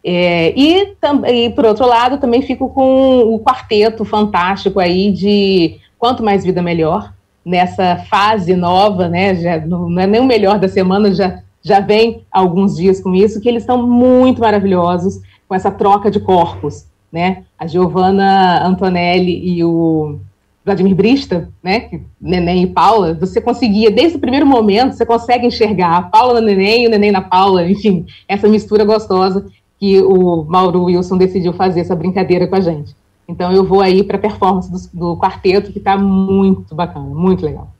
É, 0.03 0.53
e, 0.59 0.95
e, 1.27 1.49
por 1.51 1.65
outro 1.65 1.87
lado, 1.87 2.17
também 2.17 2.41
fico 2.41 2.69
com 2.69 3.33
o 3.33 3.39
quarteto 3.39 4.03
fantástico 4.03 4.79
aí 4.79 5.11
de 5.11 5.79
quanto 5.97 6.23
mais 6.23 6.43
vida 6.43 6.61
melhor, 6.61 7.13
nessa 7.45 7.97
fase 8.09 8.55
nova, 8.55 9.07
né? 9.07 9.35
Já, 9.35 9.59
não 9.59 9.99
é 9.99 10.07
nem 10.07 10.19
o 10.19 10.25
melhor 10.25 10.59
da 10.59 10.67
semana, 10.67 11.13
já, 11.13 11.39
já 11.61 11.79
vem 11.79 12.23
alguns 12.31 12.75
dias 12.75 12.99
com 12.99 13.13
isso, 13.13 13.39
que 13.39 13.47
eles 13.47 13.63
estão 13.63 13.87
muito 13.87 14.41
maravilhosos 14.41 15.21
com 15.47 15.53
essa 15.53 15.69
troca 15.69 16.09
de 16.09 16.19
corpos, 16.19 16.85
né? 17.11 17.43
A 17.57 17.67
Giovanna 17.67 18.65
Antonelli 18.65 19.57
e 19.57 19.63
o 19.63 20.19
Vladimir 20.63 20.95
Brista, 20.95 21.51
né, 21.61 21.89
Neném 22.19 22.63
e 22.63 22.67
Paula, 22.67 23.13
você 23.15 23.41
conseguia, 23.41 23.89
desde 23.89 24.17
o 24.17 24.19
primeiro 24.19 24.45
momento, 24.45 24.95
você 24.95 25.05
consegue 25.05 25.47
enxergar 25.47 25.97
a 25.97 26.01
Paula 26.03 26.35
na 26.35 26.47
Neném 26.47 26.83
e 26.83 26.87
o 26.87 26.89
Neném 26.89 27.11
na 27.11 27.21
Paula, 27.21 27.67
enfim, 27.67 28.05
essa 28.27 28.47
mistura 28.47 28.85
gostosa 28.85 29.49
que 29.79 29.99
o 29.99 30.43
Mauro 30.43 30.83
Wilson 30.83 31.17
decidiu 31.17 31.53
fazer 31.53 31.81
essa 31.81 31.95
brincadeira 31.95 32.47
com 32.47 32.55
a 32.55 32.61
gente. 32.61 32.95
Então 33.27 33.51
eu 33.51 33.65
vou 33.65 33.81
aí 33.81 34.03
para 34.03 34.17
a 34.17 34.21
performance 34.21 34.69
do, 34.69 34.99
do 35.13 35.17
quarteto, 35.17 35.71
que 35.71 35.79
está 35.79 35.97
muito 35.97 36.75
bacana, 36.75 37.05
muito 37.05 37.43
legal. 37.43 37.73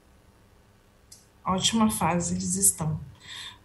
Ótima 1.45 1.91
fase 1.91 2.33
eles 2.33 2.55
estão. 2.55 2.99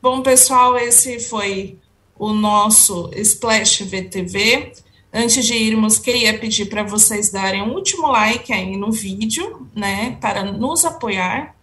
Bom, 0.02 0.20
pessoal, 0.20 0.76
esse 0.76 1.18
foi 1.20 1.78
o 2.18 2.32
nosso 2.32 3.10
Splash 3.14 3.82
VTV. 3.82 4.72
Antes 5.12 5.46
de 5.46 5.54
irmos, 5.54 5.98
queria 5.98 6.38
pedir 6.38 6.66
para 6.66 6.82
vocês 6.82 7.30
darem 7.30 7.62
um 7.62 7.74
último 7.74 8.06
like 8.08 8.52
aí 8.52 8.76
no 8.76 8.92
vídeo, 8.92 9.68
né, 9.74 10.16
para 10.20 10.42
nos 10.44 10.84
apoiar. 10.84 11.54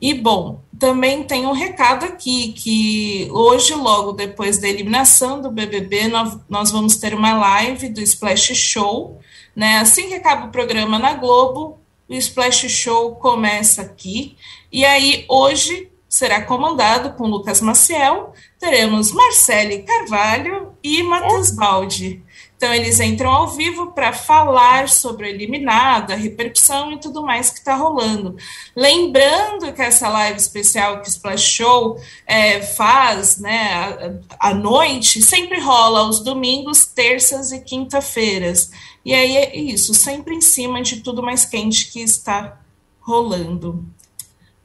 E 0.00 0.14
bom, 0.14 0.62
também 0.78 1.22
tem 1.24 1.46
um 1.46 1.52
recado 1.52 2.06
aqui 2.06 2.54
que 2.54 3.28
hoje, 3.30 3.74
logo 3.74 4.12
depois 4.12 4.56
da 4.56 4.66
eliminação 4.66 5.42
do 5.42 5.50
BBB, 5.50 6.08
nós, 6.08 6.38
nós 6.48 6.70
vamos 6.70 6.96
ter 6.96 7.12
uma 7.14 7.34
live 7.34 7.90
do 7.90 8.00
Splash 8.00 8.54
Show, 8.54 9.20
né? 9.54 9.76
Assim 9.76 10.08
que 10.08 10.14
acaba 10.14 10.46
o 10.46 10.50
programa 10.50 10.98
na 10.98 11.12
Globo, 11.12 11.78
o 12.08 12.14
Splash 12.14 12.66
Show 12.70 13.16
começa 13.16 13.82
aqui. 13.82 14.36
E 14.72 14.82
aí 14.82 15.26
hoje 15.28 15.90
será 16.08 16.40
comandado 16.42 17.12
com 17.12 17.26
Lucas 17.26 17.60
Maciel, 17.60 18.32
teremos 18.58 19.12
Marcele 19.12 19.82
Carvalho 19.82 20.72
e 20.82 21.02
Matheus 21.02 21.50
Baldi. 21.50 22.22
Então, 22.60 22.74
eles 22.74 23.00
entram 23.00 23.30
ao 23.30 23.48
vivo 23.48 23.92
para 23.92 24.12
falar 24.12 24.86
sobre 24.86 25.26
o 25.26 25.30
eliminado, 25.30 26.10
a 26.10 26.14
repercussão 26.14 26.92
e 26.92 27.00
tudo 27.00 27.22
mais 27.22 27.48
que 27.48 27.58
está 27.58 27.74
rolando. 27.74 28.36
Lembrando 28.76 29.72
que 29.72 29.80
essa 29.80 30.10
live 30.10 30.38
especial 30.38 31.00
que 31.00 31.08
o 31.08 31.10
Splash 31.10 31.40
Show 31.40 31.98
é, 32.26 32.60
faz 32.60 33.38
né, 33.38 34.20
à 34.38 34.52
noite 34.52 35.22
sempre 35.22 35.58
rola 35.58 36.00
aos 36.00 36.20
domingos, 36.20 36.84
terças 36.84 37.50
e 37.50 37.60
quinta-feiras. 37.60 38.70
E 39.06 39.14
aí 39.14 39.38
é 39.38 39.56
isso, 39.56 39.94
sempre 39.94 40.34
em 40.34 40.42
cima 40.42 40.82
de 40.82 41.00
tudo 41.00 41.22
mais 41.22 41.46
quente 41.46 41.90
que 41.90 42.02
está 42.02 42.58
rolando. 43.00 43.86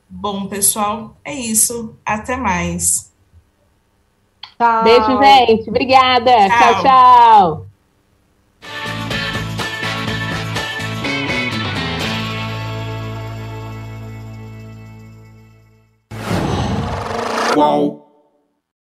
Bom, 0.09 0.47
pessoal, 0.47 1.15
é 1.23 1.33
isso. 1.33 1.95
Até 2.05 2.35
mais. 2.35 3.09
Tchau. 4.57 4.83
Beijo, 4.83 5.23
gente. 5.23 5.69
Obrigada. 5.69 6.49
tchau. 6.49 6.59
tchau. 6.59 6.83
tchau. 6.83 7.74
Qual? 17.55 18.04